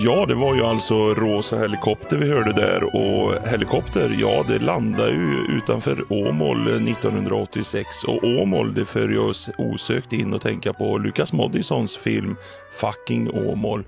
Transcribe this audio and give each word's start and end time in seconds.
Ja, 0.00 0.26
det 0.26 0.34
var 0.34 0.54
ju 0.54 0.62
alltså 0.62 0.94
Rosa 0.94 1.58
helikopter 1.58 2.18
vi 2.18 2.30
hörde 2.30 2.52
där 2.52 2.84
och 2.84 3.48
helikopter, 3.48 4.16
ja 4.20 4.44
det 4.48 4.58
landade 4.58 5.12
ju 5.12 5.56
utanför 5.56 6.12
Åmål 6.12 6.88
1986 6.88 8.04
och 8.04 8.24
Åmål 8.24 8.74
det 8.74 8.84
för 8.84 9.08
ju 9.08 9.18
oss 9.18 9.50
osökt 9.58 10.12
in 10.12 10.34
och 10.34 10.40
tänka 10.40 10.72
på 10.72 10.98
Lukas 10.98 11.32
Moodyssons 11.32 11.96
film 11.96 12.36
Fucking 12.80 13.30
Åmål. 13.30 13.84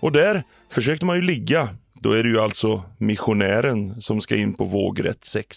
Och 0.00 0.12
där 0.12 0.42
försökte 0.72 1.06
man 1.06 1.16
ju 1.16 1.22
ligga. 1.22 1.68
Då 1.94 2.12
är 2.12 2.22
det 2.22 2.28
ju 2.28 2.40
alltså 2.40 2.82
missionären 2.98 4.00
som 4.00 4.20
ska 4.20 4.36
in 4.36 4.54
på 4.54 4.64
vågrätt 4.64 5.24
sex. 5.24 5.56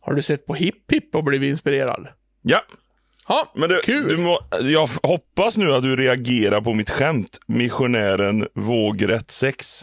Har 0.00 0.14
du 0.14 0.22
sett 0.22 0.46
på 0.46 0.54
Hipp 0.54 0.92
Hipp 0.92 1.14
och 1.14 1.24
blivit 1.24 1.50
inspirerad? 1.50 2.08
Ja, 2.42 2.60
Ja, 3.28 3.52
men 3.54 3.68
du, 3.68 3.80
kul. 3.84 4.08
du 4.08 4.16
må, 4.16 4.40
jag 4.60 4.88
hoppas 5.02 5.56
nu 5.56 5.72
att 5.74 5.82
du 5.82 5.96
reagerar 5.96 6.60
på 6.60 6.74
mitt 6.74 6.90
skämt. 6.90 7.38
Missionären 7.46 8.46
vågrätt 8.54 9.30
sex. 9.30 9.82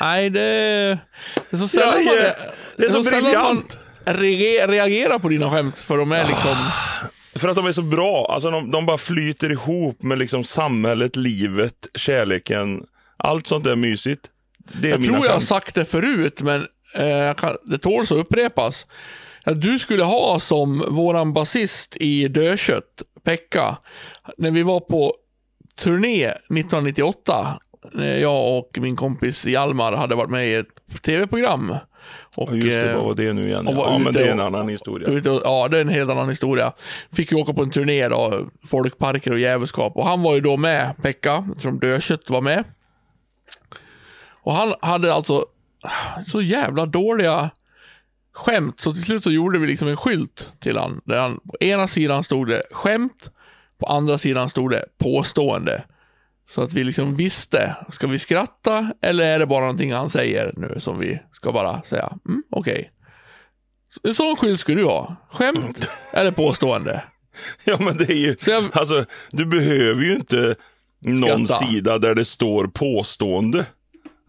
Nej, 0.00 0.30
det, 0.30 0.40
det 1.50 1.56
är 1.56 1.56
så 1.56 1.68
sällan 1.68 2.04
Ja, 2.04 2.12
man, 2.12 2.14
det 2.76 2.84
är 2.84 2.90
så 2.90 3.04
sällan 3.04 3.22
briljant. 3.22 3.78
reagerar, 4.68 5.18
på 5.18 5.28
dina 5.28 5.50
skämt, 5.50 5.78
för 5.78 5.98
de 5.98 6.12
är 6.12 6.24
liksom... 6.26 6.56
För 7.34 7.48
att 7.48 7.56
de 7.56 7.66
är 7.66 7.72
så 7.72 7.82
bra. 7.82 8.30
Alltså 8.34 8.50
de, 8.50 8.70
de 8.70 8.86
bara 8.86 8.98
flyter 8.98 9.52
ihop 9.52 10.02
med 10.02 10.18
liksom 10.18 10.44
samhället, 10.44 11.16
livet, 11.16 11.74
kärleken. 11.94 12.84
Allt 13.16 13.46
sånt 13.46 13.64
där 13.64 13.76
mysigt. 13.76 14.20
Det 14.80 14.88
är 14.88 14.90
Jag 14.90 15.00
mina 15.00 15.12
tror 15.12 15.26
jag 15.26 15.32
har 15.32 15.40
sagt 15.40 15.74
det 15.74 15.84
förut, 15.84 16.42
men 16.42 16.66
eh, 16.94 17.52
det 17.64 17.78
tål 17.78 18.02
att 18.02 18.10
upprepas. 18.10 18.86
Du 19.46 19.78
skulle 19.78 20.02
ha 20.04 20.38
som 20.40 20.84
våran 20.88 21.32
basist 21.32 21.96
i 21.96 22.28
Dödkött, 22.28 23.02
Pekka, 23.24 23.76
när 24.38 24.50
vi 24.50 24.62
var 24.62 24.80
på 24.80 25.14
turné 25.78 26.26
1998, 26.28 27.58
när 27.92 28.16
jag 28.18 28.58
och 28.58 28.78
min 28.80 28.96
kompis 28.96 29.46
Hjalmar 29.46 29.92
hade 29.92 30.14
varit 30.14 30.30
med 30.30 30.48
i 30.48 30.54
ett 30.54 31.02
tv-program. 31.02 31.74
Och, 32.36 32.56
Just 32.56 32.70
det, 32.70 32.90
eh, 32.90 32.96
vad 32.96 33.04
var 33.04 33.14
det 33.14 33.32
nu 33.32 33.46
igen? 33.48 33.68
Ja, 33.70 33.98
men 33.98 34.12
det 34.12 34.28
är 34.28 34.32
en 34.32 34.40
annan 34.40 34.68
historia. 34.68 35.08
Och- 35.32 35.40
Ja, 35.44 35.68
det 35.68 35.76
är 35.76 35.80
en 35.80 35.88
helt 35.88 36.10
annan 36.10 36.28
historia. 36.28 36.72
Fick 37.16 37.32
ju 37.32 37.38
åka 37.38 37.52
på 37.52 37.62
en 37.62 37.70
turné 37.70 38.08
då, 38.08 38.34
folkparker 38.66 39.32
och 39.32 39.38
jävelskap. 39.38 39.96
Och 39.96 40.06
han 40.06 40.22
var 40.22 40.34
ju 40.34 40.40
då 40.40 40.56
med, 40.56 40.94
Pekka, 41.02 41.48
som 41.58 41.78
Dödkött 41.78 42.30
var 42.30 42.40
med. 42.40 42.64
Och 44.42 44.52
han 44.54 44.74
hade 44.80 45.14
alltså 45.14 45.44
så 46.26 46.42
jävla 46.42 46.86
dåliga 46.86 47.50
skämt, 48.32 48.80
så 48.80 48.92
till 48.92 49.02
slut 49.04 49.22
så 49.22 49.30
gjorde 49.30 49.58
vi 49.58 49.66
liksom 49.66 49.88
en 49.88 49.96
skylt 49.96 50.52
till 50.60 50.76
han. 50.78 51.00
Där 51.04 51.20
han, 51.20 51.40
på 51.40 51.56
ena 51.64 51.88
sidan 51.88 52.22
stod 52.24 52.48
det 52.48 52.62
skämt, 52.70 53.30
på 53.78 53.86
andra 53.86 54.18
sidan 54.18 54.48
stod 54.50 54.70
det 54.70 54.84
påstående. 55.02 55.84
Så 56.50 56.62
att 56.62 56.72
vi 56.72 56.84
liksom 56.84 57.16
visste, 57.16 57.76
ska 57.90 58.06
vi 58.06 58.18
skratta 58.18 58.92
eller 59.02 59.24
är 59.24 59.38
det 59.38 59.46
bara 59.46 59.60
någonting 59.60 59.92
han 59.92 60.10
säger 60.10 60.52
nu 60.56 60.76
som 60.80 60.98
vi 60.98 61.18
ska 61.32 61.52
bara 61.52 61.82
säga, 61.82 62.12
mm, 62.28 62.42
okej. 62.50 62.92
En 64.02 64.14
sån 64.14 64.36
skylt 64.36 64.60
skulle 64.60 64.80
du 64.80 64.84
ha. 64.86 65.16
Skämt 65.32 65.88
eller 66.12 66.30
påstående. 66.30 67.04
Ja, 67.64 67.76
men 67.80 67.96
det 67.96 68.10
är 68.10 68.16
ju... 68.16 68.36
Jag- 68.46 68.70
Alltså, 68.76 69.04
du 69.30 69.46
behöver 69.46 70.02
ju 70.02 70.12
inte 70.14 70.54
någon 71.06 71.46
Skratta. 71.46 71.66
sida 71.66 71.98
där 71.98 72.14
det 72.14 72.24
står 72.24 72.66
påstående. 72.66 73.66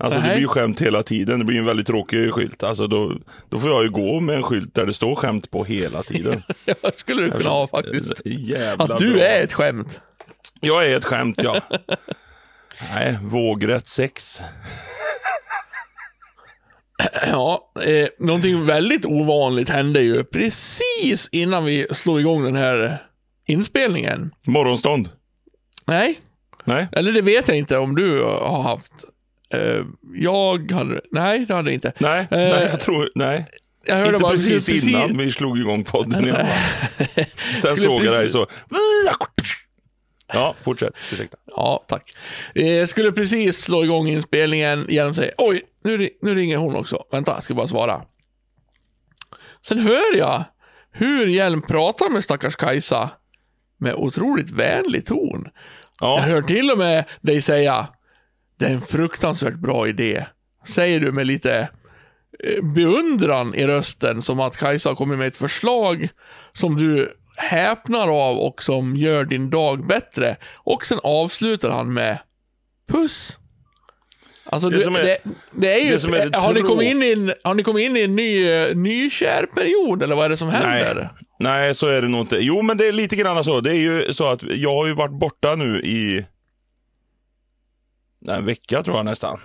Alltså 0.03 0.19
det 0.19 0.25
Nej. 0.27 0.35
blir 0.35 0.41
ju 0.41 0.47
skämt 0.47 0.81
hela 0.81 1.03
tiden. 1.03 1.39
Det 1.39 1.45
blir 1.45 1.59
en 1.59 1.65
väldigt 1.65 1.87
tråkig 1.87 2.33
skylt. 2.33 2.63
Alltså 2.63 2.87
då, 2.87 3.13
då 3.49 3.59
får 3.59 3.69
jag 3.69 3.83
ju 3.83 3.89
gå 3.89 4.19
med 4.19 4.35
en 4.35 4.43
skylt 4.43 4.75
där 4.75 4.85
det 4.85 4.93
står 4.93 5.15
skämt 5.15 5.51
på 5.51 5.63
hela 5.63 6.03
tiden. 6.03 6.43
Ja, 6.65 6.73
det 6.81 6.99
skulle 6.99 7.21
du 7.21 7.31
kunna 7.31 7.49
ha 7.49 7.67
faktiskt. 7.67 8.21
Jävla 8.25 8.83
Att 8.85 8.97
du 8.99 9.13
bra. 9.13 9.21
är 9.23 9.43
ett 9.43 9.53
skämt. 9.53 9.99
Jag 10.59 10.91
är 10.91 10.97
ett 10.97 11.05
skämt, 11.05 11.39
ja. 11.43 11.61
Nej, 12.93 13.17
vågrätt 13.21 13.87
sex. 13.87 14.41
Ja, 17.27 17.71
eh, 17.81 18.07
någonting 18.19 18.65
väldigt 18.65 19.05
ovanligt 19.05 19.69
hände 19.69 20.01
ju 20.01 20.23
precis 20.23 21.29
innan 21.31 21.65
vi 21.65 21.87
slog 21.91 22.19
igång 22.19 22.43
den 22.43 22.55
här 22.55 23.03
inspelningen. 23.47 24.31
Morgonstånd. 24.47 25.09
Nej, 25.85 26.19
Nej. 26.63 26.87
eller 26.91 27.11
det 27.11 27.21
vet 27.21 27.47
jag 27.47 27.57
inte 27.57 27.77
om 27.77 27.95
du 27.95 28.23
har 28.23 28.61
haft. 28.63 28.93
Eh, 29.53 29.85
jag 30.13 30.71
hade, 30.71 31.01
nej 31.11 31.45
det 31.45 31.53
hade 31.55 31.69
jag 31.69 31.73
inte. 31.73 31.93
Nej, 31.99 32.19
Eh, 32.19 32.25
nej, 32.37 32.67
jag 32.71 32.79
tror, 32.81 33.09
nej. 33.15 33.45
Jag 33.85 33.95
hörde 33.95 34.09
Inte 34.09 34.19
bara 34.19 34.31
precis, 34.31 34.87
innan 34.87 35.17
vi 35.17 35.31
slog 35.31 35.59
igång 35.59 35.83
podden. 35.83 36.25
Jag. 36.27 36.47
Sen 37.61 37.77
såg 37.77 38.05
jag 38.05 38.13
dig 38.13 38.19
precis- 38.21 38.31
så. 38.31 38.47
Ja, 40.33 40.55
fortsätt. 40.63 40.93
Ursäkta. 41.11 41.37
Ja, 41.45 41.85
tack. 41.87 42.09
Eh, 42.55 42.85
skulle 42.85 43.11
precis 43.11 43.57
slå 43.63 43.83
igång 43.83 44.07
inspelningen. 44.07 44.85
Hjelm 44.89 45.13
säger 45.13 45.33
oj, 45.37 45.61
nu, 45.83 46.09
nu 46.21 46.35
ringer 46.35 46.57
hon 46.57 46.75
också. 46.75 47.03
Vänta, 47.11 47.31
jag 47.31 47.43
ska 47.43 47.53
bara 47.53 47.67
svara. 47.67 48.01
Sen 49.61 49.79
hör 49.79 50.17
jag 50.17 50.43
hur 50.91 51.27
Hjelm 51.27 51.61
pratar 51.61 52.09
med 52.09 52.23
stackars 52.23 52.55
Kajsa 52.55 53.09
med 53.79 53.93
otroligt 53.93 54.51
vänlig 54.51 55.05
ton. 55.05 55.47
Jag 55.99 56.09
Ja, 56.09 56.19
hör 56.19 56.41
till 56.41 56.71
och 56.71 56.77
med 56.77 57.05
dig 57.21 57.41
säga 57.41 57.87
det 58.63 58.69
är 58.69 58.73
en 58.73 58.81
fruktansvärt 58.81 59.53
bra 59.59 59.87
idé. 59.87 60.25
Säger 60.67 60.99
du 60.99 61.11
med 61.11 61.27
lite 61.27 61.69
eh, 62.43 62.63
beundran 62.63 63.55
i 63.55 63.67
rösten 63.67 64.21
som 64.21 64.39
att 64.39 64.57
Kajsa 64.57 64.89
har 64.89 64.95
kommit 64.95 65.17
med 65.17 65.27
ett 65.27 65.37
förslag 65.37 66.09
som 66.53 66.77
du 66.77 67.13
häpnar 67.37 68.07
av 68.29 68.37
och 68.37 68.63
som 68.63 68.95
gör 68.95 69.25
din 69.25 69.49
dag 69.49 69.87
bättre. 69.87 70.37
Och 70.57 70.85
sen 70.85 70.99
avslutar 71.03 71.69
han 71.69 71.93
med 71.93 72.19
puss. 72.91 73.39
Alltså, 74.45 74.69
Det 74.69 74.77
det, 74.77 74.83
är- 74.99 75.03
det, 75.03 75.17
det 75.51 75.73
är 75.73 75.79
ju... 75.79 75.93
är 75.93 76.39
har, 76.39 76.53
ni 76.53 76.61
kommit 76.61 76.87
in 76.91 77.03
i 77.03 77.11
en, 77.11 77.33
har 77.43 77.53
ni 77.53 77.63
kommit 77.63 77.85
in 77.85 77.97
i 77.97 78.01
en 78.01 78.15
ny, 78.15 78.49
eh, 78.51 78.75
nykär 78.75 79.45
period, 79.55 80.03
eller 80.03 80.15
vad 80.15 80.25
är 80.25 80.29
det 80.29 80.37
som 80.37 80.49
händer? 80.49 80.95
nej. 80.95 81.07
Nej, 81.39 81.75
så 81.75 81.87
är 81.87 82.01
det 82.01 82.07
nog 82.07 82.21
inte. 82.21 82.37
Jo, 82.39 82.61
men 82.61 82.77
det 82.77 82.87
är 82.87 82.91
lite 82.91 83.15
grann 83.15 83.43
så. 83.43 83.59
Det 83.59 83.71
är 83.71 83.75
ju 84.07 84.13
så 84.13 84.25
att 84.25 84.43
jag 84.43 84.75
har 84.75 84.87
ju 84.87 84.93
varit 84.93 85.19
borta 85.19 85.55
nu 85.55 85.81
i 85.81 86.25
en 88.27 88.45
vecka 88.45 88.83
tror 88.83 88.97
jag 88.97 89.05
nästan. 89.05 89.39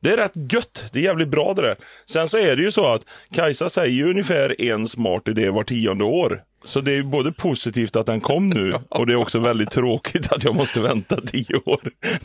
Det 0.00 0.12
är 0.12 0.16
rätt 0.16 0.52
gött. 0.52 0.84
Det 0.92 0.98
är 0.98 1.02
jävligt 1.02 1.28
bra 1.28 1.54
det 1.54 1.62
där. 1.62 1.76
Sen 2.06 2.28
så 2.28 2.38
är 2.38 2.56
det 2.56 2.62
ju 2.62 2.72
så 2.72 2.86
att 2.86 3.02
Kajsa 3.32 3.68
säger 3.68 3.92
ju 3.92 4.10
ungefär 4.10 4.60
en 4.60 4.88
smart 4.88 5.28
idé 5.28 5.50
var 5.50 5.64
tionde 5.64 6.04
år. 6.04 6.42
Så 6.64 6.80
det 6.80 6.92
är 6.92 7.02
både 7.02 7.32
positivt 7.32 7.96
att 7.96 8.06
den 8.06 8.20
kom 8.20 8.48
nu 8.48 8.74
och 8.90 9.06
det 9.06 9.12
är 9.12 9.16
också 9.16 9.38
väldigt 9.38 9.70
tråkigt 9.70 10.32
att 10.32 10.44
jag 10.44 10.54
måste 10.54 10.80
vänta 10.80 11.20
tio 11.20 11.56
år 11.56 11.80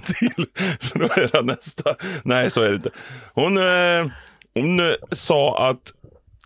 till 0.05 0.45
för 0.79 1.03
att 1.03 1.11
höra 1.11 1.41
nästa. 1.41 1.95
Nej, 2.23 2.51
så 2.51 2.61
är 2.61 2.69
det 2.69 2.75
inte. 2.75 2.89
Hon, 3.33 3.57
eh, 3.57 4.11
hon 4.53 4.79
eh, 4.79 4.95
sa 5.11 5.69
att 5.69 5.93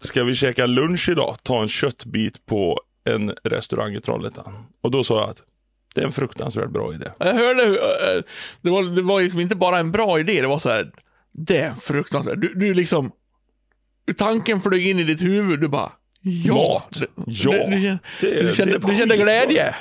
ska 0.01 0.23
vi 0.23 0.35
käka 0.35 0.65
lunch 0.65 1.09
idag? 1.09 1.37
Ta 1.43 1.61
en 1.61 1.67
köttbit 1.67 2.45
på 2.45 2.79
en 3.05 3.33
restaurang 3.43 3.95
i 3.95 4.01
Trollhättan. 4.01 4.65
Och 4.83 4.91
då 4.91 5.03
sa 5.03 5.19
jag 5.21 5.29
att 5.29 5.43
det 5.95 6.01
är 6.01 6.05
en 6.05 6.11
fruktansvärt 6.11 6.69
bra 6.69 6.93
idé. 6.93 7.05
Jag 7.19 7.33
hörde 7.33 7.65
hur, 7.65 7.75
eh, 7.77 8.21
det 8.61 8.69
var, 8.69 8.95
det 8.95 9.01
var 9.01 9.21
liksom 9.21 9.39
inte 9.39 9.55
bara 9.55 9.79
en 9.79 9.91
bra 9.91 10.19
idé, 10.19 10.41
det 10.41 10.47
var 10.47 10.59
så 10.59 10.69
här. 10.69 10.91
Det 11.31 11.57
är 11.57 11.73
fruktansvärt. 11.73 12.41
Du, 12.41 12.53
du 12.55 12.73
liksom, 12.73 13.11
tanken 14.17 14.61
flög 14.61 14.87
in 14.87 14.99
i 14.99 15.03
ditt 15.03 15.21
huvud, 15.21 15.59
du 15.61 15.67
bara, 15.67 15.91
ja. 16.21 16.53
Mat. 16.53 16.99
Du, 16.99 17.07
Ja, 17.15 17.23
du, 17.25 17.25
du, 17.25 17.35
kände, 17.35 17.99
det- 18.21 18.41
du, 18.47 18.53
kände, 18.55 18.77
det 18.77 18.87
du 18.87 18.95
kände 18.95 19.17
glädje. 19.17 19.75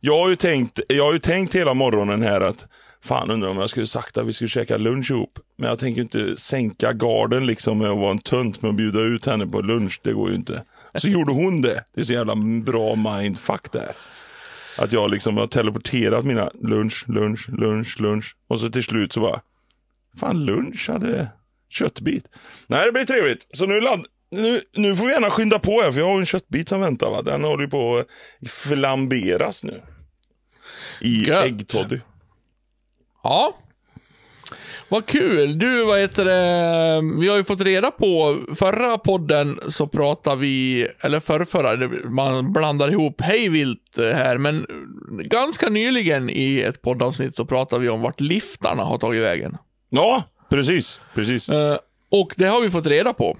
Jag 0.00 0.18
har 0.18 0.28
ju 0.28 0.36
tänkt, 0.36 0.80
jag 0.88 1.04
har 1.04 1.12
ju 1.12 1.18
tänkt 1.18 1.54
hela 1.54 1.74
morgonen 1.74 2.22
här 2.22 2.40
att 2.40 2.66
Fan 3.04 3.30
undrar 3.30 3.48
om 3.48 3.58
jag 3.58 3.70
skulle 3.70 3.86
sagt 3.86 4.16
att 4.18 4.26
vi 4.26 4.32
skulle 4.32 4.48
käka 4.48 4.76
lunch 4.76 5.10
ihop. 5.10 5.38
Men 5.58 5.68
jag 5.68 5.78
tänker 5.78 6.02
inte 6.02 6.36
sänka 6.36 6.92
garden 6.92 7.46
liksom 7.46 7.78
med 7.78 7.90
att 7.90 7.98
vara 7.98 8.10
en 8.10 8.18
tönt 8.18 8.62
med 8.62 8.68
att 8.68 8.74
bjuda 8.76 9.00
ut 9.00 9.26
henne 9.26 9.46
på 9.46 9.60
lunch. 9.60 10.00
Det 10.04 10.12
går 10.12 10.30
ju 10.30 10.36
inte. 10.36 10.62
Så 10.94 11.08
gjorde 11.08 11.32
hon 11.32 11.60
det. 11.62 11.84
Det 11.94 12.00
är 12.00 12.04
så 12.04 12.12
jävla 12.12 12.34
bra 12.64 12.94
mindfuck 12.94 13.72
där. 13.72 13.92
Att 14.78 14.92
jag 14.92 15.10
liksom 15.10 15.36
har 15.36 15.46
teleporterat 15.46 16.24
mina 16.24 16.50
lunch, 16.62 17.04
lunch, 17.08 17.48
lunch, 17.48 18.00
lunch. 18.00 18.36
Och 18.48 18.60
så 18.60 18.68
till 18.68 18.84
slut 18.84 19.12
så 19.12 19.20
bara, 19.20 19.40
fan 20.20 20.44
lunch 20.44 20.88
hade 20.88 21.28
köttbit. 21.70 22.24
Nej 22.66 22.86
det 22.86 22.92
blir 22.92 23.04
trevligt. 23.04 23.46
Så 23.52 23.66
nu, 23.66 23.80
ladd, 23.80 24.06
nu, 24.30 24.60
nu 24.76 24.96
får 24.96 25.06
vi 25.06 25.12
gärna 25.12 25.30
skynda 25.30 25.58
på 25.58 25.80
här 25.82 25.92
för 25.92 26.00
jag 26.00 26.08
har 26.08 26.18
en 26.18 26.26
köttbit 26.26 26.68
som 26.68 26.80
väntar. 26.80 27.10
Va? 27.10 27.22
Den 27.22 27.44
håller 27.44 27.64
ju 27.64 27.70
på 27.70 27.98
att 27.98 28.50
flamberas 28.50 29.64
nu. 29.64 29.82
I 31.00 31.30
äggtoddy. 31.30 32.00
Ja. 33.22 33.58
Vad 34.88 35.06
kul. 35.06 35.58
Du, 35.58 35.84
vad 35.84 36.00
heter 36.00 36.24
det? 36.24 37.20
Vi 37.20 37.28
har 37.28 37.36
ju 37.36 37.44
fått 37.44 37.60
reda 37.60 37.90
på, 37.90 38.38
förra 38.54 38.98
podden 38.98 39.60
så 39.68 39.86
pratade 39.86 40.36
vi, 40.36 40.86
eller 41.00 41.20
förrförra, 41.20 41.88
man 42.10 42.52
blandar 42.52 42.90
ihop 42.90 43.20
hej 43.20 43.48
vilt 43.48 43.98
här, 43.98 44.38
men 44.38 44.66
ganska 45.10 45.68
nyligen 45.68 46.30
i 46.30 46.60
ett 46.60 46.82
poddavsnitt 46.82 47.36
så 47.36 47.44
pratade 47.44 47.82
vi 47.82 47.88
om 47.88 48.00
vart 48.02 48.20
liftarna 48.20 48.82
har 48.82 48.98
tagit 48.98 49.22
vägen. 49.22 49.56
Ja, 49.90 50.22
precis. 50.50 51.00
precis. 51.14 51.48
Eh, 51.48 51.76
och 52.10 52.34
det 52.36 52.46
har 52.46 52.60
vi 52.60 52.70
fått 52.70 52.86
reda 52.86 53.12
på. 53.12 53.36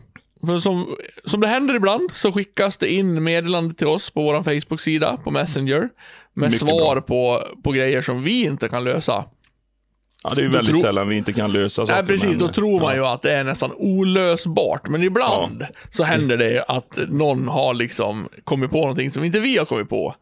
För 0.46 0.58
som, 0.58 0.96
som 1.24 1.40
det 1.40 1.46
händer 1.46 1.74
ibland 1.74 2.10
så 2.12 2.32
skickas 2.32 2.78
det 2.78 2.92
in 2.92 3.22
meddelande 3.22 3.74
till 3.74 3.86
oss 3.86 4.10
på 4.10 4.22
vår 4.22 4.42
Facebook-sida 4.42 5.16
på 5.24 5.30
Messenger 5.30 5.88
med 6.34 6.50
Mycket 6.50 6.68
svar 6.68 7.00
på, 7.00 7.42
på 7.64 7.72
grejer 7.72 8.02
som 8.02 8.22
vi 8.22 8.44
inte 8.44 8.68
kan 8.68 8.84
lösa. 8.84 9.24
Ja, 10.24 10.30
det 10.34 10.40
är 10.40 10.42
ju 10.42 10.48
väldigt 10.50 10.74
tror- 10.74 10.82
sällan 10.82 11.08
vi 11.08 11.16
inte 11.16 11.32
kan 11.32 11.52
lösa 11.52 11.86
saker. 11.86 12.02
Nej, 12.02 12.06
precis. 12.06 12.28
men, 12.28 12.38
Då 12.38 12.48
tror 12.48 12.80
man 12.80 12.90
ja. 12.90 12.96
ju 12.96 13.06
att 13.06 13.22
det 13.22 13.32
är 13.32 13.44
nästan 13.44 13.72
olösbart. 13.76 14.88
Men 14.88 15.02
ibland 15.02 15.66
så 15.90 16.02
händer 16.04 16.36
det 16.36 16.64
att 16.68 16.98
någon 17.08 17.48
har 17.48 17.74
liksom 17.74 18.28
kommit 18.44 18.70
på 18.70 18.80
någonting 18.80 19.10
som 19.10 19.24
inte 19.24 19.40
vi 19.40 19.58
har 19.58 19.64
kommit 19.64 19.88
på. 19.88 20.14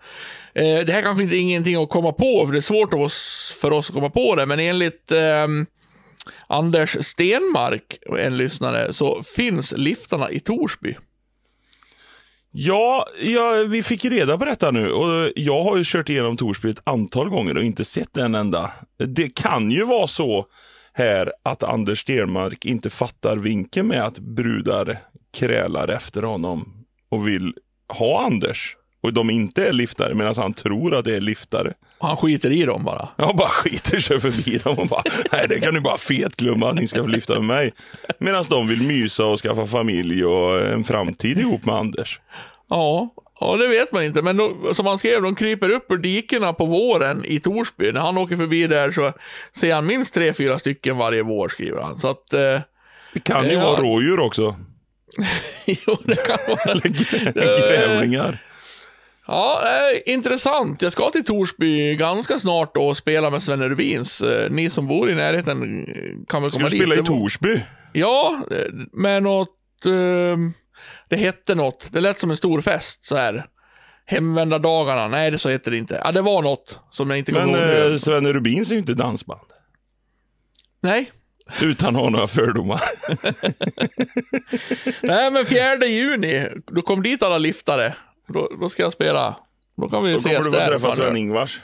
Eh, 0.55 0.65
det 0.65 0.93
här 0.93 1.03
kanske 1.03 1.23
inte 1.23 1.37
är 1.37 1.41
ingenting 1.41 1.77
att 1.83 1.91
komma 1.91 2.13
på, 2.13 2.47
för 2.47 2.53
det 2.53 2.59
är 2.59 2.61
svårt 2.61 2.91
för 3.61 3.73
oss 3.73 3.89
att 3.89 3.95
komma 3.95 4.11
på 4.11 4.35
det. 4.37 4.47
Men 4.47 4.61
enligt 4.61 5.13
ehm, 5.13 5.67
Anders 6.49 6.97
Stenmark, 7.01 7.99
en 8.19 8.37
lyssnare, 8.37 8.93
så 8.93 9.23
finns 9.37 9.75
liftarna 9.77 10.31
i 10.31 10.41
Torsby. 10.41 10.97
Ja, 12.59 13.07
ja, 13.21 13.65
vi 13.69 13.83
fick 13.83 14.05
reda 14.05 14.39
på 14.39 14.45
detta 14.45 14.71
nu 14.71 14.93
och 14.93 15.33
jag 15.37 15.63
har 15.63 15.77
ju 15.77 15.83
kört 15.87 16.09
igenom 16.09 16.37
Torsby 16.37 16.71
ett 16.71 16.83
antal 16.85 17.29
gånger 17.29 17.57
och 17.57 17.65
inte 17.65 17.85
sett 17.85 18.17
en 18.17 18.35
enda. 18.35 18.73
Det 18.99 19.35
kan 19.35 19.71
ju 19.71 19.85
vara 19.85 20.07
så 20.07 20.47
här 20.93 21.33
att 21.43 21.63
Anders 21.63 22.01
Stenmark 22.01 22.65
inte 22.65 22.91
fattar 22.91 23.37
vinkeln 23.37 23.89
med 23.89 24.03
att 24.03 24.19
brudar 24.19 25.03
krälar 25.39 25.89
efter 25.89 26.23
honom 26.23 26.87
och 27.09 27.29
vill 27.29 27.55
ha 27.99 28.27
Anders. 28.27 28.77
Och 29.07 29.13
de 29.13 29.31
inte 29.31 29.69
är 29.69 29.73
liftare 29.73 30.15
medan 30.15 30.35
han 30.37 30.55
tror 30.55 30.95
att 30.95 31.05
det 31.05 31.17
är 31.17 31.21
liftare. 31.21 31.73
Och 31.99 32.07
han 32.09 32.17
skiter 32.17 32.51
i 32.51 32.63
dem 32.65 32.85
bara. 32.85 33.09
Jag 33.17 33.37
bara 33.37 33.49
skiter 33.49 33.99
sig 33.99 34.21
förbi 34.21 34.59
dem 34.65 34.79
och 34.79 34.87
bara, 34.89 35.03
nej 35.33 35.47
det 35.49 35.61
kan 35.61 35.75
du 35.75 35.81
bara 35.81 35.97
fetglömma 35.99 36.69
att 36.69 36.75
ni 36.77 36.87
ska 36.89 37.01
få 37.03 37.07
lyfta 37.07 37.35
med 37.35 37.45
mig. 37.45 37.73
Medan 38.19 38.45
de 38.51 38.69
vill 38.69 38.83
mysa 38.83 39.25
och 39.27 39.41
skaffa 39.41 39.67
familj 39.67 40.25
och 40.25 40.61
en 40.61 40.85
framtid 40.85 41.39
ihop 41.41 41.65
med 41.65 41.75
Anders. 41.75 42.21
Ja, 42.71 43.15
ja, 43.41 43.57
det 43.57 43.69
vet 43.69 43.93
man 43.93 44.05
inte. 44.05 44.23
Men 44.23 44.37
de, 44.37 44.75
som 44.75 44.87
han 44.87 44.99
skrev, 44.99 45.23
de 45.23 45.35
kryper 45.35 45.69
upp 45.71 45.93
ur 45.93 45.99
dikena 45.99 46.53
på 46.53 46.65
våren 46.65 47.25
i 47.25 47.41
Torsby. 47.41 47.93
När 47.93 48.01
han 48.01 48.19
åker 48.19 48.37
förbi 48.37 48.67
där 48.67 48.91
så 48.91 49.13
ser 49.57 49.75
han 49.75 49.87
minst 49.87 50.15
tre, 50.15 50.33
fyra 50.33 50.59
stycken 50.59 50.97
varje 50.97 51.23
vår, 51.23 51.49
skriver 51.49 51.83
han. 51.83 51.99
Så 51.99 52.11
att... 52.11 52.33
Eh, 52.33 52.61
Det 53.13 53.21
kan 53.25 53.45
ju 53.45 53.53
Ja. 53.53 53.65
vara 53.65 53.81
rådjur 53.83 54.21
också. 54.21 54.57
jo, 55.67 55.97
det 56.05 56.27
kan 56.27 56.39
vara... 56.49 56.79
Grävlingar. 57.69 58.39
Ja, 59.27 59.63
eh, 59.65 60.13
intressant. 60.15 60.83
Jag 60.83 60.93
ska 60.93 61.11
till 61.11 61.25
Torsby 61.25 61.95
ganska 61.95 62.39
snart 62.39 62.77
och 62.77 62.97
spela 62.97 63.31
med 63.31 63.43
Svenne 63.43 63.69
Rubins. 63.69 64.21
Eh, 64.21 64.51
ni 64.51 64.71
som 64.71 64.87
bor 64.87 65.11
i 65.11 65.15
närheten 65.15 65.63
eh, 65.89 65.95
kan 66.29 66.43
väl 66.43 66.51
Ska 66.51 66.59
komma 66.59 66.69
du 66.69 66.77
dit. 66.77 66.83
spela 66.83 66.95
i 66.95 66.97
Det 66.99 67.11
var- 67.11 67.19
Torsby? 67.19 67.61
Ja, 67.93 68.41
eh, 68.51 68.73
med 68.93 69.23
något... 69.23 69.57
Eh, 69.87 70.37
det 71.09 71.17
hette 71.17 71.55
något. 71.55 71.89
Det 71.93 72.01
lät 72.01 72.19
som 72.19 72.31
en 72.31 72.37
stor 72.37 72.61
fest 72.61 73.05
så 73.05 73.17
här. 73.17 73.47
Hemvändardagarna. 74.07 75.09
Nej, 75.09 75.31
det 75.31 75.39
så 75.39 75.49
heter 75.49 75.71
det 75.71 75.77
inte. 75.77 76.01
Ja, 76.05 76.13
det 76.13 76.23
var 76.23 76.43
något 76.43 76.79
som 76.91 77.11
jag 77.11 77.19
inte 77.19 77.33
kommer 77.33 77.47
Men 77.47 77.55
ihåg 77.55 77.69
nu. 77.69 77.93
eh, 77.93 77.97
Svenne 77.99 78.33
Rubins 78.33 78.69
är 78.71 78.73
ju 78.73 78.79
inte 78.79 78.95
dansband. 78.95 79.41
Nej. 80.83 81.11
Utan 81.63 81.97
att 81.97 82.03
ha 82.03 82.11
några 82.11 82.27
fördomar. 82.29 82.81
Nej, 85.03 85.31
men 85.31 85.47
fjärde 85.47 85.87
juni, 85.87 86.49
då 86.67 86.83
kom 86.83 87.03
dit 87.03 87.23
alla 87.23 87.39
liftare. 87.39 87.95
Då, 88.29 88.49
då 88.61 88.69
ska 88.69 88.83
jag 88.83 88.93
spela. 88.93 89.37
Då 89.81 89.89
kan 89.89 90.05
vi 90.05 90.13
Då 90.13 90.19
kommer 90.19 90.35
ses 90.35 90.47
du 90.47 90.53
få 90.53 90.59
där. 90.59 90.67
träffa. 90.67 90.95
Sven-Ingvars. 90.97 91.61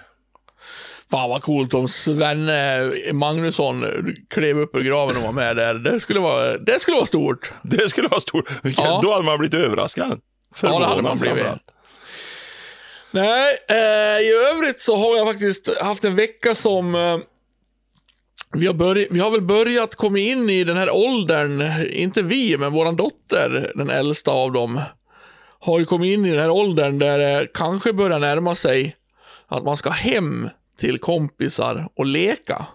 Fan 1.10 1.30
vad 1.30 1.42
coolt 1.42 1.74
om 1.74 1.88
Svenne 1.88 2.92
Magnusson 3.12 3.84
klev 4.30 4.58
upp 4.58 4.76
ur 4.76 4.80
graven 4.80 5.16
och 5.16 5.22
var 5.22 5.32
med 5.32 5.56
där. 5.56 5.74
Det 5.74 6.00
skulle 6.00 6.20
vara, 6.20 6.58
det 6.58 6.80
skulle 6.80 6.94
vara 6.94 7.06
stort. 7.06 7.52
Det 7.62 7.88
skulle 7.88 8.08
vara 8.08 8.20
stort. 8.20 8.50
Ja. 8.76 9.00
Då 9.02 9.12
hade 9.12 9.24
man 9.24 9.38
blivit 9.38 9.54
överraskad. 9.54 10.20
Ja, 10.62 10.78
det 10.78 10.86
hade 10.86 11.02
man 11.02 11.18
Förvånad 11.18 11.36
blivit. 11.36 11.62
Nej, 13.10 13.56
eh, 13.68 14.20
i 14.22 14.32
övrigt 14.52 14.80
så 14.80 14.96
har 14.96 15.16
jag 15.16 15.26
faktiskt 15.26 15.78
haft 15.82 16.04
en 16.04 16.16
vecka 16.16 16.54
som... 16.54 16.94
Eh, 16.94 17.18
vi, 18.54 18.66
har 18.66 18.74
börj- 18.74 19.06
vi 19.10 19.18
har 19.20 19.30
väl 19.30 19.42
börjat 19.42 19.94
komma 19.94 20.18
in 20.18 20.50
i 20.50 20.64
den 20.64 20.76
här 20.76 20.90
åldern, 20.90 21.82
inte 21.86 22.22
vi, 22.22 22.56
men 22.58 22.72
våran 22.72 22.96
dotter, 22.96 23.72
den 23.74 23.90
äldsta 23.90 24.30
av 24.30 24.52
dem, 24.52 24.80
har 25.62 25.78
ju 25.78 25.84
kommit 25.84 26.14
in 26.14 26.26
i 26.26 26.30
den 26.30 26.40
här 26.40 26.50
åldern 26.50 26.98
där 26.98 27.18
det 27.18 27.46
kanske 27.54 27.92
börjar 27.92 28.18
närma 28.18 28.54
sig 28.54 28.96
att 29.46 29.64
man 29.64 29.76
ska 29.76 29.90
hem 29.90 30.48
till 30.78 30.98
kompisar 30.98 31.88
och 31.96 32.06
leka. 32.06 32.66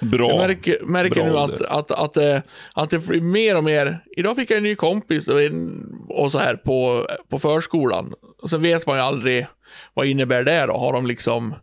Bra. 0.00 0.28
Jag 0.28 0.38
märker, 0.38 0.78
märker 0.82 1.14
Bra 1.14 1.24
nu 1.24 1.32
ålder. 1.32 1.66
att, 1.68 1.90
att, 1.90 1.90
att, 1.90 2.16
eh, 2.16 2.40
att 2.74 2.90
det 2.90 3.06
blir 3.06 3.20
mer 3.20 3.56
och 3.56 3.64
mer. 3.64 4.04
Idag 4.16 4.36
fick 4.36 4.50
jag 4.50 4.56
en 4.56 4.62
ny 4.62 4.74
kompis 4.74 5.28
och, 6.08 6.32
så 6.32 6.38
här 6.38 6.56
på, 6.56 7.06
på 7.28 7.38
förskolan. 7.38 8.14
Och 8.42 8.50
så 8.50 8.58
vet 8.58 8.86
man 8.86 8.96
ju 8.96 9.02
aldrig 9.02 9.46
vad 9.94 10.06
innebär 10.06 10.44
det 10.44 10.66
då? 10.66 10.78
Har 10.78 10.92
de 10.92 11.06
liksom... 11.06 11.54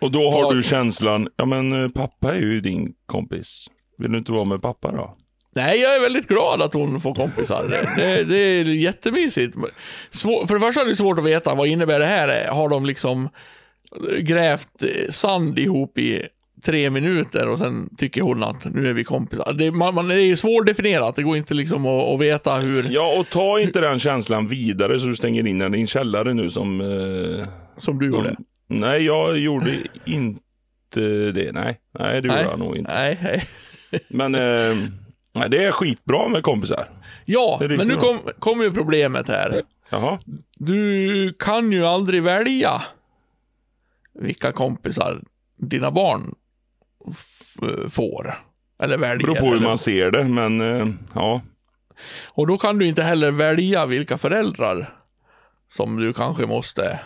Och 0.00 0.10
då 0.10 0.30
har 0.30 0.54
du 0.54 0.62
känslan, 0.62 1.28
ja 1.36 1.44
men 1.44 1.82
eh, 1.84 1.88
pappa 1.88 2.34
är 2.34 2.40
ju 2.40 2.60
din 2.60 2.92
kompis. 3.06 3.66
Vill 3.98 4.12
du 4.12 4.18
inte 4.18 4.32
vara 4.32 4.44
med 4.44 4.62
pappa 4.62 4.92
då? 4.92 5.16
Nej, 5.56 5.80
jag 5.80 5.96
är 5.96 6.00
väldigt 6.00 6.28
glad 6.28 6.62
att 6.62 6.74
hon 6.74 7.00
får 7.00 7.14
kompisar. 7.14 7.64
Det, 7.96 8.24
det, 8.24 8.38
är 8.38 8.64
jättemysigt. 8.64 9.56
Svår, 10.10 10.46
för 10.46 10.54
det 10.54 10.60
första 10.60 10.80
är 10.80 10.86
det 10.86 10.94
svårt 10.94 11.18
att 11.18 11.24
veta 11.24 11.54
vad 11.54 11.66
innebär 11.66 11.98
det 11.98 12.06
här. 12.06 12.48
Har 12.48 12.68
de 12.68 12.86
liksom 12.86 13.28
grävt 14.20 14.82
sand 15.10 15.58
ihop 15.58 15.98
i 15.98 16.26
tre 16.64 16.90
minuter 16.90 17.48
och 17.48 17.58
sen 17.58 17.90
tycker 17.98 18.22
hon 18.22 18.42
att 18.42 18.64
nu 18.64 18.88
är 18.88 18.92
vi 18.92 19.04
kompisar. 19.04 19.52
Det, 19.52 19.70
man, 19.70 19.94
man, 19.94 20.08
det 20.08 20.20
är 20.20 20.36
svårdefinierat. 20.36 21.16
Det 21.16 21.22
går 21.22 21.36
inte 21.36 21.54
liksom 21.54 21.86
att, 21.86 22.14
att 22.14 22.20
veta 22.20 22.54
hur... 22.54 22.88
Ja, 22.90 23.18
och 23.18 23.28
ta 23.28 23.60
inte 23.60 23.80
den 23.80 23.98
känslan 23.98 24.48
vidare 24.48 25.00
så 25.00 25.06
du 25.06 25.16
stänger 25.16 25.46
in 25.46 25.58
den 25.58 25.74
i 25.74 25.76
din 25.76 25.86
källare 25.86 26.34
nu 26.34 26.50
som... 26.50 26.80
Eh, 26.80 27.46
Som 27.78 27.98
du 27.98 28.06
gjorde. 28.06 28.36
nej, 28.68 29.02
jag 29.02 29.38
gjorde 29.38 29.70
inte 30.04 31.00
det. 31.32 31.52
Nej, 31.52 31.80
nej 31.98 32.22
det 32.22 32.28
gjorde 32.28 32.42
jag 32.42 32.58
nog 32.58 32.76
inte. 32.76 32.94
Nej, 32.94 33.18
nej. 33.22 33.44
Men 34.08 34.34
eh, 34.34 34.88
nej, 35.36 35.50
det 35.50 35.64
är 35.64 35.72
skitbra 35.72 36.28
med 36.28 36.42
kompisar. 36.42 36.88
Ja, 37.24 37.56
Det 37.60 37.68
men 37.76 37.88
nu 37.88 37.94
bra. 37.96 38.02
kom- 38.02 38.30
kommer 38.38 38.64
ju 38.64 38.72
problemet 38.72 39.28
här. 39.28 39.52
Jaha. 39.90 40.18
Du 40.58 41.34
kan 41.38 41.72
ju 41.72 41.86
aldrig 41.86 42.22
välja 42.22 42.82
vilka 44.20 44.52
kompisar 44.52 45.22
dina 45.58 45.90
barn 45.90 46.34
får. 47.88 48.34
Eller 48.82 48.96
Det 48.96 49.00
väljer. 49.00 49.26
beror 49.26 49.34
på 49.36 49.46
hur 49.46 49.56
eller- 49.56 49.66
man 49.68 49.78
ser 49.78 50.10
det, 50.10 50.24
men 50.24 50.60
eh, 50.60 50.86
ja. 51.14 51.40
Och 52.28 52.46
då 52.46 52.58
kan 52.58 52.78
du 52.78 52.86
inte 52.86 53.02
heller 53.02 53.30
välja 53.30 53.86
vilka 53.86 54.18
föräldrar 54.18 54.94
som 55.68 55.96
du 55.96 56.12
kanske 56.12 56.46
måste 56.46 57.00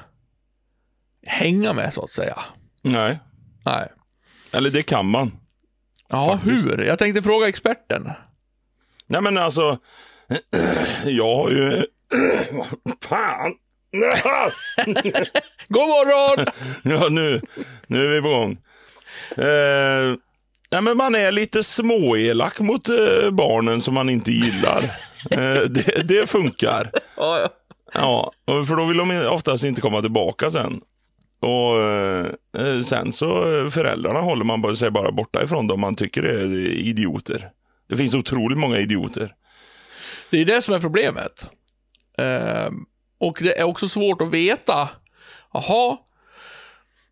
hänga 1.27 1.73
med, 1.73 1.93
så 1.95 2.05
att 2.05 2.11
säga. 2.11 2.39
Nej. 2.83 3.19
Nej. 3.65 3.89
Eller 4.53 4.71
det 4.71 4.83
kan 4.83 5.07
man. 5.07 5.33
Ja, 6.11 6.33
Faktiskt. 6.33 6.67
hur? 6.67 6.85
Jag 6.85 6.99
tänkte 6.99 7.23
fråga 7.23 7.49
experten. 7.49 8.11
Nej 9.07 9.21
men 9.21 9.39
alltså, 9.39 9.79
jag 11.05 11.37
har 11.37 11.51
ju... 11.51 11.85
Fan! 13.09 13.55
God 15.69 15.89
morgon! 15.89 16.47
Ja, 16.83 17.09
nu, 17.11 17.41
nu 17.87 18.05
är 18.07 18.09
vi 18.11 18.21
på 18.23 18.29
gång. 18.29 18.51
Eh, 19.37 20.17
nej, 20.71 20.83
men 20.83 20.97
man 20.97 21.15
är 21.15 21.33
lite 21.33 21.65
småelak 21.65 22.61
mot 22.61 22.89
eh, 22.89 23.31
barnen 23.31 23.81
som 23.81 23.95
man 23.95 24.11
inte 24.11 24.31
gillar. 24.33 24.97
Eh, 25.31 25.61
det, 25.71 26.09
det 26.09 26.31
funkar. 26.31 26.91
ja, 27.17 27.39
ja. 27.41 27.49
Ja, 27.93 28.33
för 28.67 28.77
då 28.77 28.85
vill 28.85 28.97
de 28.97 29.27
oftast 29.27 29.65
inte 29.65 29.81
komma 29.81 30.01
tillbaka 30.01 30.51
sen. 30.51 30.81
Och 31.41 31.81
eh, 31.83 32.27
eh, 32.59 32.81
Sen 32.81 33.13
så 33.13 33.59
eh, 33.59 33.69
föräldrarna 33.69 34.21
håller 34.21 34.45
man 34.45 34.63
bara- 34.63 34.75
sig 34.75 34.91
bara 34.91 35.13
borta 35.13 35.43
ifrån 35.45 35.67
dem 35.67 35.81
man 35.81 35.95
tycker 35.97 36.23
är 36.23 36.55
idioter. 36.69 37.51
Det 37.89 37.97
finns 37.97 38.15
otroligt 38.15 38.59
många 38.59 38.79
idioter. 38.79 39.35
Det 40.31 40.39
är 40.39 40.45
det 40.45 40.63
som 40.63 40.75
är 40.75 40.81
problemet. 40.81 41.51
Ehm, 42.19 42.75
och 43.21 43.39
det 43.43 43.59
är 43.61 43.65
också 43.65 43.89
svårt 43.89 44.23
att 44.23 44.31
veta. 44.31 44.89
Jaha, 45.53 45.97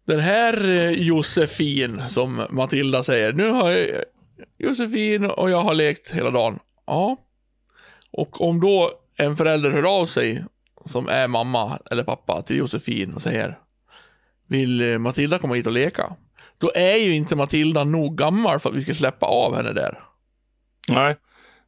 den 0.07 0.21
här 0.21 0.69
eh, 0.69 0.91
Josefin, 0.91 2.03
som 2.09 2.43
Matilda 2.51 3.03
säger. 3.03 3.33
Nu 3.33 3.51
har 3.51 3.71
jag 3.71 3.89
Josefin 4.59 5.25
och 5.25 5.51
jag 5.51 5.63
har 5.63 5.75
lekt 5.75 6.11
hela 6.11 6.31
dagen. 6.31 6.59
Ja. 6.87 7.17
Och 8.13 8.41
om 8.41 8.61
då 8.61 8.91
en 9.17 9.37
förälder 9.37 9.71
hör 9.71 10.01
av 10.01 10.07
sig, 10.07 10.45
som 10.85 11.09
är 11.09 11.29
mamma 11.29 11.79
eller 11.91 12.03
pappa 12.05 12.43
till 12.43 12.57
Josefin 12.57 13.15
och 13.15 13.23
säger 13.23 13.59
vill 14.49 14.93
eh, 14.93 14.99
Matilda 14.99 15.39
komma 15.39 15.55
hit 15.55 15.67
och 15.67 15.73
leka? 15.73 16.13
Då 16.59 16.71
är 16.75 16.97
ju 16.97 17.15
inte 17.15 17.37
Matilda 17.37 17.85
nog 17.85 18.19
gammal 18.19 18.59
för 18.61 18.69
att 18.71 18.75
vi 18.77 18.83
ska 18.85 18.95
släppa 18.95 19.27
av 19.27 19.57
henne 19.57 19.73
där. 19.73 19.99
Nej, 20.89 21.17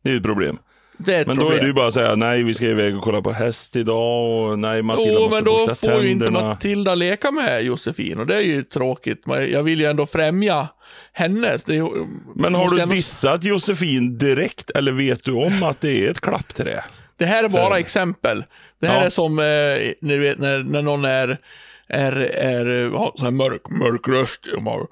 det 0.05 0.11
är 0.13 0.17
ett 0.17 0.23
problem. 0.23 0.59
Det 0.99 1.15
är 1.15 1.21
ett 1.21 1.27
Men 1.27 1.37
då 1.37 1.43
problem. 1.43 1.59
är 1.59 1.63
det 1.63 1.69
ju 1.69 1.73
bara 1.75 1.87
att 1.87 1.95
säga 1.95 2.15
nej, 2.15 2.43
vi 2.43 2.55
ska 2.55 2.65
iväg 2.65 2.97
och 2.97 3.03
kolla 3.03 3.23
på 3.23 3.33
häst 3.33 3.77
idag 3.77 4.31
och 4.51 4.59
nej, 4.59 4.83
Matilda 4.83 5.13
Jo, 5.13 5.21
måste 5.21 5.35
men 5.37 5.45
då 5.45 5.75
får 5.75 6.03
ju 6.03 6.11
inte 6.11 6.25
tänderna. 6.25 6.49
Matilda 6.49 6.95
leka 6.95 7.31
med 7.31 7.63
Josefin 7.65 8.19
och 8.19 8.27
det 8.27 8.35
är 8.37 8.41
ju 8.41 8.63
tråkigt. 8.63 9.23
Jag 9.27 9.63
vill 9.63 9.81
ju 9.81 9.87
ändå 9.87 10.07
främja 10.07 10.69
hennes. 11.13 11.69
Ju- 11.69 12.07
Men 12.35 12.55
har 12.55 12.71
du 12.71 12.87
dissat 12.87 13.45
Josefin 13.45 14.19
direkt 14.19 14.71
eller 14.71 14.93
vet 14.93 15.25
du 15.25 15.33
om 15.33 15.63
att 15.63 15.81
det 15.81 16.07
är 16.07 16.11
ett 16.11 16.21
klappträ? 16.21 16.85
Det 17.17 17.27
här 17.27 17.45
är 17.45 17.49
bara 17.49 17.79
exempel. 17.79 18.45
Det 18.81 18.87
här 18.87 19.01
Ja. 19.01 19.07
är 19.07 19.11
som 19.11 19.39
eh, 19.39 19.45
när, 19.45 20.19
vet, 20.19 20.39
när, 20.39 20.59
när 20.59 20.83
någon 20.83 21.05
är, 21.05 21.39
är, 21.91 22.13
är 22.23 22.91
har 22.91 23.13
så 23.17 23.25
här 23.25 23.33
mörk, 23.33 23.63
mörk 23.71 24.09
röst. 24.09 24.49
De 24.55 24.67
har, 24.67 24.87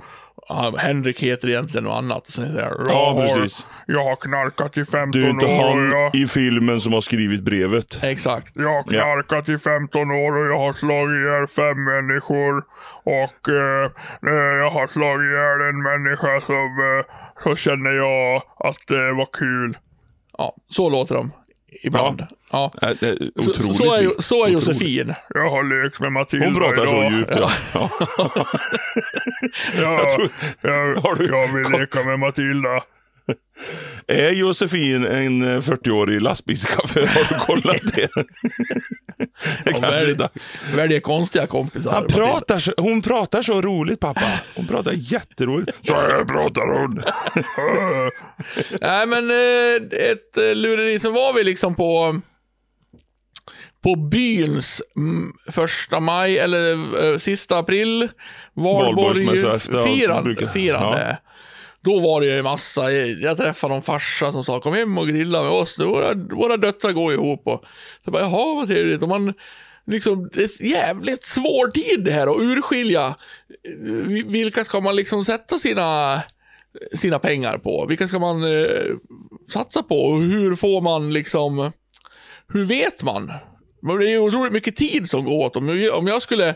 han, 0.48 0.78
Henrik 0.78 1.22
heter 1.22 1.48
egentligen 1.48 1.84
något 1.84 1.98
annat. 1.98 2.26
Sen 2.30 2.44
säger 2.46 2.60
jag, 2.60 2.86
Ja, 2.88 3.12
har- 3.16 3.26
precis. 3.38 3.66
Jag 3.86 4.04
har 4.04 4.16
knarkat 4.16 4.76
i 4.76 4.84
15 4.84 5.10
Det 5.10 5.18
är 5.18 5.22
ju 5.22 5.30
inte 5.30 5.46
år. 5.46 5.70
han 5.70 5.90
jag... 5.90 6.14
i 6.14 6.26
filmen 6.26 6.80
som 6.80 6.92
har 6.92 7.00
skrivit 7.00 7.42
brevet. 7.42 8.00
Exakt. 8.02 8.52
Jag 8.56 8.68
har 8.68 8.84
Ja. 8.86 9.02
knarkat 9.02 9.48
i 9.48 9.58
15 9.58 10.10
år 10.10 10.36
och 10.36 10.46
jag 10.46 10.58
har 10.58 10.72
slagit 10.72 11.16
ihjäl 11.16 11.46
fem 11.46 11.84
människor. 11.84 12.64
Och 13.04 13.48
eh, 13.48 13.84
eh, 14.26 14.56
jag 14.58 14.70
har 14.70 14.86
slagit 14.86 15.24
ihjäl 15.30 15.60
en 15.70 15.82
människa 15.82 16.40
som 16.46 16.70
eh, 16.98 17.14
så 17.44 17.56
känner 17.56 17.90
jag 17.90 18.42
att 18.68 18.86
det 18.88 19.12
var 19.12 19.28
kul. 19.32 19.76
Ja, 20.38 20.54
så 20.70 20.88
låter 20.90 21.14
de 21.14 21.30
ibland. 21.82 22.26
Ja. 22.50 22.72
Äh, 22.82 22.88
det 23.00 23.08
är 23.08 23.42
Så, 23.42 23.50
otroligt. 23.50 23.76
så, 23.76 23.94
är, 23.94 24.02
likt. 24.02 24.24
så 24.24 24.34
är 24.34 24.38
Otroligt. 24.40 24.66
Josefin. 24.68 25.14
Jag 25.34 25.50
har 25.50 25.82
lekt 25.84 26.00
med 26.00 26.12
Matilda 26.12 26.46
Hon 26.46 26.54
pratar 26.54 26.86
så 26.86 26.96
idag. 26.96 27.12
djupt. 27.12 27.32
Ja. 27.36 27.50
Ja. 27.74 27.90
Ja, 29.82 30.10
tror- 30.16 30.30
jag, 30.60 30.96
Har 30.96 31.14
du- 31.14 31.26
jag 31.26 31.52
vill 31.52 31.80
leka 31.80 32.04
med 32.04 32.18
Matilda. 32.18 32.82
Är 34.06 34.30
Josefin 34.30 35.04
en 35.06 35.42
eh, 35.42 35.60
40-årig 35.60 36.20
lastbilschaufför? 36.20 37.06
Har 37.06 37.28
du 37.28 37.38
kollat 37.38 37.82
det? 37.94 38.08
det 39.64 39.72
kanske 39.72 39.86
är 39.86 40.06
välj- 40.06 40.14
dags. 40.16 40.50
Väljer 40.74 41.00
konstiga 41.00 41.46
kompisar. 41.46 41.92
Han 41.92 42.06
pratar 42.06 42.58
så, 42.58 42.72
hon 42.76 43.02
pratar 43.02 43.42
så 43.42 43.62
roligt 43.62 44.00
pappa. 44.00 44.40
Hon 44.56 44.66
pratar 44.66 44.92
jätteroligt. 44.92 45.86
Så 45.86 45.94
här 45.94 46.24
pratar 46.24 46.80
hon. 46.80 47.02
Nej, 48.80 49.06
men 49.06 49.30
eh, 49.30 50.10
ett 50.10 50.36
eh, 50.36 50.54
lureri, 50.54 50.98
så 51.00 51.10
var 51.10 51.32
vi 51.32 51.44
liksom 51.44 51.74
på 51.74 52.20
på 53.82 53.96
byns 53.96 54.82
mm, 54.96 55.32
första 55.50 56.00
maj, 56.00 56.38
eller 56.38 57.04
eh, 57.12 57.18
sista 57.18 57.58
april, 57.58 58.08
ja, 58.54 59.14
firande. 59.86 60.46
firande. 60.46 61.18
Då 61.80 62.00
var 62.00 62.20
det 62.20 62.26
ju 62.26 62.38
en 62.38 62.44
massa, 62.44 62.92
jag 62.92 63.36
träffade 63.36 63.74
någon 63.74 63.82
farsa 63.82 64.32
som 64.32 64.44
sa 64.44 64.60
kom 64.60 64.74
hem 64.74 64.98
och 64.98 65.08
grilla 65.08 65.42
med 65.42 65.50
oss, 65.50 65.78
våra, 65.78 66.14
våra 66.14 66.56
döttrar 66.56 66.92
går 66.92 67.12
ihop. 67.12 67.42
Och, 67.46 67.64
så 68.04 68.10
bara, 68.10 68.22
jaha 68.22 68.54
vad 68.54 68.68
trevligt. 68.68 69.02
Och 69.02 69.08
man, 69.08 69.34
liksom, 69.86 70.30
det 70.32 70.42
är 70.42 70.66
jävligt 70.66 71.24
svår 71.24 71.70
tid 71.70 72.04
det 72.04 72.12
här 72.12 72.26
att 72.26 72.42
urskilja. 72.42 73.06
Eh, 73.06 74.26
vilka 74.26 74.64
ska 74.64 74.80
man 74.80 74.96
liksom 74.96 75.24
sätta 75.24 75.58
sina 75.58 76.22
sina 76.92 77.18
pengar 77.18 77.58
på? 77.58 77.86
Vilka 77.88 78.08
ska 78.08 78.18
man 78.18 78.44
eh, 78.44 78.94
satsa 79.52 79.82
på? 79.82 80.00
Och 80.00 80.22
hur 80.22 80.54
får 80.54 80.80
man 80.80 81.10
liksom... 81.12 81.72
Hur 82.52 82.64
vet 82.64 83.02
man? 83.02 83.32
Men 83.82 83.98
Det 83.98 84.06
är 84.06 84.10
ju 84.10 84.18
otroligt 84.18 84.52
mycket 84.52 84.76
tid 84.76 85.08
som 85.08 85.24
går 85.24 85.46
åt. 85.46 85.56
Om 85.56 85.68
jag, 85.82 85.98
om 85.98 86.06
jag 86.06 86.22
skulle 86.22 86.54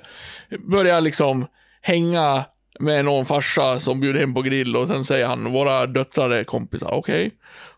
börja 0.69 1.01
liksom 1.01 1.47
hänga 1.81 2.45
med 2.83 3.05
någon 3.05 3.27
farsa 3.27 3.81
som 3.81 4.01
bjuder 4.01 4.21
hem 4.21 4.35
på 4.35 4.43
grill 4.43 4.77
och 4.77 4.89
sen 4.89 5.05
säger 5.05 5.27
han 5.27 5.53
våra 5.53 5.87
döttrar 5.87 6.31
är 6.31 6.45
kompisar, 6.45 6.91
okej. 6.93 7.31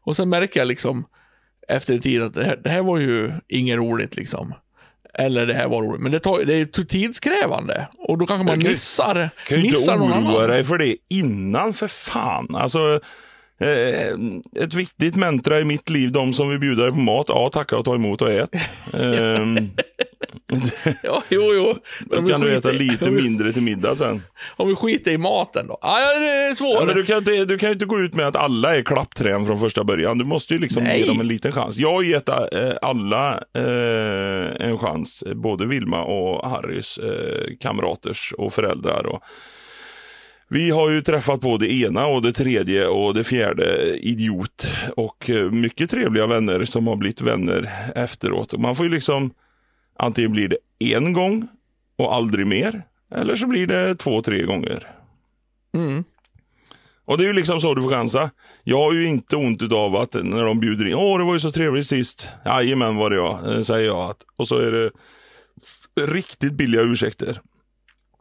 Och 0.04 0.16
sen 0.16 0.28
märker 0.28 0.60
jag 0.60 0.66
liksom 0.66 1.06
efter 1.68 1.94
en 1.94 2.00
tid 2.00 2.22
att 2.22 2.34
det 2.34 2.44
här, 2.44 2.60
det 2.64 2.70
här 2.70 2.82
var 2.82 2.98
ju 2.98 3.32
inget 3.48 3.76
roligt 3.76 4.16
liksom. 4.16 4.54
Eller 5.18 5.46
det 5.46 5.54
här 5.54 5.68
var 5.68 5.82
roligt. 5.82 6.00
Men 6.00 6.12
det, 6.12 6.20
tar, 6.20 6.44
det 6.44 6.54
är 6.54 6.84
tidskrävande. 6.84 7.88
Och 7.98 8.18
då 8.18 8.26
kanske 8.26 8.44
man 8.44 8.60
kan 8.60 8.70
missar, 8.70 9.30
Kan 9.46 9.62
missar 9.62 9.94
inte 9.94 10.06
någon 10.06 10.26
oroa 10.26 10.46
dig 10.46 10.64
för 10.64 10.78
det 10.78 10.96
innan 11.10 11.72
för 11.72 11.88
fan. 11.88 12.54
Alltså, 12.54 13.00
eh, 13.60 14.62
ett 14.64 14.74
viktigt 14.74 15.16
mantra 15.16 15.60
i 15.60 15.64
mitt 15.64 15.90
liv, 15.90 16.12
de 16.12 16.32
som 16.32 16.48
vill 16.50 16.58
bjuda 16.58 16.82
dig 16.82 16.90
på 16.90 16.98
mat, 16.98 17.26
ja 17.28 17.50
tacka 17.52 17.76
och 17.76 17.84
ta 17.84 17.94
emot 17.94 18.22
och 18.22 18.32
ät. 18.32 18.50
Ehm, 18.94 19.70
Ja, 21.02 21.22
jo, 21.28 21.42
jo. 21.54 21.74
Då 22.00 22.16
kan 22.28 22.40
du 22.40 22.54
äta 22.56 22.68
skiter- 22.70 22.78
lite 22.84 23.10
mindre 23.10 23.52
till 23.52 23.62
middag 23.62 23.96
sen. 23.96 24.22
Om 24.56 24.68
vi 24.68 24.74
skiter 24.74 25.10
i 25.10 25.18
maten 25.18 25.66
då? 25.66 25.78
Ah, 25.82 26.00
ja, 26.00 26.18
det 26.18 26.26
är 26.26 26.54
svårt. 26.54 26.76
Ja, 26.80 26.84
men 26.86 26.96
du, 26.96 27.04
kan 27.04 27.18
inte, 27.18 27.44
du 27.44 27.58
kan 27.58 27.68
ju 27.68 27.72
inte 27.72 27.84
gå 27.86 28.00
ut 28.00 28.14
med 28.14 28.26
att 28.26 28.36
alla 28.36 28.76
är 28.76 28.82
klappträn 28.82 29.46
från 29.46 29.60
första 29.60 29.84
början. 29.84 30.18
Du 30.18 30.24
måste 30.24 30.54
ju 30.54 30.60
liksom 30.60 30.84
Nej. 30.84 31.00
ge 31.00 31.06
dem 31.06 31.20
en 31.20 31.28
liten 31.28 31.52
chans. 31.52 31.76
Jag 31.76 31.92
har 31.92 32.02
gett 32.02 32.28
eh, 32.28 32.36
alla 32.82 33.32
eh, 33.56 34.66
en 34.68 34.78
chans. 34.78 35.24
Både 35.34 35.66
Vilma 35.66 36.04
och 36.04 36.50
Harrys 36.50 36.98
eh, 36.98 37.56
kamraters 37.60 38.32
och 38.38 38.52
föräldrar. 38.52 39.06
Och 39.06 39.22
vi 40.48 40.70
har 40.70 40.90
ju 40.90 41.00
träffat 41.02 41.40
på 41.40 41.56
det 41.56 41.72
ena 41.72 42.06
och 42.06 42.22
det 42.22 42.32
tredje 42.32 42.86
och 42.86 43.14
det 43.14 43.24
fjärde 43.24 43.96
idiot. 43.96 44.68
Och 44.96 45.30
eh, 45.30 45.50
mycket 45.50 45.90
trevliga 45.90 46.26
vänner 46.26 46.64
som 46.64 46.86
har 46.86 46.96
blivit 46.96 47.20
vänner 47.20 47.70
efteråt. 47.94 48.58
Man 48.58 48.76
får 48.76 48.86
ju 48.86 48.92
liksom, 48.92 49.30
antingen 49.98 50.32
blir 50.32 50.48
det 50.48 50.58
en 50.78 51.12
gång 51.12 51.48
och 51.96 52.14
aldrig 52.14 52.46
mer. 52.46 52.82
Eller 53.14 53.36
så 53.36 53.46
blir 53.46 53.66
det 53.66 53.94
två, 53.94 54.22
tre 54.22 54.42
gånger. 54.42 54.90
Mm. 55.76 56.04
Och 57.04 57.18
det 57.18 57.24
är 57.24 57.26
ju 57.26 57.32
liksom 57.32 57.60
så 57.60 57.74
du 57.74 57.82
får 57.82 57.90
chansa. 57.90 58.30
Jag 58.64 58.78
har 58.78 58.92
ju 58.92 59.06
inte 59.06 59.36
ont 59.36 59.72
av 59.72 59.96
att 59.96 60.14
när 60.14 60.42
de 60.42 60.60
bjuder 60.60 60.86
in, 60.86 60.94
åh 60.94 61.18
det 61.18 61.24
var 61.24 61.34
ju 61.34 61.40
så 61.40 61.52
trevligt 61.52 61.86
sist. 61.86 62.28
Jajamän 62.44 62.96
var 62.96 63.10
det 63.10 63.16
jag, 63.16 63.54
eh, 63.54 63.62
säger 63.62 63.86
jag. 63.86 64.10
Att, 64.10 64.18
och 64.36 64.48
så 64.48 64.58
är 64.58 64.72
det 64.72 64.90
riktigt 66.00 66.52
billiga 66.52 66.82
ursäkter. 66.82 67.40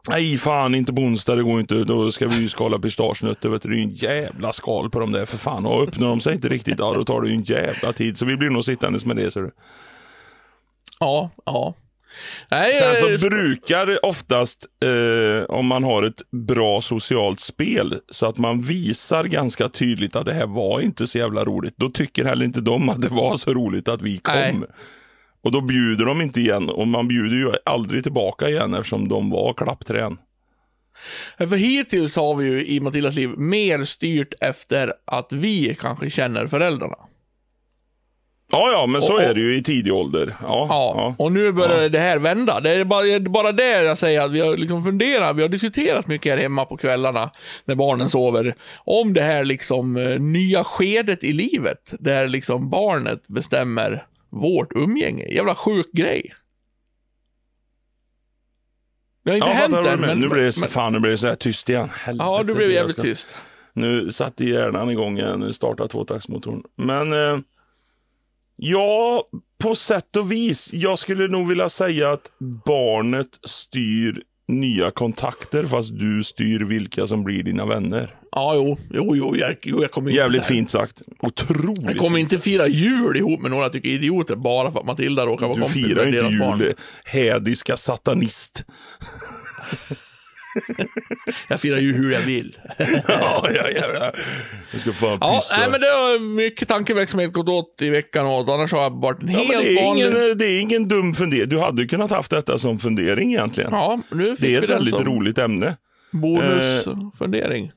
Nej 0.08 0.38
fan 0.38 0.74
inte 0.74 0.92
på 0.92 1.00
onsdag, 1.00 1.34
det 1.34 1.42
går 1.42 1.60
inte. 1.60 1.84
Då 1.84 2.12
ska 2.12 2.28
vi 2.28 2.36
ju 2.36 2.48
skala 2.48 2.78
pistagenötter. 2.78 3.48
Vet 3.48 3.62
du, 3.62 3.68
det 3.68 3.74
är 3.74 3.78
ju 3.78 3.82
en 3.82 3.94
jävla 3.94 4.52
skal 4.52 4.90
på 4.90 5.00
de 5.00 5.12
där 5.12 5.26
för 5.26 5.38
fan. 5.38 5.66
Och 5.66 5.82
öppnar 5.82 6.08
de 6.08 6.20
sig 6.20 6.34
inte 6.34 6.48
riktigt, 6.48 6.78
ja 6.78 6.92
då 6.92 7.04
tar 7.04 7.20
det 7.20 7.28
ju 7.28 7.34
en 7.34 7.42
jävla 7.42 7.92
tid. 7.92 8.18
Så 8.18 8.24
vi 8.24 8.36
blir 8.36 8.50
nog 8.50 8.64
sittandes 8.64 9.06
med 9.06 9.16
det 9.16 9.30
ser 9.30 9.40
du. 9.40 9.50
Ja, 11.00 11.30
ja. 11.46 11.74
Nej, 12.50 12.72
Sen 12.72 12.94
så 12.96 13.10
eh, 13.10 13.30
brukar 13.30 14.04
oftast, 14.04 14.66
eh, 14.84 15.44
om 15.44 15.66
man 15.66 15.84
har 15.84 16.02
ett 16.02 16.30
bra 16.30 16.80
socialt 16.80 17.40
spel, 17.40 17.98
så 18.10 18.26
att 18.26 18.38
man 18.38 18.60
visar 18.60 19.24
ganska 19.24 19.68
tydligt 19.68 20.16
att 20.16 20.26
det 20.26 20.32
här 20.32 20.46
var 20.46 20.80
inte 20.80 21.06
så 21.06 21.18
jävla 21.18 21.44
roligt. 21.44 21.74
Då 21.76 21.88
tycker 21.88 22.24
heller 22.24 22.44
inte 22.44 22.60
de 22.60 22.88
att 22.88 23.02
det 23.02 23.08
var 23.08 23.36
så 23.36 23.54
roligt 23.54 23.88
att 23.88 24.02
vi 24.02 24.18
kom. 24.18 24.34
Nej. 24.34 24.54
Och 25.44 25.52
då 25.52 25.60
bjuder 25.60 26.04
de 26.04 26.22
inte 26.22 26.40
igen 26.40 26.68
och 26.68 26.88
man 26.88 27.08
bjuder 27.08 27.36
ju 27.36 27.52
aldrig 27.64 28.02
tillbaka 28.02 28.48
igen 28.48 28.74
eftersom 28.74 29.08
de 29.08 29.30
var 29.30 29.54
klappträn. 29.54 30.18
för 31.38 31.56
hittills 31.56 32.16
har 32.16 32.34
vi 32.34 32.46
ju 32.46 32.66
i 32.66 32.80
Matildas 32.80 33.14
liv 33.14 33.28
mer 33.38 33.84
styrt 33.84 34.34
efter 34.40 34.92
att 35.04 35.32
vi 35.32 35.76
kanske 35.80 36.10
känner 36.10 36.46
föräldrarna. 36.46 36.96
Ja, 38.54 38.70
ja, 38.72 38.86
men 38.86 39.02
så 39.02 39.12
Och- 39.12 39.22
är 39.22 39.34
det 39.34 39.40
ju 39.40 39.56
i 39.56 39.62
tidig 39.62 39.92
ålder. 39.94 40.34
Ja, 40.42 40.66
Ja, 40.70 41.14
och 41.18 41.32
nu 41.32 41.52
börjar 41.52 41.82
Ja. 41.82 41.88
det 41.88 41.98
här 41.98 42.18
vända. 42.18 42.60
Det 42.60 42.70
är 42.70 42.84
bara, 42.84 43.02
det 43.02 43.12
är 43.12 43.20
bara 43.20 43.52
det 43.52 43.82
jag 43.84 43.98
säger, 43.98 44.20
att 44.20 44.30
vi 44.30 44.40
har 44.40 44.56
liksom 44.56 44.84
funderat, 44.84 45.36
vi 45.36 45.42
har 45.42 45.48
diskuterat 45.48 46.06
mycket 46.06 46.32
här 46.32 46.42
hemma 46.42 46.64
på 46.64 46.76
kvällarna, 46.76 47.30
när 47.64 47.74
barnen 47.74 48.08
sover, 48.08 48.54
om 48.84 49.12
det 49.12 49.22
här 49.22 49.44
liksom 49.44 49.96
eh, 49.96 50.20
nya 50.20 50.64
skedet 50.64 51.24
i 51.24 51.32
livet, 51.32 51.94
där 51.98 52.28
liksom 52.28 52.70
barnet 52.70 53.28
bestämmer 53.28 54.06
vårt 54.30 54.72
umgänge. 54.72 55.24
Jävla 55.34 55.54
sjuk 55.54 55.92
grej. 55.92 56.32
Det 59.24 59.30
har 59.30 59.36
inte 59.36 59.48
Ja, 59.48 59.52
hänt 59.54 59.86
än, 59.86 60.00
men... 60.00 60.18
Nu 60.18 60.28
blir 60.28 60.42
det 60.42 60.60
men 60.60 60.68
fan, 60.68 60.92
nu 60.92 61.00
blir 61.00 61.10
det 61.10 61.18
så 61.18 61.26
här 61.26 61.34
tyst 61.34 61.68
igen. 61.68 61.88
Helvete, 61.94 62.24
ja, 62.30 62.42
du 62.42 62.54
blev 62.54 62.70
jävligt 62.70 62.96
ska- 62.96 63.02
tyst. 63.02 63.36
Nu 63.72 64.12
satte 64.12 64.44
hjärnan 64.44 64.90
igång 64.90 65.18
igen. 65.18 65.40
Nu 65.40 65.52
startar 65.52 65.86
tvåtaktsmotorn. 65.86 66.62
Men 66.76 67.12
eh, 67.12 67.38
ja, 68.56 69.24
på 69.62 69.74
sätt 69.74 70.16
och 70.16 70.32
vis. 70.32 70.72
Jag 70.72 70.98
skulle 70.98 71.28
nog 71.28 71.48
vilja 71.48 71.68
säga 71.68 72.12
att 72.12 72.30
barnet 72.66 73.28
styr 73.46 74.22
nya 74.48 74.90
kontakter 74.90 75.64
fast 75.66 75.98
du 75.98 76.24
styr 76.24 76.60
vilka 76.60 77.06
som 77.06 77.24
blir 77.24 77.42
dina 77.42 77.66
vänner. 77.66 78.14
Ja, 78.32 78.54
jo, 78.54 78.78
jo, 78.90 79.16
jo, 79.16 79.36
jag, 79.36 79.56
jo, 79.62 79.82
jag 79.82 79.90
kommer 79.90 80.10
inte... 80.10 80.20
Jävligt 80.20 80.44
fint 80.44 80.70
sagt. 80.70 81.02
Otroligt 81.20 81.82
Jag 81.82 81.96
kommer 81.98 82.18
inte 82.18 82.38
fira 82.38 82.66
jul 82.66 83.16
ihop 83.16 83.40
med 83.40 83.50
några 83.50 83.68
tycker 83.68 83.88
idioter 83.88 84.36
bara 84.36 84.70
för 84.70 84.78
att 84.78 84.86
Matilda 84.86 85.26
råkar 85.26 85.46
vara 85.46 85.56
Du 85.56 85.62
kompis 85.62 85.84
firar 85.84 86.04
med 86.04 86.06
inte 86.06 86.20
deras 86.20 86.38
barn. 86.38 86.58
jul, 86.60 86.74
hädiska 87.04 87.76
satanist. 87.76 88.64
Jag 91.48 91.60
firar 91.60 91.78
ju 91.78 91.92
hur 91.92 92.12
jag 92.12 92.20
vill. 92.20 92.58
ja, 93.08 93.46
ja, 93.54 93.68
ja, 93.74 93.86
ja. 93.94 94.12
Jag 94.72 94.80
ska 94.80 94.92
fan 94.92 95.18
Ja, 95.20 95.40
pissa. 95.40 95.56
nej, 95.60 95.68
men 95.70 95.80
det 95.80 95.86
har 95.86 96.18
mycket 96.18 96.68
tankeverksamhet 96.68 97.32
gått 97.32 97.48
åt 97.48 97.82
i 97.82 97.88
veckan 97.90 98.26
och 98.26 98.48
annars 98.54 98.72
har 98.72 98.82
jag 98.82 99.00
varit 99.00 99.22
en 99.22 99.28
ja, 99.32 99.38
helt 99.38 99.64
det, 99.64 99.78
är 99.78 99.84
vanlig... 99.84 100.04
ingen, 100.06 100.38
det 100.38 100.44
är 100.46 100.60
ingen 100.60 100.88
dum 100.88 101.14
fundering. 101.14 101.48
Du 101.48 101.58
hade 101.58 101.82
ju 101.82 101.88
kunnat 101.88 102.10
haft 102.10 102.30
detta 102.30 102.58
som 102.58 102.78
fundering 102.78 103.32
egentligen. 103.32 103.70
Ja, 103.72 104.00
nu 104.10 104.36
fick 104.36 104.40
det 104.40 104.46
är 104.56 104.60
vi 104.60 104.64
ett 104.64 104.70
väldigt 104.70 104.94
som 104.96 105.04
roligt 105.04 105.38
ämne. 105.38 105.76
bonusfundering. 106.12 107.72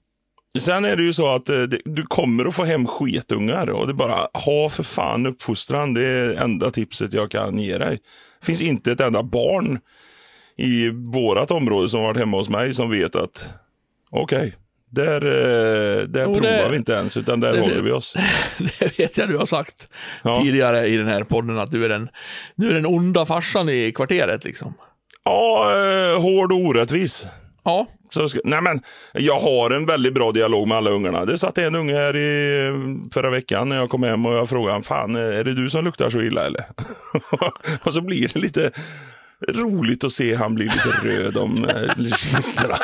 Sen 0.60 0.86
är 0.86 0.96
det 0.96 1.04
ju 1.04 1.14
så 1.14 1.28
att 1.36 1.50
eh, 1.50 1.62
det, 1.62 1.80
du 1.86 2.04
kommer 2.04 2.46
att 2.46 2.56
få 2.56 2.64
hem 2.64 2.88
sketungar 2.88 3.70
och 3.70 3.88
det 3.88 3.92
är 3.92 3.96
bara 3.96 4.28
ha 4.34 4.70
för 4.70 4.84
fan 4.84 5.26
uppfostran. 5.26 5.94
Det 5.94 6.02
är 6.06 6.34
enda 6.36 6.72
tipset 6.72 7.14
jag 7.14 7.32
kan 7.32 7.60
ge 7.60 7.78
dig. 7.78 8.00
Det 8.40 8.46
finns 8.46 8.62
inte 8.62 8.92
ett 8.92 9.00
enda 9.02 9.24
barn 9.24 9.80
i 10.58 10.90
vårat 11.14 11.52
område 11.52 11.90
som 11.90 12.02
varit 12.02 12.18
hemma 12.18 12.38
hos 12.38 12.50
mig 12.50 12.74
som 12.74 12.92
vet 12.92 13.16
att 13.16 13.54
okej, 14.12 14.56
där, 14.92 15.26
eh, 15.26 16.04
där 16.08 16.24
provar 16.26 16.42
det- 16.42 16.68
vi 16.72 16.78
inte 16.78 16.92
ens 16.94 17.18
utan 17.18 17.40
där 17.40 17.54
det- 17.54 17.62
håller 17.62 17.82
vi 17.82 17.92
oss. 17.92 18.16
Det 18.80 19.00
vet 19.00 19.18
jag 19.18 19.30
du 19.30 19.38
har 19.38 19.46
sagt 19.46 19.90
Ja. 20.24 20.40
tidigare 20.44 20.88
i 20.88 20.98
den 20.98 21.08
här 21.08 21.24
podden 21.24 21.58
att 21.60 21.72
du 21.72 21.86
är 21.86 21.90
den, 21.90 22.10
du 22.56 22.70
är 22.70 22.74
den 22.74 22.86
onda 22.86 23.26
farsan 23.26 23.70
i 23.70 23.92
kvarteret 23.96 24.46
liksom. 24.46 24.74
Ja, 25.24 25.72
eh, 26.16 26.22
hård 26.22 26.52
och 26.52 26.58
orättvis. 26.60 27.28
Ja, 27.64 27.88
Så 28.10 28.30
ska, 28.30 28.40
nej 28.44 28.62
men, 28.62 28.82
jag 29.14 29.40
har 29.40 29.72
en 29.72 29.86
väldigt 29.86 30.14
bra 30.14 30.32
dialog 30.32 30.68
med 30.68 30.78
alla 30.78 30.90
ungarna. 30.90 31.26
Det 31.26 31.38
satt 31.38 31.58
en 31.58 31.76
unge 31.76 31.94
här 31.94 32.16
i 32.16 32.72
förra 33.14 33.30
veckan 33.30 33.70
när 33.70 33.76
jag 33.76 33.90
kom 33.90 34.04
hem 34.04 34.26
och 34.26 34.34
jag 34.34 34.50
frågade 34.50 34.84
fan, 34.84 35.16
är 35.16 35.44
det 35.44 35.54
du 35.54 35.70
som 35.70 35.86
luktar 35.86 36.10
så 36.10 36.20
illa 36.22 36.46
eller? 36.46 36.66
och 37.84 37.94
så 37.94 38.02
blir 38.02 38.28
det 38.34 38.40
lite 38.40 38.72
roligt 39.48 40.03
att 40.03 40.12
se 40.12 40.36
han 40.36 40.56
bli 40.56 40.65
lite 40.65 40.89
röd 41.03 41.38
om 41.38 41.65
eh, 41.65 41.96
kinderna. 42.17 42.77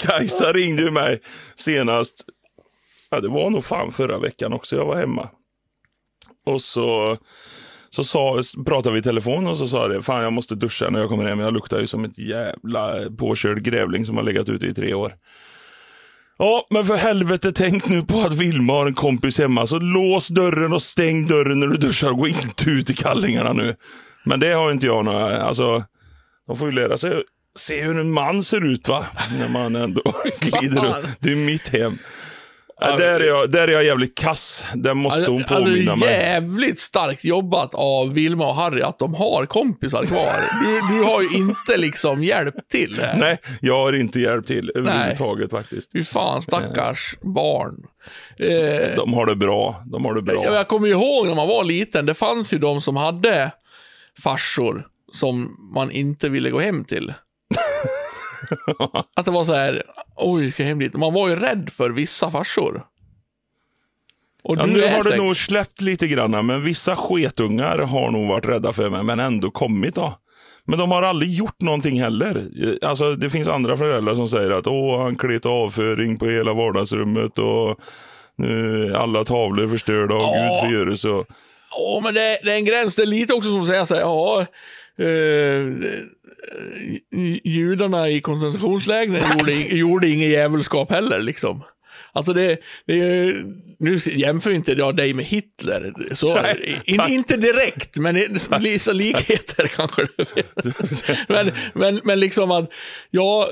Kajsa 0.00 0.52
ringde 0.52 0.82
ju 0.82 0.90
mig 0.90 1.20
senast, 1.54 2.24
ja 3.10 3.20
det 3.20 3.28
var 3.28 3.50
nog 3.50 3.64
fan 3.64 3.92
förra 3.92 4.16
veckan 4.16 4.52
också 4.52 4.76
jag 4.76 4.86
var 4.86 4.96
hemma. 4.96 5.28
Och 6.46 6.62
så 6.62 7.18
så 7.90 8.04
sa, 8.04 8.42
pratade 8.66 8.92
vi 8.92 8.98
i 8.98 9.02
telefon 9.02 9.46
och 9.46 9.58
så 9.58 9.68
sa 9.68 9.88
det, 9.88 10.02
fan 10.02 10.22
jag 10.22 10.32
måste 10.32 10.54
duscha 10.54 10.90
när 10.90 11.00
jag 11.00 11.08
kommer 11.08 11.24
hem. 11.24 11.40
Jag 11.40 11.52
luktar 11.52 11.80
ju 11.80 11.86
som 11.86 12.04
ett 12.04 12.18
jävla 12.18 13.10
påkörd 13.18 13.62
grävling 13.62 14.04
som 14.04 14.16
har 14.16 14.22
legat 14.22 14.48
ute 14.48 14.66
i 14.66 14.74
tre 14.74 14.94
år. 14.94 15.12
Ja, 16.38 16.66
men 16.70 16.84
för 16.84 16.96
helvete 16.96 17.52
tänk 17.52 17.88
nu 17.88 18.02
på 18.02 18.20
att 18.20 18.32
Vilma 18.32 18.72
har 18.72 18.86
en 18.86 18.94
kompis 18.94 19.38
hemma. 19.38 19.66
Så 19.66 19.78
lås 19.78 20.28
dörren 20.28 20.72
och 20.72 20.82
stäng 20.82 21.26
dörren 21.26 21.60
när 21.60 21.66
du 21.66 21.76
duschar 21.76 22.10
gå 22.10 22.28
inte 22.28 22.70
ut 22.70 22.90
i 22.90 22.94
kallingarna 22.94 23.52
nu. 23.52 23.76
Men 24.24 24.40
det 24.40 24.52
har 24.52 24.72
inte 24.72 24.86
jag 24.86 25.04
några, 25.04 25.42
alltså, 25.42 25.84
de 26.46 26.58
får 26.58 26.68
ju 26.68 26.74
lära 26.74 26.98
sig 26.98 27.22
se 27.58 27.82
hur 27.84 28.00
en 28.00 28.12
man 28.12 28.42
ser 28.42 28.72
ut 28.72 28.88
va. 28.88 29.06
När 29.38 29.48
man 29.48 29.76
ändå 29.76 30.02
glider 30.40 30.82
runt. 30.82 31.06
Det 31.20 31.32
är 31.32 31.36
mitt 31.36 31.68
hem. 31.68 31.98
Ja, 32.80 32.96
där, 32.96 33.20
är 33.20 33.24
jag, 33.24 33.50
där 33.50 33.68
är 33.68 33.72
jag 33.72 33.84
jävligt 33.84 34.18
kass. 34.18 34.64
Där 34.74 34.94
måste 34.94 35.30
hon 35.30 35.44
påminna 35.44 35.92
alltså, 35.92 36.06
mig. 36.06 36.14
jävligt 36.14 36.80
starkt 36.80 37.24
jobbat 37.24 37.74
av 37.74 38.12
Vilma 38.12 38.46
och 38.48 38.54
Harry 38.54 38.82
att 38.82 38.98
de 38.98 39.14
har 39.14 39.46
kompisar 39.46 40.04
kvar. 40.04 40.32
Du, 40.62 40.94
du 40.96 41.04
har 41.04 41.22
ju 41.22 41.28
inte 41.36 41.76
liksom 41.76 42.24
hjälpt 42.24 42.70
till 42.70 43.00
här. 43.00 43.16
Nej, 43.18 43.38
jag 43.60 43.74
har 43.76 43.92
inte 43.92 44.20
hjälpt 44.20 44.48
till 44.48 44.72
överhuvudtaget 44.74 45.50
faktiskt. 45.50 45.92
Fy 45.92 46.04
fan, 46.04 46.42
stackars 46.42 47.16
barn. 47.20 47.74
Eh, 48.38 48.96
De 48.96 49.14
har 49.14 49.26
det 49.26 49.36
bra. 49.36 49.82
De 49.86 50.04
har 50.04 50.14
det 50.14 50.22
bra. 50.22 50.44
jag, 50.44 50.54
jag 50.54 50.68
kommer 50.68 50.88
ihåg 50.88 51.26
när 51.26 51.34
man 51.34 51.48
var 51.48 51.64
liten, 51.64 52.06
det 52.06 52.14
fanns 52.14 52.54
ju 52.54 52.58
de 52.58 52.80
som 52.80 52.96
hade 52.96 53.50
farsor 54.22 54.86
som 55.12 55.56
man 55.74 55.90
inte 55.90 56.28
ville 56.28 56.50
gå 56.50 56.60
hem 56.60 56.84
till. 56.84 57.12
att 59.16 59.24
det 59.24 59.30
var 59.30 59.44
så 59.44 59.54
här, 59.54 59.82
oj, 60.16 60.52
ska 60.52 60.62
jag 60.62 60.68
hem 60.68 60.78
dit? 60.78 60.94
Man 60.94 61.14
var 61.14 61.28
ju 61.28 61.36
rädd 61.36 61.70
för 61.72 61.90
vissa 61.90 62.30
farsor. 62.30 62.82
Och 64.42 64.56
Ja, 64.58 64.66
nu 64.66 64.80
har 64.82 64.88
det 64.98 65.02
säkert- 65.04 65.18
nog 65.18 65.36
släppt 65.36 65.80
lite 65.80 66.06
grann, 66.08 66.46
men 66.46 66.64
vissa 66.64 66.96
sketungar 66.96 67.78
har 67.78 68.10
nog 68.10 68.28
varit 68.28 68.46
rädda 68.46 68.72
för 68.72 68.90
mig, 68.90 69.02
men 69.02 69.20
ändå 69.20 69.50
kommit 69.50 69.94
då. 69.94 70.18
Men 70.64 70.78
de 70.78 70.90
har 70.90 71.02
aldrig 71.02 71.32
gjort 71.32 71.60
någonting 71.60 72.00
heller. 72.00 72.46
Alltså, 72.84 73.14
det 73.14 73.30
finns 73.30 73.48
andra 73.48 73.76
föräldrar 73.76 74.14
som 74.14 74.28
säger 74.28 74.50
att 74.50 74.66
Åh, 74.66 75.02
han 75.02 75.16
klet 75.16 75.46
avföring 75.46 76.18
på 76.18 76.26
hela 76.26 76.54
vardagsrummet 76.54 77.38
och 77.38 77.78
nu 78.36 78.84
är 78.86 78.92
alla 78.94 79.24
tavlor 79.24 79.68
förstörda 79.68 80.14
och 80.14 80.20
Ja. 80.22 80.60
Gud 80.62 80.70
förgöres. 80.70 81.04
Och... 81.04 81.26
Ja, 81.70 82.00
men 82.04 82.14
det, 82.14 82.38
det 82.44 82.52
är 82.52 82.56
en 82.56 82.64
gräns. 82.64 82.94
Det 82.94 83.02
är 83.02 83.06
lite 83.06 83.34
också 83.34 83.50
som 83.50 83.60
att 83.60 83.66
säga 83.66 83.86
så 83.86 83.94
här, 83.94 84.00
ja, 84.00 84.40
eh, 84.98 85.90
judarna 87.44 88.08
i 88.08 88.20
koncentrationslägren 88.20 89.20
gjorde, 89.38 89.52
gjorde 89.52 90.08
inget 90.08 90.30
djävulskap 90.30 90.90
heller 90.90 91.20
liksom. 91.20 91.62
Alltså 92.12 92.32
det, 92.32 92.58
det 92.86 92.92
är 92.92 93.24
ju- 93.24 93.44
nu 93.78 93.96
jämför 94.06 94.50
inte 94.50 94.72
jag 94.72 94.96
dig 94.96 95.14
med 95.14 95.24
Hitler, 95.24 95.92
så, 96.14 96.34
Nej, 96.42 96.82
in, 96.84 97.00
inte 97.08 97.36
direkt, 97.36 97.96
men 97.96 98.14
vissa 98.60 98.92
likheter 98.92 99.66
kanske 99.66 100.06
men, 101.28 101.50
men, 101.74 102.00
men 102.04 102.20
liksom 102.20 102.50
att, 102.50 102.72
ja, 103.10 103.48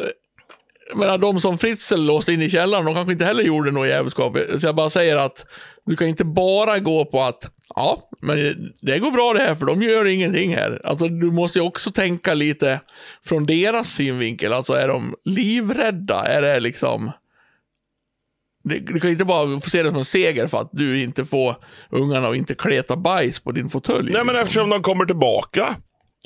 menar, 0.94 1.18
de 1.18 1.40
som 1.40 1.58
Fritzl 1.58 1.96
låste 2.00 2.32
in 2.32 2.42
i 2.42 2.50
källaren, 2.50 2.84
de 2.84 2.94
kanske 2.94 3.12
inte 3.12 3.24
heller 3.24 3.42
gjorde 3.42 3.70
något 3.70 3.88
jävelskap. 3.88 4.36
Så 4.60 4.66
jag 4.66 4.74
bara 4.76 4.90
säger 4.90 5.16
att 5.16 5.46
du 5.86 5.96
kan 5.96 6.08
inte 6.08 6.24
bara 6.24 6.78
gå 6.78 7.04
på 7.04 7.22
att 7.22 7.50
ja, 7.74 8.10
men 8.22 8.36
det 8.82 8.98
går 8.98 9.10
bra 9.10 9.32
det 9.32 9.40
här 9.42 9.54
för 9.54 9.66
de 9.66 9.82
gör 9.82 10.04
ingenting 10.06 10.54
här. 10.54 10.80
Alltså 10.84 11.08
du 11.08 11.30
måste 11.30 11.58
ju 11.58 11.64
också 11.64 11.90
tänka 11.90 12.34
lite 12.34 12.80
från 13.24 13.46
deras 13.46 13.88
synvinkel. 13.88 14.52
Alltså 14.52 14.72
är 14.72 14.88
de 14.88 15.14
livrädda? 15.24 16.24
Är 16.26 16.42
det 16.42 16.60
liksom... 16.60 17.10
Du 18.64 19.00
kan 19.00 19.10
inte 19.10 19.24
bara 19.24 19.60
få 19.60 19.70
se 19.70 19.82
det 19.82 19.88
som 19.88 19.98
en 19.98 20.04
seger 20.04 20.46
för 20.46 20.60
att 20.60 20.70
du 20.72 21.02
inte 21.02 21.24
får 21.24 21.56
ungarna 21.90 22.28
att 22.28 22.36
inte 22.36 22.54
kleta 22.54 22.96
bajs 22.96 23.40
på 23.40 23.52
din 23.52 23.70
fåtölj. 23.70 24.12
Nej, 24.12 24.24
men 24.24 24.36
eftersom 24.36 24.70
de 24.70 24.82
kommer 24.82 25.04
tillbaka 25.04 25.74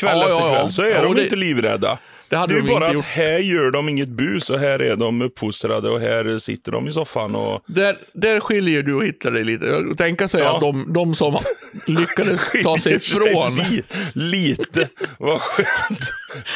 kväll 0.01 0.19
Ja, 0.19 0.23
efter 0.23 0.37
ja, 0.47 0.49
ja. 0.49 0.55
kväll 0.61 0.73
så 0.73 0.83
är 0.83 0.89
Ja, 0.91 1.03
de 1.03 1.15
det- 1.15 1.25
inte 1.25 1.37
livrädda. 1.37 1.99
Det 2.31 2.37
hade 2.37 2.55
det 2.55 2.59
är 2.61 2.63
de 2.63 2.69
bara 2.73 2.87
att 2.89 2.95
gjort. 2.95 3.05
här 3.05 3.39
gör 3.39 3.71
de 3.71 3.89
inget 3.89 4.09
bus 4.09 4.51
och 4.51 4.59
här 4.59 4.79
är 4.79 4.97
de 4.97 5.23
uppfostrade 5.23 5.89
och 5.91 6.01
här 6.01 6.39
sitter 6.39 6.73
de 6.73 6.89
i 6.89 6.93
soffan 6.93 7.35
och 7.35 7.61
Där, 7.67 7.97
där 8.13 8.41
skiljer 8.41 8.83
du 8.83 8.95
och 8.95 9.05
Hitler 9.05 9.31
dig 9.33 9.45
lite. 9.45 9.85
Tänka 9.97 10.29
sig 10.29 10.41
Ja. 10.41 10.55
att 10.55 10.61
de, 10.61 10.93
de 10.93 11.15
som 11.15 11.37
lyckades 11.87 12.41
ta 12.65 12.79
sig 12.79 12.95
ifrån. 12.95 13.57
Li, 13.57 13.83
lite. 14.15 14.89
Vad 15.19 15.41
skönt. 15.41 16.01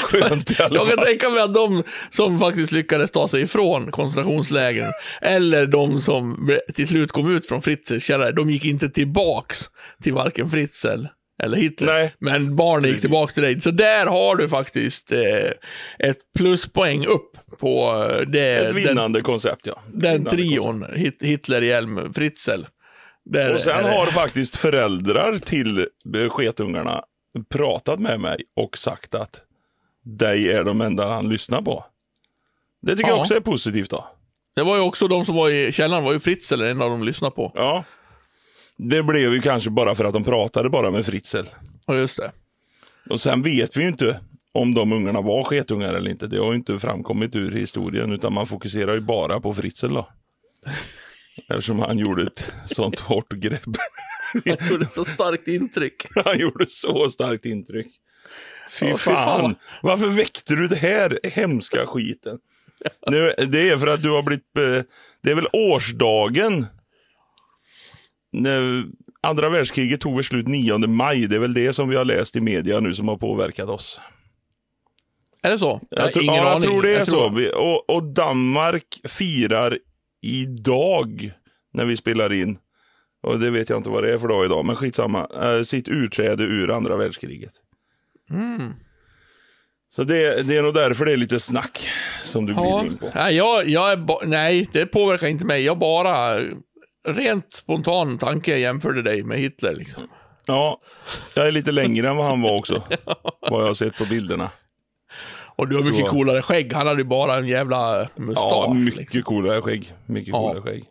Skönt 0.05 0.51
i 0.51 0.63
alla 0.63 0.75
Jag 0.77 0.87
kan 0.87 0.97
fall. 0.97 1.05
tänka 1.05 1.31
mig 1.31 1.41
att 1.43 1.55
de 1.55 1.83
som 2.11 2.39
faktiskt 2.39 2.73
lyckades 2.73 3.11
ta 3.11 3.29
sig 3.29 3.43
ifrån 3.43 3.91
koncentrationslägren, 3.91 4.93
eller 5.23 5.67
de 5.67 6.01
som 6.01 6.51
till 6.75 6.89
slut 6.89 7.13
kom 7.13 7.37
ut 7.37 7.47
från 7.47 7.63
Fritzls 7.63 8.05
källare, 8.05 8.33
de 8.33 8.51
gick 8.51 8.65
inte 8.65 8.89
tillbaks 8.89 9.61
till 10.03 10.13
varken 10.15 10.51
Fritzl 10.51 11.05
eller 11.43 11.57
Hitler. 11.57 11.93
Nej. 11.93 12.15
Men 12.19 12.57
barnen 12.57 12.83
gick 12.85 12.91
Precis. 12.93 13.01
tillbaks 13.01 13.35
till 13.35 13.43
dig. 13.43 13.61
Så 13.61 13.71
där 13.71 14.07
har 14.07 14.37
du 14.37 14.49
faktiskt 14.49 15.13
eh, 15.13 15.19
ett 15.99 16.19
pluspoäng 16.39 17.07
upp 17.07 17.31
på 17.59 18.07
eh, 18.11 18.21
det, 18.21 18.55
Ett 18.57 18.65
den, 18.67 18.75
vinnande 18.77 19.21
koncept, 19.21 19.67
ja. 19.67 19.83
den 19.93 20.13
Vinnande 20.13 20.31
trion. 20.31 20.87
Hit, 20.95 21.19
Hitler, 21.21 21.63
Hjelm, 21.63 22.13
Fritzl. 22.13 22.63
Där 23.25 23.53
Och 23.55 23.61
sen 23.61 23.85
har 23.85 24.07
faktiskt 24.07 24.57
föräldrar 24.57 25.39
till 25.39 25.87
sketungarna 26.31 27.05
pratat 27.51 28.01
med 28.01 28.21
mig 28.21 28.41
och 28.57 28.79
sagt 28.79 29.15
att 29.15 29.43
dig 30.05 30.53
är 30.53 30.65
de 30.65 30.81
enda 30.81 31.09
han 31.09 31.29
lyssnar 31.29 31.63
på. 31.63 31.85
Det 32.83 32.97
tycker 32.97 33.09
Ja. 33.09 33.15
jag 33.15 33.21
också 33.21 33.35
är 33.37 33.41
positivt 33.41 33.91
då. 33.91 34.05
Det 34.57 34.63
var 34.63 34.77
ju 34.77 34.83
också 34.83 35.09
de 35.09 35.25
som 35.25 35.37
var 35.37 35.51
i 35.51 35.73
källaren, 35.73 36.05
var 36.05 36.13
ju 36.13 36.19
Fritzl 36.21 36.63
en 36.63 36.83
av 36.83 36.91
dem 36.91 37.03
lyssnade 37.05 37.35
på. 37.35 37.53
Ja. 37.55 37.85
Det 38.79 39.03
blev 39.03 39.33
ju 39.35 39.41
kanske 39.41 39.71
bara 39.71 39.95
för 39.95 40.05
att 40.05 40.13
de 40.13 40.25
pratade 40.25 40.71
bara 40.71 40.91
med 40.91 41.07
Fritzl. 41.07 41.45
Ja, 41.87 41.95
just 41.95 42.17
det. 42.17 42.33
Och 43.11 43.21
sen 43.21 43.43
vet 43.43 43.77
vi 43.77 43.83
ju 43.83 43.89
inte 43.89 44.21
om 44.53 44.75
de 44.75 44.93
ungarna 44.93 45.21
var 45.21 45.45
sketungar 45.45 45.95
eller 45.95 46.11
inte. 46.11 46.27
Det 46.27 46.39
har 46.39 46.53
ju 46.53 46.57
inte 46.59 46.79
framkommit 46.79 47.37
ur 47.37 47.53
historien, 47.53 48.13
utan 48.13 48.33
man 48.33 48.47
fokuserar 48.47 48.95
ju 48.95 49.01
bara 49.01 49.41
på 49.41 49.55
Fritzl 49.55 49.93
då. 49.95 50.09
Eftersom 51.49 51.79
han 51.79 51.99
gjorde 51.99 52.23
ett 52.23 52.53
sånt 52.65 53.01
hårt 53.01 53.33
grepp. 53.33 53.63
Han 54.47 54.69
gjorde 54.71 54.87
så 54.89 55.05
starkt 55.05 55.49
intryck. 55.49 56.07
Han 56.25 56.39
gjorde 56.39 56.65
så 56.69 57.11
starkt 57.11 57.45
intryck. 57.45 57.87
Fy, 58.81 58.87
Ja, 58.87 58.97
fan. 58.97 59.41
fan. 59.41 59.55
Varför 59.83 60.07
väckte 60.07 60.55
du 60.55 60.69
det 60.69 60.77
här 60.77 61.19
hemska 61.23 61.87
skiten? 61.87 62.39
Nu, 63.11 63.35
det 63.49 63.69
är 63.69 63.77
för 63.79 63.87
att 63.87 64.03
du 64.03 64.11
har 64.11 64.23
blivit... 64.23 64.57
eh, 64.59 64.85
Det 65.23 65.31
är 65.31 65.35
väl 65.35 65.47
årsdagen. 65.53 66.67
Andra 69.21 69.49
världskriget 69.51 70.01
tog 70.01 70.15
väl 70.15 70.25
slut 70.25 70.49
9 70.49 70.79
maj. 70.79 71.27
Det 71.27 71.37
är 71.37 71.41
väl 71.41 71.55
det 71.55 71.73
som 71.73 71.89
vi 71.89 71.97
har 71.97 72.05
läst 72.05 72.37
i 72.37 72.41
media 72.41 72.81
nu 72.81 72.95
som 72.95 73.09
har 73.09 73.17
påverkat 73.17 73.69
oss. 73.69 74.01
Är 75.43 75.51
det 75.51 75.59
så? 75.59 75.81
Jag, 75.91 76.13
tror- 76.13 76.25
ingen 76.25 76.35
ja, 76.37 76.53
jag 76.53 76.63
tror 76.63 76.83
det 76.83 76.95
är 76.95 76.99
Jag 76.99 77.07
så. 77.09 77.29
Vi, 77.29 77.53
och, 77.55 77.91
och 77.91 78.03
Danmark 78.15 79.01
firar 79.09 79.79
idag 80.23 81.33
när 81.73 81.85
vi 81.85 81.97
spelar 81.97 82.33
in. 82.33 82.59
Och 83.23 83.39
det 83.39 83.51
vet 83.51 83.69
jag 83.69 83.79
inte 83.79 83.91
vad 83.91 84.03
det 84.03 84.13
är 84.13 84.19
för 84.19 84.29
dag 84.29 84.45
idag, 84.45 84.65
men 84.65 84.77
skitsamma. 84.77 85.29
Eh, 85.43 85.63
sitt 85.63 85.89
utträde 85.89 86.43
ur 86.43 86.71
andra 86.71 86.97
världskriget. 86.97 87.53
Mm. 88.31 88.73
Så 89.89 90.05
det, 90.05 90.43
det 90.43 90.57
är 90.57 90.63
nog 90.63 90.75
därför 90.75 91.05
det 91.05 91.13
är 91.13 91.17
lite 91.17 91.41
snack 91.41 91.89
som 92.23 92.47
du 92.47 92.53
Ja, 92.53 92.79
glider 92.81 92.93
in 92.93 92.99
på. 92.99 93.11
nej, 93.15 93.37
jag, 93.37 93.69
jag 93.69 93.93
är 93.93 94.27
nej, 94.27 94.69
det 94.73 94.87
påverkar 94.87 95.27
inte 95.27 95.45
mig. 95.45 95.63
Jag 95.63 95.79
bara, 95.79 96.41
rent 97.09 97.53
spontan 97.53 98.19
tanke 98.19 98.57
jämförde 98.59 99.03
dig 99.03 99.23
med 99.23 99.39
Hitler. 99.39 99.75
Liksom. 99.75 100.03
Ja, 100.47 100.81
jag 101.35 101.49
är 101.49 101.53
lite 101.53 101.73
längre 101.73 102.09
än 102.09 102.17
vad 102.17 102.27
han 102.27 102.43
var 102.43 102.59
också. 102.59 102.83
vad 103.41 103.63
jag 103.63 103.67
har 103.67 103.75
sett 103.75 103.99
på 103.99 104.05
bilderna. 104.05 104.51
Och 105.57 105.69
du 105.69 105.77
har 105.77 105.83
mycket 105.83 106.05
Så- 106.07 106.11
coolare 106.11 106.43
skägg. 106.43 106.73
Han 106.73 106.87
hade 106.87 107.01
ju 107.01 107.05
bara 107.09 107.37
en 107.37 107.47
jävla 107.47 108.09
mustasch. 108.17 108.45
Ja, 108.51 108.75
mycket 108.75 108.97
liksom. 108.97 109.23
coolare 109.23 109.63
skägg. 109.63 109.93
Mycket 110.07 110.29
Ja. 110.29 110.39
coolare 110.41 110.63
skägg. 110.63 110.85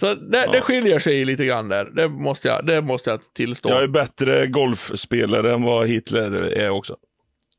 Så 0.00 0.14
det, 0.14 0.48
det 0.52 0.60
skiljer 0.60 0.98
sig 0.98 1.24
lite 1.24 1.44
grann 1.44 1.68
där. 1.68 1.84
Det 1.84 2.08
måste 2.08 2.48
jag, 2.48 2.66
det 2.66 2.82
måste 2.82 3.10
jag 3.10 3.20
tillstå. 3.34 3.68
Jag 3.68 3.82
är 3.82 3.88
bättre 3.88 4.46
golfspelare 4.46 5.52
än 5.54 5.62
vad 5.62 5.88
Hitler 5.88 6.32
är 6.32 6.70
också. 6.70 6.96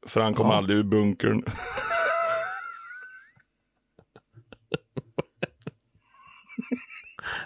För 0.07 0.21
han 0.21 0.33
kom 0.33 0.47
Ja. 0.47 0.53
aldrig 0.55 0.79
ur 0.79 0.83
bunkern. 0.83 1.43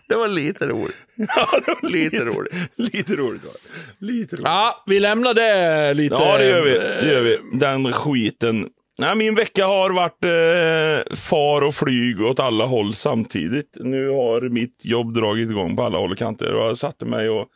Det 0.10 0.16
var 0.16 0.28
lite 0.28 0.68
roligt. 0.68 1.08
Ja, 1.16 1.48
det 1.66 1.76
var 1.82 1.90
Lite 1.90 2.26
roligt. 2.26 2.54
Lite 2.76 3.16
roligt 3.16 3.44
var 3.44 3.54
det. 3.54 4.06
Lite 4.06 4.36
roligt. 4.36 4.46
Ja, 4.46 4.84
vi 4.88 5.00
lämnar 5.00 5.34
det 5.34 5.94
lite. 5.94 6.16
Ja, 6.16 6.38
det 6.38 6.48
gör 6.48 6.66
vi. 6.66 6.72
Det 6.72 7.14
gör 7.14 7.22
vi. 7.22 7.40
Den 7.60 7.94
skiten. 7.94 8.68
Nej, 8.98 9.16
min 9.16 9.36
vecka 9.36 9.66
har 9.66 9.90
varit 9.90 10.24
eh, 10.24 11.16
far 11.16 11.68
och 11.68 11.76
flyg 11.76 12.22
åt 12.22 12.40
alla 12.40 12.66
håll 12.66 12.94
samtidigt. 12.94 13.78
Nu 13.80 14.10
har 14.10 14.50
mitt 14.50 14.86
jobb 14.86 15.14
dragit 15.14 15.50
igång 15.50 15.76
på 15.76 15.84
alla 15.84 15.98
håll 15.98 16.12
och 16.12 16.18
kanter. 16.18 16.54
Och 16.54 16.66
jag 16.66 16.78
satte 16.78 17.06
mig 17.06 17.30
och 17.30 17.48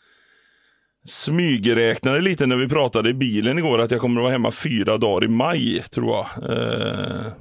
smygräknade 1.05 2.21
lite 2.21 2.45
när 2.45 2.55
vi 2.55 2.69
pratade 2.69 3.09
i 3.09 3.13
bilen 3.13 3.57
igår 3.57 3.79
att 3.79 3.91
jag 3.91 4.01
kommer 4.01 4.21
att 4.21 4.23
vara 4.23 4.31
hemma 4.31 4.51
fyra 4.51 4.97
dagar 4.97 5.25
i 5.25 5.27
maj, 5.27 5.83
tror 5.91 6.15
jag. 6.15 6.25
Eh, 6.51 7.31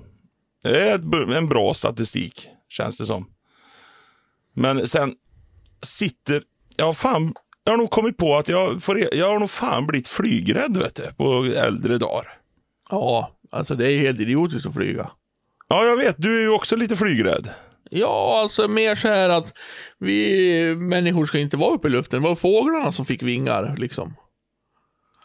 det 0.62 0.90
är 0.90 1.32
en 1.32 1.48
bra 1.48 1.74
statistik, 1.74 2.48
känns 2.68 2.96
det 2.98 3.06
som. 3.06 3.26
Men 4.58 4.86
sen 4.86 5.14
sitter... 5.82 6.42
Ja, 6.76 6.92
fan, 6.92 7.34
jag 7.64 7.72
har 7.72 7.76
nog 7.78 7.90
kommit 7.90 8.16
på 8.16 8.36
att 8.36 8.48
jag, 8.48 8.82
får, 8.82 9.14
jag 9.14 9.28
har 9.28 9.38
nog 9.38 9.50
fan 9.50 9.86
blivit 9.86 10.08
flygrädd 10.08 10.76
vet 10.76 10.94
du, 10.94 11.12
på 11.14 11.44
äldre 11.44 11.98
dagar. 11.98 12.38
Ja, 12.90 13.38
alltså 13.50 13.74
det 13.74 13.92
är 13.92 13.98
helt 13.98 14.20
idiotiskt 14.20 14.66
att 14.66 14.74
flyga. 14.74 15.10
Ja, 15.68 15.84
jag 15.84 15.96
vet. 15.96 16.14
Du 16.18 16.38
är 16.38 16.42
ju 16.42 16.48
också 16.50 16.76
lite 16.76 16.96
flygrädd. 16.96 17.50
Ja, 17.90 18.40
alltså 18.42 18.68
mer 18.68 18.94
så 18.94 19.08
här 19.08 19.28
att 19.28 19.54
vi 19.98 20.76
människor 20.76 21.26
ska 21.26 21.38
inte 21.38 21.56
vara 21.56 21.74
uppe 21.74 21.88
i 21.88 21.90
luften. 21.90 22.22
Det 22.22 22.28
var 22.28 22.34
fåglarna 22.34 22.92
som 22.92 23.04
fick 23.04 23.22
vingar, 23.22 23.76
liksom. 23.78 24.14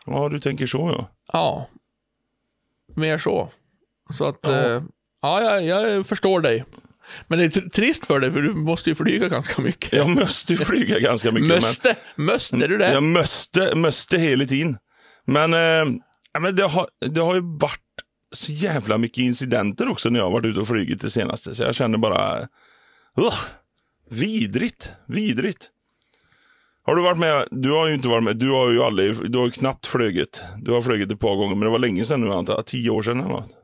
Ja, 0.05 0.29
du 0.29 0.39
tänker 0.39 0.67
så 0.67 0.77
ja. 0.97 1.09
Ja. 1.33 1.67
Mer 2.95 3.17
så. 3.17 3.49
Så 4.17 4.25
att, 4.25 4.39
Ja. 4.41 4.51
ja, 5.21 5.41
ja 5.41 5.61
jag, 5.61 5.89
jag 5.89 6.05
förstår 6.05 6.41
dig. 6.41 6.65
Men 7.27 7.39
det 7.39 7.45
är 7.45 7.49
tr- 7.49 7.69
trist 7.69 8.05
för 8.05 8.19
dig, 8.19 8.31
för 8.31 8.41
du 8.41 8.53
måste 8.53 8.89
ju 8.89 8.95
flyga 8.95 9.27
ganska 9.27 9.61
mycket. 9.61 9.93
Jag 9.93 10.09
måste 10.09 10.53
ju 10.53 10.59
flyga 10.59 10.99
ganska 10.99 11.31
mycket. 11.31 11.61
Måste? 11.61 11.95
Måste 12.15 12.67
du 12.67 12.77
det? 12.77 12.93
Jag 12.93 13.03
måste, 13.03 13.75
måste 13.75 14.17
hela 14.17 14.45
tiden. 14.45 14.77
Men, 15.25 15.53
eh, 15.53 15.95
men 16.39 16.55
det, 16.55 16.63
har, 16.63 16.87
det 17.05 17.21
har 17.21 17.35
ju 17.35 17.41
varit 17.59 17.79
så 18.31 18.51
jävla 18.51 18.97
mycket 18.97 19.17
incidenter 19.17 19.89
också 19.89 20.09
när 20.09 20.19
jag 20.19 20.25
har 20.25 20.31
varit 20.31 20.45
ute 20.45 20.59
och 20.59 20.67
flugit 20.67 21.01
det 21.01 21.09
senaste. 21.09 21.55
Så 21.55 21.63
jag 21.63 21.75
känner 21.75 21.97
bara, 21.97 22.41
uh, 23.19 23.33
vidrigt, 24.09 24.93
vidrigt. 25.07 25.69
Har 26.85 26.95
du 26.95 27.01
varit 27.01 27.17
med? 27.17 27.47
Du 27.51 27.71
har 27.71 27.87
ju 27.87 27.93
inte 27.93 28.07
varit 28.07 28.23
med. 28.23 28.37
Du 28.37 28.49
har 28.49 28.71
ju 28.71 28.83
aldrig, 28.83 29.31
du 29.31 29.37
har 29.37 29.45
ju 29.45 29.51
knappt 29.51 29.87
flugit. 29.87 30.43
Du 30.57 30.71
har 30.71 30.81
flugit 30.81 31.11
ett 31.11 31.19
par 31.19 31.35
gånger, 31.35 31.55
men 31.55 31.65
det 31.65 31.69
var 31.69 31.79
länge 31.79 32.05
sedan 32.05 32.21
nu 32.21 32.31
antar 32.31 32.53
jag. 32.53 32.65
Tio 32.65 32.89
år 32.89 33.01
sedan 33.01 33.19
eller 33.19 33.29
något. 33.29 33.62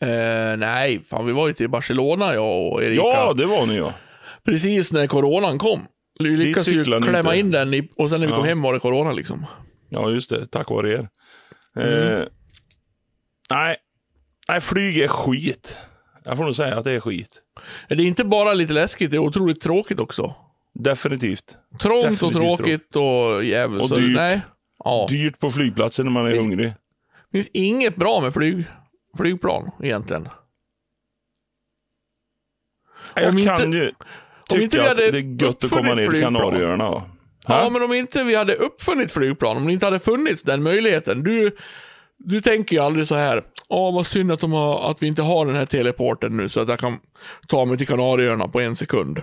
Eh, 0.00 0.56
nej, 0.56 1.04
fan 1.04 1.26
vi 1.26 1.32
var 1.32 1.48
ju 1.48 1.52
till 1.54 1.68
Barcelona 1.70 2.34
jag 2.34 2.72
och 2.72 2.82
Erika. 2.84 3.02
Ja, 3.02 3.32
det 3.36 3.46
var 3.46 3.66
ni 3.66 3.76
ja. 3.76 3.94
Precis 4.44 4.92
när 4.92 5.06
coronan 5.06 5.58
kom. 5.58 5.86
Vi 6.18 6.36
lyckades 6.36 6.68
ju 6.68 6.84
klämma 6.84 7.18
inte. 7.18 7.36
in 7.36 7.50
den 7.50 7.74
i, 7.74 7.88
och 7.96 8.10
sen 8.10 8.20
när 8.20 8.26
vi 8.26 8.32
kom 8.32 8.42
Ja. 8.42 8.48
hem 8.48 8.62
var 8.62 8.72
det 8.72 8.78
corona 8.80 9.12
liksom. 9.12 9.46
Ja, 9.88 10.10
just 10.10 10.30
det. 10.30 10.46
Tack 10.46 10.70
vare 10.70 10.92
er. 10.92 11.08
Mm. 11.76 12.18
Eh, 12.18 12.24
nej. 13.50 13.76
nej, 14.48 14.60
flyg 14.60 14.98
är 14.98 15.08
skit. 15.08 15.78
Jag 16.24 16.36
får 16.36 16.44
nog 16.44 16.54
säga 16.56 16.76
att 16.78 16.84
det 16.84 16.92
är 16.92 17.00
skit. 17.00 17.42
Det 17.88 17.94
är 17.94 18.00
inte 18.00 18.24
bara 18.24 18.52
lite 18.52 18.72
läskigt, 18.72 19.10
det 19.10 19.16
är 19.16 19.18
otroligt 19.18 19.60
tråkigt 19.60 20.00
också. 20.00 20.34
Definitivt. 20.74 21.58
Trångt 21.80 22.22
och 22.22 22.32
Definitivt 22.32 22.32
tråkigt 22.58 22.96
och 22.96 23.44
jävligt. 23.44 23.82
Och 23.82 24.00
dyrt. 24.00 24.16
Nej. 24.16 24.40
Ja. 24.84 25.06
Dyrt 25.10 25.38
på 25.38 25.50
flygplatsen 25.50 26.04
när 26.06 26.12
man 26.12 26.26
är 26.26 26.30
Visst. 26.30 26.42
hungrig. 26.42 26.66
Det 27.32 27.38
finns 27.38 27.48
inget 27.52 27.96
bra 27.96 28.20
med 28.20 28.32
flyg, 28.34 28.64
flygplan 29.18 29.70
egentligen. 29.82 30.28
Jag 33.14 33.28
Om 33.28 33.44
kan 33.44 33.64
inte- 33.64 33.76
ju 33.78 33.88
inte 33.88 34.58
vi 34.58 34.68
tycka 34.68 34.82
att 34.82 34.88
hade 34.88 35.10
det 35.10 35.18
är 35.18 35.44
gött 35.46 35.64
att 35.64 35.70
komma 35.70 35.94
ner 35.94 36.08
till. 36.08 36.20
Kanarieöarna. 36.20 37.02
Ja, 37.48 37.70
men 37.70 37.82
om 37.82 37.92
inte 37.92 38.24
vi 38.24 38.34
hade 38.34 38.54
uppfunnit 38.54 39.12
flygplan, 39.12 39.56
om 39.56 39.66
det 39.66 39.72
inte 39.72 39.86
hade 39.86 39.98
funnits 39.98 40.42
den 40.42 40.62
möjligheten. 40.62 41.22
Du, 41.22 41.56
du 42.18 42.40
tänker 42.40 42.76
ju 42.76 42.82
aldrig 42.82 43.06
så 43.06 43.14
här, 43.14 43.42
åh 43.68 43.94
vad 43.94 44.06
synd 44.06 44.32
att, 44.32 44.42
har, 44.42 44.90
att 44.90 45.02
vi 45.02 45.06
inte 45.06 45.22
har 45.22 45.46
den 45.46 45.54
här 45.54 45.66
teleporten 45.66 46.36
nu 46.36 46.48
så 46.48 46.60
att 46.60 46.68
jag 46.68 46.78
kan 46.78 46.98
ta 47.48 47.64
mig 47.64 47.78
till 47.78 47.86
Kanarieöarna 47.86 48.48
på 48.48 48.60
en 48.60 48.76
sekund. 48.76 49.22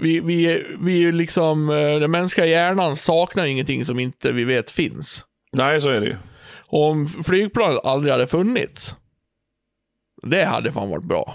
Vi, 0.00 0.20
vi, 0.20 0.64
vi 0.80 1.08
är 1.08 1.12
liksom, 1.12 1.70
eh, 1.70 1.98
den 2.00 2.10
mänskliga 2.10 2.46
hjärnan 2.46 2.96
saknar 2.96 3.44
ingenting 3.44 3.84
som 3.84 3.98
inte 3.98 4.32
vi 4.32 4.44
vet 4.44 4.70
finns. 4.70 5.24
Nej, 5.52 5.80
så 5.80 5.88
är 5.88 6.00
det 6.00 6.06
ju. 6.06 6.16
Om 6.66 7.06
flygplanet 7.08 7.84
aldrig 7.84 8.12
hade 8.12 8.26
funnits, 8.26 8.96
det 10.30 10.44
hade 10.44 10.70
fan 10.70 10.90
varit 10.90 11.04
bra. 11.04 11.34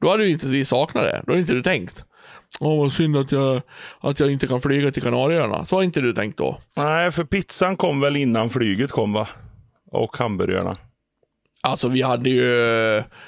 Då 0.00 0.10
hade 0.10 0.24
ju 0.24 0.30
inte 0.30 0.46
vi 0.46 0.64
saknat 0.64 1.04
det. 1.04 1.22
Då 1.26 1.32
hade 1.32 1.40
inte 1.40 1.52
du 1.52 1.62
tänkt. 1.62 2.04
Åh, 2.60 2.78
vad 2.82 2.92
synd 2.92 3.16
att 3.16 3.32
jag, 3.32 3.62
att 4.00 4.20
jag 4.20 4.30
inte 4.30 4.46
kan 4.46 4.60
flyga 4.60 4.90
till 4.90 5.02
Kanarieöarna. 5.02 5.66
Så 5.66 5.76
har 5.76 5.82
inte 5.82 6.00
du 6.00 6.12
tänkt 6.12 6.38
då. 6.38 6.58
Nej, 6.76 7.10
för 7.12 7.24
pizzan 7.24 7.76
kom 7.76 8.00
väl 8.00 8.16
innan 8.16 8.50
flyget 8.50 8.90
kom 8.92 9.12
va? 9.12 9.28
Och 9.90 10.16
hamburgarna. 10.16 10.74
Alltså 11.60 11.88
vi 11.88 12.02
hade 12.02 12.30
ju, 12.30 12.44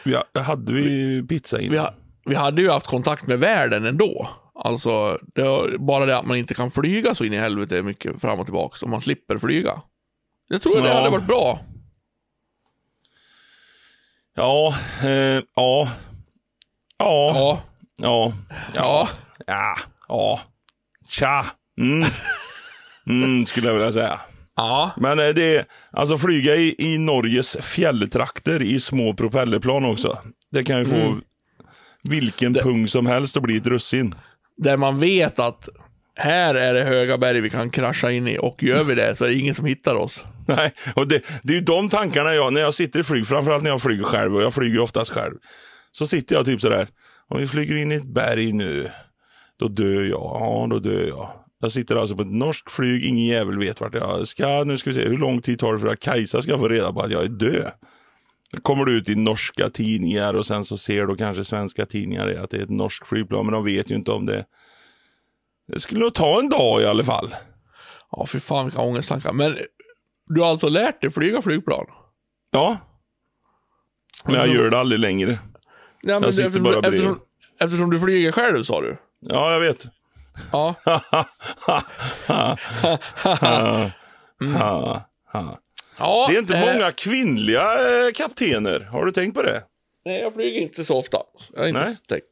Ja, 0.05 0.25
hade 0.41 0.73
vi 0.73 1.23
pizza 1.29 1.61
innan? 1.61 1.73
vi, 1.73 1.79
ha- 1.79 1.95
vi 2.27 2.35
hade 2.35 2.63
ju 2.63 2.71
haft 2.71 2.87
kontakt 2.87 3.27
med 3.27 3.39
världen 3.41 3.85
ändå. 3.87 4.29
Alltså, 4.65 5.19
det 5.35 5.79
bara 5.79 6.07
det 6.07 6.19
att 6.19 6.27
man 6.27 6.37
inte 6.37 6.55
kan 6.55 6.71
flyga 6.71 7.15
så 7.15 7.25
in 7.25 7.33
i 7.33 7.39
helvete 7.39 7.83
mycket 7.83 8.21
fram 8.21 8.41
och 8.41 8.47
tillbaka. 8.47 8.77
Så 8.79 8.87
man 8.89 9.01
slipper 9.01 9.39
flyga. 9.39 9.83
Jag 10.49 10.63
tror 10.63 10.81
det 10.83 10.89
Ja. 10.89 10.95
hade 10.95 11.11
varit 11.11 11.27
bra. 11.27 11.61
Ja, 14.37 14.75
eh, 15.03 15.43
ja. 15.57 15.89
Ja. 16.99 17.33
Ja. 17.35 17.63
Ja. 17.97 18.33
Ja. 18.75 19.09
Ja. 19.47 19.77
Ja. 20.09 20.41
Tja. 21.09 21.47
Mm. 21.81 22.09
Mm, 23.09 23.47
skulle 23.47 23.67
jag 23.67 23.75
vilja 23.75 23.93
säga. 23.93 24.21
Ja. 24.57 24.91
Men 24.97 25.19
eh, 25.19 25.29
det 25.29 25.57
är, 25.57 25.65
alltså 25.93 26.19
flyga 26.19 26.57
i, 26.57 26.75
i 26.79 26.99
Norges 26.99 27.57
fjälltrakter 27.61 28.63
i 28.63 28.81
små 28.81 29.15
propellerplan 29.15 29.85
också. 29.85 30.19
Det 30.53 30.65
kan 30.65 30.79
ju 30.79 30.85
få 30.85 30.95
Mm. 30.97 31.21
vilken 32.09 32.55
pung 32.55 32.89
som 32.89 33.07
helst 33.07 33.37
att 33.37 33.43
bli 33.43 33.57
ett 33.57 33.67
russin. 33.67 34.15
Där 34.57 34.77
man 34.77 34.99
vet 34.99 35.39
att 35.39 35.69
här 36.19 36.55
är 36.55 36.75
det 36.75 36.85
höga 36.85 37.19
berg 37.19 37.41
vi 37.41 37.51
kan 37.51 37.71
krascha 37.71 38.11
in 38.11 38.29
i 38.29 38.39
och 38.41 38.63
gör 38.63 38.85
vi 38.85 38.95
det 38.95 39.17
så 39.17 39.25
är 39.25 39.29
det 39.29 39.35
ingen 39.35 39.55
som 39.55 39.67
hittar 39.67 39.95
oss. 39.95 40.25
Nej, 40.57 40.73
och 40.95 41.09
det, 41.09 41.23
det 41.43 41.53
är 41.53 41.57
ju 41.57 41.65
de 41.65 41.89
tankarna 41.89 42.35
jag, 42.35 42.53
när 42.53 42.61
jag 42.61 42.75
sitter 42.75 43.01
i 43.01 43.05
flyg, 43.05 43.27
framförallt 43.27 43.63
när 43.63 43.71
jag 43.71 43.83
flyger 43.83 44.05
själv, 44.05 44.37
och 44.37 44.43
jag 44.43 44.55
flyger 44.55 44.75
ju 44.75 44.81
oftast 44.81 45.11
själv. 45.11 45.35
Så 45.93 46.07
sitter 46.07 46.37
jag 46.37 46.45
typ 46.47 46.61
sådär, 46.61 46.89
om 47.29 47.41
vi 47.41 47.49
flyger 47.49 47.77
in 47.77 47.93
i 47.93 47.95
ett 47.95 48.15
berg 48.15 48.53
nu, 48.53 48.91
då 49.59 49.69
dör 49.69 50.03
jag. 50.03 50.39
Ja, 50.41 50.67
då 50.71 50.79
dör 50.79 51.07
jag. 51.09 51.31
Jag 51.61 51.73
sitter 51.73 51.97
alltså 51.97 52.17
på 52.17 52.23
ett 52.23 52.33
norskt 52.33 52.71
flyg, 52.71 53.05
ingen 53.05 53.27
jävel 53.27 53.59
vet 53.59 53.81
vart 53.81 53.95
jag 53.95 54.29
ska. 54.29 54.65
Nu 54.65 54.77
ska 54.77 54.91
vi 54.91 54.97
se, 54.97 55.09
hur 55.09 55.19
lång 55.19 55.43
tid 55.43 55.59
tar 55.59 55.73
det 55.73 55.81
för 55.81 55.89
att 55.89 56.01
Kajsa 56.01 56.43
ska 56.43 56.59
få 56.59 56.69
reda 56.69 56.93
på 56.93 57.01
att 57.01 57.11
jag 57.11 57.25
är 57.25 57.29
död? 57.29 57.73
Kommer 58.63 58.85
du 58.85 58.99
ut 58.99 59.09
i 59.09 59.15
norska 59.15 59.71
tidningar 59.71 60.35
och 60.35 60.47
sen 60.47 60.65
så 60.65 60.77
ser 60.77 61.07
då 61.07 61.17
kanske 61.17 61.45
svenska 61.45 61.87
tidningar 61.87 62.27
det, 62.27 62.43
att 62.43 62.51
det 62.51 62.57
är 62.57 62.63
ett 62.63 62.71
norskt 62.71 63.09
flygplan, 63.09 63.47
men 63.47 63.53
de 63.53 63.65
vet 63.65 63.91
ju 63.91 63.95
inte 63.95 64.11
om 64.11 64.27
det. 64.27 64.45
Det 65.73 65.81
skulle 65.81 66.01
nog 66.01 66.15
ta 66.15 66.41
en 66.41 66.49
dag 66.49 66.83
i 66.83 66.85
alla 66.85 67.05
fall. 67.05 67.35
Ja, 68.11 68.27
fy 68.27 68.41
fan 68.41 68.65
vilka 68.65 68.81
ångesttankar. 68.81 69.33
Men 69.33 69.57
du 70.27 70.41
har 70.41 70.49
alltså 70.51 70.69
lärt 70.69 71.01
dig 71.01 71.11
flyga 71.11 71.43
flygplan? 71.43 71.87
Ja. 72.51 72.77
Men 74.25 74.35
jag 74.35 74.49
gör 74.49 74.71
det 74.71 74.79
aldrig 74.79 75.01
längre. 75.01 75.39
Ja, 76.03 76.21
men 76.21 76.33
sitter 76.33 76.47
eftersom, 76.47 76.65
bara 76.65 76.81
bredvid. 76.81 77.01
eftersom, 77.01 77.21
eftersom 77.61 77.91
du 77.91 78.01
flyger 78.01 78.33
själv 78.33 78.63
sa 78.63 78.81
du? 78.81 78.97
Ja, 79.21 79.53
jag 79.53 79.61
vet. 79.61 79.87
Ja. 80.53 80.75
Ha. 84.55 85.03
ja 85.99 86.27
Det 86.29 86.35
är 86.37 86.39
inte 86.39 86.57
eh, 86.57 86.73
många 86.75 86.93
kvinnliga 86.93 87.63
eh, 87.63 88.13
kaptener. 88.15 88.81
Har 88.81 89.05
du 89.05 89.13
tänkt 89.13 89.35
på 89.35 89.43
det? 89.43 89.63
Nej, 90.05 90.21
jag 90.21 90.35
flyger 90.35 90.61
inte 90.61 90.85
så 90.85 90.99
ofta. 90.99 91.19
Jag 91.55 91.69
inte 91.69 91.81
Nej. 91.81 91.97
tänkt. 92.09 92.27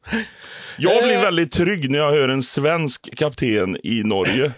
Jag 0.77 1.03
blir 1.03 1.15
Eh. 1.15 1.21
väldigt 1.21 1.51
trygg 1.51 1.91
när 1.91 1.99
jag 1.99 2.11
hör 2.11 2.29
en 2.29 2.43
svensk 2.43 3.15
kapten 3.15 3.77
i 3.83 4.03
Norge. 4.03 4.51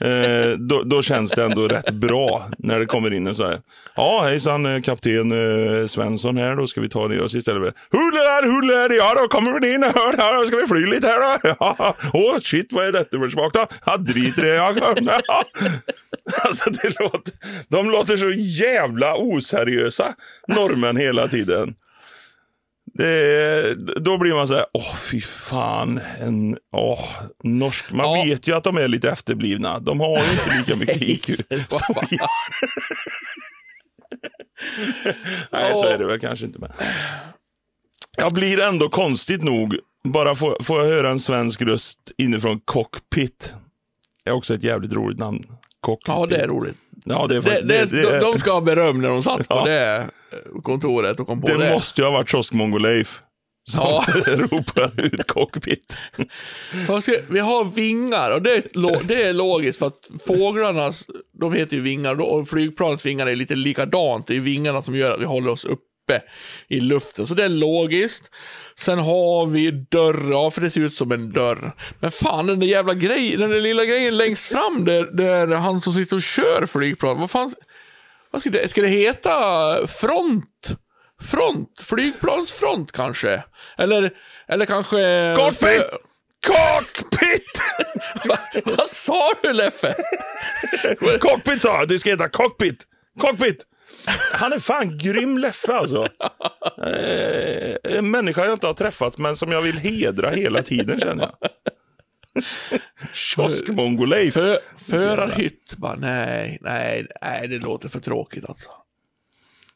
Eh, 0.00 0.50
då, 0.58 0.82
då 0.82 1.02
känns 1.02 1.30
det 1.30 1.44
ändå 1.44 1.68
rätt 1.68 1.90
bra 1.90 2.48
när 2.58 2.78
det 2.78 2.86
kommer 2.86 3.14
in 3.14 3.26
en 3.26 3.34
så 3.34 3.46
här. 3.46 3.60
Ja, 3.96 4.20
hejsan 4.24 4.66
eh, 4.66 4.80
kapten 4.80 5.32
eh, 5.32 5.86
Svensson 5.86 6.36
här. 6.36 6.56
Då 6.56 6.66
ska 6.66 6.80
vi 6.80 6.88
ta 6.88 7.08
ner 7.08 7.20
oss 7.20 7.34
istället 7.34 7.74
Huller, 7.90 8.42
huller, 8.42 8.96
ja 8.96 9.14
då 9.14 9.28
kommer 9.28 9.60
vi 9.60 9.74
in 9.74 9.82
här. 9.82 10.14
Ja, 10.18 10.36
då 10.36 10.44
ska 10.44 10.56
vi 10.56 10.66
fly 10.66 10.86
lite 10.86 11.06
här 11.06 11.20
då. 11.20 11.56
Ja, 11.60 11.96
Åh, 12.12 12.38
shit, 12.40 12.72
vad 12.72 12.86
är 12.86 12.92
detta 12.92 13.18
för 13.18 13.28
smak 13.28 13.54
då? 13.54 13.66
Ja, 13.86 13.96
drit 13.96 14.38
i 14.38 14.42
det. 14.42 14.54
Ja, 14.54 14.74
ja. 15.26 15.42
Alltså, 16.42 16.70
det 16.70 17.00
låter, 17.00 17.32
de 17.68 17.90
låter 17.90 18.16
så 18.16 18.30
jävla 18.36 19.14
oseriösa, 19.16 20.14
norrmän 20.48 20.96
hela 20.96 21.28
tiden. 21.28 21.74
Det, 23.00 23.74
då 24.00 24.18
blir 24.18 24.34
man 24.34 24.48
så 24.48 24.54
här, 24.54 24.66
åh 24.74 24.94
fy 24.96 25.20
fan, 25.20 26.00
en, 26.20 26.56
åh, 26.76 27.04
norsk. 27.44 27.92
Man 27.92 28.18
Ja. 28.18 28.24
vet 28.24 28.48
ju 28.48 28.54
att 28.56 28.64
de 28.64 28.76
är 28.76 28.88
lite 28.88 29.10
efterblivna. 29.10 29.78
De 29.80 30.00
har 30.00 30.08
ju 30.24 30.30
inte 30.32 30.56
lika 30.58 30.76
mycket 30.76 31.02
IQ 31.08 31.24
som 31.68 31.94
vi 32.10 32.16
har. 32.16 32.30
Nej, 35.52 35.76
så 35.76 35.86
är 35.86 35.98
det 35.98 36.06
väl 36.06 36.20
kanske 36.20 36.46
inte. 36.46 36.58
Men. 36.58 36.70
Jag 38.16 38.32
blir 38.32 38.60
ändå 38.60 38.88
konstigt 38.88 39.42
nog 39.42 39.76
bara 40.04 40.34
få, 40.34 40.56
får 40.62 40.80
jag 40.80 40.86
höra 40.86 41.10
en 41.10 41.20
svensk 41.20 41.62
röst 41.62 41.98
inifrån 42.18 42.60
Cockpit. 42.64 43.54
är 44.24 44.32
också 44.32 44.54
ett 44.54 44.64
jävligt 44.64 44.92
roligt 44.92 45.18
namn. 45.18 45.46
Cockpit. 45.80 46.08
Ja, 46.08 46.26
det 46.26 46.36
är 46.36 46.46
roligt. 46.48 46.76
Ja, 47.04 47.26
det, 47.28 47.36
är, 47.36 47.40
Det, 47.42 47.50
det, 47.50 47.62
det, 47.62 48.02
det, 48.02 48.18
de, 48.18 48.32
de 48.32 48.38
ska 48.38 48.52
ha 48.52 48.60
beröm 48.60 49.00
när 49.00 49.08
de 49.08 49.22
satt 49.22 49.48
på 49.48 49.54
Ja. 49.54 49.64
det 49.64 50.06
kontoret 50.62 51.20
och 51.20 51.26
kom 51.26 51.40
på 51.40 51.46
det. 51.46 51.58
det 51.66 51.72
måste 51.74 52.00
ju 52.00 52.04
ha 52.04 52.12
varit 52.12 52.28
kioskmongo-Leif 52.32 53.18
som 53.70 53.84
Ja. 53.84 54.04
ropar 54.26 55.00
ut 55.04 55.26
Cockpit. 55.26 55.96
Ska, 57.00 57.12
vi 57.30 57.38
har 57.38 57.64
vingar 57.64 58.30
och 58.34 58.42
det 58.42 58.52
är, 58.56 58.62
lo- 58.74 59.00
det 59.04 59.22
är 59.22 59.32
logiskt 59.32 59.78
för 59.78 59.86
att 59.86 60.10
fåglarnas, 60.26 61.06
de 61.40 61.52
heter 61.52 61.76
ju 61.76 61.82
vingar 61.82 62.20
och- 62.20 62.38
och 62.38 62.48
flygplanets 62.48 63.06
vingar 63.06 63.26
är 63.26 63.36
lite 63.36 63.54
likadant. 63.54 64.26
Det 64.26 64.36
är 64.36 64.40
vingarna 64.40 64.82
som 64.82 64.94
gör 64.94 65.12
att 65.14 65.20
vi 65.20 65.24
håller 65.24 65.50
oss 65.50 65.64
uppe 65.64 65.80
i 66.68 66.80
luften. 66.80 67.26
Så 67.26 67.34
det 67.34 67.44
är 67.44 67.48
logiskt. 67.48 68.30
Sen 68.78 68.98
har 68.98 69.46
vi 69.46 69.70
dörr, 69.70 70.30
ja 70.32 70.50
för 70.50 70.60
det 70.60 70.70
ser 70.70 70.80
ut 70.80 70.94
som 70.94 71.12
en 71.12 71.30
dörr. 71.30 71.72
Men 72.00 72.10
fan 72.10 72.46
den 72.46 72.60
där 72.60 72.66
jävla 72.66 72.94
grejen, 72.94 73.40
den 73.40 73.50
där 73.50 73.60
lilla 73.60 73.84
grejen 73.84 74.16
längst 74.16 74.46
fram 74.52 74.84
där, 74.84 75.04
där 75.16 75.46
han 75.56 75.80
som 75.80 75.92
sitter 75.92 76.16
och 76.16 76.22
kör 76.22 76.66
flygplan, 76.66 77.20
vad 77.20 77.30
fan, 77.30 77.54
vad 78.32 78.40
ska 78.40 78.50
det, 78.50 78.70
ska 78.70 78.82
det 78.82 78.88
heta 78.88 79.30
front? 79.86 80.76
Front? 81.22 81.80
Flygplansfront 81.80 82.92
kanske? 82.92 83.42
Eller, 83.78 84.10
eller 84.48 84.66
kanske... 84.66 85.34
Cockpit! 85.36 85.82
Cockpit! 86.46 87.62
Vad 88.76 88.86
sa 88.86 89.30
du 89.42 89.52
Leffe? 89.52 89.94
Cockpit 91.20 91.62
sa 91.62 91.78
jag, 91.78 91.88
det 91.88 91.98
ska 91.98 92.10
heta 92.10 92.28
Cockpit! 92.28 92.84
Cockpit! 93.20 93.66
Han 94.32 94.52
är 94.52 94.58
fan 94.58 94.98
grym 94.98 95.38
Leffe 95.38 95.74
alltså. 95.74 96.08
Eh, 96.86 97.96
en 97.98 98.10
människa 98.10 98.44
jag 98.44 98.52
inte 98.52 98.66
har 98.66 98.74
träffat 98.74 99.18
men 99.18 99.36
som 99.36 99.52
jag 99.52 99.62
vill 99.62 99.78
hedra 99.78 100.30
hela 100.30 100.62
tiden 100.62 101.00
känner 101.00 101.22
jag. 101.22 101.50
Kioskmongo-Leif. 103.14 104.30
För, 104.32 104.58
förarhytt, 104.76 105.74
bara 105.76 105.96
nej, 105.96 106.58
nej, 106.60 107.06
nej, 107.22 107.48
det 107.48 107.58
låter 107.58 107.88
för 107.88 108.00
tråkigt 108.00 108.44
alltså. 108.48 108.70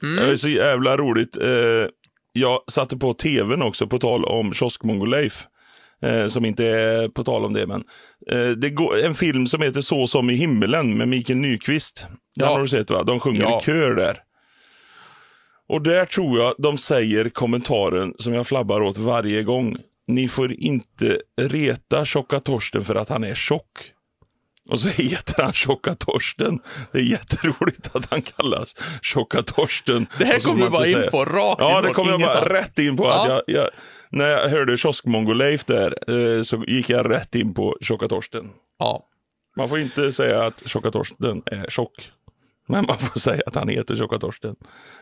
Det 0.01 0.23
är 0.33 0.37
så 0.37 0.49
jävla 0.49 0.97
roligt. 0.97 1.37
Eh, 1.43 1.87
jag 2.33 2.59
satte 2.71 2.97
på 2.97 3.15
tvn 3.15 3.63
också 3.63 3.87
på 3.87 3.99
tal 3.99 4.25
om 4.25 4.53
Kioskmongo-Leif. 4.53 5.43
Eh, 6.03 6.27
som 6.27 6.45
inte 6.45 6.65
är 6.67 7.09
på 7.09 7.25
tal 7.25 7.45
om 7.45 7.53
det, 7.53 7.67
men. 7.67 7.85
Eh, 8.31 8.49
det 8.49 8.71
går, 8.71 9.01
en 9.05 9.15
film 9.15 9.47
som 9.47 9.63
heter 9.63 9.81
Så 9.81 10.07
som 10.07 10.31
i 10.31 10.35
himmelen 10.35 10.99
med 10.99 11.09
Mikael 11.09 11.39
Nyqvist. 11.39 12.07
Den 12.37 12.47
Ja. 12.47 12.53
har 12.53 12.61
du 12.61 12.69
sett 12.69 12.91
va? 12.91 13.03
De 13.03 13.21
sjunger 13.21 13.41
Ja. 13.43 13.61
i 13.63 13.65
kör 13.65 13.95
där. 13.95 14.19
Och 15.69 15.83
där 15.83 16.05
tror 16.05 16.39
jag 16.39 16.55
de 16.59 16.79
säger 16.79 17.29
kommentaren 17.29 18.15
som 18.19 18.35
jag 18.35 18.47
flabbar 18.47 18.81
åt 18.81 18.99
varje 18.99 19.43
gång. 19.43 19.77
Ni 20.07 20.29
får 20.29 20.53
inte 20.53 21.21
reta 21.41 22.05
tjocka 22.05 22.41
Torsten 22.41 22.85
för 22.85 22.95
att 22.95 23.09
han 23.09 23.25
är 23.25 23.35
tjock. 23.35 23.91
Och 24.69 24.81
så 24.81 24.89
heter 25.03 25.43
han 25.43 25.53
Tjocka 25.53 25.95
Torsten. 25.95 26.59
Det 26.93 26.99
är 26.99 27.03
jätteroligt 27.03 27.97
att 27.97 28.11
han 28.11 28.23
kallas 28.23 28.75
Tjocka 29.03 29.43
Torsten. 29.43 30.07
Det 30.19 30.25
här 30.25 30.37
Och 30.37 30.43
så 30.43 30.49
kom 30.49 30.59
får 30.59 30.65
du 30.65 30.71
bara 30.71 30.87
in 30.87 31.11
på 31.11 31.25
rakt 31.25 31.61
Ja, 31.61 31.81
det 31.81 31.91
kom 31.91 32.09
jag 32.09 32.21
bara 32.21 32.55
rätt 32.55 32.79
in 32.79 32.97
på. 32.97 33.05
Ja. 33.05 33.23
Att 33.23 33.29
jag, 33.29 33.43
jag, 33.47 33.71
när 34.11 34.29
jag 34.29 34.49
hörde 34.49 34.77
Kioskmongo-Leif 34.77 35.65
där 35.67 35.95
eh, 36.37 36.43
så 36.43 36.65
gick 36.67 36.91
jag 36.91 37.11
rätt 37.11 37.35
in 37.35 37.55
på 37.55 37.77
Tjocka 37.81 38.09
Torsten. 38.09 38.51
Ja. 38.79 39.07
Man 39.57 39.69
får 39.69 39.79
inte 39.79 40.13
säga 40.13 40.47
att 40.47 40.63
Tjocka 40.69 40.91
Torsten 40.91 41.43
är 41.47 41.71
tjock. 41.71 42.11
Men 42.69 42.87
man 42.87 42.99
får 42.99 43.21
säga 43.21 43.43
att 43.47 43.55
han 43.55 43.69
heter 43.69 43.97
Tjocka 43.97 44.19
Torsten. 44.19 44.57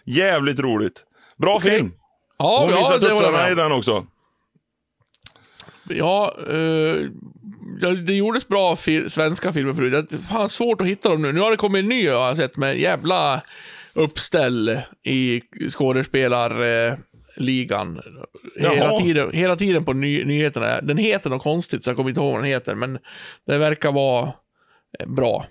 Jävligt 0.04 0.58
roligt. 0.58 1.04
Bra 1.38 1.60
film. 1.60 1.92
Ja, 2.38 2.60
Hon 2.60 2.70
ja, 2.70 2.76
visar 2.76 2.98
tuttarna 2.98 3.50
i 3.50 3.54
den 3.54 3.72
också. 3.72 4.06
Ja, 5.96 6.34
eh, 6.48 6.96
det 8.06 8.14
gjordes 8.14 8.48
bra 8.48 8.76
fil 8.76 9.10
svenska 9.10 9.52
filmer 9.52 9.74
förut. 9.74 10.06
Det 10.10 10.16
är 10.16 10.18
fan 10.18 10.48
svårt 10.48 10.80
att 10.80 10.86
hitta 10.86 11.08
dem 11.08 11.22
nu. 11.22 11.32
Nu 11.32 11.40
har 11.40 11.50
det 11.50 11.56
kommit 11.56 11.82
en 11.82 11.88
ny 11.88 12.08
har 12.08 12.26
jag 12.26 12.36
sett 12.36 12.56
med 12.56 12.78
jävla 12.78 13.42
uppställ 13.94 14.80
i 15.04 15.42
skådespelarligan. 15.68 18.00
Hela 18.60 18.76
Jaha. 18.76 19.00
tiden, 19.00 19.32
hela 19.32 19.56
tiden 19.56 19.84
på 19.84 19.92
ny 19.92 20.24
nyheterna. 20.24 20.80
Den 20.80 20.96
heter 20.96 21.30
något 21.30 21.42
konstigt 21.42 21.84
så 21.84 21.90
jag 21.90 21.96
kommer 21.96 22.10
inte 22.10 22.20
ihåg 22.20 22.32
vad 22.32 22.42
den 22.42 22.50
heter, 22.50 22.74
men 22.74 22.98
det 23.46 23.58
verkar 23.58 23.92
vara 23.92 24.32
eh, 24.98 25.06
bra. 25.06 25.46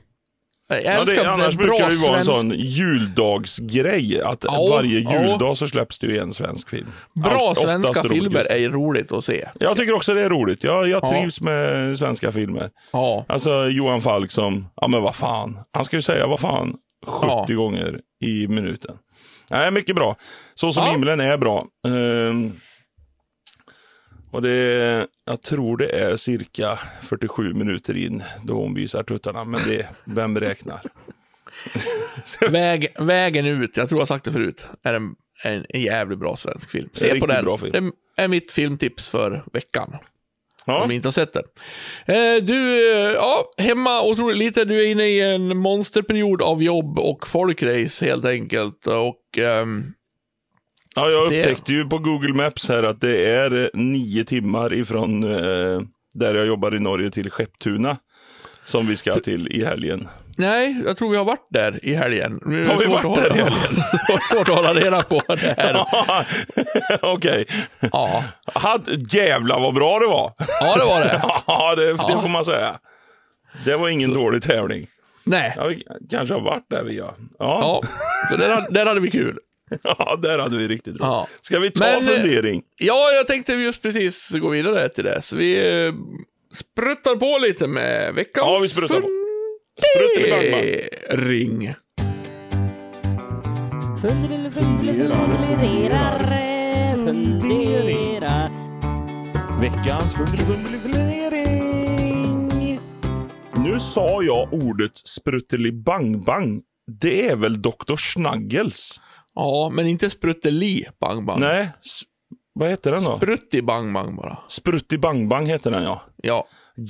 Jag 0.75 0.83
Ja, 0.83 1.03
det, 1.05 1.31
annars 1.31 1.55
brukar 1.55 1.87
det 1.87 1.93
ju 1.93 2.07
vara 2.07 2.17
en 2.17 2.25
sån 2.25 2.51
juldagsgrej. 2.57 4.21
Att 4.21 4.43
Ja, 4.43 4.67
varje 4.71 4.99
ja. 4.99 5.23
juldag 5.23 5.57
så 5.57 5.67
släpps 5.67 5.99
det 5.99 6.07
ju 6.07 6.17
en 6.19 6.33
svensk 6.33 6.69
film. 6.69 6.87
Bra 7.23 7.31
Allt- 7.49 7.57
svenska 7.59 8.03
filmer 8.03 8.51
är 8.51 8.69
roligt 8.69 9.11
att 9.11 9.25
se. 9.25 9.47
Jag 9.59 9.77
tycker 9.77 9.95
också 9.95 10.13
det 10.13 10.21
är 10.21 10.29
roligt. 10.29 10.63
Jag, 10.63 10.87
jag 10.89 11.03
Ja. 11.03 11.11
trivs 11.11 11.41
med 11.41 11.97
svenska 11.97 12.31
filmer. 12.31 12.69
Ja. 12.93 13.25
Alltså 13.27 13.67
Johan 13.67 14.01
Falk 14.01 14.31
som, 14.31 14.67
ja 14.75 14.87
men 14.87 15.01
vad 15.01 15.15
fan. 15.15 15.57
Han 15.73 15.85
ska 15.85 15.95
ju 15.95 16.01
säga 16.01 16.27
vad 16.27 16.39
fan 16.39 16.75
70 17.07 17.27
Ja. 17.47 17.55
gånger 17.55 17.99
i 18.25 18.47
minuten. 18.47 18.95
Nej, 19.49 19.71
mycket 19.71 19.95
bra. 19.95 20.15
Så 20.55 20.71
som 20.73 20.83
Ja. 20.85 20.91
himlen 20.91 21.19
är 21.19 21.37
bra. 21.37 21.65
Ehm, 21.87 22.51
och 24.31 24.41
det, 24.41 25.07
jag 25.25 25.41
tror 25.41 25.77
det 25.77 25.89
är 25.99 26.15
cirka 26.15 26.79
47 27.01 27.53
minuter 27.53 27.97
in 27.97 28.23
då 28.43 28.53
hon 28.53 28.73
visar 28.73 29.03
tuttarna. 29.03 29.45
Men 29.45 29.59
det, 29.67 29.87
vem 30.03 30.39
räknar? 30.39 30.81
Väg, 32.51 32.93
vägen 32.99 33.45
ut, 33.45 33.77
jag 33.77 33.89
tror 33.89 34.01
jag 34.01 34.07
sagt 34.07 34.25
det 34.25 34.31
förut, 34.31 34.65
är 34.83 34.93
en, 34.93 35.15
en, 35.43 35.65
en 35.69 35.81
jävligt 35.81 36.19
bra 36.19 36.37
svensk 36.37 36.71
film. 36.71 36.89
Se 36.93 37.19
på 37.19 37.27
den. 37.27 37.57
film. 37.57 37.91
Det 38.15 38.23
är 38.23 38.27
mitt 38.27 38.51
filmtips 38.51 39.09
för 39.09 39.43
veckan. 39.53 39.97
Ja. 40.65 40.83
Om 40.83 40.91
inte 40.91 41.07
har 41.07 41.11
sett 41.11 41.33
den. 41.33 41.43
Eh, 42.05 42.43
du, 42.43 42.91
eh, 42.93 43.11
ja, 43.11 43.51
hemma 43.57 44.01
otroligt 44.03 44.37
lite. 44.37 44.65
Du 44.65 44.81
är 44.81 44.91
inne 44.91 45.05
i 45.05 45.21
en 45.21 45.57
monsterperiod 45.57 46.41
av 46.41 46.63
jobb 46.63 46.99
och 46.99 47.27
folkrace 47.27 48.05
helt 48.05 48.25
enkelt. 48.25 48.87
Och 48.87 49.37
ehm, 49.37 49.93
Ja, 50.95 51.09
jag 51.09 51.23
upptäckte 51.33 51.73
ju 51.73 51.85
på 51.89 51.97
Google 51.97 52.33
Maps 52.33 52.69
här 52.69 52.83
att 52.83 53.01
det 53.01 53.25
är 53.29 53.61
eh, 53.63 53.67
nio 53.73 54.23
timmar 54.23 54.73
ifrån 54.73 55.23
eh, 55.23 55.81
där 56.13 56.35
jag 56.35 56.45
jobbar 56.47 56.75
i 56.75 56.79
Norge 56.79 57.09
till 57.11 57.31
Skepptuna. 57.31 57.97
Som 58.65 58.87
vi 58.87 58.95
ska 58.97 59.19
till 59.19 59.47
i 59.47 59.65
helgen. 59.65 60.07
nej, 60.37 60.81
jag 60.85 60.97
tror 60.97 61.11
vi 61.11 61.17
har 61.17 61.23
varit 61.23 61.47
där 61.49 61.85
i 61.85 61.95
helgen. 61.95 62.39
Nu 62.45 62.61
är 62.63 62.65
det 62.67 62.73
Har 62.73 62.79
vi 62.79 62.85
varit 62.85 63.15
där 63.15 63.35
i 63.35 63.39
helgen? 63.39 63.59
svårt 64.31 64.49
att 64.49 64.55
hålla 64.55 64.73
reda 64.73 65.03
på 65.03 65.21
det 65.27 65.55
här. 65.57 65.85
Okej. 67.13 67.45
Ja, 67.91 68.23
Had- 68.53 69.13
Jävlar 69.13 69.59
vad 69.59 69.73
bra 69.73 69.99
det 69.99 70.07
var. 70.07 70.33
ja 70.59 70.75
det 70.77 70.85
var 70.85 70.99
det. 71.01 71.21
Ja, 71.47 71.75
det, 71.75 71.85
det 71.85 71.95
Ja. 72.09 72.21
får 72.21 72.29
man 72.29 72.45
säga. 72.45 72.79
Det 73.65 73.75
var 73.75 73.89
ingen 73.89 74.13
dålig 74.13 74.43
tävling. 74.43 74.87
Nej. 75.23 75.53
Ja, 75.57 75.67
vi 75.67 75.83
kanske 76.09 76.35
har 76.35 76.41
varit 76.41 76.65
där 76.69 76.83
vi 76.83 76.97
ja. 76.97 77.15
Ja, 77.19 77.35
Ja, 77.39 77.81
så 78.31 78.37
där, 78.37 78.65
där 78.71 78.85
hade 78.85 78.99
vi 78.99 79.11
kul. 79.11 79.37
ja 79.83 80.19
där 80.21 80.39
hade 80.39 80.57
vi 80.57 80.67
riktigt 80.67 80.87
roligt. 80.87 81.01
Ja. 81.01 81.27
Ska 81.41 81.59
vi 81.59 81.71
ta 81.71 81.83
Men, 81.83 82.07
eh, 82.07 82.13
fundering? 82.15 82.61
Ja, 82.77 83.11
jag 83.11 83.27
tänkte 83.27 83.53
just 83.53 83.81
precis 83.81 84.29
gå 84.29 84.49
vidare 84.49 84.89
till 84.89 85.03
det. 85.03 85.21
Så 85.21 85.35
vi 85.35 85.85
eh, 85.85 85.93
spruttar 86.53 87.15
på 87.15 87.45
lite 87.45 87.67
med 87.67 88.13
veckans 88.13 88.47
Ja, 88.47 88.59
vi 88.61 88.67
spruttar 88.67 89.01
på. 89.01 89.07
Funderar, 94.01 95.17
funderar. 97.05 98.51
Veckans 99.61 100.13
fundering. 100.13 100.81
Nu 103.63 103.79
sa 103.79 104.23
jag 104.23 104.53
ordet 104.53 104.97
spruttelibang-bang. 104.97 106.61
Det 107.01 107.29
är 107.29 107.35
väl 107.35 107.61
Dr. 107.61 107.95
Snuggles? 107.95 108.99
Ja, 109.35 109.69
men 109.73 109.87
inte 109.87 110.09
sprutteli 110.09 110.85
bang 111.01 111.25
bang. 111.25 111.39
Nej, 111.39 111.69
s- 111.85 112.01
vad 112.53 112.69
heter 112.69 112.91
den 112.91 113.03
då? 113.03 113.17
Sprutti 113.17 113.61
bang 113.61 113.93
bang 113.93 114.15
bara. 114.15 114.37
Spruttibang-bang 114.47 115.45
heter 115.47 115.71
den 115.71 115.83
ja. 115.83 116.01
Ja. 116.23 116.47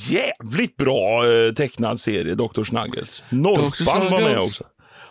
Jävligt 0.10 0.78
bra 0.78 1.28
eh, 1.34 1.54
tecknad 1.54 2.00
serie, 2.00 2.36
Dr. 2.36 2.64
Snuggles. 2.64 3.24
Norpan 3.30 4.00
var 4.00 4.10
med 4.10 4.20
Snuggles. 4.22 4.44
också. 4.44 4.64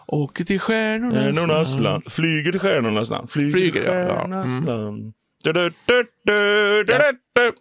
Åker 0.07 0.45
till 0.45 0.61
stjärnornas 0.61 1.23
Stjärnornas 1.25 1.79
land. 1.79 2.03
Flyger 2.13 2.51
till 2.51 2.61
stjärnornas 2.61 3.11
land. 3.11 3.31
Flyger, 3.31 3.53
Flyger, 3.53 3.73
till 3.73 3.83
ja, 3.85 3.95
ja. 3.95 4.09
stjärnornas 4.09 4.47
Mm. 4.61 4.65
land. 4.65 5.13
Du, 5.45 5.53
du, 5.53 5.71
du, 5.87 6.07
du, 6.25 6.33
du, 6.85 6.85
du, 6.85 7.19
du. 7.35 7.53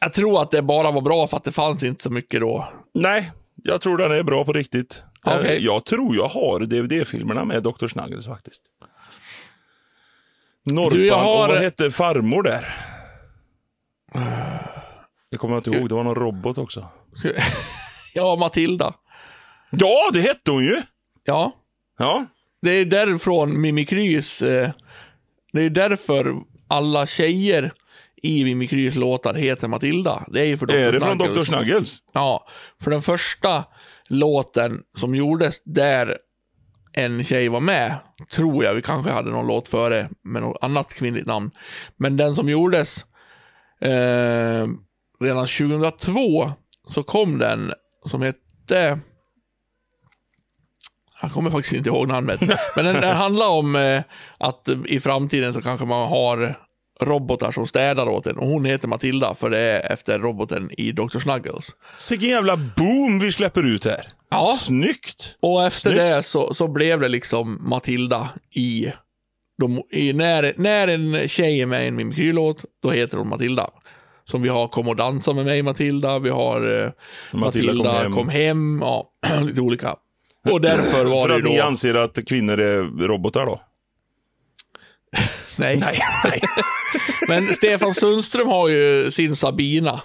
Jag 0.00 0.12
tror 0.12 0.42
att 0.42 0.50
det 0.50 0.62
bara 0.62 0.90
var 0.90 1.00
bra 1.00 1.26
för 1.26 1.36
att 1.36 1.44
det 1.44 1.52
fanns 1.52 1.82
inte 1.82 2.02
så 2.02 2.10
mycket 2.10 2.40
då. 2.40 2.68
Nej, 2.94 3.32
jag 3.62 3.80
tror 3.80 3.98
den 3.98 4.10
är 4.12 4.22
bra 4.22 4.44
på 4.44 4.52
riktigt. 4.52 5.02
Eh, 5.26 5.36
Okej. 5.38 5.64
Jag 5.64 5.84
tror 5.84 6.16
jag 6.16 6.28
har 6.28 6.60
DVD-filmerna 6.60 7.44
med 7.44 7.62
Dr. 7.62 7.86
Snuggles 7.86 8.26
faktiskt. 8.26 8.62
Norpan, 10.72 10.98
Du, 10.98 11.06
jag 11.06 11.18
har- 11.18 11.48
och 11.48 11.54
vad 11.54 11.62
hette 11.62 11.90
farmor 11.90 12.42
där? 12.42 12.74
Jag 15.30 15.40
kommer 15.40 15.56
inte 15.56 15.70
ihåg, 15.70 15.88
det 15.88 15.94
var 15.94 16.04
någon 16.04 16.14
robot 16.14 16.58
också. 16.58 16.88
Ja, 18.16 18.36
Matilda. 18.40 18.94
Ja, 19.70 20.10
det 20.12 20.20
hette 20.20 20.50
hon 20.50 20.64
ju! 20.64 20.82
Ja, 21.24 21.52
Ja, 21.98 22.24
det 22.62 22.70
är 22.70 22.84
därifrån 22.84 23.60
Mimikrys... 23.60 24.42
Eh, 24.42 24.70
det 25.52 25.62
är 25.62 25.70
därför 25.70 26.34
alla 26.68 27.06
tjejer 27.06 27.72
i 28.22 28.44
Mimikrys 28.44 28.94
låtar 28.94 29.34
heter 29.34 29.68
Matilda. 29.68 30.24
Det 30.28 30.40
är 30.40 30.44
ju 30.44 30.56
för 30.56 30.66
Dr. 30.66 30.74
Är 30.74 30.92
det 30.92 31.00
från. 31.00 31.18
Dr. 31.18 31.42
Snuggles? 31.42 31.98
Ja, 32.12 32.46
för 32.82 32.90
den 32.90 33.02
första 33.02 33.64
låten 34.08 34.80
som 34.98 35.14
gjordes 35.14 35.62
där 35.64 36.18
en 36.96 37.24
tjej 37.24 37.48
var 37.48 37.60
med, 37.60 37.94
tror 38.30 38.64
jag, 38.64 38.74
vi 38.74 38.82
kanske 38.82 39.10
hade 39.10 39.30
någon 39.30 39.46
låt 39.46 39.68
före 39.68 40.08
med 40.22 40.42
något 40.42 40.64
annat 40.64 40.94
kvinnligt 40.94 41.26
namn. 41.26 41.50
Men 41.96 42.16
den 42.16 42.34
som 42.34 42.48
gjordes 42.48 43.04
eh, 43.80 44.66
redan 45.20 45.46
2002 45.46 46.50
så 46.88 47.02
kom 47.02 47.38
den 47.38 47.72
som 48.06 48.22
hette 48.22 48.98
jag 51.22 51.32
kommer 51.32 51.50
faktiskt 51.50 51.74
inte 51.74 51.88
ihåg 51.88 52.08
namnet. 52.08 52.40
Men 52.76 52.84
den, 52.84 52.94
den 52.94 53.16
handlar 53.16 53.48
om 53.48 53.76
eh, 53.76 54.02
att 54.38 54.68
i 54.86 55.00
framtiden 55.00 55.54
så 55.54 55.62
kanske 55.62 55.86
man 55.86 56.08
har 56.08 56.58
robotar 57.00 57.52
som 57.52 57.66
städar 57.66 58.08
åt 58.08 58.26
en. 58.26 58.38
Och 58.38 58.46
hon 58.46 58.64
heter 58.64 58.88
Matilda 58.88 59.34
för 59.34 59.50
det 59.50 59.58
är 59.58 59.92
efter 59.92 60.18
roboten 60.18 60.70
i 60.78 60.92
Dr. 60.92 61.18
Snuggles. 61.18 61.68
Vilken 62.10 62.28
jävla 62.28 62.56
boom 62.56 63.18
vi 63.18 63.32
släpper 63.32 63.74
ut 63.74 63.84
här. 63.84 64.08
Ja. 64.30 64.56
Snyggt! 64.60 65.36
Och 65.40 65.64
efter 65.64 65.90
Snyggt. 65.90 66.02
det 66.02 66.22
så, 66.22 66.54
så 66.54 66.68
blev 66.68 67.00
det 67.00 67.08
liksom 67.08 67.68
Matilda 67.68 68.28
i, 68.50 68.92
de, 69.58 69.82
i 69.90 70.12
när, 70.12 70.54
när 70.56 70.88
en 70.88 71.28
tjej 71.28 71.60
är 71.60 71.66
med 71.66 71.84
i 71.84 71.88
en 71.88 71.94
Mimikrylåt, 71.96 72.64
då 72.82 72.90
heter 72.90 73.16
hon 73.18 73.28
Matilda. 73.28 73.70
Som 74.24 74.42
vi 74.42 74.48
har 74.48 74.68
Kom 74.68 74.88
och 74.88 74.96
dansa 74.96 75.32
med 75.32 75.44
mig 75.44 75.62
Matilda, 75.62 76.18
vi 76.18 76.30
har 76.30 76.82
eh, 76.82 76.90
Matilda 77.32 77.72
Matilda, 77.72 77.92
kom 77.92 78.02
hem. 78.02 78.12
kom 78.12 78.28
hem, 78.28 78.80
ja, 78.82 79.10
lite 79.46 79.60
olika. 79.60 79.96
Och 80.50 80.60
därför 80.60 81.04
var 81.10 81.22
För 81.22 81.28
det 81.28 81.34
att 81.36 81.44
ni 81.50 81.56
då... 81.56 81.62
anser 81.62 81.94
att 81.94 82.26
kvinnor 82.28 82.60
är 82.60 83.06
robotar 83.06 83.46
då? 83.46 83.60
Nej. 85.58 85.76
Nej, 85.76 86.00
nej. 86.24 86.40
Men 87.28 87.54
Stefan 87.54 87.94
Sundström 87.94 88.48
har 88.48 88.68
ju 88.68 89.10
sin 89.10 89.36
Sabina. 89.36 90.00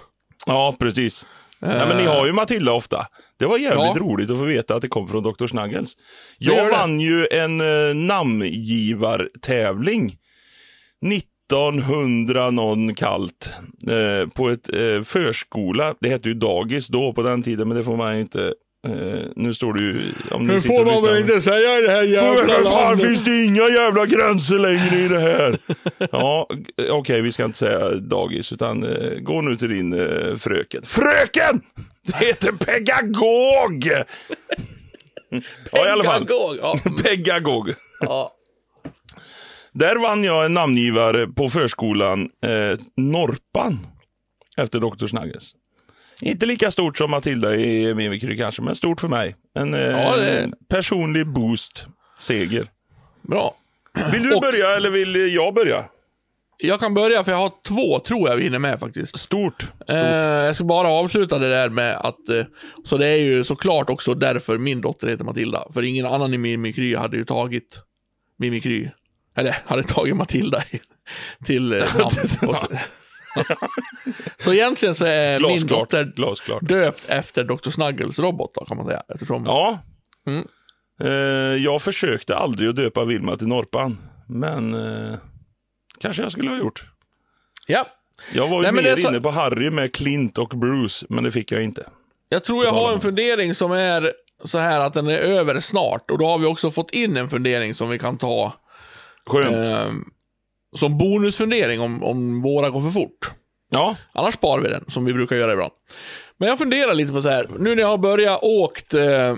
Ja, 0.46 0.76
precis. 0.78 1.26
Nej, 1.62 1.86
men 1.88 1.96
ni 1.96 2.04
har 2.06 2.26
ju 2.26 2.32
Matilda 2.32 2.72
ofta. 2.72 3.06
Det 3.38 3.46
var 3.46 3.58
jävligt 3.58 3.86
Ja. 3.94 4.00
roligt 4.00 4.30
att 4.30 4.38
få 4.38 4.44
veta 4.44 4.74
att 4.74 4.82
det 4.82 4.88
kom 4.88 5.08
från 5.08 5.22
Dr. 5.22 5.46
Snuggles. 5.46 5.92
Jag 6.38 6.70
vann 6.70 7.00
ju 7.00 7.26
en 7.30 7.60
eh, 7.60 7.94
namngivartävling 7.94 10.16
1900 11.50 12.50
någon 12.50 12.94
kallt 12.94 13.54
eh, 13.88 14.28
på 14.28 14.48
ett 14.48 14.68
eh, 14.74 15.02
förskola. 15.02 15.94
Det 16.00 16.08
hette 16.08 16.28
ju 16.28 16.34
dagis 16.34 16.88
då 16.88 17.12
på 17.12 17.22
den 17.22 17.42
tiden, 17.42 17.68
men 17.68 17.76
det 17.76 17.84
får 17.84 17.96
man 17.96 18.16
inte. 18.16 18.54
Eh, 18.88 19.26
nu 19.36 19.54
står 19.54 19.72
det 19.74 19.80
ju... 19.80 20.12
Om 20.30 20.46
ni 20.46 20.60
sitter 20.60 20.80
och 20.96 21.02
lyssnar- 21.16 21.40
säga 21.40 21.78
i 21.78 21.82
det 21.82 21.90
här 21.92 22.36
för 22.46 22.64
fan 22.70 22.98
finns 22.98 23.24
det 23.24 23.44
inga 23.44 23.68
jävla 23.68 24.06
gränser 24.06 24.58
längre 24.58 25.04
i 25.04 25.08
det 25.08 25.18
här. 25.20 25.58
Ja, 26.12 26.48
okej, 26.90 27.22
vi 27.22 27.32
ska 27.32 27.44
inte 27.44 27.58
säga 27.58 27.90
dagis, 27.90 28.52
utan 28.52 28.82
eh, 28.82 29.18
gå 29.18 29.40
nu 29.40 29.56
till 29.56 29.68
din 29.68 29.92
eh, 29.92 30.36
fröken. 30.36 30.82
Fröken! 30.84 31.60
Det 32.02 32.26
heter 32.26 32.52
pegagog! 32.52 33.84
ja, 35.72 35.86
i 35.86 35.90
alla 35.90 36.04
fall. 36.04 36.26
Pedagog, 36.26 36.56
Ja. 36.62 36.78
Pegagog. 37.04 37.74
ja. 38.00 38.32
Där 39.72 39.96
vann 39.96 40.24
jag 40.24 40.44
en 40.44 40.54
namngivare 40.54 41.26
på 41.26 41.50
förskolan, 41.50 42.28
Norpan, 42.96 43.86
efter 44.56 44.78
Dr. 44.80 45.06
Snuggles. 45.06 45.52
Inte 46.22 46.46
lika 46.46 46.70
stort 46.70 46.98
som 46.98 47.10
Matilda 47.10 47.56
i 47.56 47.94
Mimikry 47.94 48.36
kanske, 48.36 48.62
men 48.62 48.74
stort 48.74 49.00
för 49.00 49.08
mig. 49.08 49.36
En 49.54 49.74
eh, 49.74 49.80
Ja, 49.80 50.16
det- 50.16 50.50
personlig 50.68 51.26
boost, 51.26 51.86
seger. 52.18 52.66
Bra. 53.22 53.54
Vill 54.12 54.22
du 54.22 54.34
Och- 54.34 54.40
börja 54.42 54.76
eller 54.76 54.90
vill 54.90 55.34
jag 55.34 55.54
börja? 55.54 55.84
Jag 56.62 56.80
kan 56.80 56.94
börja 56.94 57.24
för 57.24 57.32
jag 57.32 57.38
har 57.38 57.52
två, 57.68 57.98
tror 57.98 58.28
jag 58.28 58.36
vi 58.36 58.42
hinner 58.42 58.58
med 58.58 58.80
faktiskt. 58.80 59.18
Stort. 59.18 59.62
Stort. 59.62 59.90
Eh, 59.90 59.96
jag 60.06 60.54
ska 60.54 60.64
bara 60.64 60.88
avsluta 60.88 61.38
det 61.38 61.48
där 61.50 61.68
med 61.68 61.96
att, 61.96 62.28
eh, 62.28 62.44
så 62.84 62.96
det 62.98 63.06
är 63.06 63.16
ju 63.16 63.44
såklart 63.44 63.90
också 63.90 64.14
därför 64.14 64.58
min 64.58 64.80
dotter 64.80 65.06
heter 65.06 65.24
Matilda. 65.24 65.64
För 65.74 65.82
ingen 65.82 66.06
annan 66.06 66.34
i 66.34 66.38
Mimikry 66.38 66.94
hade 66.96 67.16
ju 67.16 67.24
tagit 67.24 67.80
Mimikry, 68.38 68.88
eller 69.36 69.56
hade 69.66 69.82
tagit 69.82 70.16
Matilda 70.16 70.62
till 71.44 71.72
eh, 71.72 71.78
namn. 71.98 72.50
Så 74.38 74.52
egentligen 74.54 74.94
så 74.94 75.04
är 75.04 75.30
min 75.40 75.48
Glasklart. 75.48 75.80
dotter 75.80 76.12
Glasklart. 76.16 76.62
döpt 76.68 77.04
efter 77.08 77.44
Dr. 77.44 77.70
Snuggles 77.70 78.18
robot 78.18 78.50
då, 78.54 78.64
kan 78.64 78.76
man 78.76 78.86
säga. 78.86 79.02
Eftersom, 79.08 79.44
Ja. 79.46 79.78
Mm. 80.26 80.46
Eh, 81.04 81.10
jag 81.64 81.82
försökte 81.82 82.36
aldrig 82.36 82.68
att 82.68 82.76
döpa 82.76 83.04
Vilma 83.04 83.36
till 83.36 83.46
Norpan, 83.48 83.98
men 84.28 84.74
eh, 84.74 85.18
kanske 86.00 86.22
jag 86.22 86.32
skulle 86.32 86.50
ha 86.50 86.58
gjort. 86.58 86.84
ja. 87.66 87.86
Jag 88.34 88.48
var 88.48 88.56
ju 88.64 88.70
Nej, 88.72 88.84
mer 88.84 88.96
så- 88.96 89.08
inne 89.08 89.20
på 89.20 89.30
Harry 89.30 89.70
med 89.70 89.94
Clint 89.94 90.38
och 90.38 90.48
Bruce, 90.48 91.06
men 91.08 91.24
det 91.24 91.30
fick 91.32 91.52
jag 91.52 91.62
inte. 91.62 91.86
Jag 92.28 92.44
tror 92.44 92.64
jag 92.64 92.72
har 92.72 92.92
en 92.92 93.00
fundering 93.00 93.54
som 93.54 93.72
är 93.72 94.12
så 94.44 94.58
här 94.58 94.80
att 94.80 94.94
den 94.94 95.06
är 95.08 95.18
över 95.18 95.60
snart. 95.60 96.10
Och 96.10 96.18
då 96.18 96.26
har 96.26 96.38
vi 96.38 96.46
också 96.46 96.70
fått 96.70 96.90
in 96.90 97.16
en 97.16 97.28
fundering 97.28 97.74
som 97.74 97.88
vi 97.88 97.98
kan 97.98 98.18
ta 98.18 98.52
Skönt. 99.26 99.52
eh, 99.52 99.92
som 100.76 100.98
bonusfundering 100.98 101.80
om, 101.80 102.02
om 102.04 102.42
våra 102.42 102.70
går 102.70 102.80
för 102.80 102.90
fort. 102.90 103.30
Ja, 103.72 103.96
Annars 104.12 104.34
sparar 104.34 104.62
vi 104.62 104.68
den, 104.68 104.84
som 104.88 105.04
vi 105.04 105.12
brukar 105.12 105.36
göra 105.36 105.52
ibland. 105.52 105.72
Men 106.38 106.48
jag 106.48 106.58
funderar 106.58 106.94
lite 106.94 107.12
på 107.12 107.22
så 107.22 107.28
här, 107.28 107.46
nu 107.58 107.74
när 107.74 107.82
jag 107.82 107.88
har 107.88 107.98
börjat 107.98 108.38
åkt 108.42 108.94
eh, 108.94 109.36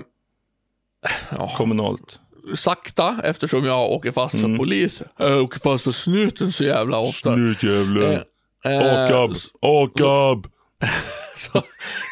kommunalt. 1.57 2.19
sakta, 2.55 3.19
eftersom 3.23 3.65
jag 3.65 3.91
åker 3.91 4.11
fast 4.11 4.35
Mm. 4.35 4.51
för 4.51 4.57
polis. 4.57 5.01
Jag 5.17 5.43
åker 5.43 5.59
fast 5.59 5.83
för 5.83 5.91
snuten 5.91 6.51
så 6.51 6.63
jävla 6.63 6.97
ofta. 6.99 7.33
Snutjävlar. 7.33 8.23
Eh, 8.65 8.77
Akab. 9.03 9.31
Akab. 9.61 10.47
så, 11.37 11.61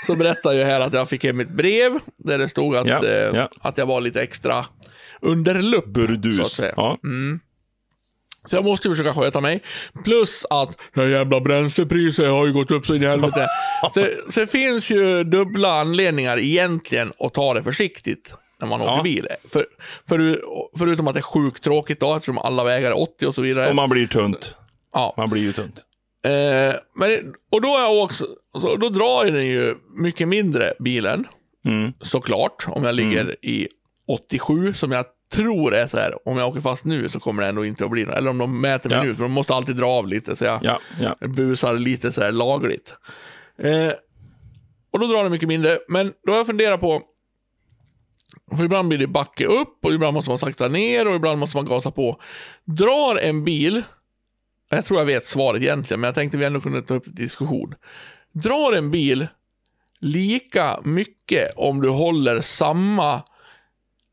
så 0.08 0.16
berättar 0.16 0.52
jag 0.54 0.66
här 0.66 0.80
att 0.80 0.94
jag 0.94 1.10
fick 1.10 1.24
hem 1.24 1.40
ett 1.40 1.50
brev 1.50 2.00
där 2.18 2.38
det 2.38 2.50
stod 2.50 2.76
att, 2.76 2.88
Ja, 2.88 3.06
eh, 3.06 3.12
ja. 3.38 3.50
att 3.62 3.78
jag 3.78 3.86
var 3.86 4.02
lite 4.02 4.22
extra 4.22 4.66
under 5.22 5.62
lupp. 5.62 5.84
Så 5.84 5.90
att 5.90 5.94
Burdus. 5.94 6.52
säga. 6.52 6.74
Ja. 6.78 6.98
Så 8.46 8.56
jag 8.56 8.64
måste 8.66 8.90
försöka 8.90 9.14
sköta 9.14 9.42
mig. 9.42 9.62
Plus 10.06 10.46
att 10.50 10.78
det 10.94 11.10
jävla 11.10 11.42
bränslepriset 11.42 12.26
har 12.30 12.46
ju 12.48 12.54
gått 12.54 12.72
upp 12.72 12.86
så 12.86 12.96
in 12.96 13.04
i 13.04 13.06
helvete. 13.08 13.48
så, 13.94 14.08
så 14.32 14.40
det 14.40 14.48
finns 14.48 14.90
ju 14.92 15.24
dubbla 15.24 15.80
anledningar 15.80 16.40
egentligen 16.40 17.14
att 17.20 17.34
ta 17.34 17.54
det 17.54 17.64
försiktigt 17.64 18.34
när 18.62 18.68
man 18.68 18.82
åker 18.82 18.94
Ja. 18.94 19.02
bil. 19.04 19.28
För, 19.48 19.66
för, 20.10 20.42
förutom 20.80 21.08
att 21.08 21.14
det 21.14 21.20
är 21.20 21.22
sjukt 21.22 21.64
tråkigt 21.64 22.00
då, 22.00 22.16
eftersom 22.16 22.38
alla 22.38 22.64
vägar 22.64 22.92
är 22.92 23.02
80 23.02 23.26
och 23.26 23.36
så 23.36 23.42
vidare. 23.42 23.70
Och 23.70 23.76
man 23.76 23.90
blir 23.90 24.08
tunt. 24.08 24.56
ja. 24.94 25.14
Man 25.18 25.30
blir 25.30 25.42
ju 25.42 25.54
tunt. 25.54 25.76
Eh, 26.26 26.76
men, 26.96 27.34
och 27.52 27.62
då 27.62 27.68
jag 27.68 28.04
också, 28.04 28.26
så 28.62 28.76
då 28.76 28.90
drar 28.90 29.32
den 29.32 29.46
ju 29.46 29.76
mycket 29.98 30.28
mindre 30.28 30.74
bilen. 30.80 31.28
Mm. 31.66 31.94
Såklart, 32.02 32.66
om 32.68 32.84
jag 32.84 32.96
ligger 32.96 33.36
i 33.46 33.68
87 34.08 34.74
som 34.74 34.92
jag 34.92 35.06
tror 35.32 35.74
är 35.76 35.88
så 35.88 35.98
här. 35.98 36.28
Om 36.30 36.38
jag 36.38 36.48
åker 36.50 36.62
fast 36.62 36.86
nu 36.86 37.10
så 37.10 37.20
kommer 37.20 37.44
det 37.44 37.50
ändå 37.50 37.66
inte 37.66 37.84
att 37.86 37.92
bli 37.92 38.06
något. 38.06 38.16
Eller 38.16 38.30
om 38.30 38.38
de 38.38 38.62
mäter 38.62 38.90
mig 38.90 38.98
Ja. 38.98 39.04
nu, 39.04 39.16
för 39.16 39.24
de 39.24 39.32
måste 39.32 39.54
alltid 39.56 39.76
dra 39.76 39.86
av 39.88 40.08
lite. 40.08 40.36
Så 40.36 40.46
jag 40.46 40.60
Ja, 40.64 40.80
ja. 41.00 41.28
busar 41.28 41.74
lite 41.74 42.12
så 42.12 42.22
här 42.22 42.32
lagligt. 42.32 42.96
Eh, 43.58 43.92
och 44.94 45.00
då 45.00 45.08
drar 45.08 45.24
det 45.24 45.30
mycket 45.30 45.48
mindre. 45.48 45.80
Men 45.88 46.14
då 46.26 46.32
har 46.32 46.38
jag 46.38 46.48
funderat 46.48 46.80
på, 46.80 47.02
för 48.58 48.64
ibland 48.64 48.88
blir 48.88 48.98
det 48.98 49.08
backe 49.08 49.46
upp 49.46 49.86
och 49.86 49.94
ibland 49.94 50.14
måste 50.14 50.32
man 50.32 50.38
sakta 50.38 50.68
ner 50.68 51.08
och 51.08 51.16
ibland 51.16 51.40
måste 51.40 51.58
man 51.58 51.66
gasa 51.66 51.92
på. 51.92 52.22
Drar 52.66 53.16
en 53.20 53.44
bil, 53.44 53.84
jag 54.70 54.86
tror 54.86 55.00
jag 55.00 55.06
vet 55.06 55.26
svaret 55.26 55.62
egentligen, 55.62 56.02
men 56.02 56.08
jag 56.08 56.16
tänkte 56.16 56.38
vi 56.38 56.46
ändå 56.46 56.62
kunde 56.62 56.82
ta 56.82 56.94
upp 56.94 57.08
en 57.08 57.16
diskussion. 57.16 57.74
Drar 58.34 58.74
en 58.74 58.92
bil 58.92 59.28
lika 60.00 60.80
mycket 60.84 61.54
om 61.56 61.82
du 61.82 61.90
håller 61.90 62.42
samma 62.42 63.22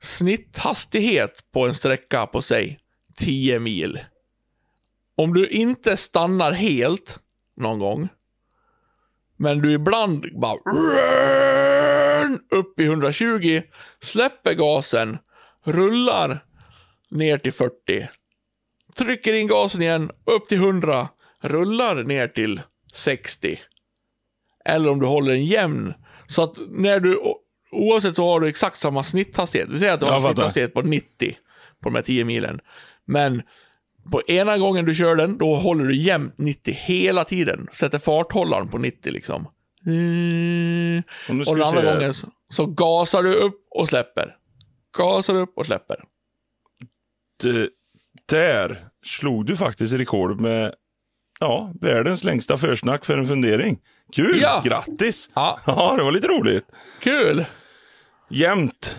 snitthastighet 0.00 1.44
på 1.52 1.66
en 1.66 1.74
sträcka 1.74 2.26
på, 2.26 2.42
säg, 2.42 2.78
10 3.18 3.58
mil. 3.58 4.00
Om 5.16 5.34
du 5.34 5.48
inte 5.48 5.96
stannar 5.96 6.52
helt 6.52 7.18
någon 7.56 7.78
gång, 7.78 8.08
men 9.36 9.62
du 9.62 9.72
ibland 9.72 10.40
bara 10.40 10.58
upp 12.50 12.80
i 12.80 12.84
120, 12.84 13.62
släpper 14.00 14.54
gasen, 14.54 15.18
rullar 15.64 16.44
ner 17.10 17.38
till 17.38 17.52
40, 17.52 18.08
trycker 18.96 19.34
in 19.34 19.46
gasen 19.46 19.82
igen, 19.82 20.10
upp 20.24 20.48
till 20.48 20.58
100, 20.58 21.08
rullar 21.40 22.02
ner 22.04 22.28
till 22.28 22.60
60. 22.92 23.60
Eller 24.64 24.90
om 24.90 25.00
du 25.00 25.06
håller 25.06 25.32
en 25.32 25.44
jämn. 25.44 25.94
Så 26.26 26.42
att 26.42 26.56
när 26.68 27.00
du, 27.00 27.20
oavsett 27.72 28.16
så 28.16 28.24
har 28.26 28.40
du 28.40 28.48
exakt 28.48 28.78
samma 28.78 29.02
snitthastighet. 29.02 29.68
Vi 29.68 29.78
säger 29.78 29.92
att 29.92 30.00
du 30.00 30.06
har 30.06 30.14
en 30.14 30.20
snitthastighet 30.34 30.74
på 30.74 30.82
90 30.82 31.36
på 31.82 31.88
de 31.88 31.94
här 31.94 32.02
10 32.02 32.24
milen. 32.24 32.60
Men 33.04 33.42
på 34.12 34.22
ena 34.22 34.58
gången 34.58 34.84
du 34.84 34.94
kör 34.94 35.16
den, 35.16 35.38
då 35.38 35.54
håller 35.54 35.84
du 35.84 35.96
jämnt 35.96 36.38
90 36.38 36.74
hela 36.74 37.24
tiden. 37.24 37.66
Sätter 37.72 37.98
farthållaren 37.98 38.68
på 38.68 38.78
90 38.78 39.12
liksom. 39.12 39.48
Mm. 39.86 41.02
Och 41.28 41.56
den 41.56 41.62
andra 41.62 41.94
gången 41.94 42.14
så, 42.14 42.26
så 42.50 42.66
gasar 42.66 43.22
du 43.22 43.34
upp 43.34 43.66
och 43.70 43.88
släpper. 43.88 44.36
Gasar 44.98 45.34
upp 45.34 45.52
och 45.58 45.66
släpper. 45.66 45.96
D- 47.42 47.68
Där 48.28 48.88
slog 49.04 49.46
du 49.46 49.56
faktiskt 49.56 49.94
rekord 49.94 50.40
med 50.40 50.74
ja, 51.40 51.72
världens 51.80 52.24
längsta 52.24 52.56
försnack 52.56 53.04
för 53.04 53.18
en 53.18 53.26
fundering. 53.28 53.78
Kul! 54.12 54.40
Ja. 54.40 54.62
Grattis! 54.66 55.30
Ja. 55.34 55.60
ja, 55.66 55.94
det 55.96 56.02
var 56.04 56.12
lite 56.12 56.28
roligt. 56.28 56.64
Kul! 57.00 57.44
Jämnt. 58.30 58.98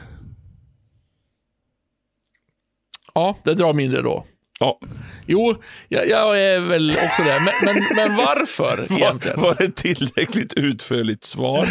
Ja, 3.13 3.37
det 3.43 3.53
drar 3.53 3.73
mindre 3.73 4.01
då. 4.01 4.25
Ja, 4.59 4.79
Jo, 5.27 5.55
jag, 5.87 6.07
jag 6.09 6.41
är 6.41 6.59
väl 6.59 6.91
också 6.91 7.23
det. 7.23 7.39
Men, 7.45 7.53
men, 7.75 7.83
men 7.95 8.15
varför 8.17 8.87
egentligen? 8.91 9.41
var, 9.41 9.47
var 9.47 9.55
det 9.59 9.75
tillräckligt 9.75 10.53
utförligt 10.53 11.23
svar? 11.23 11.67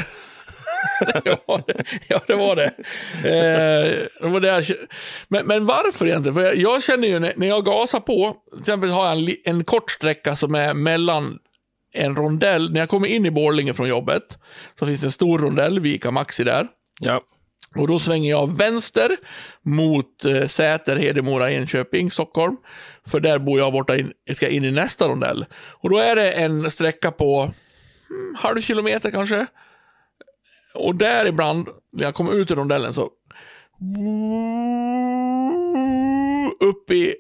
ja, 1.24 1.62
det- 1.66 1.84
ja, 2.08 2.20
det 2.26 2.34
var 2.34 2.56
det. 2.56 2.64
Eh, 3.24 4.08
det, 4.20 4.28
var 4.28 4.40
det 4.40 4.48
jag, 4.48 4.64
men, 5.28 5.46
men 5.46 5.66
varför 5.66 6.06
egentligen? 6.06 6.34
För 6.34 6.42
jag, 6.42 6.56
jag 6.56 6.82
känner 6.82 7.08
ju 7.08 7.18
när, 7.18 7.32
när 7.36 7.46
jag 7.46 7.64
gasar 7.64 8.00
på, 8.00 8.36
till 8.50 8.58
exempel 8.60 8.90
har 8.90 9.06
jag 9.06 9.18
en, 9.18 9.34
en 9.44 9.64
kort 9.64 9.90
sträcka 9.90 10.36
som 10.36 10.54
är 10.54 10.74
mellan 10.74 11.38
en 11.92 12.14
rondell. 12.14 12.72
När 12.72 12.80
jag 12.80 12.88
kommer 12.88 13.08
in 13.08 13.26
i 13.26 13.30
Borlänge 13.30 13.74
från 13.74 13.88
jobbet 13.88 14.38
så 14.78 14.86
finns 14.86 15.00
det 15.00 15.06
en 15.06 15.12
stor 15.12 15.38
rondell 15.38 15.80
vid 15.80 15.94
Ica 15.94 16.10
Maxi 16.10 16.44
där. 16.44 16.68
Ja. 17.00 17.22
Och 17.76 17.88
då 17.88 17.98
svänger 17.98 18.30
jag 18.30 18.56
vänster 18.56 19.16
mot 19.62 20.24
eh, 20.24 20.46
Säter, 20.46 20.96
Hedemora, 20.96 21.52
Enköping, 21.52 22.10
Stockholm. 22.10 22.56
För 23.06 23.20
där 23.20 23.38
bor 23.38 23.58
jag 23.58 23.72
borta 23.72 23.96
in, 23.96 24.12
jag 24.24 24.36
ska 24.36 24.48
in 24.48 24.64
i 24.64 24.70
nästa 24.70 25.08
rondell. 25.08 25.46
Och 25.80 25.90
då 25.90 25.98
är 25.98 26.16
det 26.16 26.32
en 26.32 26.70
sträcka 26.70 27.10
på 27.10 27.40
mm, 28.10 28.34
halv 28.36 28.60
kilometer 28.60 29.10
kanske. 29.10 29.46
Och 30.74 30.94
där 30.94 31.26
ibland, 31.26 31.68
när 31.92 32.04
jag 32.04 32.14
kommer 32.14 32.34
ut 32.34 32.50
ur 32.50 32.56
rondellen 32.56 32.92
så 32.92 33.10
upp 36.60 36.90
i 36.90 37.14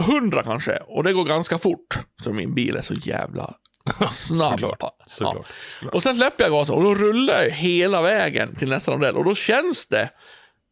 100 0.00 0.42
kanske. 0.42 0.76
Och 0.76 1.04
det 1.04 1.12
går 1.12 1.24
ganska 1.24 1.58
fort. 1.58 1.98
Så 2.22 2.32
min 2.32 2.54
bil 2.54 2.76
är 2.76 2.82
så 2.82 2.94
jävla 2.94 3.54
snabb. 4.10 4.60
Såklart. 4.60 4.94
Såklart. 5.06 5.46
Såklart. 5.72 5.94
Och 5.94 6.02
sen 6.02 6.16
släpper 6.16 6.44
jag 6.44 6.52
gasen 6.52 6.74
och 6.74 6.82
då 6.82 6.94
rullar 6.94 7.42
jag 7.42 7.50
hela 7.50 8.02
vägen 8.02 8.54
till 8.54 8.68
nästa 8.68 8.92
rondell. 8.92 9.16
Och 9.16 9.24
då 9.24 9.34
känns 9.34 9.86
det 9.86 10.10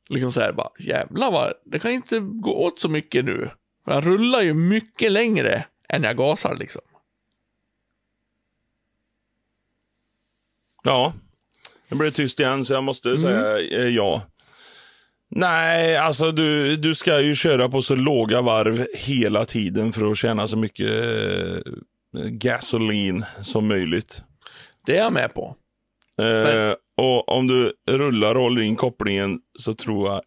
liksom 0.09 0.32
så 0.32 0.40
här 0.40 0.52
bara, 0.52 0.70
jävlar 0.78 1.30
vad, 1.30 1.52
det 1.64 1.78
kan 1.78 1.90
inte 1.90 2.20
gå 2.20 2.54
åt 2.54 2.80
så 2.80 2.88
mycket 2.88 3.24
nu. 3.24 3.50
För 3.84 3.92
jag 3.92 4.07
rullar 4.07 4.42
ju 4.42 4.54
mycket 4.54 5.12
längre 5.12 5.66
än 5.88 6.02
jag 6.02 6.16
gasar 6.16 6.57
liksom. 6.57 6.82
Ja, 10.82 11.14
det 11.88 11.94
blev 11.94 12.11
tyst 12.11 12.40
igen 12.40 12.64
så 12.64 12.72
jag 12.72 12.84
måste 12.84 13.18
säga 13.18 13.59
eh, 13.59 13.88
ja. 13.88 14.22
Nej, 15.28 15.96
alltså 15.96 16.32
du, 16.32 16.76
du 16.76 16.94
ska 16.94 17.20
ju 17.20 17.34
köra 17.34 17.68
på 17.68 17.82
så 17.82 17.94
låga 17.94 18.40
varv 18.40 18.86
hela 18.94 19.44
tiden 19.44 19.92
för 19.92 20.11
att 20.11 20.18
tjäna 20.18 20.46
så 20.46 20.57
mycket 20.57 20.90
eh, 22.17 22.23
gasolin 22.25 23.25
som 23.43 23.69
möjligt. 23.69 24.23
Det 24.87 24.97
är 24.97 25.03
jag 25.03 25.12
med 25.12 25.35
på. 25.35 25.57
Eh, 26.23 26.75
och 26.97 27.29
om 27.29 27.47
du 27.47 27.73
rullar 27.91 28.35
och 28.35 28.43
håller 28.43 28.62
in 28.62 28.77
kopplingen 28.77 29.41
så 29.59 29.75
tror 29.75 30.09
jag, 30.09 30.23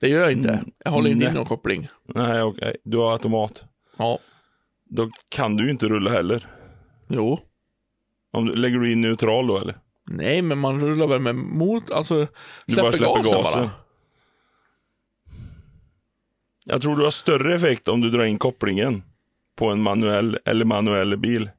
Det 0.00 0.08
gör 0.08 0.20
jag 0.20 0.32
inte. 0.32 0.64
Jag 0.84 0.90
håller 0.92 1.10
inte 1.10 1.26
in 1.26 1.34
någon 1.34 1.46
koppling. 1.46 1.88
nej 2.14 2.42
okej, 2.42 2.76
du 2.84 2.96
har 2.98 3.12
automat. 3.12 3.64
Ja, 3.96 4.18
Då 4.84 5.10
kan 5.28 5.56
du 5.56 5.64
ju 5.64 5.70
inte 5.70 5.86
rulla 5.88 6.10
heller. 6.10 6.46
jo. 7.08 7.40
Om 8.32 8.46
du, 8.46 8.54
lägger 8.54 8.78
du 8.78 8.92
in 8.92 9.00
neutral 9.00 9.46
då 9.46 9.58
eller? 9.58 9.78
Nej, 10.10 10.42
men 10.42 10.58
man 10.58 10.80
rullar 10.80 11.06
väl 11.06 11.20
med 11.20 11.34
mot, 11.34 11.90
alltså 11.90 12.26
Du 12.66 12.74
släpper, 12.74 12.82
bara 12.82 12.92
släpper 12.92 13.14
gasen, 13.16 13.32
gasen. 13.42 13.60
bara. 13.62 13.70
Jag 16.66 16.82
tror 16.82 16.96
du 16.96 17.04
har 17.04 17.10
större 17.10 17.54
effekt 17.54 17.88
om 17.88 18.00
du 18.00 18.10
drar 18.10 18.24
in 18.24 18.38
kopplingen 18.38 19.02
på 19.56 19.70
en 19.70 19.82
manuell 19.82 20.38
eller 20.44 20.64
manuell 20.64 21.16
bil. 21.18 21.50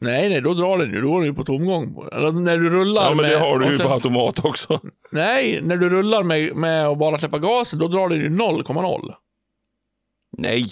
Nej, 0.00 0.28
nej, 0.28 0.40
då 0.40 0.54
drar 0.54 0.78
den 0.78 0.90
ju. 0.94 1.00
Då 1.00 1.16
är 1.16 1.20
den 1.20 1.28
ju 1.28 1.34
på 1.34 1.44
tomgång. 1.44 2.08
Eller 2.12 2.32
när 2.32 2.58
du 2.58 2.70
rullar 2.70 3.02
Ja, 3.02 3.08
men 3.08 3.16
med... 3.16 3.30
det 3.30 3.38
har 3.38 3.58
du 3.58 3.66
ju 3.66 3.76
sen- 3.78 3.86
på 3.86 3.92
automat 3.92 4.44
också. 4.44 4.80
Nej, 5.12 5.60
när 5.62 5.76
du 5.76 5.88
rullar 5.90 6.22
med, 6.22 6.56
med 6.56 6.86
att 6.86 6.98
bara 6.98 7.18
släppa 7.18 7.38
gasen, 7.38 7.78
då 7.78 7.88
drar 7.88 8.08
den 8.08 8.18
ju 8.18 8.28
0,0. 8.28 9.14
Nej, 10.38 10.66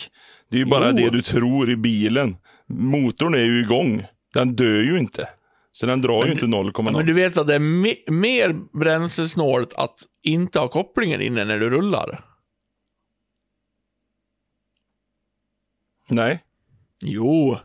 det 0.48 0.56
är 0.56 0.58
ju 0.58 0.66
bara 0.66 0.90
Jo. 0.90 0.96
det 0.96 1.10
du 1.10 1.22
tror 1.22 1.70
i 1.70 1.76
bilen. 1.76 2.36
Motorn 2.66 3.34
är 3.34 3.44
ju 3.44 3.60
igång. 3.60 4.04
Den 4.34 4.54
dör 4.56 4.82
ju 4.82 4.98
inte. 4.98 5.28
Så 5.72 5.86
den 5.86 6.00
drar 6.00 6.26
ju 6.26 6.32
inte 6.32 6.46
0,0. 6.46 6.92
Men 6.92 7.06
du 7.06 7.12
vet 7.12 7.38
att 7.38 7.46
det 7.46 7.54
är 7.54 7.58
me- 7.58 8.10
mer 8.10 8.56
bränslesnålt 8.78 9.72
att 9.76 9.98
inte 10.22 10.58
ha 10.58 10.68
kopplingen 10.68 11.20
inne 11.20 11.44
när 11.44 11.58
du 11.58 11.70
rullar. 11.70 12.24
Nej, 16.08 16.38
Jo. 17.04 17.58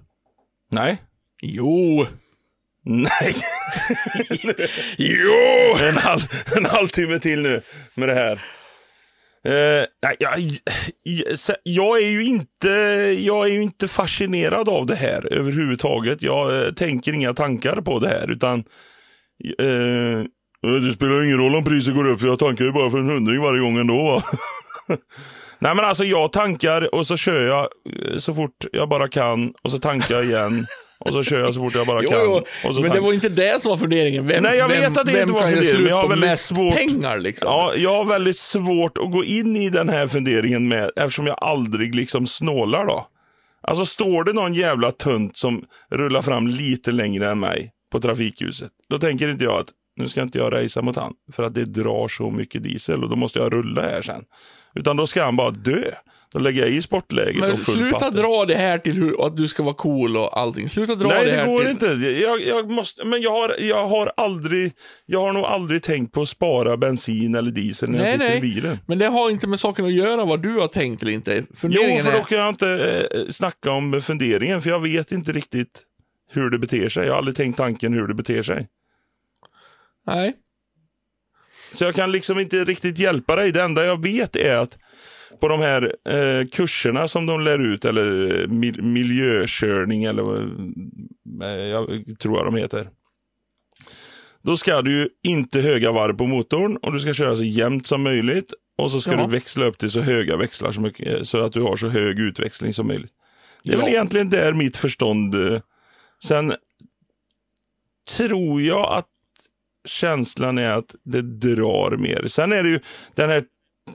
nej, 0.72 1.02
Jo. 1.42 2.06
nej. 2.84 3.36
Jo! 4.98 5.76
En, 5.82 5.98
halv, 5.98 6.22
en 6.58 6.66
halvtimme 6.66 7.20
till 7.20 7.42
nu 7.42 7.62
med 7.96 8.10
det 8.10 8.14
här. 8.14 8.42
Eh, 9.46 9.86
nej, 10.04 10.16
jag, 10.20 10.40
jag, 11.64 12.02
är 12.02 12.10
ju 12.10 12.26
inte, 12.26 12.70
jag 13.20 13.48
är 13.48 13.52
ju 13.52 13.64
inte 13.64 13.88
fascinerad 13.88 14.70
av 14.70 14.86
det 14.86 14.96
här 14.96 15.34
överhuvudtaget. 15.34 16.22
Jag 16.22 16.66
eh, 16.66 16.72
tänker 16.74 17.14
inga 17.14 17.34
tankar 17.34 17.82
på 17.82 18.00
det 18.00 18.10
här, 18.10 18.32
utan 18.32 18.60
eh, 19.60 20.24
det 20.82 20.94
spelar 20.94 21.24
ingen 21.24 21.38
roll 21.38 21.56
om 21.56 21.64
priset 21.64 21.96
går 21.96 22.08
upp, 22.08 22.20
för 22.20 22.28
jag 22.28 22.40
tankar 22.40 22.66
ju 22.66 22.72
bara 22.72 22.92
för 22.92 22.98
en 22.98 23.10
hundring 23.10 23.42
varje 23.42 23.62
gång 23.62 23.78
ändå. 23.78 24.04
Va? 24.04 24.24
Nej 25.60 25.76
men 25.76 25.86
alltså 25.86 26.04
jag 26.04 26.32
tankar 26.32 26.96
och 26.96 27.08
så 27.08 27.18
kör 27.18 27.48
jag 27.48 27.60
eh, 28.12 28.18
så 28.18 28.34
fort 28.36 28.66
jag 28.72 28.90
bara 28.90 29.08
kan 29.08 29.54
och 29.64 29.72
så 29.72 29.80
tankar 29.80 30.16
jag 30.16 30.26
igen. 30.26 30.68
Och 31.00 31.14
så 31.14 31.24
kör 31.24 31.40
jag 31.40 31.54
så 31.54 31.60
fort 31.60 31.76
jag 31.76 31.88
bara 31.88 32.04
Jo, 32.04 32.10
kan. 32.10 32.20
jo. 32.24 32.82
Men 32.82 32.92
det 32.92 33.00
var 33.00 33.14
inte 33.14 33.30
det 33.30 33.62
som 33.62 33.70
var 33.70 33.78
funderingen. 33.78 34.28
Vem, 34.28 34.44
Nej, 34.44 34.58
jag 34.58 34.68
vem, 34.70 34.82
vet 34.82 34.98
att 34.98 35.06
det 35.06 35.22
inte 35.22 35.34
var 35.34 35.42
funderingen, 35.42 35.78
men 35.82 35.90
jag 35.90 35.96
har 36.02 36.08
väldigt 36.10 36.40
svårt- 36.40 36.76
pengar 36.76 37.18
liksom. 37.18 37.48
Ja, 37.48 37.74
jag 37.76 37.94
har 37.94 38.06
väldigt 38.06 38.38
svårt 38.38 38.98
att 38.98 39.12
gå 39.12 39.24
in 39.24 39.56
i 39.56 39.70
den 39.70 39.90
här 39.90 40.08
funderingen 40.08 40.68
med, 40.68 40.92
eftersom 40.96 41.28
jag 41.28 41.38
aldrig 41.42 41.96
liksom 41.96 42.28
snålar 42.28 42.86
då. 42.86 43.08
Alltså 43.68 43.86
står 43.86 44.24
det 44.24 44.34
någon 44.34 44.54
jävla 44.54 44.92
tunt 44.92 45.38
som 45.38 45.64
rullar 45.92 46.22
fram 46.22 46.48
lite 46.48 46.92
längre 46.92 47.30
än 47.32 47.40
mig 47.40 47.72
på 47.92 48.00
trafikljuset, 48.00 48.72
då 48.90 48.98
tänker 49.00 49.30
inte 49.30 49.44
jag 49.44 49.60
att 49.60 49.70
nu 49.96 50.08
ska 50.08 50.22
inte 50.22 50.38
jag 50.38 50.54
racea 50.54 50.84
mot 50.84 50.96
han, 50.96 51.14
för 51.34 51.44
att 51.44 51.54
det 51.54 51.66
drar 51.66 52.08
så 52.08 52.32
mycket 52.32 52.64
diesel 52.64 53.04
och 53.04 53.10
då 53.10 53.16
måste 53.16 53.40
jag 53.40 53.54
rulla 53.54 53.82
här 53.82 54.02
sen. 54.02 54.24
Utan 54.76 54.98
då 54.98 55.08
ska 55.08 55.24
han 55.24 55.36
bara 55.36 55.52
dö. 55.52 55.84
Då 56.34 56.40
lägger 56.40 56.62
jag 56.62 56.70
i 56.70 56.82
sportläget 56.82 57.42
Men 57.42 57.52
och 57.52 57.60
full 57.60 57.76
sluta 57.76 58.00
patte. 58.00 58.18
dra 58.22 58.46
det 58.46 58.56
här 58.56 58.78
till 58.78 58.94
hur, 58.94 59.26
att 59.28 59.38
du 59.38 59.48
ska 59.48 59.64
vara 59.64 59.74
cool 59.74 60.18
och 60.18 60.40
allting. 60.40 60.70
Sluta 60.70 60.96
dra 60.96 61.08
Nej, 61.08 61.26
det 61.26 61.32
det 61.32 61.38
här 61.38 61.46
går 61.48 61.60
till... 61.60 61.70
inte. 61.70 61.86
Jag, 61.86 62.42
jag 62.42 62.70
måste, 62.72 63.06
men 63.06 63.22
jag 63.22 63.32
har, 63.32 63.56
jag 63.60 63.88
har 63.88 64.12
aldrig, 64.18 64.72
jag 65.06 65.20
har 65.20 65.34
nog 65.34 65.44
aldrig 65.46 65.84
tänkt 65.84 66.14
på 66.14 66.22
att 66.22 66.30
spara 66.30 66.78
bensin 66.78 67.36
eller 67.36 67.52
diesel 67.52 67.90
när 67.90 67.98
jag 67.98 68.04
Nej, 68.04 68.12
sitter 68.14 68.26
nej. 68.30 68.38
i 68.38 68.42
bilen. 68.42 68.80
Men 68.88 69.00
det 69.00 69.08
har 69.08 69.30
inte 69.30 69.48
med 69.48 69.60
saken 69.60 69.86
att 69.86 69.94
göra 69.94 70.26
vad 70.26 70.42
du 70.42 70.56
har 70.60 70.68
tänkt 70.68 71.02
eller 71.04 71.12
inte. 71.12 71.36
Jo, 71.36 71.46
Funderingen 71.56 72.04
för 72.06 72.14
då 72.14 72.24
kan 72.24 72.38
jag 72.38 72.50
inte 72.50 72.70
eh, 73.16 73.30
snacka 73.30 73.72
om 73.72 74.02
funderingen, 74.02 74.62
för 74.62 74.70
jag 74.70 74.80
vet 74.80 75.12
inte 75.12 75.32
riktigt 75.32 75.82
hur 76.32 76.50
det 76.50 76.60
beter 76.60 76.90
sig. 76.90 77.06
Jag 77.06 77.12
har 77.14 77.18
aldrig 77.18 77.36
tänkt 77.38 77.58
tanken 77.58 77.94
hur 77.94 78.08
det 78.08 78.14
beter 78.14 78.44
sig. 78.44 78.68
Nej. 80.08 80.34
Så 81.72 81.84
jag 81.84 81.96
kan 81.96 82.12
liksom 82.12 82.40
inte 82.40 82.64
riktigt 82.64 83.00
hjälpa 83.00 83.36
dig. 83.36 83.52
Det 83.52 83.62
enda 83.64 83.86
jag 83.86 84.04
vet 84.04 84.36
är 84.36 84.58
att 84.58 84.78
på 85.42 85.48
de 85.48 85.60
här 85.60 85.96
eh, 86.10 86.48
kurserna 86.48 87.08
som 87.08 87.26
de 87.26 87.42
lär 87.42 87.60
ut, 87.74 87.86
eller 87.86 88.42
eh, 88.42 88.48
mil 88.48 88.82
miljökörning, 88.84 90.04
eller 90.04 90.24
vad 90.24 90.40
eh, 91.44 91.66
jag 91.66 92.06
tror 92.20 92.38
jag 92.38 92.48
de 92.48 92.56
heter. 92.56 92.90
Då 94.44 94.58
ska 94.58 94.82
du 94.82 95.10
inte 95.24 95.62
höga 95.62 95.92
varv 95.92 96.14
på 96.18 96.26
motorn 96.26 96.78
och 96.78 96.94
du 96.94 97.00
ska 97.00 97.14
köra 97.14 97.36
så 97.36 97.44
jämnt 97.44 97.88
som 97.88 98.04
möjligt. 98.04 98.54
Och 98.78 98.92
så 98.92 99.02
ska 99.02 99.12
Ja. 99.12 99.26
du 99.26 99.32
växla 99.32 99.66
upp 99.66 99.78
till 99.78 99.92
så 99.92 100.02
höga 100.02 100.38
växlar 100.38 100.72
som, 100.72 100.84
mycket- 100.84 101.28
så 101.28 101.46
att 101.46 101.54
du 101.54 101.62
har 101.62 101.76
så 101.76 101.88
hög 101.88 102.20
utväxling 102.20 102.74
som 102.74 102.88
möjligt. 102.88 103.12
Det 103.64 103.70
är 103.70 103.74
Ja. 103.78 103.80
väl 103.80 103.90
egentligen 103.94 104.30
där 104.30 104.54
mitt 104.54 104.78
förstånd... 104.78 105.36
eh, 105.36 105.62
Sen 106.24 106.54
tror 108.18 108.62
jag 108.62 108.94
att 108.94 109.08
känslan 109.86 110.58
är 110.58 110.72
att 110.72 110.96
det 111.04 111.22
drar 111.22 111.98
mer. 111.98 112.28
Sen 112.28 112.52
är 112.52 112.64
det 112.64 112.70
ju 112.70 112.80
den 113.16 113.30
här 113.30 113.44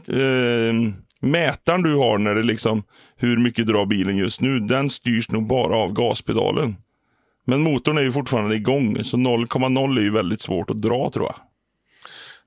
eh, 0.07 0.75
mätaren 1.21 1.83
du 1.83 1.95
har 1.95 2.19
när 2.19 2.35
det 2.35 2.43
liksom 2.43 2.83
hur 3.17 3.37
mycket 3.39 3.67
drar 3.67 3.87
bilen 3.87 4.17
just 4.17 4.41
nu. 4.41 4.61
Den 4.61 4.91
styrs 4.91 5.31
nog 5.31 5.47
bara 5.47 5.77
av 5.77 5.93
gaspedalen. 5.93 6.77
Men 7.47 7.61
motorn 7.61 7.99
är 7.99 8.03
ju 8.03 8.13
fortfarande 8.13 8.57
igång, 8.57 9.05
så 9.05 9.17
0,0 9.17 9.99
är 9.99 10.03
ju 10.03 10.11
väldigt 10.11 10.41
svårt 10.41 10.71
att 10.71 10.83
dra 10.83 11.11
tror 11.11 11.27
jag. 11.27 11.37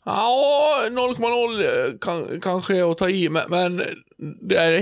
Ja, 0.06 0.86
0,0 0.90 1.98
kan, 2.00 2.42
kanske 2.42 2.78
är 2.78 2.92
att 2.92 2.98
ta 2.98 3.10
i, 3.10 3.30
men, 3.30 3.44
men 3.50 3.78
det 4.50 4.56
är 4.58 4.82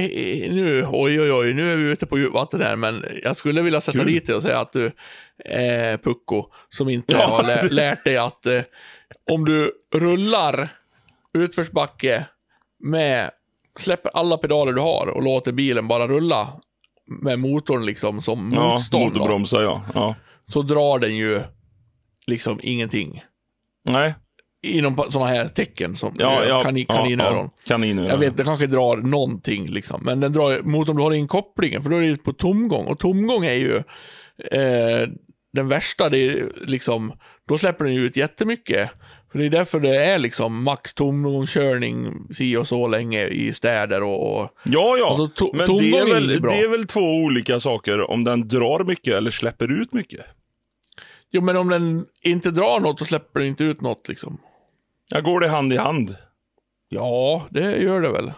nu, 0.51 0.85
oj 0.91 1.21
oj 1.21 1.31
oj, 1.33 1.53
nu 1.53 1.73
är 1.73 1.75
vi 1.75 1.91
ute 1.91 2.05
på 2.05 2.17
djupt 2.19 2.33
vatten 2.33 2.61
här, 2.61 2.75
men 2.75 3.05
jag 3.23 3.37
skulle 3.37 3.61
vilja 3.61 3.81
sätta 3.81 3.97
Kul. 3.97 4.07
dit 4.07 4.27
dig 4.27 4.35
och 4.35 4.41
säga 4.41 4.59
att 4.59 4.73
du 4.73 4.91
är 5.45 5.97
pucko 5.97 6.45
som 6.69 6.89
inte 6.89 7.13
Ja. 7.13 7.27
har 7.27 7.43
lä- 7.43 7.67
lärt 7.71 8.03
dig 8.03 8.17
att 8.17 8.45
eh, 8.45 8.61
om 9.31 9.45
du 9.45 9.71
rullar 9.95 10.69
utförsbacke 11.33 12.25
med, 12.79 13.31
släpper 13.79 14.11
alla 14.13 14.37
pedaler 14.37 14.73
du 14.73 14.81
har 14.81 15.07
och 15.07 15.23
låter 15.23 15.51
bilen 15.51 15.87
bara 15.87 16.07
rulla 16.07 16.47
med 17.23 17.39
motorn 17.39 17.85
liksom 17.85 18.21
som 18.21 18.51
Ja, 18.55 18.73
motstånd. 18.73 19.03
motorbromsar 19.03 19.61
ja. 19.61 19.81
ja. 19.93 20.15
så 20.47 20.61
drar 20.61 20.99
den 20.99 21.15
ju 21.17 21.41
liksom 22.27 22.59
ingenting. 22.63 23.23
Nej. 23.89 24.13
Inom 24.63 24.97
sådana 25.09 25.31
här 25.31 25.47
tecken 25.47 25.95
som 25.95 26.13
Ja, 26.17 26.45
ja, 26.47 26.61
kanin, 26.63 26.85
kaninöron. 26.85 27.45
Ja, 27.45 27.61
kaninöron. 27.67 28.09
Jag 28.09 28.17
vet, 28.17 28.37
det 28.37 28.43
kanske 28.43 28.67
drar 28.67 28.97
någonting 28.97 29.67
liksom. 29.67 30.01
Men 30.05 30.19
den 30.19 30.33
drar, 30.33 30.61
motorn 30.61 30.95
du 30.97 31.03
har 31.03 31.11
in 31.13 31.27
kopplingen, 31.27 31.83
för 31.83 31.89
då 31.89 31.97
är 31.97 32.01
det 32.01 32.17
på 32.17 32.33
tomgång. 32.33 32.85
Och 32.85 32.99
tomgång 32.99 33.45
är 33.45 33.53
ju 33.53 33.75
eh, 34.51 35.09
den 35.53 35.67
värsta, 35.67 36.09
det 36.09 36.17
är 36.17 36.45
liksom, 36.65 37.13
då 37.47 37.57
släpper 37.57 37.85
den 37.85 37.93
ju 37.93 38.01
ut 38.05 38.17
jättemycket. 38.17 38.89
För 39.31 39.39
det 39.39 39.45
är 39.45 39.49
därför 39.49 39.79
det 39.79 39.95
är 40.05 40.19
liksom 40.19 40.63
max 40.63 40.93
tomgångskörning 40.93 42.13
si 42.33 42.57
och 42.57 42.67
så 42.67 42.87
länge 42.87 43.25
i 43.27 43.53
städer 43.53 44.03
och, 44.03 44.49
Ja, 44.63 44.95
ja. 44.99 45.17
Alltså, 45.19 45.43
to- 45.45 45.51
Men 45.57 45.77
det 45.77 45.89
är, 45.97 46.07
är 46.09 46.13
väl, 46.13 46.41
bra. 46.41 46.51
det 46.51 46.59
är 46.59 46.69
väl 46.69 46.85
två 46.87 46.99
olika 47.15 47.59
saker 47.59 48.11
om 48.11 48.23
den 48.23 48.47
drar 48.47 48.83
mycket 48.83 49.13
eller 49.13 49.31
släpper 49.31 49.81
ut 49.81 49.93
mycket. 49.93 50.25
Jo, 51.31 51.41
men 51.41 51.57
om 51.57 51.69
den 51.69 52.05
inte 52.21 52.51
drar 52.51 52.79
något 52.79 52.99
så 52.99 53.05
släpper 53.05 53.39
den 53.39 53.49
inte 53.49 53.63
ut 53.63 53.81
något 53.81 54.07
liksom. 54.07 54.37
Jag 55.13 55.23
går 55.23 55.39
det 55.39 55.47
hand 55.47 55.73
i 55.73 55.77
hand? 55.77 56.17
Ja, 56.89 57.47
det 57.51 57.77
gör 57.77 58.01
det 58.01 58.11
väl. 58.11 58.33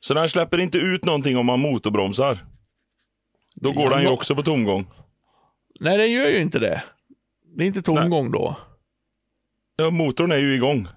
Så 0.00 0.14
den 0.14 0.28
släpper 0.28 0.58
inte 0.58 0.78
ut 0.78 1.04
någonting 1.04 1.36
om 1.36 1.46
man 1.46 1.60
motorbromsar? 1.60 2.38
Då 3.54 3.72
går 3.72 3.84
ja, 3.84 3.90
den 3.90 4.02
ju 4.02 4.08
också 4.08 4.34
på 4.34 4.42
tomgång. 4.42 4.86
Nej, 5.80 5.98
den 5.98 6.12
gör 6.12 6.28
ju 6.28 6.38
inte 6.38 6.58
det. 6.58 6.82
Det 7.56 7.62
är 7.62 7.66
inte 7.66 7.82
tomgång 7.82 8.30
Nej. 8.30 8.40
då. 8.40 8.56
Ja, 9.76 9.90
motorn 9.90 10.32
är 10.32 10.38
ju 10.38 10.54
igång. 10.54 10.88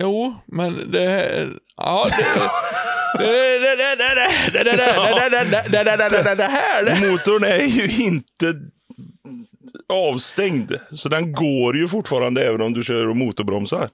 Jo, 0.00 0.34
men 0.46 0.90
det... 0.90 1.48
Ja, 1.76 2.06
det... 2.10 2.24
Motorn 7.00 7.44
är 7.44 7.64
ju 7.64 8.04
inte 8.04 8.54
avstängd. 9.88 10.72
Så 10.92 11.08
den 11.08 11.32
går 11.32 11.76
ju 11.76 11.88
fortfarande 11.88 12.42
även 12.48 12.60
om 12.62 12.72
du 12.72 12.84
kör 12.84 13.08
och 13.08 13.16
motorbromsar. 13.16 13.88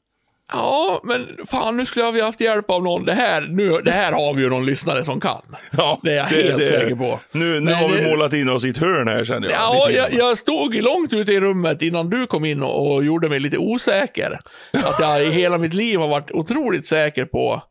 Ja, 0.53 1.01
men 1.05 1.27
fan 1.47 1.77
nu 1.77 1.87
skulle 1.87 2.11
vi 2.11 2.21
haft 2.21 2.41
hjälp 2.41 2.71
av 2.71 2.83
någon. 2.83 3.05
Det 3.05 3.13
här, 3.13 3.41
nu, 3.41 3.81
det 3.85 3.91
här 3.91 4.13
har 4.13 4.35
vi 4.35 4.43
ju 4.43 4.49
någon 4.51 4.67
lyssnare 4.67 5.05
som 5.05 5.21
kan. 5.21 5.43
Ja, 5.71 6.01
Det 6.03 6.11
är 6.11 6.15
jag 6.17 6.25
helt 6.25 6.67
säker 6.67 6.95
på. 6.97 7.21
Nu, 7.33 7.45
nu 7.45 7.61
Men 7.61 7.75
har 7.75 7.89
vi 7.89 8.01
det- 8.01 8.11
målat 8.11 8.33
in 8.33 8.49
oss 8.49 8.65
i 8.65 8.69
ett 8.69 8.79
hörn 8.79 9.09
här 9.09 9.25
känner 9.25 9.49
jag. 9.51 9.57
Ja, 9.59 9.91
jag, 9.91 10.13
jag 10.13 10.39
stod 10.39 10.75
långt 10.75 11.13
ute 11.13 11.33
i 11.33 11.41
rummet 11.41 11.83
innan 11.83 12.11
du 12.11 12.27
kom 12.27 12.45
in 12.45 12.63
och, 12.63 12.95
och 12.95 13.05
gjorde 13.05 13.29
mig 13.29 13.41
lite 13.41 13.59
osäker. 13.59 14.41
Att 14.73 15.01
jag 15.01 15.25
i 15.27 15.31
hela 15.31 15.59
mitt 15.59 15.75
liv 15.75 15.99
har 15.99 16.09
varit 16.09 16.31
otroligt 16.31 16.87
säker 16.87 17.25
på 17.25 17.63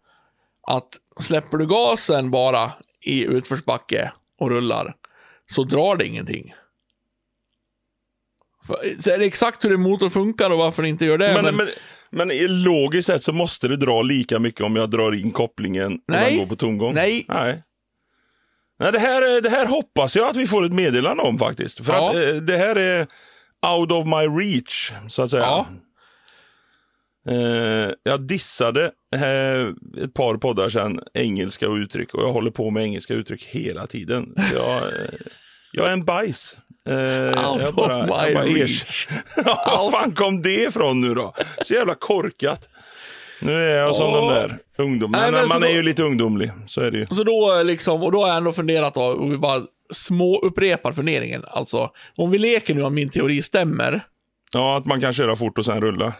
att 0.68 0.88
släpper 1.20 1.58
du 1.58 1.68
gasen 1.68 2.32
bara 2.32 2.72
i 3.06 3.24
utförsbacke 3.26 4.12
och 4.40 4.50
rullar, 4.52 4.94
så 5.52 5.64
drar 5.64 5.96
det 5.96 6.06
ingenting. 6.06 6.54
Så 9.00 9.12
är 9.12 9.20
det 9.20 9.26
exakt 9.26 9.66
hur 9.66 9.74
en 9.74 9.82
motor 9.82 10.10
funkar 10.10 10.50
och 10.50 10.58
varför 10.58 10.82
den 10.84 10.90
inte 10.90 11.06
gör 11.06 11.18
det. 11.18 11.34
men, 11.34 11.56
men, 11.56 11.68
men, 12.12 12.28
men 12.28 12.64
logiskt 12.64 13.08
sett 13.08 13.24
så 13.24 13.34
måste 13.34 13.68
det 13.68 13.78
dra 13.78 14.02
lika 14.02 14.40
mycket 14.40 14.62
om 14.62 14.76
jag 14.76 14.90
drar 14.90 15.16
in 15.16 15.32
kopplingen 15.32 15.94
och 15.94 16.00
Nej. 16.08 16.30
den 16.30 16.40
går 16.40 16.46
på 16.46 16.56
tomgång. 16.56 16.94
Nej. 16.94 17.26
Nej. 17.28 17.64
Nej, 18.80 18.92
det 18.92 19.00
här, 19.00 19.42
det 19.42 19.50
här 19.50 19.66
hoppas 19.66 20.16
jag 20.16 20.28
att 20.30 20.36
vi 20.36 20.48
får 20.48 20.66
ett 20.66 20.74
meddelande 20.74 21.24
om 21.24 21.38
faktiskt. 21.38 21.86
För 21.86 21.94
Ja. 21.94 22.10
att 22.10 22.16
eh, 22.16 22.30
det 22.36 22.58
här 22.58 22.76
är 22.76 23.08
out 23.78 23.92
of 23.92 24.06
my 24.08 24.44
reach, 24.44 24.92
så 25.08 25.22
att 25.24 25.32
säga. 25.32 25.44
Ja. 25.44 25.68
Eh, 27.30 27.92
jag 28.04 28.28
dissade 28.28 28.92
eh, 29.16 29.62
ett 30.04 30.14
par 30.14 30.38
poddar 30.38 30.70
sedan 30.70 31.00
engelska 31.14 31.66
uttryck 31.66 32.14
och 32.14 32.24
jag 32.24 32.34
håller 32.34 32.52
på 32.52 32.70
med 32.70 32.84
engelska 32.84 33.14
uttryck 33.14 33.44
hela 33.44 33.88
tiden. 33.88 34.34
Så 34.50 34.56
jag, 34.56 34.84
jag 35.74 35.88
är 35.88 35.92
en 35.92 36.06
bajs. 36.06 36.60
Eh, 36.88 37.52
Out 37.52 37.62
jag 37.62 37.74
bara, 37.74 37.98
of 38.04 38.10
my 38.10 38.16
jag 38.26 38.34
bara 38.34 38.46
reach. 38.46 39.08
var 39.46 39.92
fan 39.92 40.12
kom 40.12 40.42
det 40.42 40.64
ifrån 40.64 41.02
nu 41.02 41.14
då? 41.14 41.34
Så 41.62 41.74
jävla 41.74 41.96
korkat. 41.96 42.70
Nu 43.42 43.52
är 43.54 43.78
jag 43.78 43.96
som 43.96 44.06
Ja. 44.10 44.18
de 44.22 44.28
där 44.34 44.58
ungdomarna. 44.78 45.24
Nej, 45.24 45.32
Men, 45.32 45.48
man 45.50 45.62
då- 45.62 45.68
är 45.68 45.72
ju 45.72 45.84
lite 45.84 46.04
ungdomlig, 46.04 46.52
så 46.68 46.82
är 46.82 46.92
det 46.92 46.98
ju. 46.98 47.08
Så 47.08 47.24
då 47.24 47.62
liksom, 47.64 48.04
och 48.04 48.12
då 48.12 48.22
har 48.22 48.28
jag 48.28 48.38
ändå 48.38 48.52
funderat 48.52 48.94
då, 48.94 49.02
och 49.02 49.32
vi 49.32 49.38
bara 49.38 49.62
små 49.94 50.40
upprepar 50.40 50.92
funderingen. 50.92 51.44
Alltså, 51.48 51.90
om 52.16 52.32
vi 52.32 52.38
leker 52.38 52.74
nu 52.76 52.84
om 52.84 52.94
min 52.96 53.10
teori 53.10 53.42
stämmer, 53.42 54.06
Ja, 54.54 54.78
att 54.78 54.86
man 54.86 55.02
kan 55.02 55.14
köra 55.14 55.36
fort 55.36 55.58
och 55.58 55.66
sen 55.66 55.82
rulla. 55.82 56.14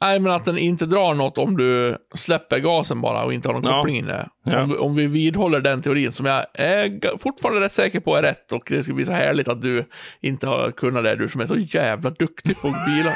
Nej, 0.00 0.20
men 0.20 0.32
att 0.32 0.44
den 0.44 0.58
inte 0.58 0.86
drar 0.86 1.14
något 1.14 1.38
om 1.38 1.56
du 1.56 1.96
släpper 2.14 2.58
gasen 2.58 3.00
bara 3.00 3.24
och 3.24 3.34
inte 3.34 3.48
har 3.48 3.52
någon 3.54 3.64
Ja. 3.64 3.76
koppling 3.76 3.96
inne. 3.96 4.28
Ja. 4.44 4.62
Om, 4.62 4.76
om 4.78 4.94
vi 4.94 5.06
vidhåller 5.06 5.60
den 5.60 5.82
teorin 5.82 6.12
som 6.12 6.26
jag 6.26 6.46
är 6.54 7.18
fortfarande 7.18 7.60
rätt 7.60 7.72
säker 7.72 8.00
på 8.00 8.16
är 8.16 8.22
rätt 8.22 8.52
och 8.52 8.62
det 8.68 8.84
ska 8.84 8.92
bli 8.94 9.04
så 9.06 9.12
härligt 9.12 9.48
att 9.48 9.62
du 9.62 9.84
inte 10.20 10.46
har 10.46 10.70
kunnat 10.70 11.04
det, 11.04 11.16
du 11.16 11.28
som 11.28 11.40
är 11.40 11.46
så 11.46 11.56
jävla 11.58 12.10
duktig 12.10 12.60
på 12.60 12.68
bilar. 12.86 13.14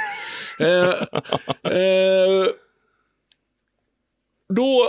eh, 0.60 0.88
eh, 1.72 2.46
då, 4.48 4.88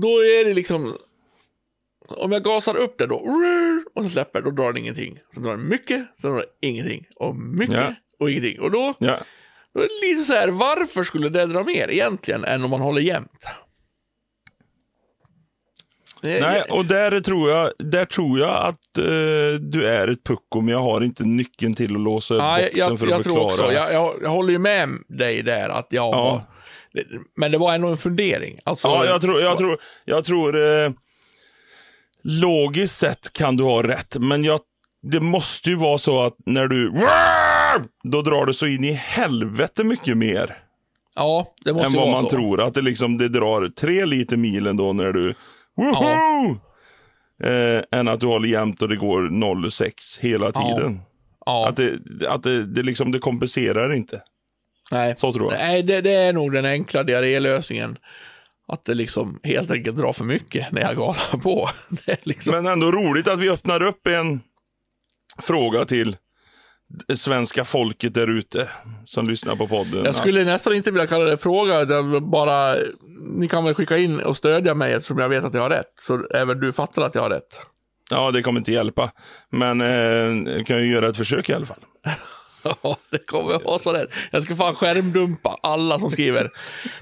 då 0.00 0.08
är 0.08 0.44
det 0.44 0.54
liksom, 0.54 0.96
om 2.08 2.32
jag 2.32 2.42
gasar 2.44 2.76
upp 2.76 2.98
det 2.98 3.06
då, 3.06 3.22
och 3.94 4.04
så 4.04 4.10
släpper, 4.10 4.40
då 4.42 4.50
drar 4.50 4.66
den 4.72 4.76
ingenting. 4.82 5.18
Så 5.34 5.40
drar 5.40 5.50
den 5.50 5.68
mycket, 5.68 6.06
så 6.20 6.26
drar 6.28 6.34
den 6.36 6.44
ingenting. 6.60 7.04
Och 7.16 7.36
mycket, 7.36 7.74
Ja. 7.76 7.94
och 8.18 8.30
ingenting. 8.30 8.60
Och 8.60 8.70
då 8.70 8.94
Lite 10.02 10.22
så 10.26 10.32
här, 10.32 10.48
varför 10.48 11.04
skulle 11.04 11.28
det 11.28 11.46
dra 11.46 11.64
mer 11.64 11.90
egentligen 11.90 12.44
än 12.44 12.64
om 12.64 12.70
man 12.70 12.80
håller 12.80 13.00
jämnt? 13.00 13.46
Nej, 16.22 16.62
och 16.70 16.84
där 16.84 17.20
tror 17.20 17.50
jag, 17.50 17.72
där 17.78 18.04
tror 18.04 18.38
jag 18.38 18.50
att 18.50 18.98
eh, 18.98 19.60
du 19.60 19.86
är 19.88 20.08
ett 20.08 20.24
pucko, 20.24 20.60
men 20.60 20.68
jag 20.74 20.80
har 20.80 21.00
inte 21.00 21.22
nyckeln 21.24 21.74
till 21.74 21.94
att 21.94 22.00
låsa 22.00 22.34
upp 22.34 22.40
jag, 22.40 22.60
boxen 22.62 22.78
jag, 22.78 22.98
för 22.98 23.06
att 23.06 23.10
jag 23.10 23.22
tror 23.24 23.32
förklara. 23.34 23.46
också, 23.46 23.72
jag, 23.72 23.92
jag, 23.92 24.14
jag 24.22 24.30
håller 24.30 24.52
ju 24.52 24.58
med 24.58 24.88
dig 25.08 25.42
där 25.42 25.68
att 25.68 25.86
ja, 25.90 26.42
Ja. 26.94 27.02
men 27.36 27.50
det 27.52 27.58
var 27.58 27.74
ändå 27.74 27.88
en 27.88 27.96
fundering. 27.96 28.58
Alltså, 28.64 28.88
Ja, 28.88 29.04
jag 29.04 29.20
tror, 29.20 29.40
jag 29.40 29.58
tror, 29.58 29.78
jag 30.04 30.24
tror 30.24 30.82
eh, 30.84 30.90
logiskt 32.22 32.96
sett 32.96 33.32
kan 33.32 33.56
du 33.56 33.64
ha 33.64 33.82
rätt, 33.82 34.16
men 34.20 34.44
jag, 34.44 34.60
det 35.02 35.20
måste 35.20 35.70
ju 35.70 35.76
vara 35.76 35.98
så 35.98 36.22
att 36.22 36.34
när 36.46 36.66
du 36.66 36.90
då 38.04 38.22
drar 38.22 38.46
det 38.46 38.54
så 38.54 38.66
in 38.66 38.84
i 38.84 38.92
helvete 38.92 39.84
mycket 39.84 40.16
mer 40.16 40.58
ja, 41.14 41.54
det 41.64 41.72
måste 41.72 41.86
än 41.86 41.92
ju 41.92 41.98
vad 41.98 42.06
vara 42.08 42.20
man 42.22 42.30
så. 42.30 42.36
tror. 42.36 42.60
Att 42.62 42.74
det 42.74 42.82
liksom 42.82 43.18
det 43.18 43.28
drar 43.28 43.68
tre 43.68 44.04
liter 44.06 44.36
milen 44.36 44.76
då 44.76 44.92
när 44.92 45.12
du 45.12 45.34
woho! 45.76 46.56
Eh, 47.44 47.98
än 47.98 48.08
att 48.08 48.20
du 48.20 48.26
håller 48.26 48.48
jämnt 48.48 48.82
och 48.82 48.88
det 48.88 48.96
går 48.96 49.22
0,6 49.22 50.20
hela 50.20 50.50
Ja. 50.54 50.76
tiden. 50.78 51.00
Ja, 51.46 51.68
Att, 51.68 51.76
det, 51.76 51.92
att 52.28 52.42
det, 52.42 52.66
det, 52.66 52.82
liksom, 52.82 53.12
det 53.12 53.18
kompenserar 53.18 53.92
inte. 53.92 54.22
nej. 54.90 55.14
Så 55.16 55.32
tror 55.32 55.52
jag. 55.52 55.60
Nej, 55.60 55.82
det, 55.82 56.00
det 56.00 56.12
är 56.14 56.32
nog 56.32 56.52
den 56.52 56.64
enkla 56.64 57.02
diarrélösningen. 57.02 57.98
Att 58.68 58.84
det 58.84 58.94
liksom 58.94 59.40
helt 59.42 59.70
enkelt 59.70 59.96
drar 59.96 60.12
för 60.12 60.24
mycket 60.24 60.72
när 60.72 60.80
jag 60.80 60.96
gasar 60.96 61.38
på. 61.38 61.68
Det 62.06 62.12
är 62.12 62.18
liksom, 62.22 62.52
Men 62.52 62.66
ändå 62.72 62.90
roligt 62.90 63.28
att 63.28 63.38
vi 63.38 63.50
öppnar 63.50 63.82
upp 63.82 64.06
en 64.06 64.40
fråga 65.42 65.84
till 65.84 66.16
svenska 67.14 67.64
folket 67.64 68.14
där 68.14 68.38
ute 68.38 68.68
som 69.04 69.28
lyssnar 69.28 69.56
på 69.56 69.68
podden. 69.68 70.04
Jag 70.04 70.14
skulle 70.14 70.44
nästan 70.44 70.74
inte 70.74 70.90
vilja 70.90 71.06
kalla 71.06 71.24
det 71.24 71.36
fråga, 71.36 71.84
det 71.84 72.20
bara, 72.20 72.74
ni 73.38 73.48
kan 73.48 73.64
väl 73.64 73.74
skicka 73.74 73.96
in 73.96 74.20
och 74.20 74.36
stödja 74.36 74.74
mig 74.74 74.92
eftersom 74.92 75.18
jag 75.18 75.28
vet 75.28 75.44
att 75.44 75.54
jag 75.54 75.62
har 75.62 75.70
rätt. 75.70 75.92
Så 76.00 76.26
även 76.34 76.60
du 76.60 76.72
fattar 76.72 77.02
att 77.02 77.14
jag 77.14 77.22
har 77.22 77.30
rätt. 77.30 77.60
Ja, 78.10 78.30
det 78.30 78.42
kommer 78.42 78.60
inte 78.60 78.72
hjälpa. 78.72 79.10
Men 79.50 79.80
eh, 79.80 80.52
jag 80.52 80.66
kan 80.66 80.78
ju 80.78 80.92
göra 80.92 81.08
ett 81.08 81.16
försök 81.16 81.48
i 81.48 81.52
alla 81.52 81.66
fall. 81.66 81.80
Ja, 82.82 82.96
det 83.10 83.18
kommer 83.18 83.64
vara 83.64 83.78
så 83.78 83.92
rätt. 83.92 84.08
Jag 84.30 84.42
ska 84.42 84.56
fan 84.56 84.74
skärmdumpa 84.74 85.58
alla 85.62 85.98
som 85.98 86.10
skriver. 86.10 86.50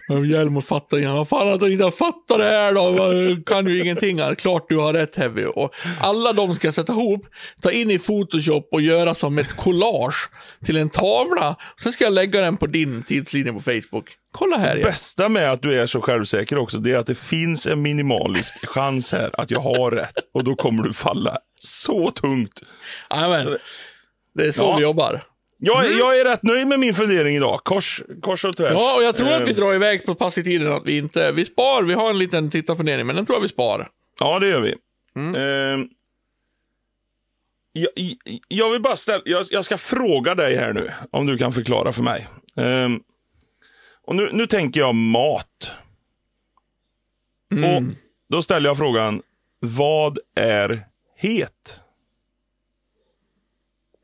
Men 0.09 0.31
Hjelm 0.31 0.63
fattar 0.63 0.99
inget. 0.99 1.11
Vad 1.11 1.29
fan 1.29 1.49
att 1.53 1.61
han 1.61 1.73
inte 1.73 1.91
fattar 1.91 2.39
det 2.39 2.45
här 2.45 2.73
då? 2.73 3.43
Kan 3.47 3.67
ju 3.67 3.81
ingenting 3.83 4.19
här. 4.21 4.35
Klart 4.35 4.67
du 4.69 4.77
har 4.77 4.93
rätt 4.93 5.17
Heavy. 5.17 5.45
Och 5.45 5.75
alla 6.01 6.33
de 6.33 6.55
ska 6.55 6.73
sätta 6.73 6.93
ihop, 6.93 7.27
ta 7.63 7.71
in 7.71 7.91
i 7.91 7.99
Photoshop 7.99 8.69
och 8.73 8.81
göra 8.81 9.15
som 9.15 9.39
ett 9.39 9.57
collage 9.57 10.31
till 10.65 10.77
en 10.77 10.91
tavla. 10.91 11.57
Sen 11.83 11.93
ska 11.93 12.05
jag 12.05 12.13
lägga 12.13 12.41
den 12.41 12.57
på 12.57 12.67
din 12.67 13.03
tidslinje 13.03 13.53
på 13.53 13.61
Facebook. 13.61 14.05
Kolla 14.33 14.57
här 14.57 14.77
igen. 14.77 14.89
Bästa 14.91 15.29
med 15.29 15.53
att 15.53 15.63
du 15.63 15.81
är 15.81 15.87
så 15.87 16.01
självsäker 16.01 16.59
också, 16.59 16.79
det 16.79 16.91
är 16.93 16.97
att 16.97 17.07
det 17.07 17.19
finns 17.19 17.67
en 17.67 17.83
minimalisk 17.83 18.67
chans 18.69 19.13
här 19.13 19.41
att 19.41 19.51
jag 19.51 19.61
har 19.61 19.91
rätt. 19.91 20.15
Och 20.35 20.45
då 20.45 20.55
kommer 20.55 20.83
du 20.83 20.93
falla 20.93 21.39
så 21.61 22.11
tungt. 22.11 22.63
Jajamän. 23.11 23.59
Det 24.35 24.47
är 24.47 24.53
så 24.53 24.63
Ja. 24.63 24.77
vi 24.77 24.83
jobbar. 24.83 25.23
Jag, 25.67 25.93
jag 25.93 26.21
är 26.21 26.25
rätt 26.25 26.43
nöjd 26.43 26.67
med 26.67 26.81
min 26.81 26.95
fundering 26.95 27.37
idag. 27.37 27.61
Kors, 27.65 28.03
kors 28.23 28.45
och 28.45 28.57
tvärs. 28.57 28.73
Ja, 28.73 28.97
och 28.97 29.03
jag 29.03 29.17
tror 29.17 29.33
att 29.33 29.43
vi 29.43 29.51
Eh, 29.51 29.57
drar 29.57 29.75
iväg 29.75 30.07
på 30.07 30.15
pass 30.15 30.39
i 30.39 30.45
tiden. 30.45 30.73
Att 30.73 30.83
vi 30.87 30.99
inte, 30.99 31.33
vi 31.33 31.45
spar, 31.45 31.83
vi 31.83 31.95
har 31.95 32.11
en 32.11 32.19
liten 32.19 32.51
tittarfundering, 32.51 33.07
men 33.07 33.17
den 33.17 33.27
tror 33.27 33.37
jag 33.37 33.43
vi 33.43 33.49
spar. 33.49 33.89
Ja, 34.21 34.39
det 34.39 34.49
gör 34.49 34.61
vi. 34.61 34.75
Mm. 35.17 35.35
Eh, 35.35 35.87
jag, 37.73 37.89
jag 38.49 38.71
vill 38.71 38.83
bara 38.83 38.97
ställa, 38.97 39.23
jag, 39.25 39.47
jag 39.51 39.65
ska 39.65 39.79
fråga 39.79 40.35
dig 40.35 40.57
här 40.57 40.73
nu, 40.73 40.93
om 41.11 41.27
du 41.27 41.39
kan 41.39 41.53
förklara 41.53 41.93
för 41.93 42.03
mig. 42.03 42.29
Eh, 42.57 42.89
och 44.07 44.17
nu, 44.17 44.31
nu 44.33 44.47
tänker 44.47 44.81
jag 44.81 44.95
mat. 44.95 45.73
Mm. 47.53 47.65
Och 47.77 47.95
Då 48.29 48.43
ställer 48.43 48.69
jag 48.69 48.79
frågan, 48.79 49.23
vad 49.61 50.19
är 50.35 50.87
het? 51.17 51.81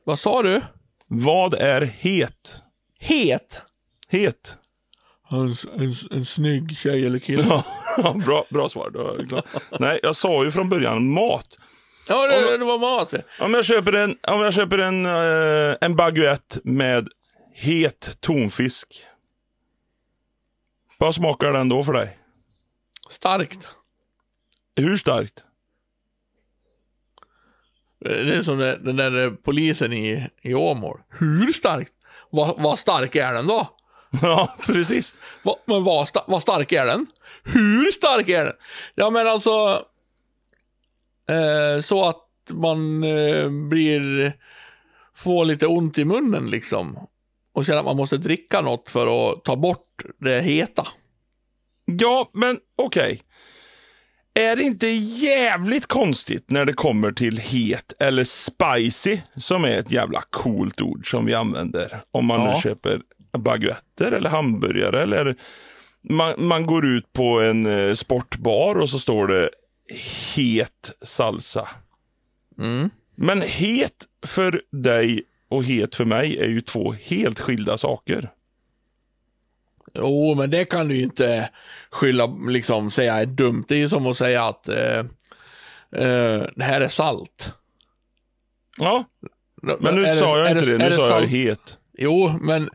Vad 0.05 0.19
sa 0.19 0.43
du? 0.43 0.63
Vad 1.13 1.55
är 1.55 1.83
het? 1.83 2.63
Het? 2.99 3.63
Het. 4.09 4.59
En, 5.31 5.55
en, 5.79 5.93
en 6.11 6.25
snygg 6.25 6.79
tjej 6.79 7.07
eller 7.07 7.19
kille? 7.19 7.45
Ja, 7.97 8.15
bra, 8.27 8.45
bra 8.51 8.69
svar. 8.69 8.91
Nej, 9.81 10.01
jag 10.03 10.17
sa 10.17 10.45
ju 10.45 10.51
från 10.51 10.69
början 10.69 11.13
mat. 11.13 11.59
Ja, 12.09 12.27
det, 12.27 12.59
det 12.59 12.65
var 12.65 12.79
mat. 12.79 13.15
Om 13.39 13.55
jag 13.55 13.65
köper 13.65 13.93
en, 13.93 14.17
om 14.23 14.41
jag 14.41 14.55
köper 14.55 14.79
en, 14.79 15.07
eh, 15.07 15.77
en 15.81 15.97
baguette 15.97 16.61
med 16.65 17.09
het 17.55 18.17
tonfisk. 18.21 19.07
Vad 20.99 21.15
smakar 21.15 21.53
den 21.53 21.69
då 21.69 21.85
för 21.85 21.93
dig? 21.93 22.19
Starkt. 23.11 23.69
Hur 24.77 24.97
starkt? 24.97 25.45
Det 28.01 28.35
är 28.35 28.43
som 28.43 28.59
den 28.59 28.97
där 28.97 29.25
eh, 29.25 29.33
polisen 29.33 29.93
i, 29.93 30.29
i 30.43 30.55
Åmål. 30.55 31.01
Hur 31.19 31.53
starkt? 31.53 31.93
Vad, 32.31 32.63
vad 32.63 32.79
stark 32.79 33.17
är 33.17 33.33
den 33.33 33.47
då? 33.47 33.69
Ja, 34.23 34.57
precis. 34.67 35.15
Va, 35.45 35.57
men 35.65 35.85
vad, 35.85 36.09
sta, 36.09 36.25
vad 36.29 36.43
stark 36.43 36.73
är 36.73 36.87
den? 36.87 37.07
Hur 37.45 37.93
stark 37.93 38.29
är 38.29 38.45
den? 38.45 38.55
Ja, 38.95 39.11
men 39.11 39.27
alltså... 39.27 39.85
Eh, 41.29 41.81
så 41.81 42.09
att 42.09 42.27
man 42.51 43.05
eh, 43.05 43.51
blir... 43.69 44.33
Får 45.15 45.45
lite 45.45 45.67
ont 45.67 45.99
i 45.99 46.05
munnen 46.05 46.51
liksom. 46.51 46.99
Och 47.53 47.65
känner 47.65 47.79
att 47.79 47.85
man 47.85 47.97
måste 47.97 48.17
dricka 48.17 48.61
något 48.61 48.91
för 48.91 49.31
att 49.31 49.45
ta 49.45 49.57
bort 49.57 50.03
det 50.19 50.41
heta. 50.41 50.87
Ja, 51.85 52.31
men 52.33 52.59
okej. 52.77 53.23
Är 54.35 54.57
det 54.57 54.63
inte 54.63 54.87
jävligt 54.87 55.87
konstigt 55.87 56.51
när 56.51 56.65
det 56.65 56.73
kommer 56.73 57.13
till 57.13 57.39
het 57.39 57.93
eller 57.99 58.25
spicy, 58.25 59.19
som 59.37 59.65
är 59.65 59.73
ett 59.73 59.93
jävla 59.93 60.23
coolt 60.31 60.81
ord 60.81 61.11
som 61.11 61.27
vi 61.27 61.35
använder 61.35 62.01
om 62.11 62.27
man 62.27 62.41
Ja. 62.41 62.53
nu 62.55 62.61
köper 62.61 63.01
baguetter 63.39 64.13
eller 64.13 64.31
hamburgare 64.31 65.03
eller 65.03 65.37
man, 66.11 66.35
man 66.39 66.67
går 66.67 66.87
ut 66.87 67.13
på 67.13 67.41
en 67.41 67.67
eh, 67.67 67.95
sportbar 67.95 68.75
och 68.75 68.91
så 68.91 68.99
står 68.99 69.27
det 69.29 69.51
het 70.37 70.93
salsa. 71.03 71.69
Men 73.17 73.41
het 73.43 74.07
för 74.27 74.63
dig 74.73 75.23
och 75.51 75.65
het 75.65 75.95
för 75.95 76.05
mig 76.05 76.39
är 76.39 76.49
ju 76.49 76.61
två 76.61 76.93
helt 76.93 77.41
skilda 77.41 77.79
saker. 77.79 78.31
Jo, 79.95 80.35
men 80.35 80.51
det 80.51 80.65
kan 80.65 80.89
du 80.89 80.97
ju 80.97 81.03
inte 81.03 81.51
skylla, 81.91 82.27
liksom 82.27 82.91
säga 82.91 83.15
är 83.15 83.27
dumt. 83.27 83.65
Det 83.69 83.75
är 83.75 83.79
ju 83.79 83.89
som 83.89 84.07
att 84.07 84.17
säga 84.17 84.45
att 84.45 84.69
eh, 84.69 84.99
eh, 85.97 86.43
det 86.57 86.65
här 86.65 86.81
är 86.81 86.89
salt. 86.89 87.53
Ja, 88.79 89.05
men 89.63 89.95
nu 89.95 90.05
Är 90.05 90.15
sa 90.15 90.39
jag 90.39 90.51
inte 90.51 90.71
det, 90.71 90.79
nu 90.79 90.85
är 90.85 90.91
sa 90.91 91.21
jag 91.21 91.27
het. 91.27 91.79
Jo, 91.99 92.39
men 92.41 92.71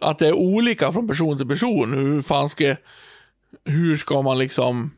att 0.00 0.18
det 0.18 0.28
är 0.28 0.32
olika 0.32 0.92
från 0.92 1.08
person 1.08 1.38
till 1.38 1.48
person. 1.48 1.92
Hur 1.92 2.22
fan 2.22 2.48
ska... 2.48 2.76
Hur 3.64 3.96
ska 3.96 4.22
man 4.22 4.38
liksom... 4.38 4.90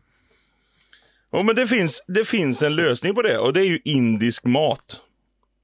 Ja, 1.33 1.43
men 1.43 1.57
det 1.57 1.67
finns, 1.67 2.05
det 2.07 2.25
finns 2.25 2.63
en 2.63 2.77
lösning 2.77 3.15
på 3.15 3.23
det 3.23 3.39
och 3.39 3.53
det 3.53 3.61
är 3.61 3.65
ju 3.65 3.81
indisk 3.85 4.45
mat. 4.45 5.01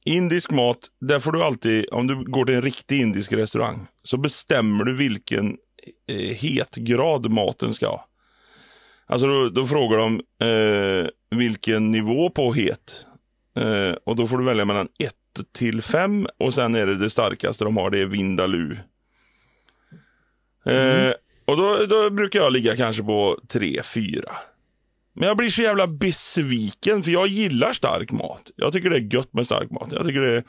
Indisk 0.05 0.51
mat, 0.51 0.79
där 1.01 1.21
får 1.21 1.33
du 1.33 1.43
alltid, 1.43 1.87
om 1.93 2.07
du 2.07 2.25
går 2.25 2.45
till 2.45 2.55
en 2.55 2.63
riktig 2.63 3.01
indisk 3.01 3.33
restaurang, 3.33 3.87
så 4.03 4.17
bestämmer 4.17 4.85
du 4.85 4.97
vilken 4.97 5.57
hetgrad 6.15 7.31
maten 7.31 7.75
ska 7.75 7.87
ha. 7.87 8.07
Alltså 9.07 9.27
då, 9.27 9.49
då 9.49 9.67
frågar 9.67 9.99
de 9.99 10.21
eh, 10.41 11.09
vilken 11.39 11.91
nivå 11.91 12.31
på 12.31 12.53
het. 12.53 13.07
Eh, 13.57 13.97
och 14.05 14.17
då 14.17 14.29
får 14.29 14.39
du 14.39 14.45
välja 14.45 14.65
mellan 14.65 14.89
1 14.99 15.15
till 15.53 15.83
5 15.83 16.27
och 16.39 16.55
sen 16.55 16.75
är 16.75 16.87
det 16.87 16.97
det 16.97 17.11
starkaste 17.11 17.65
de 17.65 17.77
har, 17.77 17.91
det 17.91 17.99
är 17.99 18.07
Vindaloo. 18.07 18.73
Eh, 20.65 21.13
och 21.45 21.57
då, 21.57 21.87
då 21.87 22.11
brukar 22.11 22.39
jag 22.39 22.53
ligga 22.53 22.77
kanske 22.77 23.03
på 23.03 23.39
3-4. 23.49 24.29
Men 25.15 25.29
jag 25.29 25.37
blir 25.37 25.49
så 25.49 25.63
jävla 25.63 25.87
besviken 25.87 27.03
för 27.03 27.11
jag 27.11 27.27
gillar 27.27 27.73
stark 27.73 28.11
mat. 28.13 28.51
Jag 28.57 28.73
tycker 28.73 28.91
det 28.91 28.97
är 28.97 29.15
gött 29.15 29.33
med 29.33 29.47
stark 29.47 29.71
mat. 29.71 29.89
Jag 29.93 30.07
tycker 30.07 30.21
det 30.21 30.37
är... 30.37 30.45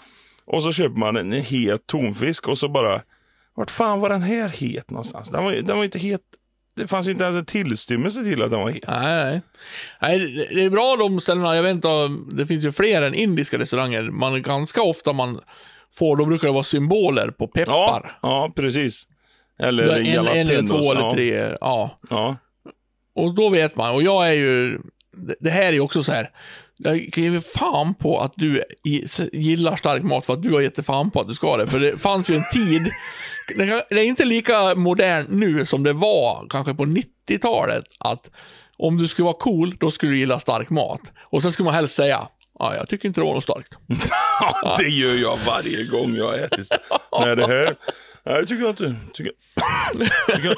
Och 0.45 0.64
så 0.64 0.72
köper 0.72 0.99
man 0.99 1.18
en 1.18 1.32
het 1.32 1.88
tonfisk 1.88 2.47
och 2.47 2.58
så 2.58 2.70
bara... 2.70 3.01
Vart 3.58 3.72
fan 3.72 3.99
var 3.99 4.10
den 4.10 4.22
här 4.22 4.49
het 4.49 4.89
någonstans? 4.91 5.30
Den 5.30 5.43
var, 5.43 5.51
den 5.51 5.78
var 5.78 5.84
inte 5.84 5.99
het. 5.99 6.22
Det 6.76 6.88
fanns 6.88 7.08
ju 7.08 7.12
inte 7.12 7.24
ens 7.24 7.38
en 7.38 7.45
tillstymmelse 7.45 8.24
till 8.24 8.41
att 8.41 8.51
den 8.51 8.60
var 8.60 8.70
het. 8.70 8.84
Nej, 8.88 9.24
nej. 9.26 9.41
nej 10.01 10.47
det- 10.49 10.64
är 10.64 10.70
bra 10.70 10.95
de 10.95 11.20
ställena. 11.20 11.55
Jag 11.55 11.64
vet 11.64 11.72
inte, 11.72 11.88
det 12.32 12.45
finns 12.45 12.64
ju 12.66 12.72
fler 12.72 13.01
än 13.01 13.14
indiska 13.14 13.60
restauranger. 13.60 14.03
Man 14.03 14.41
ganska 14.41 14.82
ofta 14.82 15.14
man 15.14 15.39
får, 15.95 16.18
då 16.18 16.26
brukar 16.26 16.47
det 16.47 16.53
vara 16.53 16.64
symboler 16.64 17.32
på 17.32 17.43
Ja, 17.43 17.47
peppar. 17.53 18.20
ja 18.22 18.51
precis. 18.55 19.08
Eller 19.60 19.84
en, 19.84 19.89
en 19.89 20.05
eller 20.05 20.14
jalapenos, 20.34 20.70
två 20.70 20.91
eller 20.91 21.01
ja. 21.01 21.14
tre. 21.14 21.55
Ja. 21.62 21.97
Ja. 22.10 22.36
Och 23.16 23.36
då 23.36 23.49
vet 23.49 23.76
man. 23.76 23.95
Och 23.95 24.03
jag 24.03 24.28
är 24.28 24.32
ju... 24.34 24.80
Det, 25.39 25.49
här 25.49 25.64
är 25.64 25.72
ju 25.72 25.80
också 25.80 26.03
så 26.03 26.12
här. 26.12 26.30
Jag 26.78 27.10
kan 27.14 27.24
ge 27.24 27.41
fan 27.41 27.93
på 27.93 28.20
att 28.20 28.34
du 28.36 28.64
gillar 29.34 29.76
stark 29.76 30.03
mat 30.03 30.26
för 30.26 30.34
att 30.34 30.43
du 30.43 30.53
har 30.53 30.62
gett 30.62 30.86
fan 30.86 31.12
på 31.12 31.22
att 31.22 31.28
du 31.28 31.34
ska 31.34 31.58
det. 31.58 31.68
För 31.68 31.80
det 31.80 32.01
fanns 32.01 32.30
ju 32.30 32.36
en 32.36 32.43
tid, 32.53 32.91
det 33.56 34.00
är 34.00 34.04
inte 34.04 34.26
lika 34.26 34.76
modernt 34.76 35.30
nu 35.30 35.66
som 35.66 35.84
det 35.84 35.93
var 35.93 36.48
kanske 36.50 36.74
på 36.74 36.86
90-talet, 36.86 37.86
att 38.00 38.32
om 38.78 38.98
du 38.98 39.08
skulle 39.08 39.26
vara 39.26 39.38
cool, 39.39 39.76
då 39.80 39.91
skulle 39.91 40.12
du 40.12 40.18
gilla 40.18 40.39
stark 40.39 40.70
mat. 40.70 41.02
Och 41.24 41.41
sen 41.41 41.52
skulle 41.52 41.66
man 41.66 41.74
helst 41.74 41.95
säga, 41.95 42.28
ja, 42.60 42.76
jag 42.76 42.89
tycker 42.89 43.08
inte 43.08 43.22
det 43.22 43.26
var 43.26 43.34
något 43.34 43.43
starkt. 43.43 43.74
Det 44.78 44.89
gör 44.89 45.14
jag 45.14 45.38
varje 45.45 45.84
gång 45.84 46.16
jag 46.16 46.43
ätit. 46.43 46.72
Nej, 47.20 47.36
det 47.36 47.48
här... 47.48 47.76
Nej, 48.26 48.36
jag 48.36 48.48
tycker 48.48 48.70
inte... 48.70 48.95
Tycker, 49.14 49.32
tycker, 50.36 50.56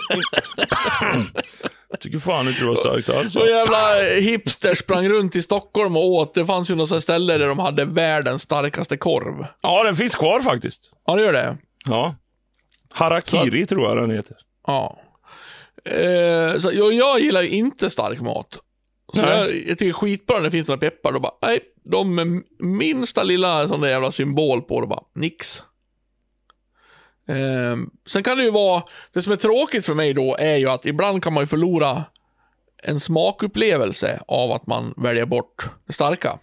tycker 2.00 2.20
fan 2.20 2.48
inte 2.48 2.60
det 2.60 2.66
var 2.68 2.76
starkt 2.76 3.10
alls. 3.10 3.34
Så 3.34 3.48
jävla 3.48 4.04
hipster 4.20 4.76
sprang 4.76 5.10
runt 5.10 5.36
i 5.36 5.42
Stockholm 5.42 5.98
och 5.98 6.06
åt. 6.06 6.34
Det 6.34 6.46
fanns 6.46 6.72
ju 6.72 6.76
några 6.76 7.02
ställe 7.02 7.38
där 7.38 7.48
de 7.48 7.60
hade 7.60 7.86
världens 7.86 8.42
starkaste 8.42 8.98
korv. 8.98 9.46
Ja, 9.62 9.84
den 9.84 9.96
finns 9.96 10.16
kvar 10.16 10.42
faktiskt. 10.42 10.92
Ja, 11.06 11.16
det 11.16 11.22
gör 11.22 11.34
det. 11.34 11.58
Ja. 11.86 12.16
Harakiri 12.94 13.66
tror 13.66 13.88
jag 13.88 13.98
den 13.98 14.12
heter. 14.12 14.38
Ja. 14.68 15.00
Eh, 15.86 16.60
så 16.60 16.70
jag, 16.74 16.94
jag 16.94 17.20
gillar 17.20 17.42
ju 17.42 17.50
inte 17.50 17.90
stark 17.90 18.22
mat. 18.22 18.60
Så 19.14 19.20
jag, 19.20 19.68
jag 19.68 19.78
tycker 19.78 19.94
skitbra 19.94 20.38
när 20.38 20.44
det 20.44 20.52
finns 20.52 20.68
några 20.68 20.80
peppar. 20.80 21.12
Då 21.12 21.20
bara, 21.20 21.34
nej, 21.42 21.60
de 21.84 22.16
med 22.16 22.44
minsta 22.60 23.24
lilla 23.24 23.68
sån 23.68 23.82
där 23.82 23.90
jävla 23.90 24.12
symbol 24.12 24.62
på, 24.62 24.82
då 24.82 24.88
bara, 24.88 25.04
nix. 25.16 25.64
Eh, 27.28 27.78
sen 28.08 28.24
kan 28.24 28.38
det 28.38 28.44
ju 28.44 28.52
vara, 28.52 28.84
det 29.14 29.22
som 29.22 29.34
är 29.34 29.38
tråkigt 29.38 29.86
för 29.86 29.96
mig 29.96 30.14
då 30.14 30.36
är 30.40 30.56
ju 30.56 30.70
att 30.70 30.86
ibland 30.86 31.24
kan 31.24 31.34
man 31.34 31.44
ju 31.44 31.48
förlora 31.48 32.04
en 32.84 33.00
smakupplevelse 33.00 34.20
av 34.28 34.52
att 34.52 34.68
man 34.68 34.94
väljer 34.98 35.26
bort 35.26 35.70
det 35.88 35.94
starka. 35.94 36.40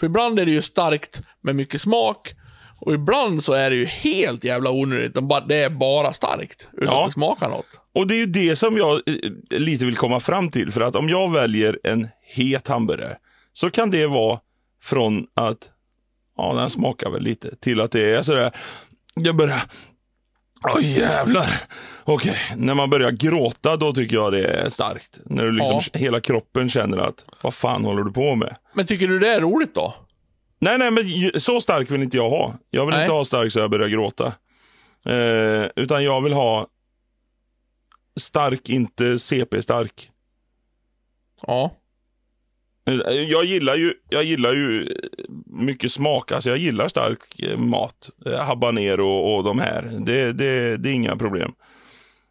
För 0.00 0.06
ibland 0.06 0.38
är 0.38 0.46
det 0.46 0.52
ju 0.52 0.62
starkt 0.62 1.20
med 1.40 1.56
mycket 1.56 1.80
smak 1.80 2.34
och 2.80 2.94
ibland 2.94 3.44
så 3.44 3.52
är 3.52 3.70
det 3.70 3.76
ju 3.76 3.86
helt 3.86 4.44
jävla 4.44 4.70
onödigt. 4.70 5.14
De 5.14 5.28
bara, 5.28 5.40
det 5.40 5.56
är 5.62 5.70
bara 5.70 6.12
starkt 6.12 6.68
utan 6.72 6.94
Ja. 6.94 7.02
att 7.04 7.08
det 7.08 7.12
smakar 7.12 7.48
något. 7.48 7.66
Och 7.94 8.06
det 8.06 8.14
är 8.14 8.18
ju 8.18 8.26
det 8.26 8.56
som 8.56 8.76
jag 8.76 8.94
eh, 8.96 9.58
lite 9.58 9.84
vill 9.84 9.96
komma 9.96 10.20
fram 10.20 10.50
till. 10.50 10.72
För 10.72 10.80
att 10.80 10.96
om 10.96 11.08
jag 11.08 11.32
väljer 11.32 11.78
en 11.84 12.08
het 12.22 12.68
hamburgare 12.68 13.16
så 13.52 13.70
kan 13.70 13.90
det 13.90 14.06
vara 14.06 14.38
från 14.82 15.26
att, 15.34 15.70
ja 16.36 16.54
den 16.54 16.70
smakar 16.70 17.10
väl 17.10 17.22
lite, 17.22 17.56
till 17.56 17.80
att 17.80 17.90
det 17.92 18.14
är 18.14 18.22
sådär, 18.22 18.52
jag 19.14 19.36
börjar, 19.36 19.62
åh 20.74 20.84
jävlar. 20.98 21.60
Okej, 22.04 22.36
när 22.56 22.74
man 22.74 22.90
börjar 22.90 23.10
gråta 23.10 23.76
då 23.76 23.92
tycker 23.92 24.16
jag 24.16 24.32
det 24.32 24.44
är 24.48 24.68
starkt. 24.68 25.20
När 25.24 25.44
du 25.44 25.52
liksom, 25.52 25.80
hela 25.92 26.20
kroppen 26.20 26.68
känner 26.68 26.98
att, 26.98 27.24
vad 27.42 27.54
fan 27.54 27.84
håller 27.84 28.02
du 28.02 28.12
på 28.12 28.34
med? 28.34 28.56
Men 28.74 28.86
tycker 28.86 29.08
du 29.08 29.18
det 29.18 29.28
är 29.28 29.40
roligt 29.40 29.74
då? 29.74 29.94
Nej, 30.60 30.78
nej, 30.78 30.90
men 30.90 31.40
så 31.40 31.60
stark 31.60 31.90
vill 31.90 32.02
inte 32.02 32.16
jag 32.16 32.30
ha. 32.30 32.54
Jag 32.70 32.86
vill 32.86 32.94
Nej. 32.94 33.02
inte 33.02 33.12
ha 33.12 33.24
stark 33.24 33.52
så 33.52 33.58
jag 33.58 33.70
börjar 33.70 33.88
gråta. 33.88 34.26
Eh, 35.06 35.66
utan 35.76 36.04
jag 36.04 36.22
vill 36.22 36.32
ha 36.32 36.66
stark, 38.20 38.68
inte 38.68 39.18
CP-stark. 39.18 40.10
Ja. 41.46 41.76
Eh, 42.88 42.94
Jag 43.12 43.44
gillar 43.44 43.76
ju, 43.76 43.94
jag 44.08 44.24
gillar 44.24 44.52
ju 44.52 44.88
mycket 45.46 45.92
smak. 45.92 46.32
Alltså 46.32 46.48
jag 46.50 46.58
gillar 46.58 46.88
stark 46.88 47.40
eh, 47.42 47.56
mat. 47.58 48.10
Eh, 48.26 48.44
Habanero 48.44 49.06
och, 49.08 49.36
och 49.36 49.44
de 49.44 49.58
här. 49.58 49.82
Det, 50.06 50.32
det, 50.32 50.76
det 50.76 50.88
är 50.88 50.92
inga 50.92 51.16
problem. 51.16 51.52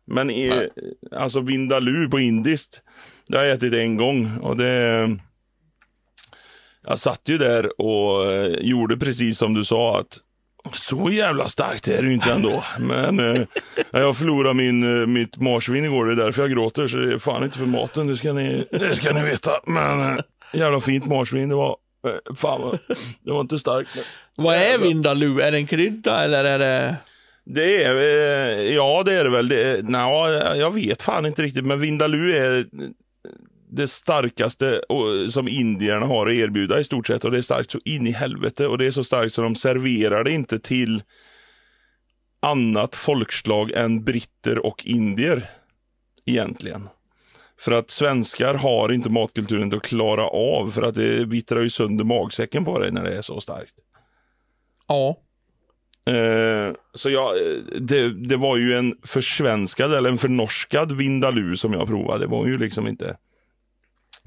Men 0.05 0.29
i, 0.29 0.69
alltså 1.11 1.39
vindaloo 1.39 2.09
på 2.09 2.19
indiskt, 2.19 2.81
det 3.27 3.37
har 3.37 3.45
jag 3.45 3.57
ätit 3.57 3.73
en 3.73 3.97
gång. 3.97 4.37
Och 4.37 4.57
det... 4.57 5.07
Jag 6.89 6.99
satt 6.99 7.21
ju 7.25 7.37
där 7.37 7.81
och 7.81 8.31
eh, 8.31 8.51
gjorde 8.59 8.97
precis 8.97 9.37
som 9.37 9.53
du 9.53 9.65
sa. 9.65 9.99
att 9.99 10.17
Så 10.73 11.09
jävla 11.11 11.47
starkt 11.47 11.87
är 11.87 12.01
det 12.01 12.07
ju 12.07 12.13
inte 12.13 12.31
ändå. 12.33 12.63
Men 12.79 13.19
eh, 13.19 13.41
jag 13.91 14.17
förlorade 14.17 14.53
min, 14.53 15.01
eh, 15.01 15.07
mitt 15.07 15.37
marsvin 15.37 15.85
igår. 15.85 16.05
Det 16.05 16.11
är 16.11 16.25
därför 16.25 16.41
jag 16.41 16.51
gråter. 16.51 16.87
Så 16.87 16.97
det 16.97 17.13
är 17.13 17.17
fan 17.17 17.43
inte 17.43 17.57
för 17.57 17.65
maten. 17.65 18.07
Det 18.07 18.17
ska 18.17 18.33
ni, 18.33 18.67
det 18.71 18.95
ska 18.95 19.13
ni 19.13 19.21
veta. 19.23 19.51
Men... 19.65 20.01
Eh, 20.01 20.17
Jävla 20.53 20.79
fint 20.79 21.05
marsvin 21.05 21.49
det 21.49 21.55
var. 21.55 21.75
Eh, 22.07 22.35
Fan 22.35 22.61
vad, 22.61 22.79
det 23.23 23.31
var 23.31 23.41
inte 23.41 23.59
starkt. 23.59 23.89
Men... 23.95 24.45
Vad 24.45 24.55
är. 24.55 24.77
Vindaloo? 24.77 25.39
Är 25.39 25.51
det 25.51 25.57
en 25.57 25.67
krydda 25.67 26.23
eller 26.23 26.43
är 26.43 26.59
det... 26.59 26.95
Det 27.45 27.83
är, 27.83 27.95
eh, 27.95 28.75
ja 28.75 29.03
det 29.05 29.13
är 29.13 29.23
det 29.23 29.29
väl. 29.29 29.47
Det, 29.47 29.83
nja, 29.83 30.55
jag 30.55 30.73
vet 30.73 31.01
fan 31.01 31.25
inte 31.25 31.41
riktigt, 31.41 31.65
men 31.65 31.79
Vindaloo 31.79 32.29
är 32.29 32.65
det 33.69 33.87
starkaste 33.87 34.81
som 35.29 35.47
indierna 35.47 36.05
har 36.05 36.27
att 36.27 36.33
erbjuda 36.33 36.79
i 36.79 36.83
stort 36.83 37.07
sett. 37.07 37.25
Och 37.25 37.31
det 37.31 37.37
är 37.37 37.41
starkt 37.41 37.71
så 37.71 37.79
in 37.85 38.07
i 38.07 38.11
helvete. 38.11 38.67
Och 38.67 38.77
det 38.77 38.85
är 38.85 38.91
så 38.91 39.03
starkt 39.03 39.33
så 39.33 39.41
de 39.41 39.55
serverar 39.55 40.23
det 40.23 40.31
inte 40.31 40.59
till 40.59 41.03
annat 42.39 42.95
folkslag 42.95 43.71
än 43.71 44.03
britter 44.03 44.65
och 44.65 44.85
indier. 44.85 45.49
Egentligen. 46.25 46.89
För 47.59 47.71
att 47.71 47.89
svenskar 47.89 48.53
har 48.53 48.91
inte 48.91 49.09
matkulturen 49.09 49.73
att 49.73 49.81
klara 49.83 50.27
av. 50.27 50.71
För 50.71 50.81
att 50.81 50.95
det 50.95 51.25
vittrar 51.25 51.61
ju 51.61 51.69
sönder 51.69 52.03
magsäcken 52.03 52.65
på 52.65 52.79
dig 52.79 52.91
när 52.91 53.03
det 53.03 53.17
är 53.17 53.21
så 53.21 53.41
starkt. 53.41 53.73
Ja. 54.87 55.17
Eh, 56.05 56.73
så 56.93 57.09
eh, 57.09 57.79
det, 57.79 58.27
det 58.27 58.37
var 58.37 58.57
ju 58.57 58.77
en 58.77 58.95
försvenskad 59.03 59.93
eller 59.93 60.09
en 60.09 60.17
förnorskad 60.17 60.91
Vindaloo 60.91 61.55
som 61.55 61.73
jag 61.73 61.87
provade. 61.87 62.19
Det 62.19 62.27
var 62.27 62.47
ju 62.47 62.57
liksom 62.57 62.87
inte... 62.87 63.17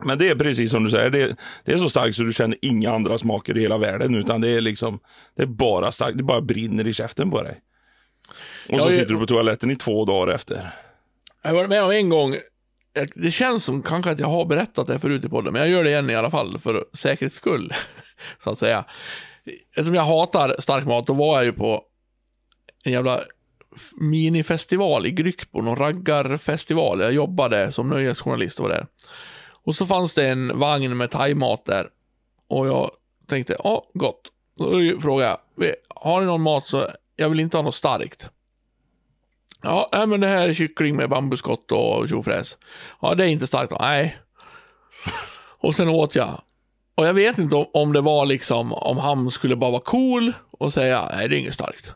Men 0.04 0.18
det 0.18 0.28
är 0.28 0.34
precis 0.34 0.70
som 0.70 0.84
du 0.84 0.90
säger, 0.90 1.10
det, 1.10 1.36
det 1.64 1.72
är 1.72 1.76
så 1.78 1.88
starkt 1.90 2.16
så 2.16 2.22
du 2.22 2.32
känner 2.32 2.58
inga 2.62 2.92
andra 2.94 3.18
smaker 3.18 3.56
i 3.56 3.60
hela 3.60 3.78
världen. 3.78 4.14
Utan 4.14 4.40
det 4.40 4.48
är 4.48 4.60
liksom, 4.60 5.00
det 5.36 5.42
är 5.42 5.46
bara 5.46 5.92
starkt, 5.92 6.18
det 6.18 6.24
bara 6.24 6.40
brinner 6.40 6.86
i 6.86 6.92
käften 6.92 7.30
på 7.30 7.42
dig. 7.42 7.60
Och 8.68 8.80
så 8.80 8.86
Ja, 8.86 8.90
sitter 8.90 9.12
du 9.14 9.18
på 9.18 9.26
toaletten 9.26 9.70
i 9.70 9.76
två 9.76 10.04
dagar 10.04 10.34
efter. 10.34 10.70
Jag 11.42 11.50
har 11.50 11.56
varit 11.56 11.68
med 11.70 11.82
om 11.84 11.90
en 11.90 12.08
gång, 12.08 12.36
jag- 12.92 13.08
det 13.14 13.30
känns 13.30 13.64
som 13.64 13.82
kanske 13.82 14.10
att 14.10 14.18
jag 14.18 14.26
har 14.26 14.44
berättat 14.44 14.86
det 14.86 14.98
förut 14.98 15.24
i 15.24 15.28
podden, 15.28 15.52
men 15.52 15.62
jag 15.62 15.70
gör 15.70 15.84
det 15.84 15.90
igen 15.90 16.10
i 16.10 16.14
alla 16.14 16.30
fall 16.30 16.58
för 16.58 16.84
säkerhets 16.94 17.36
skull. 17.36 17.74
Så 18.44 18.50
att 18.50 18.58
säga. 18.58 18.84
Eftersom 19.76 19.94
jag 19.94 20.02
hatar 20.02 20.56
stark 20.58 20.84
mat, 20.86 21.06
då 21.06 21.12
var 21.12 21.36
jag 21.36 21.44
ju 21.44 21.52
på 21.52 21.82
en 22.84 22.92
jävla 22.92 23.20
minifestival 24.00 25.06
i 25.06 25.10
Gryckbo, 25.10 25.62
någon 25.62 25.76
raggarfestival. 25.76 27.00
Jag 27.00 27.12
jobbade 27.12 27.72
som 27.72 27.88
nöjesjournalist 27.88 28.58
och 28.60 28.68
var 28.68 28.70
där. 28.74 28.86
Och 29.64 29.74
så 29.74 29.86
fanns 29.86 30.14
det 30.14 30.28
en 30.28 30.58
vagn 30.58 30.96
med 30.96 31.10
thaimat 31.10 31.64
där. 31.64 31.88
Och 32.48 32.66
jag 32.66 32.90
tänkte, 33.28 33.56
ja, 33.64 33.86
gott. 33.94 34.20
Då 34.58 35.00
frågade 35.00 35.36
jag, 35.56 35.74
har 35.88 36.20
ni 36.20 36.26
någon 36.26 36.42
mat 36.42 36.66
så, 36.66 36.88
jag 37.16 37.28
vill 37.28 37.40
inte 37.40 37.56
ha 37.56 37.62
något 37.62 37.74
starkt. 37.74 38.28
Ja, 39.62 39.88
nej, 39.92 40.06
men 40.06 40.20
det 40.20 40.26
här 40.26 40.48
är 40.48 40.54
kyckling 40.54 40.96
med 40.96 41.08
bambuskott 41.08 41.72
och 41.72 42.08
tjofräs. 42.08 42.58
Ja, 43.00 43.14
det 43.14 43.24
är 43.24 43.28
inte 43.28 43.46
starkt. 43.46 43.72
Nej. 43.80 44.18
Och 45.58 45.74
sen 45.74 45.88
åt 45.88 46.14
jag. 46.14 46.42
Och 46.94 47.06
jag 47.06 47.14
vet 47.14 47.38
inte 47.38 47.56
om, 47.56 47.92
det 47.92 48.00
var 48.00 48.26
liksom, 48.26 48.72
om 48.72 48.98
han 48.98 49.30
skulle 49.30 49.56
bara 49.56 49.70
vara 49.70 49.82
cool 49.82 50.32
och 50.50 50.72
säga, 50.72 51.10
nej 51.16 51.28
det 51.28 51.36
är 51.36 51.38
inget 51.38 51.54
starkt. 51.54 51.92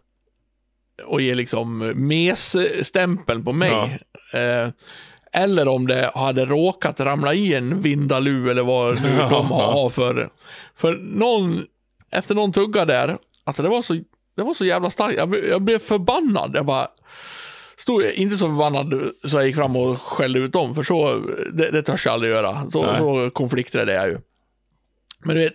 Och 1.07 1.21
ge 1.21 1.35
liksom 1.35 1.79
mes-stämpeln 1.97 3.45
på 3.45 3.53
mig. 3.53 4.01
Eh, 4.33 4.69
eller 5.37 5.69
om 5.69 5.87
det 5.87 6.11
hade 6.15 6.45
råkat 6.45 7.01
ramla 7.01 7.35
i 7.35 7.55
en 7.55 7.79
Vindaloo 7.83 8.49
eller 8.51 8.63
vad 8.63 9.03
nu 9.03 9.09
de 9.31 9.47
har 9.51 9.91
för. 9.91 10.29
För 10.75 10.95
någon, 11.03 11.65
efter 12.11 12.35
någon 12.35 12.53
tugga 12.53 12.85
där, 12.85 13.17
alltså 13.45 13.63
det 13.63 13.69
var 13.69 13.83
så, 13.83 13.95
det 14.37 14.43
var 14.43 14.55
så 14.55 14.65
jävla 14.65 14.91
starkt. 14.91 15.17
Jag, 15.17 15.29
blev- 15.29 15.45
jag 15.49 15.63
blev 15.63 15.79
förbannad. 15.79 16.51
Jag 16.55 16.67
bara, 16.67 16.89
stod 17.77 18.05
inte 18.05 18.37
så 18.37 18.47
förbannad 18.47 19.03
så 19.25 19.37
jag 19.37 19.47
gick 19.47 19.57
fram 19.57 19.77
och 19.77 20.01
skällde 20.01 20.39
ut 20.39 20.53
dem, 20.53 20.75
för 20.75 20.83
så, 20.83 21.21
det, 21.53 21.71
det 21.71 21.83
törs 21.83 22.07
jag 22.07 22.13
aldrig 22.13 22.33
göra. 22.33 22.71
Så, 22.71 22.83
så 22.99 23.31
konflikträdd 23.31 23.89
är 23.89 23.95
jag 23.95 24.09
ju. 24.09 24.19
Men 25.27 25.37
du 25.37 25.43
vet, 25.43 25.55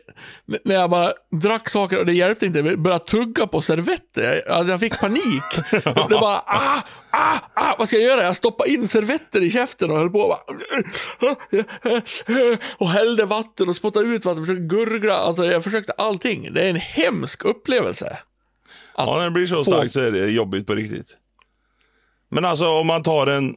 när 0.66 0.76
jag 0.76 0.90
bara 0.90 1.14
drack 1.42 1.70
saker 1.70 2.00
och 2.00 2.06
det 2.06 2.14
hjälpte 2.14 2.46
inte, 2.46 2.60
jag 2.60 2.80
började 2.82 3.06
tugga 3.06 3.48
på 3.48 3.62
servetter. 3.62 4.24
Jag, 4.48 4.56
alltså 4.56 4.72
jag 4.72 4.80
fick 4.80 5.00
panik. 5.00 5.44
Det 5.72 6.18
bara, 6.22 6.38
ah, 6.46 6.82
ah, 7.12 7.38
ah, 7.54 7.76
vad 7.80 7.88
ska 7.88 7.98
jag 7.98 8.06
göra? 8.06 8.24
Jag 8.24 8.36
stoppade 8.36 8.70
in 8.70 8.88
servetter 8.88 9.42
i 9.42 9.52
käften 9.52 9.92
och 9.92 9.98
höll 9.98 10.10
på 10.10 10.20
och 10.20 10.30
bara, 10.30 11.36
och 12.78 12.90
hällde 12.90 13.26
vatten 13.26 13.70
och 13.70 13.76
spottade 13.76 14.06
ut 14.08 14.26
vatten, 14.26 14.46
försökte 14.46 14.76
gurgla. 14.76 15.16
Alltså 15.18 15.46
jag 15.46 15.64
försökte 15.64 15.92
allting. 15.92 16.54
Det 16.54 16.62
är 16.62 16.70
en 16.70 16.76
hemsk 16.76 17.46
upplevelse. 17.46 18.18
Ja, 18.98 19.16
när 19.18 19.24
det 19.26 19.32
blir 19.32 19.48
så 19.48 19.56
få- 19.56 19.64
starkt 19.64 19.94
så 19.94 20.00
är 20.00 20.12
det 20.12 20.32
jobbigt 20.32 20.68
på 20.68 20.74
riktigt. 20.76 21.18
Men 22.30 22.46
alltså 22.46 22.68
om 22.68 22.88
man 22.88 23.04
tar 23.04 23.28
en 23.28 23.56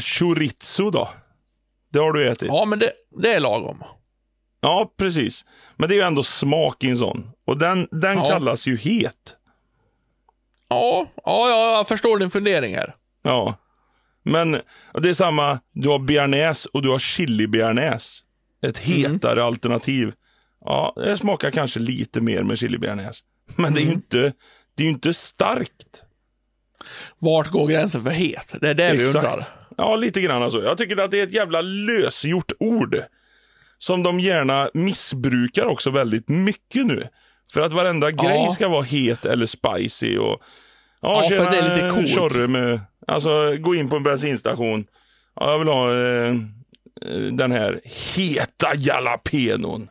chorizo 0.00 0.90
då. 0.90 1.08
Det 1.92 1.98
har 1.98 2.12
du 2.12 2.28
ätit. 2.28 2.48
Ja, 2.48 2.64
men 2.64 2.78
det, 2.78 2.92
det 3.22 3.34
är 3.34 3.40
lagom. 3.40 3.84
Ja, 4.60 4.92
precis. 4.98 5.44
Men 5.76 5.88
det 5.88 5.94
är 5.94 5.96
ju 5.96 6.02
ändå 6.02 6.22
smak 6.22 6.84
i 6.84 6.90
en 6.90 6.96
sån. 6.96 7.30
Och 7.46 7.58
den, 7.58 7.88
den 7.90 8.16
Ja. 8.18 8.24
kallas 8.24 8.66
ju 8.66 8.76
het. 8.76 9.36
Ja, 10.68 11.06
ja, 11.16 11.48
ja, 11.48 11.76
jag 11.76 11.88
förstår 11.88 12.18
din 12.18 12.30
fundering 12.30 12.74
här. 12.76 12.94
Ja. 13.22 13.54
Men 14.22 14.52
det 15.02 15.08
är 15.08 15.12
samma, 15.12 15.60
du 15.74 15.88
har 15.88 15.98
bearnaise 15.98 16.68
och 16.72 16.82
du 16.82 16.90
har 16.90 16.98
chili 16.98 17.46
bearnaise. 17.46 18.22
Ett 18.66 18.86
Mm. 18.88 19.12
hetare 19.12 19.44
alternativ. 19.44 20.12
Ja, 20.64 20.92
det 20.96 21.16
smakar 21.16 21.50
kanske 21.50 21.80
lite 21.80 22.20
mer 22.20 22.42
med 22.42 22.58
chili 22.58 22.78
bearnaise. 22.78 23.24
Men 23.56 23.74
det 23.74 23.80
är 23.80 23.82
ju 23.82 23.88
Mm. 23.88 23.98
inte, 23.98 24.32
det 24.76 24.82
är 24.84 24.88
inte 24.88 25.14
starkt. 25.14 26.02
Vart 27.18 27.48
går 27.48 27.66
gränsen 27.68 28.02
för 28.02 28.10
het? 28.10 28.54
Det 28.60 28.68
är 28.70 28.74
det 28.74 28.92
vi 28.92 29.04
undrar. 29.06 29.44
Ja, 29.76 29.96
lite 29.96 30.20
grann 30.20 30.42
alltså. 30.42 30.62
Jag 30.62 30.78
tycker 30.78 30.96
att 30.96 31.10
det 31.10 31.20
är 31.20 31.26
ett 31.26 31.32
jävla 31.32 31.60
lösgjort 31.60 32.52
ord. 32.60 32.96
Som 33.82 34.02
de 34.02 34.20
gärna 34.20 34.70
missbrukar 34.74 35.66
också 35.66 35.90
väldigt 35.90 36.28
mycket 36.28 36.86
nu. 36.86 37.08
För 37.52 37.60
att 37.60 37.72
varenda 37.72 38.10
grej 38.10 38.50
ska 38.50 38.68
vara 38.68 38.82
het 38.82 39.24
eller 39.24 39.46
spicy. 39.46 40.18
Och, 40.18 40.42
ja, 41.00 41.22
Ja, 41.22 41.22
för 41.22 41.28
tjena, 41.28 41.44
att 41.44 41.50
det 41.52 41.58
är 41.58 41.76
lite 41.76 41.90
coolt. 41.94 42.08
tjorre 42.08 42.48
med, 42.48 42.80
alltså 43.06 43.56
gå 43.56 43.74
in 43.74 43.88
på 43.88 43.96
en 43.96 44.02
bensinstation. 44.02 44.86
Ja, 45.36 45.50
jag 45.50 45.58
vill 45.58 45.68
ha 45.68 45.90
eh, 45.94 46.34
den 47.32 47.52
här 47.52 47.80
heta 48.16 48.74
jalapenon. 48.74 49.88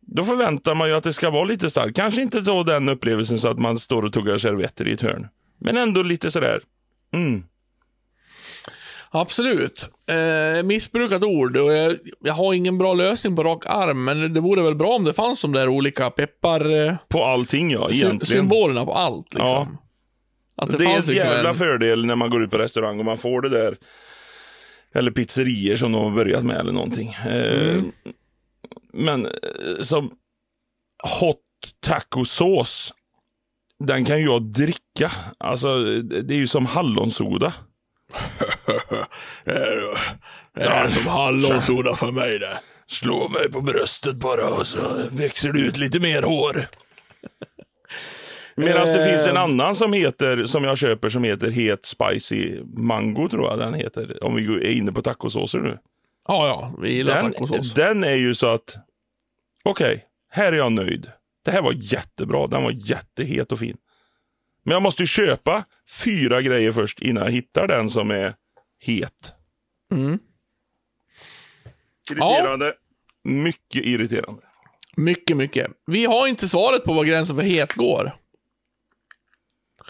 Då 0.00 0.24
förväntar 0.24 0.74
man 0.74 0.88
ju 0.88 0.94
att 0.94 1.04
det 1.04 1.12
ska 1.12 1.30
vara 1.30 1.44
lite 1.44 1.70
starkt. 1.70 1.96
Kanske 1.96 2.22
inte 2.22 2.44
så 2.44 2.62
den 2.62 2.88
upplevelsen 2.88 3.38
så 3.38 3.48
att 3.48 3.58
man 3.58 3.78
står 3.78 4.02
och 4.04 4.12
tuggar 4.12 4.38
servetter 4.38 4.88
i 4.88 4.92
ett 4.92 5.00
hörn. 5.02 5.28
Men 5.60 5.76
ändå 5.76 6.02
lite 6.02 6.30
sådär. 6.30 6.60
Mm. 7.14 7.44
Absolut. 9.16 9.86
Eh, 10.06 10.62
missbrukat 10.64 11.22
ord. 11.22 11.56
Och 11.56 11.72
jag, 11.72 11.96
jag 12.24 12.34
har 12.34 12.54
ingen 12.54 12.78
bra 12.78 12.94
lösning 12.94 13.36
på 13.36 13.42
rak 13.44 13.64
arm, 13.66 14.04
men 14.04 14.34
det 14.34 14.40
vore 14.40 14.62
väl 14.62 14.74
bra 14.74 14.88
om 14.88 15.04
det 15.04 15.12
fanns 15.12 15.42
de 15.42 15.52
där 15.52 15.68
olika 15.68 16.10
peppar... 16.10 16.86
Eh, 16.86 16.94
På 17.08 17.24
allting 17.24 17.70
ja, 17.70 17.90
egentligen. 17.90 18.42
symbolerna 18.42 18.84
på 18.84 18.94
allt. 18.94 19.34
Liksom. 19.34 19.48
Ja. 19.50 19.68
Att 20.56 20.70
Det, 20.70 20.74
är 20.76 20.78
fanns 20.78 21.08
en 21.08 21.14
liksom 21.14 21.14
jävla 21.30 21.48
en- 21.50 21.54
fördel 21.56 22.06
när 22.06 22.16
man 22.16 22.30
går 22.30 22.44
ut 22.44 22.50
på 22.50 22.58
restaurang 22.58 22.98
och 22.98 23.04
man 23.04 23.18
får 23.18 23.42
det 23.42 23.48
där. 23.48 23.76
Eller 24.94 25.10
pizzerier 25.10 25.76
som 25.76 25.92
de 25.92 26.04
har 26.04 26.10
börjat 26.10 26.44
med 26.44 26.56
eller 26.60 26.72
någonting. 26.72 27.08
Eh, 27.26 27.68
Mm. 27.74 27.92
Men 28.92 29.26
eh, 29.26 29.32
som 29.82 30.10
hot 31.20 31.40
tacosås. 31.86 32.94
Den 33.84 34.04
kan 34.04 34.18
ju 34.18 34.24
jag 34.24 34.42
dricka. 34.42 35.12
Alltså, 35.38 35.78
det 35.84 36.22
det 36.22 36.34
är 36.34 36.38
ju 36.38 36.46
som 36.46 36.66
hallonsoda. 36.66 37.52
Det 39.44 39.52
är, 39.54 39.98
det 40.54 40.62
är 40.64 40.88
som 40.88 41.06
hallonsoda 41.06 41.96
för 41.96 42.10
mig 42.12 42.30
det. 42.30 42.60
Slå 42.86 43.28
mig 43.28 43.52
på 43.52 43.60
bröstet 43.60 44.14
bara 44.14 44.48
och 44.48 44.66
så 44.66 44.78
växer 45.10 45.52
det 45.52 45.60
ut 45.60 45.76
lite 45.76 46.00
mer 46.00 46.22
hår. 46.22 46.66
Medan 48.56 48.86
det 48.86 49.04
finns 49.04 49.26
en 49.26 49.36
annan 49.36 49.76
som 49.76 49.92
heter, 49.92 50.44
som 50.44 50.64
jag 50.64 50.78
köper 50.78 51.08
som 51.08 51.24
heter 51.24 51.50
Het 51.50 51.86
Spicy 51.86 52.60
Mango 52.76 53.28
tror 53.28 53.50
jag 53.50 53.58
den 53.58 53.74
heter. 53.74 54.24
Om 54.24 54.34
vi 54.36 54.44
är 54.44 54.70
inne 54.70 54.92
på 54.92 55.02
tacosåser 55.02 55.58
nu. 55.60 55.78
Ja, 56.28 56.46
ja. 56.46 56.74
Vi 56.82 56.92
gillar 56.94 57.14
Den, 57.22 57.32
tacosås. 57.32 57.74
den 57.74 58.04
är 58.04 58.14
ju 58.14 58.34
så 58.34 58.46
att, 58.46 58.76
okej, 59.64 60.04
här 60.30 60.52
är 60.52 60.56
jag 60.56 60.72
nöjd. 60.72 61.10
Det 61.44 61.50
här 61.50 61.62
var 61.62 61.72
jättebra, 61.76 62.46
den 62.46 62.62
var 62.62 62.70
jättehet 62.70 63.52
och 63.52 63.58
fin. 63.58 63.76
Men 64.64 64.72
jag 64.72 64.82
måste 64.82 65.02
ju 65.02 65.06
köpa 65.06 65.64
fyra 66.04 66.42
grejer 66.42 66.72
först 66.72 67.00
innan 67.02 67.24
jag 67.24 67.32
hittar 67.32 67.66
den 67.68 67.90
som 67.90 68.10
är 68.10 68.34
het. 68.84 69.34
Mm. 69.92 70.18
Irriterande. 72.12 72.74
Mycket 73.24 73.84
irriterande. 73.84 74.42
Mycket, 74.96 75.36
mycket. 75.36 75.70
Vi 75.86 76.04
har 76.04 76.26
inte 76.28 76.48
svaret 76.48 76.84
på 76.84 76.92
var 76.92 77.04
gränsen 77.04 77.36
för 77.36 77.42
het 77.42 77.72
går. 77.72 78.16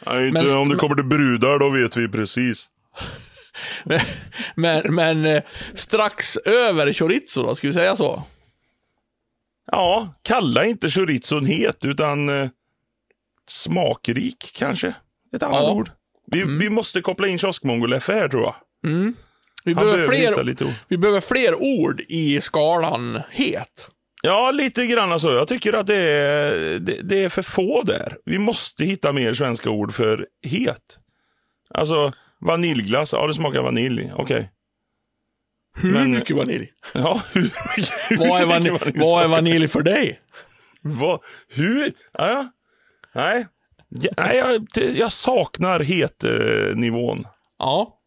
Nej, 0.07 0.29
inte 0.29 0.43
Men- 0.43 0.57
om 0.57 0.69
det 0.69 0.77
kommer 0.77 0.95
till 0.95 1.05
brudar, 1.05 1.59
då 1.59 1.71
vet 1.71 1.97
vi 1.97 2.09
precis. 2.09 2.69
Men, 4.55 4.95
men 4.95 5.25
eh, 5.25 5.43
strax 5.75 6.37
över 6.37 6.93
chorizo 6.93 7.43
då, 7.43 7.55
ska 7.55 7.67
vi 7.67 7.73
säga 7.73 7.97
så? 7.97 8.23
Ja, 9.73 10.15
kalla 10.23 10.65
inte 10.65 10.91
chorizon 10.91 11.47
het, 11.47 11.85
utan 11.85 12.29
eh, 12.29 12.49
smakrik 13.51 14.53
kanske. 14.55 14.95
Ett 15.37 15.43
annat 15.43 15.57
Ja. 15.57 15.65
Mm. 15.67 15.77
ord. 15.77 15.91
Vi, 16.27 16.43
vi 16.45 16.71
måste 16.71 17.01
koppla 17.01 17.29
in 17.29 17.39
kioskmongol 17.39 17.93
här 17.93 18.29
tror 18.29 18.43
jag. 18.43 18.55
Vi 19.65 19.73
Han 19.75 19.85
behöver, 19.87 20.09
behöver 20.09 20.45
fler, 20.45 20.75
vi 20.89 20.99
behöver 20.99 21.21
fler 21.21 21.55
ord 21.63 22.01
i 22.09 22.41
skalan 22.41 23.21
het. 23.31 23.89
Ja, 24.23 24.51
lite 24.51 24.87
grann 24.87 25.21
så. 25.21 25.29
Jag 25.35 25.49
tycker 25.49 25.73
att 25.73 25.87
det 25.87 25.97
är, 25.97 26.79
det, 26.79 27.01
det 27.03 27.25
är 27.25 27.29
för 27.29 27.43
få 27.43 27.83
där. 27.83 28.17
Vi 28.25 28.39
måste 28.39 28.85
hitta 28.85 29.13
mer 29.13 29.35
svenska 29.35 29.71
ord 29.71 29.95
för 29.95 30.27
het. 30.43 30.99
Alltså, 31.75 32.13
vaniljglass. 32.41 33.13
Ja, 33.13 33.27
det 33.27 33.35
smakar 33.35 33.63
vanilj. 33.63 34.13
Okej. 34.17 34.51
Hur 35.77 35.93
Men- 35.93 36.11
mycket 36.11 36.37
vanilj? 36.37 36.73
Ja, 36.95 37.23
hur 37.35 37.43
mycket, 37.43 37.95
hur 38.09 38.17
Vad 38.17 38.43
är, 38.43 38.47
vanilj, 38.47 38.71
vanilj 38.79 38.99
vad 38.99 39.25
är 39.25 39.29
vanilj 39.29 39.69
för 39.69 39.83
dig? 39.83 40.21
Vad? 40.83 41.21
Hur? 41.49 41.93
Ja. 42.13 42.47
Nej. 43.15 43.47
Ja, 43.89 44.11
nej, 44.17 44.37
jag, 44.37 44.69
jag 44.97 45.13
saknar 45.13 45.81
het-nivån. 45.81 47.27
Ja. 47.59 47.99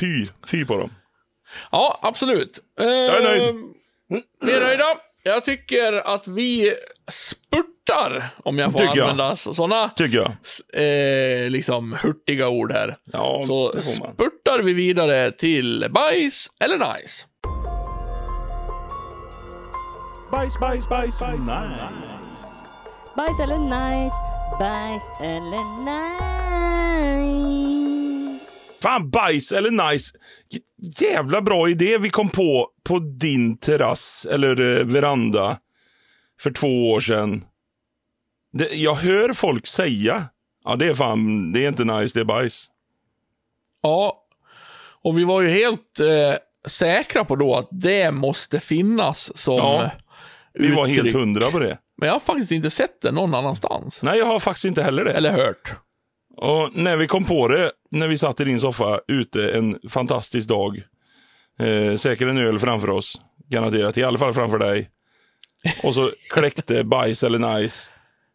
Fy, 0.00 0.24
fy 0.46 0.64
på 0.64 0.76
dem. 0.78 0.90
Ja, 1.70 1.98
absolut. 2.02 2.58
Eh, 2.80 2.86
Jag 2.86 3.16
är 3.16 3.24
nöjd. 3.24 3.54
Vi 4.40 4.52
är 4.52 4.60
nöjda. 4.60 4.84
Jag 5.22 5.44
tycker 5.44 5.92
att 5.92 6.28
vi 6.28 6.74
spurtar, 7.10 8.28
om 8.44 8.58
jag 8.58 8.72
får 8.72 8.78
Tycker 8.78 8.96
jag. 8.96 9.08
använda 9.10 9.36
sådana 9.36 9.88
Tycker 9.88 10.16
jag. 10.18 10.32
eh, 11.44 11.50
liksom 11.50 11.92
hurtiga 12.02 12.48
ord 12.48 12.72
här. 12.72 12.96
Ja, 13.12 13.44
Så 13.46 13.72
det 13.72 13.82
får 13.82 14.04
man. 14.04 14.14
spurtar 14.14 14.58
vi 14.62 14.72
vidare 14.74 15.30
till 15.30 15.86
bajs 15.90 16.50
eller 16.60 16.78
nice. 16.78 17.26
Bajs, 20.30 20.58
bajs, 20.60 20.88
bajs. 20.88 21.14
Nej. 21.46 21.68
Bajs 23.18 23.40
eller 23.40 23.58
nice, 23.58 24.16
bajs 24.58 25.02
eller 25.20 25.64
nice. 25.84 26.24
Fan, 28.82 29.10
bajs 29.10 29.52
eller 29.52 29.90
nice. 29.90 30.14
Jävla 31.00 31.42
bra 31.42 31.68
idé 31.68 31.98
vi 31.98 32.10
kom 32.10 32.28
på 32.28 32.68
på 32.84 32.98
din 32.98 33.58
terrass 33.58 34.26
eller 34.30 34.78
eh, 34.78 34.84
veranda 34.86 35.58
för 36.40 36.50
två 36.50 36.90
år 36.90 37.00
sedan. 37.00 37.44
Det, 38.52 38.74
jag 38.74 38.94
hör 38.94 39.32
folk 39.32 39.66
säga, 39.66 40.28
ja 40.64 40.76
det 40.76 40.86
är 40.86 40.94
fan, 40.94 41.52
det 41.52 41.64
är 41.64 41.68
inte 41.68 41.84
nice, 41.84 42.18
det 42.18 42.20
är 42.20 42.24
bajs. 42.24 42.66
Ja, 43.82 44.24
och 45.02 45.18
vi 45.18 45.24
var 45.24 45.40
ju 45.40 45.48
helt 45.48 46.00
eh, 46.00 46.34
säkra 46.66 47.24
på 47.24 47.36
då 47.36 47.56
att 47.56 47.68
det 47.70 48.10
måste 48.12 48.60
finnas 48.60 49.38
som 49.38 49.56
Ja, 49.56 49.90
Vi 50.54 50.74
var 50.74 50.86
helt 50.86 51.12
hundra 51.12 51.50
på 51.50 51.58
det. 51.58 51.78
Men 51.98 52.06
jag 52.06 52.14
har 52.14 52.20
faktiskt 52.20 52.52
inte 52.52 52.70
sett 52.70 53.00
det 53.00 53.10
någon 53.10 53.34
annanstans. 53.34 54.02
Nej, 54.02 54.18
jag 54.18 54.26
har 54.26 54.40
faktiskt 54.40 54.64
inte 54.64 54.82
heller 54.82 55.04
det. 55.04 55.12
Eller 55.12 55.30
hört. 55.30 55.74
Och 56.36 56.70
när 56.74 56.96
vi 56.96 57.06
kom 57.06 57.24
på 57.24 57.48
det, 57.48 57.72
när 57.90 58.08
vi 58.08 58.18
satt 58.18 58.40
i 58.40 58.44
din 58.44 58.60
soffa 58.60 59.00
ute 59.08 59.50
en 59.52 59.78
fantastisk 59.88 60.48
dag. 60.48 60.82
Eh, 61.60 61.96
säkert 61.96 62.28
en 62.28 62.38
öl 62.38 62.58
framför 62.58 62.90
oss. 62.90 63.20
Garanterat, 63.48 63.98
i 63.98 64.04
alla 64.04 64.18
fall 64.18 64.34
framför 64.34 64.58
dig. 64.58 64.90
Och 65.82 65.94
så 65.94 66.12
kläckte 66.30 66.84
bajs 66.84 67.22
eller 67.22 67.58
nice. 67.58 67.90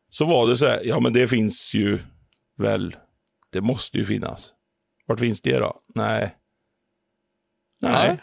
Så 0.09 0.26
var 0.26 0.47
det 0.47 0.57
så 0.57 0.66
här, 0.66 0.82
ja 0.84 0.99
men 0.99 1.14
det 1.14 1.28
finns 1.28 1.74
ju 1.74 1.99
väl. 2.57 2.95
Det 3.51 3.61
måste 3.61 3.97
ju 3.97 4.05
finnas. 4.05 4.53
Vart 5.05 5.20
finns 5.20 5.41
det 5.41 5.59
då? 5.59 5.80
Nej. 5.95 6.36
Nej. 7.82 8.07
Nej. 8.07 8.18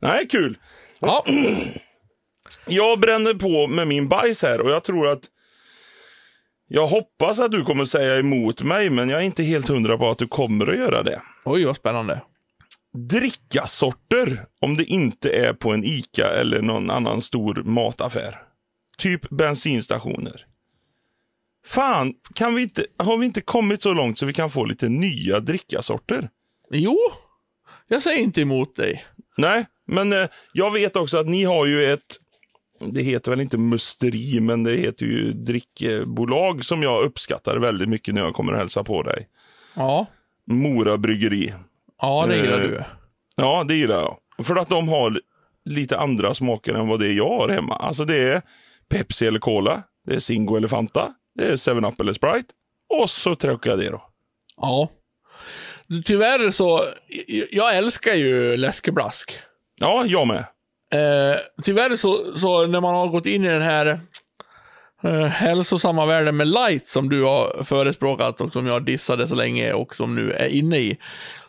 Nej, 0.00 0.28
kul. 0.28 0.58
Ja, 0.98 1.24
Jag 2.66 3.00
bränner 3.00 3.34
på 3.34 3.66
med 3.66 3.88
min 3.88 4.08
bajs 4.08 4.42
här 4.42 4.60
och 4.60 4.70
jag 4.70 4.84
tror 4.84 5.08
att 5.08 5.24
jag 6.68 6.86
hoppas 6.86 7.40
att 7.40 7.50
du 7.50 7.64
kommer 7.64 7.84
säga 7.84 8.18
emot 8.18 8.62
mig, 8.62 8.90
men 8.90 9.08
jag 9.08 9.20
är 9.20 9.24
inte 9.24 9.42
helt 9.42 9.68
hundra 9.68 9.98
på 9.98 10.10
att 10.10 10.18
du 10.18 10.28
kommer 10.28 10.66
att 10.66 10.78
göra 10.78 11.02
det. 11.02 11.22
oj 11.44 11.64
vad 11.64 11.76
spännande. 11.76 12.20
Drickasorter, 13.10 14.46
om 14.60 14.76
det 14.76 14.84
inte 14.84 15.30
är 15.30 15.52
på 15.52 15.72
en 15.72 15.84
ICA 15.84 16.28
eller 16.28 16.62
någon 16.62 16.90
annan 16.90 17.20
stor 17.20 17.54
mataffär. 17.64 18.42
Typ 18.98 19.30
bensinstationer. 19.30 20.46
Fan, 21.66 22.14
kan 22.34 22.54
vi 22.54 22.62
inte, 22.62 22.86
har 22.96 23.16
vi 23.16 23.26
inte 23.26 23.40
kommit 23.40 23.82
så 23.82 23.92
långt 23.92 24.18
så 24.18 24.26
vi 24.26 24.32
kan 24.32 24.50
få 24.50 24.64
lite 24.64 24.88
nya 24.88 25.40
drickasorter? 25.40 26.28
Jo, 26.70 26.98
jag 27.88 28.02
säger 28.02 28.18
inte 28.18 28.40
emot 28.40 28.76
dig. 28.76 29.06
Nej, 29.36 29.66
men 29.86 30.12
eh, 30.12 30.28
jag 30.52 30.70
vet 30.72 30.96
också 30.96 31.18
att 31.18 31.26
ni 31.26 31.44
har 31.44 31.66
ju 31.66 31.92
ett, 31.92 32.16
det 32.80 33.02
heter 33.02 33.30
väl 33.30 33.40
inte 33.40 33.58
musteri, 33.58 34.40
men 34.40 34.62
det 34.64 34.76
heter 34.76 35.06
ju 35.06 35.32
drickbolag 35.32 36.64
som 36.64 36.82
jag 36.82 37.04
uppskattar 37.04 37.56
väldigt 37.56 37.88
mycket 37.88 38.14
när 38.14 38.22
jag 38.22 38.34
kommer 38.34 38.52
och 38.52 38.58
hälsa 38.58 38.84
på 38.84 39.02
dig. 39.02 39.28
Ja, 39.76 40.06
Mora 40.50 40.98
bryggeri. 40.98 41.54
ja 42.02 42.26
det 42.28 42.36
gillar 42.36 42.60
Eh, 42.60 42.68
du. 42.68 42.82
Ja, 43.36 43.64
det 43.64 43.74
gillar 43.74 43.96
jag. 44.00 44.16
För 44.46 44.56
att 44.56 44.68
de 44.68 44.88
har 44.88 45.20
lite 45.64 45.98
andra 45.98 46.34
smaker 46.34 46.74
än 46.74 46.88
vad 46.88 47.00
det 47.00 47.08
är 47.08 47.12
jag 47.12 47.28
har 47.38 47.48
hemma. 47.48 47.76
Alltså 47.76 48.04
det 48.04 48.16
är 48.32 48.42
Pepsi 48.88 49.26
eller 49.26 49.38
Cola, 49.38 49.82
det 50.06 50.14
är 50.14 50.18
Zingo 50.18 50.56
eller 50.56 50.68
Fanta, 50.68 51.12
det 51.34 51.44
är 51.44 51.56
7-Up 51.56 52.00
eller 52.00 52.12
Sprite. 52.12 52.48
Och 53.02 53.10
så 53.10 53.34
Trocadero. 53.34 54.00
Ja. 54.56 54.88
Tyvärr 56.04 56.50
så, 56.50 56.84
jag 57.50 57.76
älskar 57.76 58.14
ju 58.14 58.56
läskeblask. 58.56 59.32
Ja, 59.80 60.04
jag 60.08 60.26
med. 60.28 60.44
Eh, 60.92 61.40
tyvärr 61.62 61.96
så, 61.96 62.38
så 62.38 62.66
när 62.66 62.80
man 62.80 62.94
har 62.94 63.06
gått 63.06 63.26
in 63.26 63.44
i 63.44 63.48
den 63.48 63.62
här 63.62 64.00
eh, 65.02 65.24
hälsosamma 65.24 66.06
världen 66.06 66.36
med 66.36 66.48
light 66.48 66.88
som 66.88 67.08
du 67.08 67.24
har 67.24 67.62
förespråkat 67.62 68.40
och 68.40 68.52
som 68.52 68.66
jag 68.66 68.84
dissade 68.84 69.28
så 69.28 69.34
länge 69.34 69.72
och 69.72 69.94
som 69.94 70.14
nu 70.14 70.30
är 70.32 70.48
inne 70.48 70.78
i, 70.78 70.98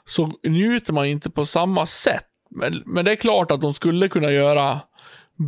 så 0.06 0.32
njuter 0.44 0.94
man 0.94 1.06
inte 1.06 1.30
på 1.30 1.46
samma 1.46 1.86
sätt. 1.86 2.26
Men, 2.50 2.84
men 2.86 3.06
det 3.06 3.12
är 3.12 3.16
klart 3.16 3.52
att 3.52 3.62
de 3.62 3.74
skulle 3.74 4.08
kunna 4.08 4.32
göra 4.32 4.80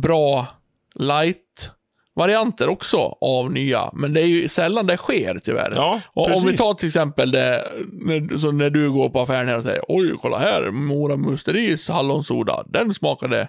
bra 0.02 0.46
light 0.94 1.70
light-varianter 2.20 2.68
också 2.68 3.16
av 3.20 3.52
nya, 3.52 3.90
men 3.92 4.12
det 4.12 4.20
är 4.20 4.26
ju 4.26 4.48
sällan 4.48 4.86
det 4.86 4.96
sker 4.96 5.40
tyvärr. 5.44 5.72
Ja, 5.74 6.00
och 6.12 6.26
om 6.26 6.32
vi 6.32 6.40
precis. 6.42 6.60
tar 6.60 6.74
till 6.74 6.86
exempel 6.86 7.30
det, 7.30 7.64
när, 7.92 8.52
när 8.52 8.70
du 8.70 8.90
går 8.90 9.08
på 9.08 9.20
affären 9.20 9.48
här 9.48 9.56
och 9.56 9.62
säger 9.62 9.82
oj, 9.88 10.14
kolla 10.22 10.38
här, 10.38 10.70
Mora 10.70 11.16
Musteris 11.16 11.88
hallonsoda, 11.88 12.64
den 12.66 12.94
smakade 12.94 13.48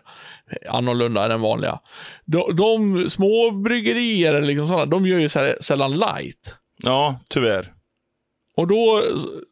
annorlunda 0.69 1.23
än 1.23 1.29
den 1.29 1.41
vanliga. 1.41 1.79
De, 2.25 2.55
de 2.55 3.09
små 3.09 3.51
bryggerier 3.51 4.33
eller 4.33 4.47
liksom 4.47 4.67
sådana, 4.67 4.85
de 4.85 5.05
gör 5.05 5.19
ju 5.19 5.27
sä- 5.27 5.61
sällan 5.61 5.91
light. 5.91 6.55
Ja, 6.83 7.19
tyvärr. 7.29 7.73
Och 8.57 8.67
då, 8.67 9.01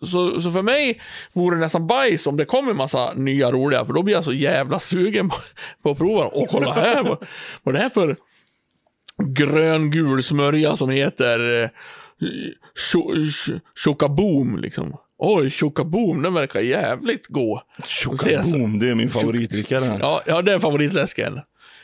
så, 0.05 0.41
så 0.41 0.51
för 0.51 0.61
mig 0.61 1.01
vore 1.33 1.55
det 1.55 1.59
nästan 1.59 1.87
bajs 1.87 2.27
om 2.27 2.37
det 2.37 2.45
kommer 2.45 2.71
en 2.71 2.77
massa 2.77 3.13
nya 3.13 3.51
roliga, 3.51 3.85
för 3.85 3.93
då 3.93 4.03
blir 4.03 4.15
jag 4.15 4.23
så 4.23 4.33
jävla 4.33 4.79
sugen 4.79 5.29
på, 5.29 5.35
på 5.83 5.91
att 5.91 5.97
prova 5.97 6.23
dem. 6.23 6.31
Och 6.33 6.49
kolla 6.49 6.71
här, 6.71 7.03
vad, 7.03 7.17
vad 7.63 7.75
är 7.75 7.79
det 7.79 7.83
här 7.83 7.89
för 7.89 8.15
grön-gul 9.25 10.23
smörja 10.23 10.75
som 10.75 10.89
heter 10.89 11.63
eh, 11.63 11.69
Cho- 12.93 13.13
Cho- 13.15 13.59
Chokaboom 13.75 14.57
liksom. 14.59 14.95
Oj, 15.17 15.49
Chokaboom, 15.51 16.21
den 16.21 16.33
verkar 16.33 16.59
jävligt 16.59 17.27
god. 17.27 17.59
Chokaboom, 18.03 18.79
det 18.79 18.89
är 18.89 18.95
min 18.95 19.09
favoritdricka. 19.09 19.97
Ja, 20.01 20.21
ja, 20.25 20.41
det 20.41 20.53
är 20.53 20.59
favoritläsken. 20.59 21.39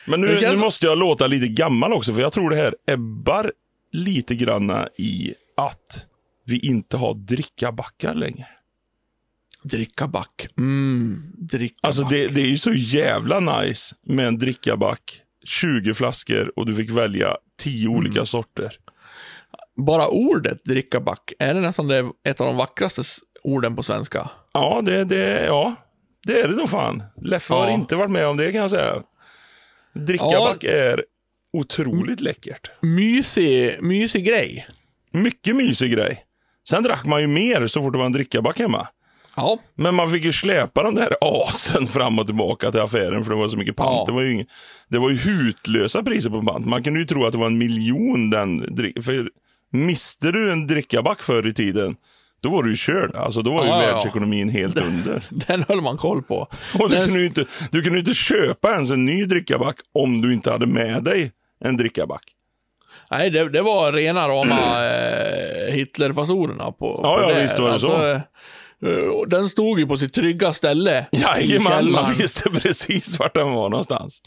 Men 0.06 0.20
nu, 0.20 0.36
känns- 0.36 0.58
nu 0.58 0.64
måste 0.64 0.86
jag 0.86 0.98
låta 0.98 1.26
lite 1.26 1.48
gammal 1.48 1.92
också, 1.92 2.14
för 2.14 2.20
jag 2.20 2.32
tror 2.32 2.50
det 2.50 2.56
här 2.56 2.74
ebbar 2.86 3.52
lite 3.92 4.34
granna 4.34 4.88
i 4.98 5.34
att 5.56 6.06
vi 6.46 6.58
inte 6.58 6.96
har 6.96 7.14
drickabackar 7.14 8.14
längre. 8.14 8.46
Dricka 9.62 10.08
back. 10.08 10.46
Mm, 10.58 11.22
dricka 11.38 11.74
Alltså 11.82 12.02
det, 12.02 12.26
det 12.28 12.40
är 12.42 12.46
ju 12.48 12.58
så 12.58 12.72
jävla 12.72 13.40
nice 13.60 13.94
med 14.06 14.26
en 14.26 14.38
drickaback, 14.38 15.20
20 15.46 15.94
flaskor 15.94 16.52
och 16.56 16.66
du 16.66 16.74
fick 16.74 16.90
välja 16.90 17.36
10 17.62 17.86
Mm. 17.88 17.98
olika 17.98 18.26
sorter. 18.26 18.72
Bara 19.76 20.08
ordet 20.08 20.64
dricka 20.64 21.00
back, 21.00 21.32
är 21.38 21.54
det 21.54 21.60
nästan 21.60 21.88
det, 21.88 22.10
ett 22.28 22.40
av 22.40 22.46
de 22.46 22.56
vackraste 22.56 23.02
orden 23.42 23.76
på 23.76 23.82
svenska? 23.82 24.30
Ja, 24.52 24.80
det, 24.84 25.04
det, 25.04 25.44
ja, 25.44 25.74
det 26.26 26.40
är 26.40 26.48
det 26.48 26.56
nog 26.56 26.70
fan. 26.70 27.02
Leffe 27.22 27.54
har 27.54 27.66
Ja. 27.68 27.74
inte 27.74 27.96
varit 27.96 28.10
med 28.10 28.26
om 28.26 28.36
det 28.36 28.52
kan 28.52 28.60
jag 28.60 28.70
säga. 28.70 29.02
Drickaback 29.94 30.64
är 30.64 31.04
otroligt 31.52 32.20
läckert. 32.20 32.70
Mysig, 32.82 33.82
mysig 33.82 34.24
grej. 34.26 34.66
Mycket 35.12 35.56
mysig 35.56 35.92
grej. 35.92 36.22
Sen 36.68 36.82
drack 36.82 37.04
man 37.04 37.20
ju 37.20 37.26
mer 37.26 37.66
så 37.66 37.82
fort 37.82 37.92
det 37.92 37.98
var 37.98 38.06
en 38.06 38.12
drickaback 38.12 38.58
hemma. 38.58 38.88
Ja, 39.36 39.58
Men 39.74 39.94
man 39.94 40.10
fick 40.10 40.24
ju 40.24 40.32
släpa 40.32 40.82
de 40.82 40.94
där 40.94 41.08
asen 41.20 41.86
fram 41.86 42.18
och 42.18 42.26
tillbaka 42.26 42.70
till 42.70 42.80
affären 42.80 43.24
för 43.24 43.30
det 43.30 43.36
var 43.38 43.48
så 43.48 43.56
mycket 43.56 43.76
pant. 43.76 43.88
Ja. 43.96 44.04
Det, 44.06 44.12
var 44.12 44.22
ju 44.22 44.32
ing- 44.34 44.46
det 44.88 44.98
var 44.98 45.10
ju 45.10 45.16
hutlösa 45.16 46.02
priser 46.02 46.30
på 46.30 46.42
pant. 46.42 46.66
Man 46.66 46.82
kunde 46.82 47.00
ju 47.00 47.06
tro 47.06 47.24
att 47.26 47.32
det 47.32 47.38
var 47.38 47.46
en 47.46 47.58
miljon 47.58 48.30
den 48.30 48.76
För 49.02 49.28
miste 49.72 50.32
du 50.32 50.52
en 50.52 50.66
drickaback 50.66 51.22
förr 51.22 51.46
i 51.46 51.52
tiden, 51.54 51.96
då 52.42 52.48
var 52.50 52.62
du 52.62 52.70
ju 52.70 52.76
körd. 52.76 53.14
Alltså 53.16 53.42
då 53.42 53.52
var 53.52 53.62
ju 53.64 53.68
Ja, 53.68 53.82
ja. 53.82 53.92
världsekonomin 53.92 54.48
helt 54.48 54.78
under. 54.78 55.24
den 55.46 55.64
höll 55.68 55.80
man 55.80 55.96
koll 55.96 56.22
på. 56.22 56.36
Och 56.78 56.88
du 56.90 56.94
Den- 56.96 57.04
kunde 57.04 57.18
ju 57.20 57.26
inte, 57.26 57.44
du 57.70 57.82
kunde 57.82 57.98
ju 57.98 58.00
inte 58.00 58.14
köpa 58.14 58.70
ens 58.72 58.90
en 58.90 59.04
ny 59.04 59.24
drickaback 59.24 59.76
om 59.94 60.20
du 60.20 60.32
inte 60.34 60.50
hade 60.50 60.66
med 60.66 61.04
dig 61.04 61.32
en 61.64 61.76
drickaback. 61.76 62.22
Nej, 63.10 63.30
det, 63.30 63.48
det 63.48 63.62
var 63.62 63.92
rena 63.92 64.28
rama 64.28 64.84
eh, 64.86 65.74
Hitlerfasonerna 65.74 66.72
på, 66.72 67.00
Ja, 67.02 67.16
på 67.16 67.22
ja, 67.22 67.34
det. 67.34 67.42
visst 67.42 67.58
var 67.58 67.72
det 67.72 67.78
så. 67.80 68.20
Eh, 68.84 69.28
Den 69.28 69.48
stod 69.48 69.78
ju 69.80 69.86
på 69.86 69.96
sitt 69.96 70.12
trygga 70.14 70.52
ställe 70.52 71.06
Jajamän, 71.12 71.92
man 71.92 72.14
visste 72.14 72.50
precis 72.50 73.18
vart 73.18 73.34
den 73.34 73.52
var 73.52 73.68
någonstans. 73.68 74.22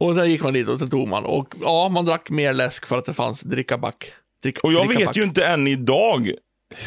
Och 0.00 0.14
sen 0.14 0.30
gick 0.30 0.42
man 0.42 0.52
dit 0.52 0.68
och 0.68 0.78
sen 0.78 0.90
tog 0.90 1.08
man. 1.08 1.24
Och 1.24 1.54
ja, 1.60 1.88
man 1.88 2.04
drack 2.04 2.30
mer 2.30 2.52
läsk 2.52 2.86
för 2.86 2.98
att 2.98 3.04
det 3.04 3.14
fanns 3.14 3.40
drickaback. 3.40 4.12
Dricka, 4.42 4.60
Och 4.62 4.72
jag 4.72 4.86
drickaback. 4.88 5.08
vet 5.08 5.16
ju 5.16 5.24
inte 5.24 5.44
än 5.46 5.66
idag 5.66 6.30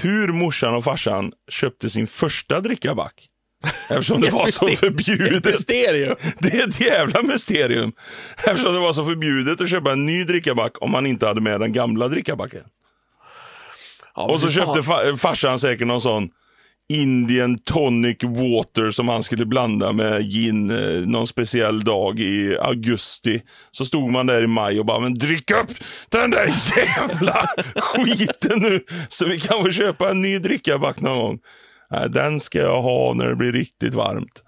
hur 0.02 0.28
morsan 0.28 0.76
och 0.76 0.84
farsan 0.84 1.32
köpte 1.50 1.90
sin 1.90 2.08
första 2.08 2.60
drickaback. 2.60 3.28
Eftersom 3.90 4.22
det 4.22 4.30
var 4.32 4.48
så 4.48 4.68
Ett 4.68 4.80
förbjudet. 4.80 5.46
mysterium. 5.46 6.16
Det 6.40 6.48
är 6.58 6.68
ett 6.68 6.82
jävla 6.82 7.22
mysterium. 7.22 7.92
Eftersom 8.38 8.74
det 8.74 8.80
var 8.80 8.94
så 8.94 9.06
förbjudet 9.06 9.62
att 9.62 9.70
köpa 9.70 9.92
en 9.92 10.06
ny 10.06 10.24
drickaback 10.24 10.72
om 10.82 10.92
man 10.92 11.06
inte 11.06 11.28
hade 11.28 11.42
med 11.42 11.60
den 11.60 11.72
gamla 11.74 12.08
drickabacken. 12.08 12.64
Ja, 14.16 14.24
Och 14.24 14.40
så 14.40 14.50
köpte 14.50 14.80
fa- 14.82 15.18
farsan 15.18 15.60
säkert 15.60 15.88
någon 15.88 16.02
sån 16.02 16.30
Indian 17.02 17.58
tonic 17.58 18.18
water 18.24 18.92
som 18.92 19.08
han 19.10 19.24
skulle 19.24 19.46
blanda 19.46 19.92
med 19.92 20.22
gin 20.32 20.70
eh, 20.70 21.08
någon 21.08 21.28
speciell 21.28 21.84
dag 21.84 22.20
i 22.20 22.58
augusti. 22.62 23.42
Så 23.72 23.86
stod 23.86 24.10
man 24.12 24.26
där 24.28 24.44
i 24.44 24.48
maj 24.48 24.80
och 24.80 24.86
bara, 24.86 25.00
men 25.00 25.14
drick 25.14 25.52
upp 25.52 25.70
den 26.10 26.32
där 26.32 26.48
jävla 26.78 27.48
skiten 27.76 28.60
nu 28.60 28.80
så 29.10 29.26
vi 29.28 29.40
kan 29.40 29.64
få 29.64 29.72
köpa 29.72 30.10
en 30.12 30.22
ny 30.22 30.40
drickaback 30.40 31.00
någon 31.02 31.18
gång. 31.20 31.40
Den 32.10 32.40
ska 32.40 32.60
jag 32.60 32.82
ha 32.82 33.14
när 33.14 33.26
det 33.28 33.36
blir 33.36 33.52
riktigt 33.52 33.94
varmt. 33.94 34.44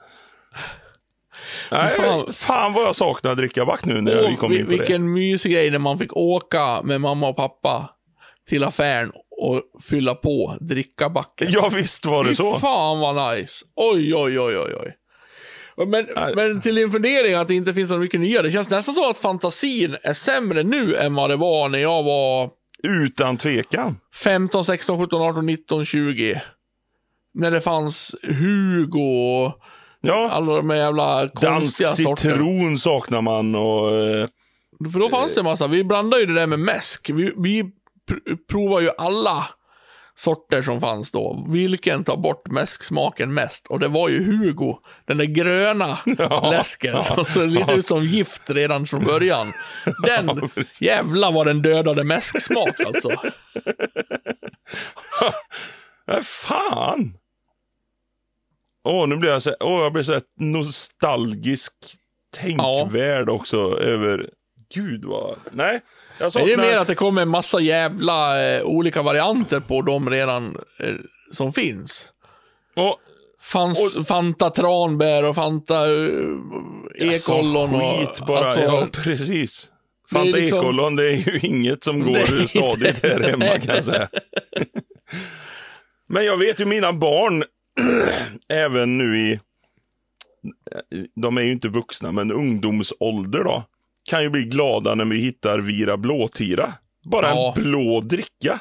Nej, 1.72 1.90
Fan. 1.90 2.34
fan. 2.34 2.74
vad 2.74 2.84
jag 2.84 2.96
saknar 2.96 3.36
drickaback 3.36 3.86
nu 3.86 4.02
när 4.02 4.16
vi 4.16 4.28
Åh, 4.34 4.36
kom 4.36 4.52
in 4.54 4.66
på 4.66 4.72
det. 4.72 4.78
vilken 4.78 5.14
mysig 5.14 5.52
grej 5.52 5.72
när 5.72 5.80
man 5.80 6.00
fick 6.00 6.18
åka 6.18 6.82
med 6.84 7.02
mamma 7.02 7.28
och 7.28 7.36
pappa 7.36 7.90
till 8.50 8.64
affären 8.64 9.12
och 9.38 9.62
fylla 9.84 10.16
på 10.16 10.58
drickabacken. 10.62 11.48
Ja, 11.52 11.70
visst 11.76 12.06
var 12.06 12.24
det 12.24 12.30
Fy 12.30 12.36
så. 12.36 12.60
fan 12.60 13.00
vad 13.00 13.36
nice. 13.38 13.66
Oj, 13.76 14.16
oj, 14.16 14.40
oj, 14.40 14.58
oj, 14.58 14.76
oj. 14.80 14.96
Men, 15.88 16.08
Nej. 16.16 16.36
men 16.36 16.62
till 16.62 16.76
din 16.76 16.92
fundering 16.92 17.34
att 17.34 17.48
det 17.48 17.54
inte 17.54 17.74
finns 17.74 17.90
så 17.90 17.98
mycket 17.98 18.20
nya. 18.20 18.42
Det 18.42 18.52
känns 18.52 18.70
nästan 18.70 18.96
så 18.96 19.10
att 19.10 19.18
fantasin 19.18 19.98
är 20.04 20.14
sämre 20.14 20.64
nu 20.64 20.96
än 20.96 21.16
vad 21.16 21.30
det 21.30 21.36
var 21.36 21.70
när 21.70 21.80
jag 21.80 22.04
var 22.04 22.50
Utan 22.84 23.38
tvekan. 23.38 23.98
15, 24.24 24.66
16, 24.66 25.00
17, 25.00 25.22
18, 25.22 25.46
19, 25.46 25.86
20. 25.86 26.42
När 27.34 27.52
det 27.52 27.62
fanns 27.62 28.16
Hugo 28.24 29.00
och 29.00 29.60
Ja. 30.02 30.30
alla 30.32 30.56
de 30.56 30.70
här 30.70 30.78
jävla 30.78 31.26
Dansk 31.26 31.42
konstiga 31.44 31.90
sorterna. 31.90 32.36
citron 32.36 32.78
saknar 32.78 33.22
man 33.22 33.56
och... 33.56 33.92
eh, 33.96 34.26
För 34.94 35.00
då 35.00 35.10
fanns 35.10 35.34
det 35.34 35.40
en 35.42 35.46
massa. 35.46 35.68
Vi 35.68 35.84
blandade 35.84 36.22
ju 36.22 36.28
det 36.28 36.34
där 36.34 36.48
med 36.48 36.60
mäsk. 36.60 37.10
Vi, 37.14 37.32
vi 37.38 37.64
pr 38.08 38.36
provar 38.50 38.82
ju 38.82 38.90
alla 38.98 39.48
sorter 40.16 40.62
som 40.62 40.82
fanns 40.82 41.12
då. 41.12 41.46
Vilken 41.50 42.04
tar 42.04 42.18
bort 42.18 42.48
mäsksmaken 42.48 43.34
mest? 43.34 43.68
Och 43.68 43.80
det 43.80 43.88
var 43.88 44.10
ju 44.10 44.24
Hugo. 44.24 44.78
Den 45.06 45.18
där 45.18 45.26
gröna 45.26 45.98
läsken 46.52 47.04
som 47.04 47.26
såg 47.26 47.50
lite 47.50 47.74
ut 47.74 47.88
som 47.88 48.04
gift 48.04 48.50
redan 48.50 48.86
från 48.86 49.04
början. 49.04 49.54
Den, 50.06 50.50
jävla 50.82 51.32
vad 51.32 51.48
den 51.48 51.62
dödade 51.62 52.04
mäsksmak 52.04 52.80
alltså. 52.86 53.10
Nej, 56.08 56.24
fan! 56.24 57.18
Åh, 58.86 59.08
nu 59.08 59.18
blir 59.18 59.30
jag 59.30 59.42
så, 59.42 59.56
åh, 59.60 59.82
jag 59.82 59.94
blir 59.94 60.04
så 60.04 60.20
nostalgisk 60.40 61.74
tänkvärd 62.36 63.30
också 63.30 63.80
över... 63.80 64.30
Gud 64.74 65.06
vad... 65.06 65.38
Nej, 65.52 65.82
saknar... 66.32 66.50
det 66.50 66.58
mer 66.58 66.78
att 66.78 66.88
det 66.88 66.96
kommer 66.96 67.22
en 67.22 67.30
massa 67.30 67.60
jävla 67.60 68.46
eh, 68.46 68.64
olika 68.64 69.02
varianter 69.02 69.60
på 69.60 69.82
de 69.82 70.10
redan 70.10 70.58
eh, 70.80 70.94
som 71.32 71.54
finns? 71.54 72.10
Åh, 72.76 72.96
Fanns 73.44 74.08
Fanta 74.08 74.50
tranbär 74.50 75.24
och 75.24 75.36
Fanta 75.36 75.88
uh, 75.88 76.40
ekollon 76.96 77.76
och... 77.76 77.82
skit 77.82 78.26
bara. 78.28 78.46
alltså, 78.46 78.62
ja, 78.62 78.88
precis. 78.92 79.72
det 80.10 80.18
är 80.18 80.24
Fanta 80.24 80.38
liksom- 80.38 80.60
ekollon, 80.60 80.96
det 80.96 81.12
är 81.12 81.16
ju 81.16 81.40
inget 81.40 81.84
som 81.84 82.00
Det 82.14 82.20
är 82.20 82.28
går 82.28 82.48
stadigt 82.48 83.04
här 83.04 83.20
hemma 83.30 83.60
kan 83.60 83.76
jag 83.76 83.86
säga. 83.86 84.10
Men 86.10 86.26
jag 86.26 86.38
vet 86.38 86.62
ju 86.62 86.66
mina 86.66 86.94
barn, 86.94 87.44
även 88.50 88.98
nu 88.98 89.20
i, 89.20 89.40
de 91.22 91.38
är 91.38 91.42
ju 91.42 91.52
inte 91.52 91.68
vuxna, 91.68 92.12
men 92.12 92.32
ungdomsålder 92.32 93.44
då, 93.44 93.64
kan 94.10 94.24
ju 94.24 94.30
bli 94.30 94.44
glada 94.44 94.96
när 94.96 95.06
vi 95.06 95.18
hittar 95.20 95.60
Vira 95.60 95.98
Blåtira. 95.98 96.74
Bara 97.06 97.30
Ja. 97.30 97.54
en 97.58 97.64
blå 97.64 98.02
dricka. 98.02 98.60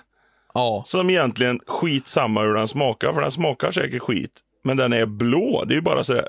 Ja. 0.54 0.82
Som 0.86 1.10
egentligen 1.10 1.60
skit 1.66 2.08
samma 2.08 2.42
hur 2.42 2.54
den 2.54 2.68
smakar, 2.68 3.12
för 3.12 3.20
den 3.20 3.30
smakar 3.32 3.70
säkert 3.72 4.02
skit. 4.02 4.40
Men 4.64 4.76
den 4.76 4.92
är 4.92 5.06
blå, 5.06 5.64
det 5.64 5.74
är 5.74 5.76
ju 5.76 5.82
bara 5.82 6.04
sådär 6.04 6.28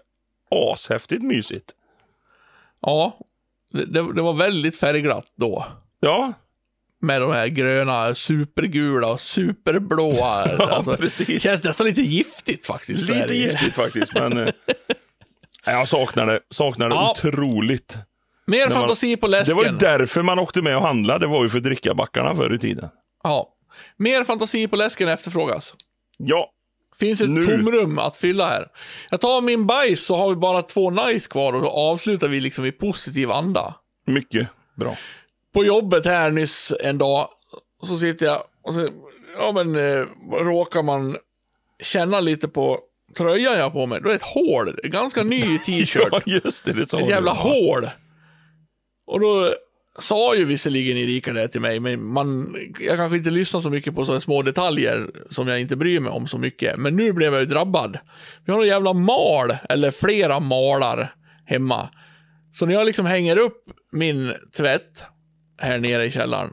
ashäftigt 0.51 1.23
mysigt. 1.23 1.71
Ja. 2.81 3.17
Det, 3.71 3.85
det, 3.85 4.21
var 4.21 4.33
väldigt 4.33 4.77
färgglatt 4.77 5.25
då. 5.37 5.65
Ja, 5.99 6.33
Med 7.01 7.21
de 7.21 7.31
här 7.31 7.47
gröna, 7.47 8.15
supergula 8.15 9.07
och 9.11 9.21
superblåa. 9.21 10.27
alltså, 10.59 10.93
precis. 10.97 11.41
Känns 11.43 11.63
nästan 11.63 11.87
lite 11.87 12.01
giftigt 12.01 12.65
faktiskt. 12.67 13.09
Lite 13.09 13.33
giftigt 13.35 13.75
faktiskt, 13.75 14.13
men 14.13 14.37
eh, 14.37 14.53
jag 15.65 15.87
saknar 15.87 16.25
det, 16.25 16.39
saknar 16.49 16.89
det 16.89 16.95
Ja. 16.95 17.11
otroligt. 17.11 17.97
Mer 18.47 18.65
man- 18.69 18.73
fantasi 18.73 19.17
på 19.17 19.27
Det 19.27 19.31
läsken. 19.31 19.57
var 19.57 19.63
ju 19.65 19.71
därför 19.71 20.23
man 20.23 20.39
åkte 20.39 20.61
med 20.61 20.75
och 20.77 20.81
handlade, 20.83 21.19
det 21.19 21.27
var 21.27 21.43
ju 21.43 21.49
för 21.49 21.59
drickabackarna 21.59 22.35
förr 22.35 22.53
i 22.55 22.59
tiden. 22.59 22.89
Ja. 23.23 23.49
Mer 23.97 24.23
fantasi 24.23 24.67
på 24.67 24.75
läsken 24.75 25.09
efterfrågas. 25.09 25.73
Ja, 26.17 26.49
Finns 26.99 27.21
ett 27.21 27.29
Nu. 27.29 27.43
tomrum 27.45 27.99
att 27.99 28.17
fylla 28.17 28.47
här. 28.47 28.67
Jag 29.11 29.21
tar 29.21 29.41
min 29.41 29.67
bajs 29.67 30.05
så 30.05 30.15
har 30.15 30.29
vi 30.29 30.35
bara 30.35 30.61
två 30.61 30.89
nice 30.89 31.29
kvar 31.29 31.53
och 31.53 31.61
då 31.61 31.69
avslutar 31.69 32.27
vi 32.27 32.39
liksom 32.41 32.65
i 32.65 32.71
positiv 32.71 33.31
anda. 33.31 33.75
mycket 34.07 34.47
bra. 34.75 34.97
På 35.53 35.65
jobbet 35.65 36.05
här 36.05 36.31
nyss 36.31 36.73
en 36.83 36.97
dag 36.97 37.27
så 37.83 37.97
sitter 37.97 38.25
jag 38.25 38.43
och 38.63 38.73
så, 38.73 38.89
ja 39.39 39.51
men 39.51 39.75
eh, 39.75 40.05
råkar 40.31 40.83
man 40.83 41.17
känna 41.83 42.19
lite 42.19 42.47
på 42.47 42.79
tröjan 43.17 43.53
jag 43.57 43.63
har 43.63 43.69
på 43.69 43.85
mig. 43.85 44.01
Då 44.01 44.05
är 44.09 44.13
det 44.13 44.15
ett 44.15 44.21
hål. 44.21 44.79
Ganska 44.83 45.23
ny 45.23 45.41
t-shirt. 45.65 46.07
Ja, 46.11 46.21
just 46.25 46.65
det, 46.65 46.73
det 46.73 46.81
ett 46.93 47.09
jävla 47.09 47.31
hål. 47.31 47.89
Och 49.13 49.19
då 49.19 49.53
sa 49.99 50.35
ju 50.35 50.45
visserligen 50.45 50.97
Erika 50.97 51.33
det 51.33 51.47
till 51.47 51.61
mig, 51.61 51.79
men 51.79 52.05
man, 52.05 52.55
jag 52.79 52.97
kanske 52.97 53.17
inte 53.17 53.29
lyssnar 53.29 53.61
så 53.61 53.69
mycket 53.69 53.95
på 53.95 54.05
sådana 54.05 54.21
små 54.21 54.41
detaljer 54.41 55.07
som 55.29 55.47
jag 55.47 55.61
inte 55.61 55.75
bryr 55.75 55.99
mig 55.99 56.11
om 56.11 56.27
så 56.27 56.37
mycket. 56.37 56.77
Men 56.77 56.95
nu 56.95 57.13
blev 57.13 57.33
jag 57.33 57.39
ju 57.39 57.45
drabbad. 57.45 57.99
Vi 58.45 58.53
har 58.53 58.61
en 58.61 58.67
jävla 58.67 58.93
mal, 58.93 59.57
eller 59.69 59.91
flera 59.91 60.39
malar 60.39 61.15
hemma. 61.45 61.89
Så 62.51 62.65
när 62.65 62.73
jag 62.73 62.85
liksom 62.85 63.05
hänger 63.05 63.37
upp 63.37 63.63
min 63.91 64.33
tvätt 64.57 65.05
här 65.61 65.79
nere 65.79 66.05
i 66.05 66.11
källaren, 66.11 66.51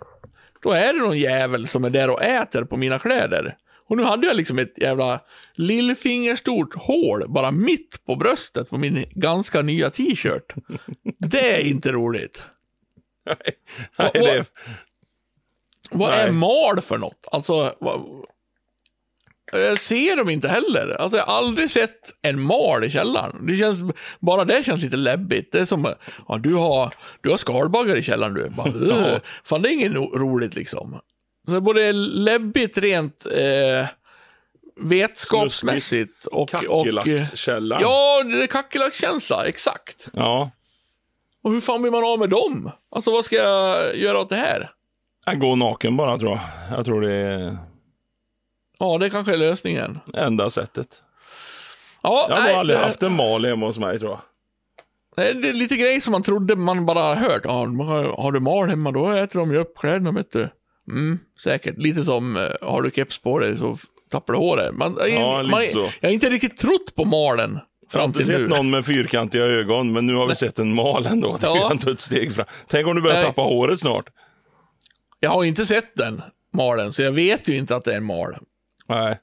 då 0.62 0.70
är 0.70 0.92
det 0.92 0.98
någon 0.98 1.18
jävel 1.18 1.66
som 1.66 1.84
är 1.84 1.90
där 1.90 2.10
och 2.10 2.22
äter 2.22 2.64
på 2.64 2.76
mina 2.76 2.98
kläder. 2.98 3.56
Och 3.90 3.96
nu 3.96 4.02
hade 4.02 4.26
jag 4.26 4.36
liksom 4.36 4.58
ett 4.58 4.72
jävla 4.76 5.20
lillfingerstort 5.54 6.74
hål 6.74 7.24
bara 7.28 7.50
mitt 7.50 8.04
på 8.06 8.16
bröstet 8.16 8.70
på 8.70 8.78
min 8.78 9.04
ganska 9.10 9.62
nya 9.62 9.90
t-shirt. 9.90 10.54
Det 11.18 11.54
är 11.54 11.60
inte 11.60 11.92
roligt. 11.92 12.42
Nej, 13.26 14.14
vad- 14.14 14.14
det 14.24 14.44
Vad 15.90 16.10
Nej. 16.10 16.20
är 16.28 16.32
mal 16.32 16.80
för 16.80 16.98
något? 16.98 17.28
Alltså, 17.32 17.74
vad... 17.80 18.00
Jag 19.52 19.80
ser 19.80 20.16
dem 20.16 20.30
inte 20.30 20.48
heller. 20.48 20.96
Alltså, 21.00 21.16
jag 21.18 21.24
har 21.26 21.34
aldrig 21.34 21.70
sett 21.70 22.12
en 22.22 22.42
mal 22.42 22.84
i 22.84 22.90
källaren. 22.90 23.46
Det 23.46 23.56
känns, 23.56 23.78
bara 24.20 24.44
det 24.44 24.64
känns 24.66 24.82
lite 24.82 24.96
läbbigt. 24.96 25.52
Det 25.52 25.60
är 25.60 25.64
som, 25.64 25.94
ja, 26.28 26.38
du 26.38 26.54
har, 26.54 26.94
du 27.20 27.30
har 27.30 27.36
skalbaggar 27.36 27.96
i 27.96 28.02
källaren 28.02 28.34
du. 28.34 28.48
Bara. 28.48 29.20
Fan, 29.44 29.62
det 29.62 29.68
är 29.68 29.72
inget 29.72 29.92
ro- 29.92 30.18
roligt 30.18 30.54
liksom. 30.54 31.00
Så 31.50 31.54
det 31.54 31.58
är 31.58 31.60
både 31.60 31.92
läbbigt 31.92 32.78
rent 32.78 33.26
eh, 33.26 33.86
vetskapsmässigt 34.80 36.26
och... 36.26 36.48
kackerlackskällaren. 36.48 37.82
ja, 37.82 38.22
det 38.24 38.42
är 38.42 38.46
kackerlackskänsla, 38.46 39.46
exakt. 39.46 40.08
ja. 40.12 40.50
Och 41.42 41.52
hur 41.52 41.60
fan 41.60 41.82
blir 41.82 41.90
man 41.92 42.04
av 42.04 42.18
med 42.18 42.30
dem? 42.30 42.70
Alltså, 42.90 43.10
vad 43.10 43.24
ska 43.24 43.36
jag 43.36 43.96
göra 43.96 44.20
åt 44.20 44.28
det 44.28 44.36
här? 44.36 44.70
Jag 45.26 45.40
går 45.40 45.56
naken 45.56 45.96
bara 45.96 46.18
tror 46.18 46.30
jag. 46.30 46.40
Jag 46.78 46.84
tror 46.84 47.00
det 47.00 47.12
är 47.12 47.58
Ja, 48.78 48.98
det 48.98 49.10
kanske 49.10 49.32
är 49.32 49.36
lösningen. 49.38 49.98
enda 50.14 50.50
sättet. 50.50 51.02
Ja, 52.02 52.26
Jag 52.28 52.36
har 52.36 52.42
nej, 52.42 52.54
aldrig 52.54 52.78
det- 52.78 52.84
haft 52.84 53.02
en 53.02 53.16
mal 53.16 53.44
hemma 53.44 53.66
hos 53.66 53.78
mig 53.78 53.98
tror 53.98 54.10
jag. 54.10 54.20
Det 55.16 55.28
är 55.48 55.52
lite 55.52 55.76
grejer 55.76 56.00
som 56.00 56.12
man 56.12 56.22
trodde 56.22 56.56
man 56.56 56.86
bara 56.86 57.14
hört. 57.14 57.40
Ja, 57.44 57.52
har 58.18 58.32
du 58.32 58.40
mal 58.40 58.68
hemma, 58.68 58.90
då 58.92 59.10
äter 59.12 59.38
de 59.38 59.50
ju 59.52 59.58
upp 59.58 59.78
kläderna, 59.78 60.12
vet 60.12 60.32
du. 60.32 60.48
Mm, 60.90 61.18
säkert. 61.44 61.78
Lite 61.78 62.04
som, 62.04 62.36
eh, 62.36 62.42
har 62.62 62.82
du 62.82 62.90
keps 62.90 63.18
på 63.18 63.38
dig 63.38 63.58
så 63.58 63.76
tappar 64.10 64.32
du 64.32 64.38
håret. 64.38 64.74
Man, 64.74 64.98
Ja, 65.10 65.42
lite 65.42 65.56
man, 65.56 65.66
så. 65.68 65.90
Jag 66.00 66.08
har 66.08 66.14
inte 66.14 66.30
riktigt 66.30 66.56
trott 66.56 66.94
på 66.94 67.04
malen 67.04 67.58
Jag 67.92 68.00
har 68.00 68.06
inte 68.06 68.24
sett 68.24 68.40
nu. 68.40 68.48
någon 68.48 68.70
med 68.70 68.86
fyrkantiga 68.86 69.42
ögon, 69.42 69.92
men 69.92 70.06
nu 70.06 70.14
har 70.14 70.26
vi 70.26 70.34
sett 70.34 70.58
en 70.58 70.74
mal 70.74 71.06
ändå. 71.06 71.36
Det 71.40 71.46
är 71.46 71.56
Ja. 71.56 71.70
ändå 71.70 71.90
ett 71.90 72.00
steg 72.00 72.34
fram. 72.34 72.46
Tänk 72.68 72.86
om 72.86 72.96
du 72.96 73.02
börjar 73.02 73.16
Nej. 73.16 73.24
tappa 73.26 73.42
håret 73.42 73.80
snart. 73.80 74.04
Jag 75.20 75.30
har 75.30 75.44
inte 75.44 75.66
sett 75.66 75.96
den 75.96 76.22
malen, 76.54 76.92
så 76.92 77.02
jag 77.02 77.12
vet 77.12 77.48
ju 77.48 77.54
inte 77.56 77.76
att 77.76 77.84
det 77.84 77.92
är 77.92 77.96
en 77.96 78.04
mal. 78.04 78.36
Nej. 78.88 79.18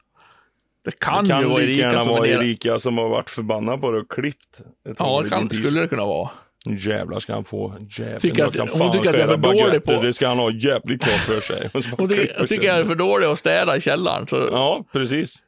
Det 0.86 0.99
kan, 0.99 1.24
Det 1.24 1.30
kan 1.30 1.41
ju 1.41 1.47
vara 1.47 1.61
Erika 1.63 1.91
som 1.93 2.07
vara. 2.07 2.28
Erika 2.28 2.80
som 2.80 2.97
har 2.97 3.09
varit 3.09 3.30
förbannad 3.30 3.82
på 3.82 3.91
det 3.91 3.97
och 3.99 4.11
klippt. 4.11 4.61
Ja, 4.97 5.22
det 5.24 5.30
kan, 5.30 5.49
skulle 5.49 5.82
det 5.82 5.88
kunna 5.88 6.05
vara. 6.05 6.30
Jävlar 6.76 7.20
ska 7.20 7.34
han 7.34 7.45
få. 7.45 7.76
Jävlar, 7.89 8.20
Tycker 8.20 8.45
att- 8.45 8.55
kan 8.57 8.68
hon 8.70 8.91
tycker 8.91 9.09
att 9.09 9.15
jag 9.15 9.24
är 9.24 9.28
för 9.28 9.38
dålig 9.38 9.84
på- 9.84 10.01
Det 10.01 10.13
ska 10.13 10.28
han 10.28 10.38
ha 10.38 10.51
jävligt 10.51 11.03
klart 11.03 11.20
för 11.20 11.41
sig. 11.41 11.70
Hon 11.97 12.09
tycker, 12.09 12.47
tycker 12.47 12.68
jag 12.68 12.78
är 12.78 12.86
för 12.86 12.95
dålig 12.95 13.28
att 13.28 13.39
städa 13.39 13.78
i 13.78 13.82
källaren. 13.82 14.28
Så, 14.28 14.36
ja. 14.36 14.47
Ja, 14.51 14.86
precis. 14.91 15.39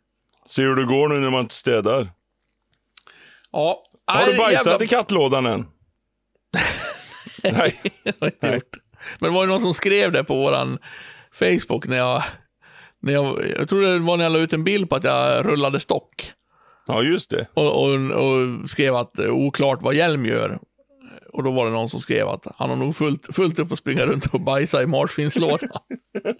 Se 0.46 0.62
hur 0.62 0.76
det 0.76 0.86
går 0.86 1.08
nu 1.10 1.16
när 1.16 1.30
man 1.30 1.42
inte 1.42 1.56
städar. 1.56 2.08
Har 3.52 3.76
Nej, 4.14 4.32
du 4.32 4.38
bajsat 4.38 4.66
jävla- 4.66 4.84
i 4.86 4.88
kattlådan 4.88 5.46
än? 5.46 5.66
Nej. 7.44 7.76
Det 8.04 8.16
har 8.20 8.28
inte 8.28 8.48
Nej. 8.48 8.54
gjort. 8.56 8.78
Men 9.20 9.30
det 9.32 9.36
var 9.36 9.44
ju 9.44 9.50
någon 9.50 9.62
som 9.62 9.74
skrev 9.74 10.12
det 10.12 10.24
på 10.24 10.36
våran 10.36 10.78
Facebook 11.34 11.88
när 11.88 11.98
jag, 11.98 12.24
när 13.02 13.14
jag, 13.14 13.40
jag 13.58 13.70
tror 13.70 13.82
det 13.82 14.00
var 14.00 14.18
när 14.18 14.24
jag 14.24 14.34
la 14.34 14.40
ut 14.40 14.54
en 14.54 14.64
bild 14.64 14.90
på 14.90 14.96
att 14.96 15.04
jag 15.04 15.46
rullade 15.46 15.80
stock. 15.80 16.32
Ja, 16.88 17.04
just 17.04 17.30
det. 17.30 17.48
Och, 17.54 17.84
och, 17.84 17.94
och 17.94 18.70
skrev 18.70 18.96
att 18.96 19.20
oklart 19.20 19.80
vad 19.82 19.96
Hjelm 19.96 20.26
gör. 20.26 20.60
Och 21.34 21.44
då 21.44 21.52
var 21.52 21.66
det 21.66 21.72
någon 21.72 21.90
som 21.90 22.00
skrev 22.00 22.28
att 22.28 22.48
han 22.56 22.70
har 22.70 22.78
nog 22.78 22.96
fullt, 22.96 23.36
fullt 23.36 23.60
upp 23.60 23.72
att 23.72 23.80
springa 23.80 24.06
runt 24.06 24.26
och 24.34 24.40
bajsa 24.42 24.84
i 24.84 24.88
marsvinslådan. 24.88 25.70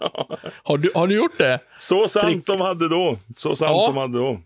har, 0.62 0.78
du, 0.78 0.90
har 0.94 1.06
du 1.06 1.14
gjort 1.16 1.38
det? 1.38 1.60
Så 1.78 2.08
sant 2.08 2.26
Trick. 2.26 2.46
de 2.46 2.60
hade 2.60 2.88
då. 2.88 3.16
Så 3.36 3.56
sant 3.56 3.70
Ja. 3.70 3.86
de 3.86 3.96
hade 3.96 4.18
då. 4.18 4.40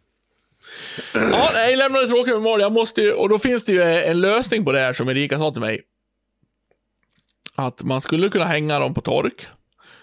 Ja, 1.15 1.51
nej, 1.55 1.77
lämnade 1.77 2.07
tråkiga 2.09 2.35
memorier. 2.35 2.59
Jag 2.65 2.73
måste 2.73 3.01
ju, 3.01 3.13
och 3.13 3.29
då 3.29 3.39
finns 3.39 3.65
det 3.65 3.73
ju 3.73 3.83
en 3.83 4.21
lösning 4.21 4.65
på 4.65 4.73
det 4.73 4.81
här 4.81 4.93
som 4.93 5.09
Erika 5.09 5.39
sa 5.39 5.51
till 5.51 5.61
mig. 5.61 5.81
Att 7.55 7.83
man 7.83 8.01
skulle 8.01 8.29
kunna 8.29 8.45
hänga 8.45 8.79
dem 8.79 8.95
på 8.95 9.01
tork. 9.01 9.47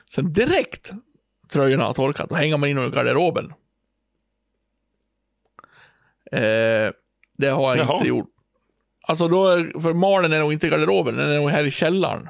Sen 0.09 0.33
direkt 0.33 0.91
tröjorna 1.51 1.83
har 1.83 1.93
torkat, 1.93 2.29
då 2.29 2.35
hänger 2.35 2.57
man 2.57 2.69
in 2.69 2.75
dem 2.75 2.85
i 2.85 2.89
garderoben. 2.89 3.53
Eh, 6.31 6.91
det 7.37 7.47
har 7.49 7.75
jag 7.75 7.85
Jaha. 7.85 7.95
inte 7.95 8.07
gjort. 8.07 8.27
Alltså 9.03 9.27
då, 9.27 9.47
är- 9.47 9.79
för 9.81 9.93
malen 9.93 10.33
är 10.33 10.39
nog 10.39 10.53
inte 10.53 10.67
i 10.67 10.69
garderoben, 10.69 11.15
den 11.17 11.31
är 11.31 11.35
nog 11.37 11.49
här 11.49 11.63
i 11.65 11.71
källaren. 11.71 12.29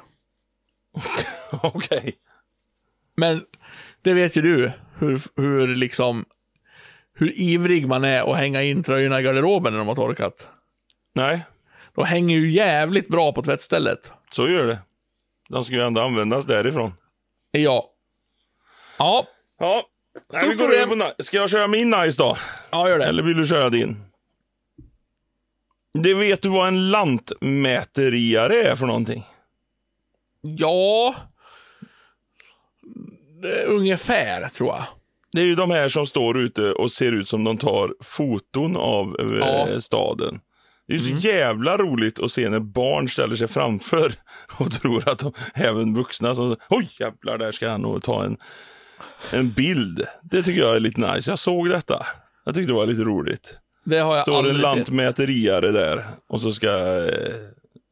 Okej. 1.52 2.16
Men 3.18 3.44
det 4.02 4.14
vet 4.14 4.36
ju 4.36 4.42
du, 4.42 4.72
hur, 4.98 5.22
hur 5.36 5.76
liksom, 5.76 6.26
hur 7.14 7.40
ivrig 7.40 7.88
man 7.88 8.04
är 8.04 8.32
att 8.32 8.38
hänga 8.38 8.62
in 8.64 8.84
tröjorna 8.84 9.20
i 9.20 9.24
garderoben 9.24 9.74
när 9.74 9.80
de 9.80 9.88
har 9.88 9.96
torkat. 9.96 10.48
Nej, 11.16 11.46
De 11.96 12.06
hänger 12.06 12.38
ju 12.38 12.52
jävligt 12.52 13.08
bra 13.08 13.34
på 13.34 13.42
tvättstället. 13.42 14.12
så 14.32 14.50
gör 14.50 14.66
det. 14.68 14.80
De 15.50 15.64
ska 15.64 15.76
ju 15.76 15.82
ändå 15.82 16.02
användas 16.02 16.46
därifrån. 16.46 16.94
Ja. 17.52 17.86
Ja, 18.98 19.28
Ja. 19.60 19.84
Nej, 20.34 20.42
Stort 20.42 20.52
vi 20.54 20.56
går 20.56 20.64
problem. 20.64 20.80
över 20.82 20.90
på 20.90 20.96
ni- 20.96 21.24
Ska 21.24 21.38
jag 21.38 21.50
köra 21.50 21.68
min 21.68 21.90
nice 21.90 22.24
då? 22.24 22.38
ja 22.72 22.90
gör 22.90 23.00
det. 23.00 23.06
Eller 23.06 23.24
vill 23.24 23.38
du 23.38 23.46
köra 23.46 23.70
din? 23.70 24.04
Det 25.94 26.14
vet 26.14 26.42
du 26.42 26.50
vad 26.50 26.68
en 26.68 26.90
lantmäteriare 26.92 28.64
är 28.64 28.76
för 28.76 28.86
någonting? 28.86 29.26
Ja. 30.42 31.16
Ungefär, 33.68 34.50
tror 34.50 34.70
jag. 34.70 34.84
Det 35.32 35.42
är 35.42 35.46
ju 35.46 35.56
de 35.56 35.72
här 35.72 35.88
som 35.88 36.08
står 36.08 36.40
ute 36.42 36.72
och 36.72 36.92
ser 36.92 37.12
ut 37.12 37.28
som 37.30 37.44
de 37.44 37.58
tar 37.58 37.94
foton 38.04 38.78
av 38.78 39.16
eh, 39.20 39.38
Ja. 39.40 39.68
Mm. 39.68 39.82
staden. 39.82 40.40
Det 40.88 40.96
är 40.96 41.00
så 41.00 41.28
jävla 41.28 41.78
roligt 41.78 42.20
att 42.20 42.32
se 42.32 42.50
när 42.50 42.60
barn 42.60 43.10
ställer 43.10 43.36
sig 43.36 43.48
framför 43.48 44.14
och 44.60 44.72
tror 44.72 45.10
att 45.10 45.20
de, 45.20 45.34
även 45.54 45.94
vuxna 45.94 46.36
som 46.36 46.56
oj 46.70 46.90
jävlar, 47.00 47.38
där 47.38 47.52
ska 47.52 47.70
han 47.70 47.82
nog 47.82 48.04
ta 48.04 48.26
en, 48.26 48.38
en 49.32 49.52
bild. 49.52 50.06
Det 50.24 50.44
tycker 50.44 50.60
jag 50.62 50.76
är 50.76 50.80
lite 50.80 51.14
nice. 51.14 51.32
Jag 51.32 51.40
såg 51.40 51.70
detta. 51.70 52.06
Jag 52.46 52.56
tyckte 52.56 52.72
det 52.72 52.78
var 52.78 52.86
lite 52.86 53.04
roligt. 53.04 53.58
Det 53.84 54.00
har 54.00 54.14
jag 54.14 54.22
Står 54.22 54.50
en 54.50 54.58
lantmäteriare 54.58 55.72
där 55.72 56.06
och 56.30 56.42
så 56.42 56.52
ska, 56.52 56.68
eh, 57.08 57.36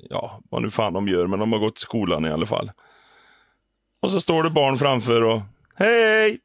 ja, 0.10 0.42
vad 0.50 0.62
nu 0.62 0.72
fan 0.72 0.94
de 0.94 1.08
gör, 1.08 1.28
men 1.28 1.40
de 1.40 1.52
har 1.52 1.60
gått 1.60 1.78
i 1.78 1.82
skolan 1.82 2.26
i 2.26 2.30
alla 2.30 2.46
fall. 2.46 2.72
Och 4.02 4.12
så 4.12 4.22
står 4.22 4.44
det 4.44 4.50
barn 4.50 4.78
framför 4.78 5.24
och, 5.24 5.42
hej, 5.76 6.40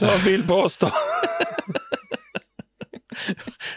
ta 0.00 0.12
en 0.12 0.24
bild 0.24 0.48
på 0.48 0.54
oss 0.54 0.78
då. 0.78 0.88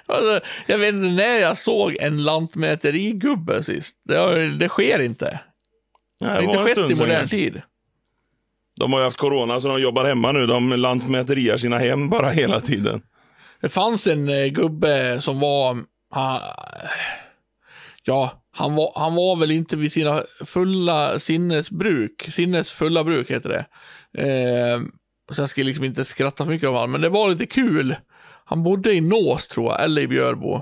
Alltså, 0.05 0.39
jag 0.67 0.77
vet 0.77 0.93
inte 0.93 1.09
när 1.09 1.39
jag 1.39 1.57
såg 1.57 1.97
en 1.99 2.23
lantmäterigubbe 2.23 3.63
sist. 3.63 3.95
Det, 4.05 4.17
har, 4.17 4.59
det 4.59 4.69
sker 4.69 4.99
inte. 4.99 5.25
Det 6.19 6.25
Nej, 6.25 6.29
har 6.29 6.37
det 6.37 6.43
inte 6.43 6.57
var 6.57 6.67
en 6.69 6.75
skett 6.75 6.91
i 6.91 6.95
modern 6.99 7.27
tid. 7.27 7.61
De 8.79 8.93
har 8.93 8.99
ju 8.99 9.05
haft 9.05 9.17
corona 9.17 9.59
så 9.59 9.67
de 9.67 9.81
jobbar 9.81 10.05
hemma 10.05 10.31
nu. 10.31 10.45
De 10.45 10.69
lantmäteriar 10.69 11.57
sina 11.57 11.77
hem 11.77 12.09
bara 12.09 12.29
hela 12.29 12.61
tiden. 12.61 13.01
Det 13.61 13.69
fanns 13.69 14.07
en 14.07 14.29
eh, 14.29 14.45
gubbe 14.45 15.21
som 15.21 15.39
var... 15.39 15.77
Han, 16.11 16.39
ja, 18.03 18.43
han 18.51 18.75
var, 18.75 18.91
han 18.95 19.15
var 19.15 19.35
väl 19.35 19.51
inte 19.51 19.77
vid 19.77 19.91
sina 19.91 20.23
fulla 20.45 21.19
sinnesbruk. 21.19 22.27
Sinnes 22.31 22.71
fulla 22.71 23.03
bruk 23.03 23.31
heter 23.31 23.49
det. 23.49 23.65
Eh, 24.23 24.79
så 25.31 25.41
jag 25.41 25.49
ska 25.49 25.63
liksom 25.63 25.85
inte 25.85 26.05
skratta 26.05 26.43
för 26.43 26.51
mycket 26.51 26.67
av 26.67 26.73
honom, 26.73 26.91
men 26.91 27.01
det 27.01 27.09
var 27.09 27.29
lite 27.29 27.45
kul. 27.45 27.95
Han 28.45 28.63
bodde 28.63 28.93
i 28.93 29.01
Nås 29.01 29.47
tror 29.47 29.65
jag, 29.65 29.83
eller 29.83 30.01
i 30.01 30.07
Björbo. 30.07 30.61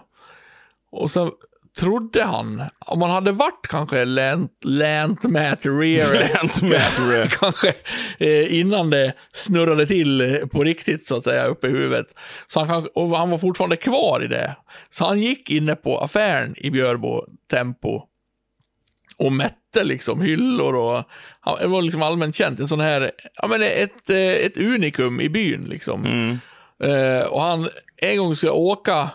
Och 0.92 1.12
sen 1.12 1.32
trodde 1.80 2.24
han, 2.24 2.64
om 2.80 3.00
man 3.00 3.10
hade 3.10 3.32
varit 3.32 3.68
kanske 3.70 4.06
lant, 4.06 4.52
lantmäteriare 4.64 6.30
Lantmätare. 6.34 7.28
kanske 7.40 7.74
eh, 8.18 8.60
innan 8.60 8.90
det 8.90 9.14
snurrade 9.34 9.86
till 9.86 10.40
på 10.52 10.64
riktigt 10.64 11.08
så 11.08 11.18
att 11.18 11.24
säga 11.24 11.46
uppe 11.46 11.68
i 11.68 11.72
huvudet. 11.72 12.08
Så 12.48 12.60
han, 12.60 12.68
kan, 12.68 12.88
och 12.96 13.18
han 13.18 13.30
var 13.30 13.38
fortfarande 13.38 13.76
kvar 13.76 14.24
i 14.24 14.28
det. 14.28 14.56
Så 14.90 15.06
han 15.06 15.20
gick 15.20 15.50
inne 15.50 15.76
på 15.76 15.98
affären 15.98 16.56
i 16.58 16.72
Björbo 16.72 17.26
Tempo 17.52 18.02
och 19.18 19.32
mätte 19.32 19.84
liksom 19.84 20.22
hyllor 20.22 20.76
och 20.76 21.04
han, 21.40 21.58
det 21.60 21.68
var 21.68 21.82
liksom 21.82 22.02
allmänt 22.02 22.36
känt. 22.36 22.60
En 22.60 22.68
sån 22.68 22.80
här, 22.80 23.12
ja 23.42 23.48
men 23.48 23.62
ett, 23.62 24.10
eh, 24.10 24.18
ett 24.18 24.58
unikum 24.58 25.22
i 25.22 25.30
byn 25.30 25.64
liksom. 25.70 26.06
Eh, 26.84 27.28
och 27.28 27.42
han, 27.42 27.70
en 27.98 28.18
gång 28.18 28.36
ska 28.36 28.48
jag 28.48 28.58
åka 28.58 29.10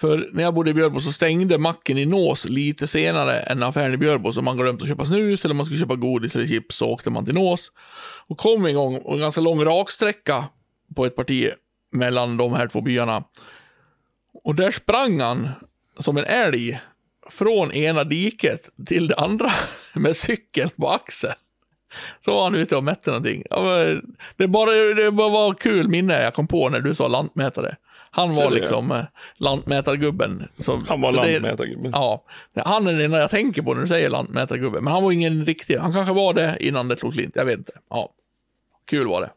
för 0.00 0.28
när 0.32 0.42
jag 0.42 0.54
bodde 0.54 0.70
i 0.70 0.74
Björbo 0.74 1.00
så 1.00 1.12
stängde 1.12 1.58
macken 1.58 1.98
i 1.98 2.06
Nås 2.06 2.44
lite 2.48 2.86
senare 2.86 3.40
än 3.40 3.62
affären 3.62 3.94
i 3.94 3.96
Björbo. 3.96 4.32
Så 4.32 4.42
man 4.42 4.56
glömt 4.56 4.82
att 4.82 4.88
köpa 4.88 5.04
snus 5.04 5.44
eller 5.44 5.54
man 5.54 5.66
skulle 5.66 5.80
köpa 5.80 5.94
godis 5.94 6.36
eller 6.36 6.46
chips 6.46 6.76
så 6.76 6.86
åkte 6.86 7.10
man 7.10 7.24
till 7.24 7.34
Nås. 7.34 7.72
Och 8.26 8.38
kom 8.38 8.66
en 8.66 8.74
gång, 8.74 8.96
och 8.96 9.14
en 9.14 9.20
ganska 9.20 9.40
lång 9.40 9.64
raksträcka 9.64 10.44
på 10.96 11.06
ett 11.06 11.16
parti 11.16 11.50
mellan 11.92 12.36
de 12.36 12.54
här 12.54 12.66
två 12.66 12.80
byarna. 12.80 13.24
Och 14.44 14.54
där 14.54 14.70
sprang 14.70 15.20
han 15.20 15.48
som 15.98 16.16
en 16.16 16.24
älg 16.24 16.80
från 17.30 17.72
ena 17.72 18.04
diket 18.04 18.68
till 18.86 19.08
det 19.08 19.16
andra 19.16 19.52
med 19.94 20.16
cykeln 20.16 20.70
på 20.76 20.90
axeln. 20.90 21.34
Så 22.24 22.34
var 22.34 22.44
han 22.44 22.54
ute 22.54 22.76
och 22.76 22.84
mätte 22.84 23.10
någonting. 23.10 23.42
Det, 24.36 24.48
bara, 24.48 24.70
det 24.70 25.10
bara 25.10 25.28
var 25.28 25.54
kul 25.54 25.88
minne 25.88 26.22
jag 26.22 26.34
kom 26.34 26.46
på 26.46 26.68
när 26.68 26.80
du 26.80 26.94
sa 26.94 27.08
lantmätare. 27.08 27.76
Han 28.12 28.32
var 28.34 28.50
liksom 28.50 28.92
eh, 28.92 29.04
lantmätargubben. 29.36 30.48
Så, 30.58 30.82
Han 30.88 31.00
var 31.00 31.12
så 31.12 31.22
det- 31.24 31.32
lantmätargubben. 31.32 31.90
Ja, 31.94 32.24
han 32.64 32.86
är 32.86 32.92
den 32.92 33.04
enda 33.04 33.18
jag 33.20 33.30
tänker 33.30 33.62
på 33.62 33.74
när 33.74 33.82
du 33.82 33.88
säger 33.88 34.08
lantmätargubbe. 34.10 34.80
Men 34.80 34.92
han 34.92 35.02
var 35.02 35.12
ingen 35.12 35.44
riktig, 35.46 35.76
han 35.76 35.92
kanske 35.92 36.14
var 36.14 36.34
det 36.34 36.56
innan 36.60 36.88
det 36.88 36.96
slog 36.96 37.14
slint, 37.14 37.36
jag 37.36 37.44
vet 37.44 37.58
inte. 37.58 37.72
Ja, 37.90 38.10
kul 38.86 39.06
var 39.06 39.20
det. 39.20 39.30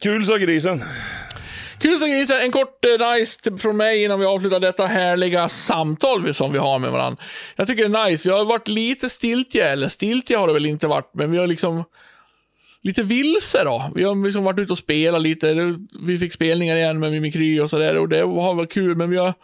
Kul 0.00 0.26
sa 0.26 0.36
grisen. 0.36 0.82
Kul 1.78 1.98
som 1.98 2.08
grisen, 2.10 2.40
en 2.40 2.52
kort 2.52 2.84
eh, 2.84 3.10
nice 3.12 3.56
från 3.58 3.76
mig 3.76 4.04
innan 4.04 4.20
vi 4.20 4.26
avslutar 4.26 4.60
detta 4.60 4.86
härliga 4.86 5.48
samtal 5.48 6.22
vi- 6.24 6.34
som 6.34 6.52
vi 6.52 6.58
har 6.58 6.78
med 6.78 6.90
varandra. 6.90 7.22
Jag 7.56 7.66
tycker 7.66 7.88
det 7.88 7.98
är 7.98 8.06
nice, 8.10 8.28
vi 8.28 8.34
har 8.34 8.44
varit 8.44 8.68
lite 8.68 9.10
stiltje, 9.10 9.68
eller 9.68 9.88
stiltje 9.88 10.36
har 10.36 10.46
det 10.46 10.52
väl 10.52 10.66
inte 10.66 10.86
varit, 10.86 11.10
men 11.14 11.30
vi 11.30 11.38
har 11.38 11.46
liksom 11.46 11.84
lite 12.84 13.02
vilse 13.02 13.64
då. 13.64 13.90
Vi 13.94 14.04
har 14.04 14.24
liksom 14.24 14.44
varit 14.44 14.58
ute 14.58 14.72
och 14.72 14.78
spelat 14.78 15.22
lite, 15.22 15.78
vi 16.06 16.18
fick 16.18 16.32
spelningar 16.32 16.76
igen 16.76 17.00
med 17.00 17.12
Mimikry 17.12 17.60
och 17.60 17.70
sådär 17.70 17.96
och 17.96 18.08
det 18.08 18.20
har 18.20 18.54
varit 18.54 18.72
kul, 18.72 18.96
men 18.96 19.10
vi 19.10 19.16
har 19.16 19.34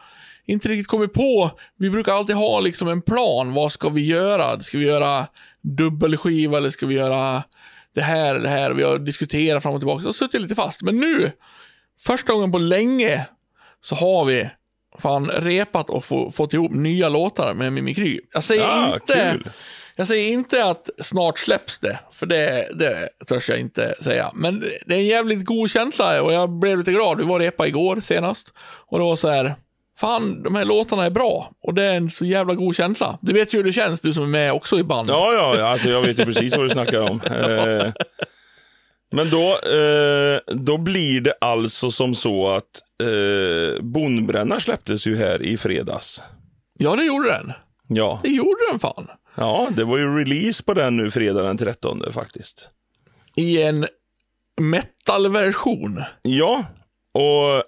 inte 0.46 0.68
riktigt 0.68 0.86
kommit 0.86 1.12
på. 1.12 1.50
Vi 1.78 1.90
brukar 1.90 2.12
alltid 2.12 2.36
ha 2.36 2.60
liksom 2.60 2.88
en 2.88 3.02
plan, 3.02 3.54
vad 3.54 3.72
ska 3.72 3.88
vi 3.88 4.06
göra? 4.06 4.62
Ska 4.62 4.78
vi 4.78 4.84
göra 4.84 5.26
dubbelskiva 5.62 6.56
eller 6.56 6.70
ska 6.70 6.86
vi 6.86 6.94
göra 6.94 7.42
det 7.94 8.02
här 8.02 8.34
eller 8.34 8.44
det 8.44 8.48
här? 8.48 8.70
Vi 8.70 8.82
har 8.82 8.98
diskuterat 8.98 9.62
fram 9.62 9.74
och 9.74 9.80
tillbaka, 9.80 10.04
har 10.04 10.12
suttit 10.12 10.40
lite 10.40 10.54
fast. 10.54 10.82
Men 10.82 10.96
nu, 10.96 11.32
första 12.00 12.32
gången 12.32 12.52
på 12.52 12.58
länge, 12.58 13.26
så 13.82 13.94
har 13.94 14.24
vi 14.24 14.50
fan 14.98 15.26
repat 15.28 15.90
och 15.90 16.04
få, 16.04 16.30
fått 16.30 16.54
ihop 16.54 16.72
nya 16.72 17.08
låtar 17.08 17.54
med 17.54 17.72
Mimikry. 17.72 18.20
Jag 18.32 18.42
säger 18.44 18.62
Ja, 18.62 18.94
inte... 18.94 19.30
kul. 19.32 19.50
Jag 19.96 20.08
säger 20.08 20.32
inte 20.32 20.64
att 20.64 20.90
snart 21.00 21.38
släpps 21.38 21.78
det, 21.78 21.98
för 22.12 22.26
det, 22.26 22.68
det 22.74 23.08
törs 23.26 23.48
jag 23.48 23.60
inte 23.60 23.94
säga. 24.00 24.30
Men 24.34 24.60
det 24.60 24.94
är 24.94 24.98
en 24.98 25.06
jävligt 25.06 25.44
god 25.44 25.70
känsla 25.70 26.22
och 26.22 26.32
jag 26.32 26.50
blev 26.50 26.78
lite 26.78 26.92
glad. 26.92 27.18
Vi 27.18 27.24
var 27.24 27.34
och 27.34 27.40
repa 27.40 27.66
igår 27.66 28.00
senast 28.00 28.52
och 28.86 28.98
det 28.98 29.04
var 29.04 29.16
så 29.16 29.28
här, 29.28 29.54
fan 29.98 30.42
de 30.42 30.54
här 30.54 30.64
låtarna 30.64 31.04
är 31.04 31.10
bra 31.10 31.50
och 31.62 31.74
det 31.74 31.84
är 31.84 31.94
en 31.94 32.10
så 32.10 32.24
jävla 32.24 32.54
god 32.54 32.76
känsla. 32.76 33.18
Du 33.22 33.32
vet 33.32 33.54
ju 33.54 33.58
hur 33.58 33.64
det 33.64 33.72
känns, 33.72 34.00
du 34.00 34.14
som 34.14 34.22
är 34.22 34.26
med 34.26 34.52
också 34.52 34.78
i 34.78 34.82
band. 34.82 35.08
Ja, 35.10 35.32
ja, 35.32 35.54
ja, 35.58 35.66
alltså 35.66 35.88
jag 35.88 36.02
vet 36.02 36.18
ju 36.18 36.24
precis 36.24 36.56
vad 36.56 36.64
du 36.64 36.70
snackar 36.70 37.10
om. 37.10 37.20
Eh, 37.30 37.92
men 39.12 39.30
då, 39.30 39.48
eh, 39.50 40.56
då 40.56 40.78
blir 40.78 41.20
det 41.20 41.34
alltså 41.40 41.90
som 41.90 42.14
så 42.14 42.48
att 42.48 42.82
eh, 43.02 43.82
Bondbränna 43.82 44.60
släpptes 44.60 45.06
ju 45.06 45.16
här 45.16 45.42
i 45.42 45.56
fredags. 45.56 46.22
Ja, 46.78 46.96
det 46.96 47.04
gjorde 47.04 47.28
den. 47.28 47.52
Ja. 47.88 48.20
Det 48.22 48.28
gjorde 48.28 48.60
den 48.70 48.78
fan. 48.78 49.06
Ja, 49.40 49.68
det 49.76 49.84
var 49.84 49.98
ju 49.98 50.18
release 50.24 50.62
på 50.64 50.74
den 50.74 50.96
nu 50.96 51.10
fredag 51.10 51.42
den 51.42 51.56
13 51.58 52.02
faktiskt. 52.12 52.70
I 53.36 53.62
en 53.62 53.86
metal-version. 54.60 56.02
Ja, 56.22 56.64
och 57.14 57.62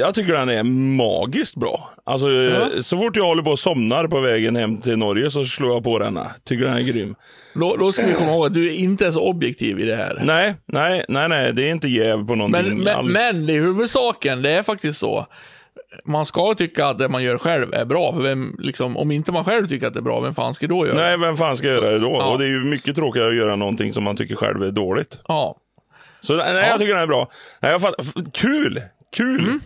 jag 0.00 0.14
tycker 0.14 0.32
den 0.32 0.48
är 0.48 0.62
magiskt 0.96 1.56
bra. 1.56 1.90
Alltså, 2.04 2.28
Ja. 2.30 2.82
så 2.82 2.98
fort 2.98 3.16
jag 3.16 3.24
håller 3.24 3.42
på 3.42 3.50
och 3.50 3.58
somnar 3.58 4.08
på 4.08 4.20
vägen 4.20 4.56
hem 4.56 4.80
till 4.80 4.96
Norge 4.98 5.30
så 5.30 5.44
slår 5.44 5.72
jag 5.72 5.84
på 5.84 5.98
denna. 5.98 6.30
Tycker 6.44 6.64
den 6.64 6.76
är 6.76 6.80
grym. 6.80 7.14
Då, 7.54 7.76
då 7.76 7.92
ska 7.92 8.02
vi 8.06 8.14
komma 8.14 8.30
ihåg 8.30 8.46
att 8.46 8.54
du 8.54 8.72
inte 8.74 9.06
är 9.06 9.10
så 9.10 9.20
objektiv 9.28 9.80
i 9.80 9.84
det 9.84 9.96
här. 9.96 10.22
Nej, 10.24 10.54
nej, 10.66 11.04
nej, 11.08 11.28
nej, 11.28 11.52
det 11.52 11.62
är 11.68 11.70
inte 11.72 11.88
jäv 11.88 12.26
på 12.26 12.34
någonting 12.34 12.68
Men, 12.68 12.78
men, 12.78 12.94
alls. 12.96 13.12
men 13.12 13.48
i 13.50 13.52
huvudsaken, 13.60 14.42
det 14.42 14.50
är 14.50 14.62
faktiskt 14.62 14.98
så. 14.98 15.26
Man 16.04 16.26
ska 16.26 16.54
tycka 16.54 16.86
att 16.86 16.98
det 16.98 17.08
man 17.08 17.22
gör 17.22 17.38
själv 17.38 17.74
är 17.74 17.84
bra. 17.84 18.12
För 18.12 18.20
vem, 18.22 18.56
liksom, 18.58 18.96
om 18.96 19.10
inte 19.10 19.32
man 19.32 19.44
själv 19.44 19.66
tycker 19.66 19.86
att 19.86 19.92
det 19.94 20.00
är 20.00 20.02
bra, 20.02 20.20
vem 20.20 20.34
fan 20.34 20.54
ska 20.54 20.66
då 20.66 20.86
göra 20.86 20.96
det? 20.96 21.02
Nej, 21.02 21.18
vem 21.18 21.36
fan 21.36 21.56
ska 21.56 21.66
göra 21.66 21.90
det 21.90 21.98
då? 21.98 22.10
ja. 22.10 22.32
Och 22.32 22.38
det 22.38 22.44
är 22.44 22.48
ju 22.48 22.64
mycket 22.64 22.96
tråkigare 22.96 23.28
att 23.28 23.36
göra 23.36 23.56
någonting 23.56 23.92
som 23.92 24.04
man 24.04 24.16
tycker 24.16 24.36
själv 24.36 24.62
är 24.62 24.70
dåligt. 24.70 25.20
Ja. 25.28 25.56
Så 26.20 26.36
nej, 26.36 26.68
jag 26.68 26.78
tycker 26.78 26.92
den 26.94 27.02
är 27.02 27.06
bra. 27.06 27.30
Nej, 27.60 27.72
jag 27.72 27.80
fatt, 27.80 27.94
kul! 28.32 28.82
Kul! 29.16 29.40
Mm. 29.40 29.60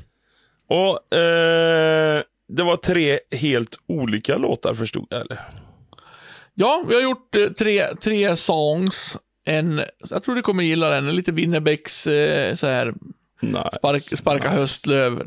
Och 0.68 1.16
eh, 1.18 2.22
det 2.48 2.62
var 2.62 2.76
tre 2.76 3.18
helt 3.32 3.78
olika 3.88 4.36
låtar 4.36 4.74
förstod 4.74 5.06
jag, 5.10 5.20
eller? 5.20 5.40
Ja, 6.54 6.84
vi 6.88 6.94
har 6.94 7.02
gjort 7.02 7.36
eh, 7.36 7.48
tre, 7.48 7.84
tre 7.94 8.36
songs. 8.36 9.16
En, 9.44 9.82
jag 10.10 10.22
tror 10.22 10.34
du 10.34 10.42
kommer 10.42 10.62
gilla 10.64 10.88
den, 10.90 11.08
en 11.08 11.16
lite 11.16 11.32
Winnerbäcks 11.32 12.06
eh, 12.06 12.54
så 12.54 12.66
här, 12.66 12.94
Nice. 13.42 13.70
spark, 13.78 14.02
sparka 14.18 14.48
nice. 14.48 14.60
höstlöv. 14.60 15.22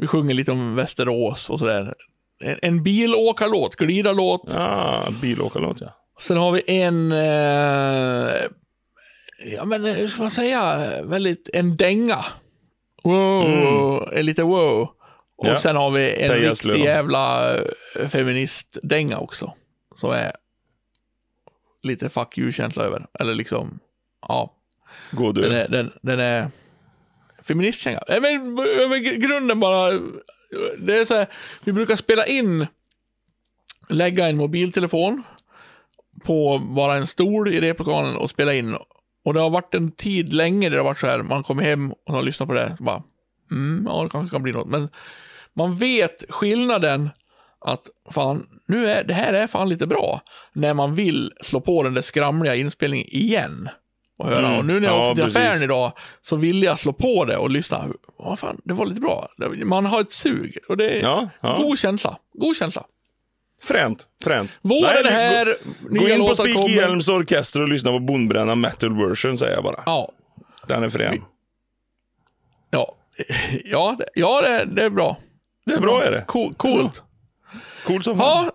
Vi 0.00 0.06
sjunger 0.06 0.34
lite 0.34 0.52
om 0.52 0.74
Västerås 0.74 1.50
och 1.50 1.58
sådär. 1.58 1.94
En, 2.44 2.56
en 2.62 2.82
bilåkarlåt, 2.82 3.76
glidarlåt. 3.76 4.54
Ah, 4.54 5.10
bilåkarlåt 5.22 5.80
ja. 5.80 5.96
Sen 6.20 6.36
har 6.36 6.52
vi 6.52 6.62
en, 6.66 7.12
eh, 7.12 8.34
ja 9.56 9.64
men 9.64 9.86
eh, 9.86 9.94
hur 9.94 10.08
ska 10.08 10.22
man 10.22 10.30
säga, 10.30 10.88
väldigt, 11.02 11.48
en 11.52 11.76
dänga. 11.76 12.24
Wow, 13.02 14.08
en 14.12 14.26
lite 14.26 14.42
wow. 14.42 14.88
Och 15.36 15.46
Ja. 15.46 15.58
sen 15.58 15.76
har 15.76 15.90
vi 15.90 16.22
en 16.22 16.32
riktig 16.32 16.84
jävla 16.84 17.54
eh, 17.56 18.08
feministdänga 18.08 19.18
också. 19.18 19.52
Som 19.96 20.10
är 20.10 20.32
lite 21.82 22.08
fuck 22.08 22.38
you-känsla 22.38 22.84
över. 22.84 23.06
Eller 23.20 23.34
liksom, 23.34 23.78
ja. 24.28 24.52
Den 25.10 25.32
du. 25.34 25.46
är, 25.46 25.68
den, 25.68 25.92
den 26.02 26.20
är 26.20 26.50
feministkänga. 27.42 28.00
Nej, 28.08 28.20
men 28.20 28.58
över 28.58 29.18
grunden 29.18 29.60
bara, 29.60 29.90
det 30.78 30.98
är 30.98 31.04
så 31.04 31.14
här, 31.14 31.26
vi 31.64 31.72
brukar 31.72 31.96
spela 31.96 32.26
in, 32.26 32.66
lägga 33.88 34.28
en 34.28 34.36
mobiltelefon 34.36 35.22
på 36.24 36.58
bara 36.58 36.96
en 36.96 37.06
stol 37.06 37.48
i 37.48 37.60
replokalen 37.60 38.16
och 38.16 38.30
spela 38.30 38.54
in. 38.54 38.76
Och 39.24 39.34
det 39.34 39.40
har 39.40 39.50
varit 39.50 39.74
en 39.74 39.90
tid 39.90 40.32
länge 40.32 40.68
där 40.68 40.76
det 40.76 40.82
har 40.82 40.88
varit 40.88 40.98
så 40.98 41.06
här, 41.06 41.22
man 41.22 41.42
kommer 41.42 41.62
hem 41.62 41.92
och 41.92 42.14
har 42.14 42.22
lyssnat 42.22 42.48
på 42.48 42.54
det, 42.54 42.76
bara, 42.80 43.02
mm, 43.50 43.84
ja 43.88 44.02
det 44.02 44.10
kanske 44.10 44.34
kan 44.34 44.42
bli 44.42 44.52
något. 44.52 44.68
Men 44.68 44.88
man 45.54 45.74
vet 45.74 46.24
skillnaden 46.28 47.10
att 47.60 47.88
fan, 48.10 48.46
nu 48.66 48.90
är, 48.90 49.04
det 49.04 49.14
här 49.14 49.32
är 49.32 49.46
fan 49.46 49.68
lite 49.68 49.86
bra. 49.86 50.20
När 50.52 50.74
man 50.74 50.94
vill 50.94 51.32
slå 51.42 51.60
på 51.60 51.82
den 51.82 51.94
där 51.94 52.02
skramliga 52.02 52.54
inspelningen 52.54 53.06
igen. 53.10 53.68
Och 54.20 54.28
höra. 54.28 54.46
Mm. 54.46 54.58
Och 54.58 54.64
nu 54.64 54.80
när 54.80 54.88
jag 54.88 54.96
Ja, 54.96 55.10
åkte 55.10 55.22
till 55.22 55.36
affären 55.36 55.62
idag 55.62 55.92
så 56.22 56.36
ville 56.36 56.66
jag 56.66 56.78
slå 56.78 56.92
på 56.92 57.24
det 57.24 57.36
och 57.36 57.50
lyssna. 57.50 57.84
Vad 58.16 58.38
fan, 58.38 58.60
det 58.64 58.74
var 58.74 58.86
lite 58.86 59.00
bra. 59.00 59.28
Man 59.64 59.86
har 59.86 60.00
ett 60.00 60.12
sug. 60.12 60.58
Och 60.68 60.76
det 60.76 60.90
är 60.90 61.02
Ja, 61.02 61.28
ja. 61.40 61.56
god 61.62 61.78
känsla. 61.78 62.16
God 62.34 62.56
känsla. 62.56 62.84
Fränt, 63.62 64.06
fränt. 64.24 64.50
Våren 64.62 64.82
Nej, 64.82 64.98
är 65.00 65.04
gå- 65.04 65.10
här, 65.10 65.56
Gå 65.82 66.04
nya 66.04 66.14
in 66.14 66.20
på 66.20 66.34
kommer. 66.34 66.68
Hjelms 66.76 67.08
orkester 67.08 67.62
och 67.62 67.68
lyssna 67.68 67.90
på 67.90 67.98
Bondbränna 68.00 68.54
metal 68.54 69.08
version 69.08 69.38
säger 69.38 69.54
jag 69.54 69.64
bara. 69.64 69.82
Ja. 69.86 70.12
Den 70.66 70.82
är 70.82 70.90
frän. 70.90 71.22
Ja, 72.70 72.96
ja, 73.64 73.96
det, 73.98 74.06
ja 74.14 74.42
det, 74.42 74.64
det 74.64 74.82
är 74.84 74.90
bra. 74.90 75.16
Det 75.66 75.72
är 75.74 75.80
bra 75.80 76.02
är 76.02 76.10
det. 76.10 76.24
Co- 76.26 76.52
coolt. 76.56 77.02
Cool 77.86 78.02
som 78.02 78.18
fan. 78.18 78.44
Ja, 78.44 78.50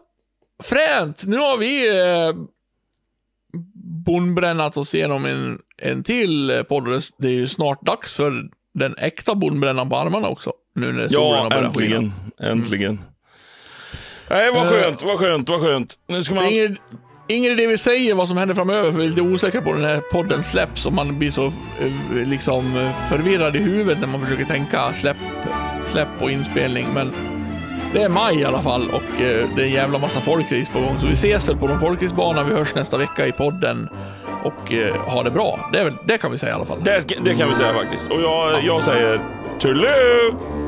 fränt. 0.63 1.23
Nu 1.25 1.37
har 1.37 1.57
vi 1.57 1.89
eh, 1.99 2.33
bondbrännat 4.05 4.77
oss 4.77 4.95
igenom 4.95 5.25
en, 5.25 5.59
en 5.81 6.03
till 6.03 6.49
eh, 6.51 6.63
podd. 6.63 6.87
och 6.87 7.01
det- 7.17 7.27
är 7.27 7.31
ju 7.31 7.47
snart 7.47 7.81
dags 7.85 8.15
för 8.15 8.43
den 8.73 8.95
äkta 8.97 9.35
bondbrännan 9.35 9.89
på 9.89 9.97
armarna 9.97 10.27
också. 10.27 10.51
Nu 10.75 10.91
när 10.91 11.07
Ja, 11.11 11.47
börjat 11.49 11.77
skina. 11.77 11.95
äntligen. 11.95 12.13
Äntligen. 12.41 12.99
Nej, 14.29 14.51
vad 14.51 14.69
skönt, 14.69 15.03
vad 15.03 15.19
skönt, 15.19 15.49
vad 15.49 15.61
skönt. 15.61 15.93
Nu 16.07 16.23
ska 16.23 16.33
Det 16.35 16.41
man... 16.41 16.49
är 16.49 16.77
ingen, 17.27 17.51
idé 17.51 17.67
vi 17.67 17.77
säger 17.77 18.15
vad 18.15 18.27
som 18.27 18.37
händer 18.37 18.55
framöver, 18.55 18.91
för 18.91 18.97
vi 18.99 19.05
är 19.05 19.09
lite 19.09 19.21
osäkra 19.21 19.61
på 19.61 19.73
när 19.73 19.81
den 19.81 19.89
här 19.89 20.01
podden 20.11 20.43
släpps 20.43 20.85
och 20.85 20.93
man 20.93 21.19
blir 21.19 21.31
så 21.31 21.45
eh, 21.45 22.27
liksom 22.27 22.77
eh, 22.77 22.93
förvirrad 23.09 23.55
i 23.55 23.59
huvudet 23.59 23.99
när 23.99 24.07
man 24.07 24.21
försöker 24.21 24.45
tänka 24.45 24.93
släpp, 24.93 25.17
släpp 25.91 26.21
och 26.21 26.31
inspelning. 26.31 26.87
Men 26.93 27.11
det 27.95 28.03
är 28.03 28.09
maj 28.09 28.39
i 28.39 28.45
alla 28.45 28.61
fall 28.61 28.89
och 28.89 29.21
eh, 29.21 29.49
det 29.55 29.61
är 29.61 29.65
en 29.65 29.71
jävla 29.71 29.99
massa 29.99 30.19
folkrace 30.21 30.71
på 30.73 30.79
gång. 30.79 30.99
Så 30.99 31.07
vi 31.07 31.13
ses 31.13 31.49
väl 31.49 31.57
på 31.57 31.67
någon 31.67 31.79
folkracebana. 31.79 32.43
Vi 32.43 32.53
hörs 32.53 32.75
nästa 32.75 32.97
vecka 32.97 33.27
i 33.27 33.31
podden 33.31 33.89
och 34.43 34.73
eh, 34.73 34.95
ha 34.95 35.23
det 35.23 35.31
bra. 35.31 35.69
Det, 35.71 35.79
är 35.79 35.83
väl, 35.83 35.93
det 36.03 36.17
kan 36.17 36.31
vi 36.31 36.37
säga 36.37 36.51
i 36.51 36.55
alla 36.55 36.65
fall. 36.65 36.77
Det, 36.83 37.03
det 37.23 37.35
kan 37.35 37.49
vi 37.49 37.55
säga 37.55 37.73
faktiskt. 37.73 38.11
Och 38.11 38.21
jag, 38.21 38.63
jag 38.63 38.83
säger 38.83 39.19
Tulu! 39.59 40.64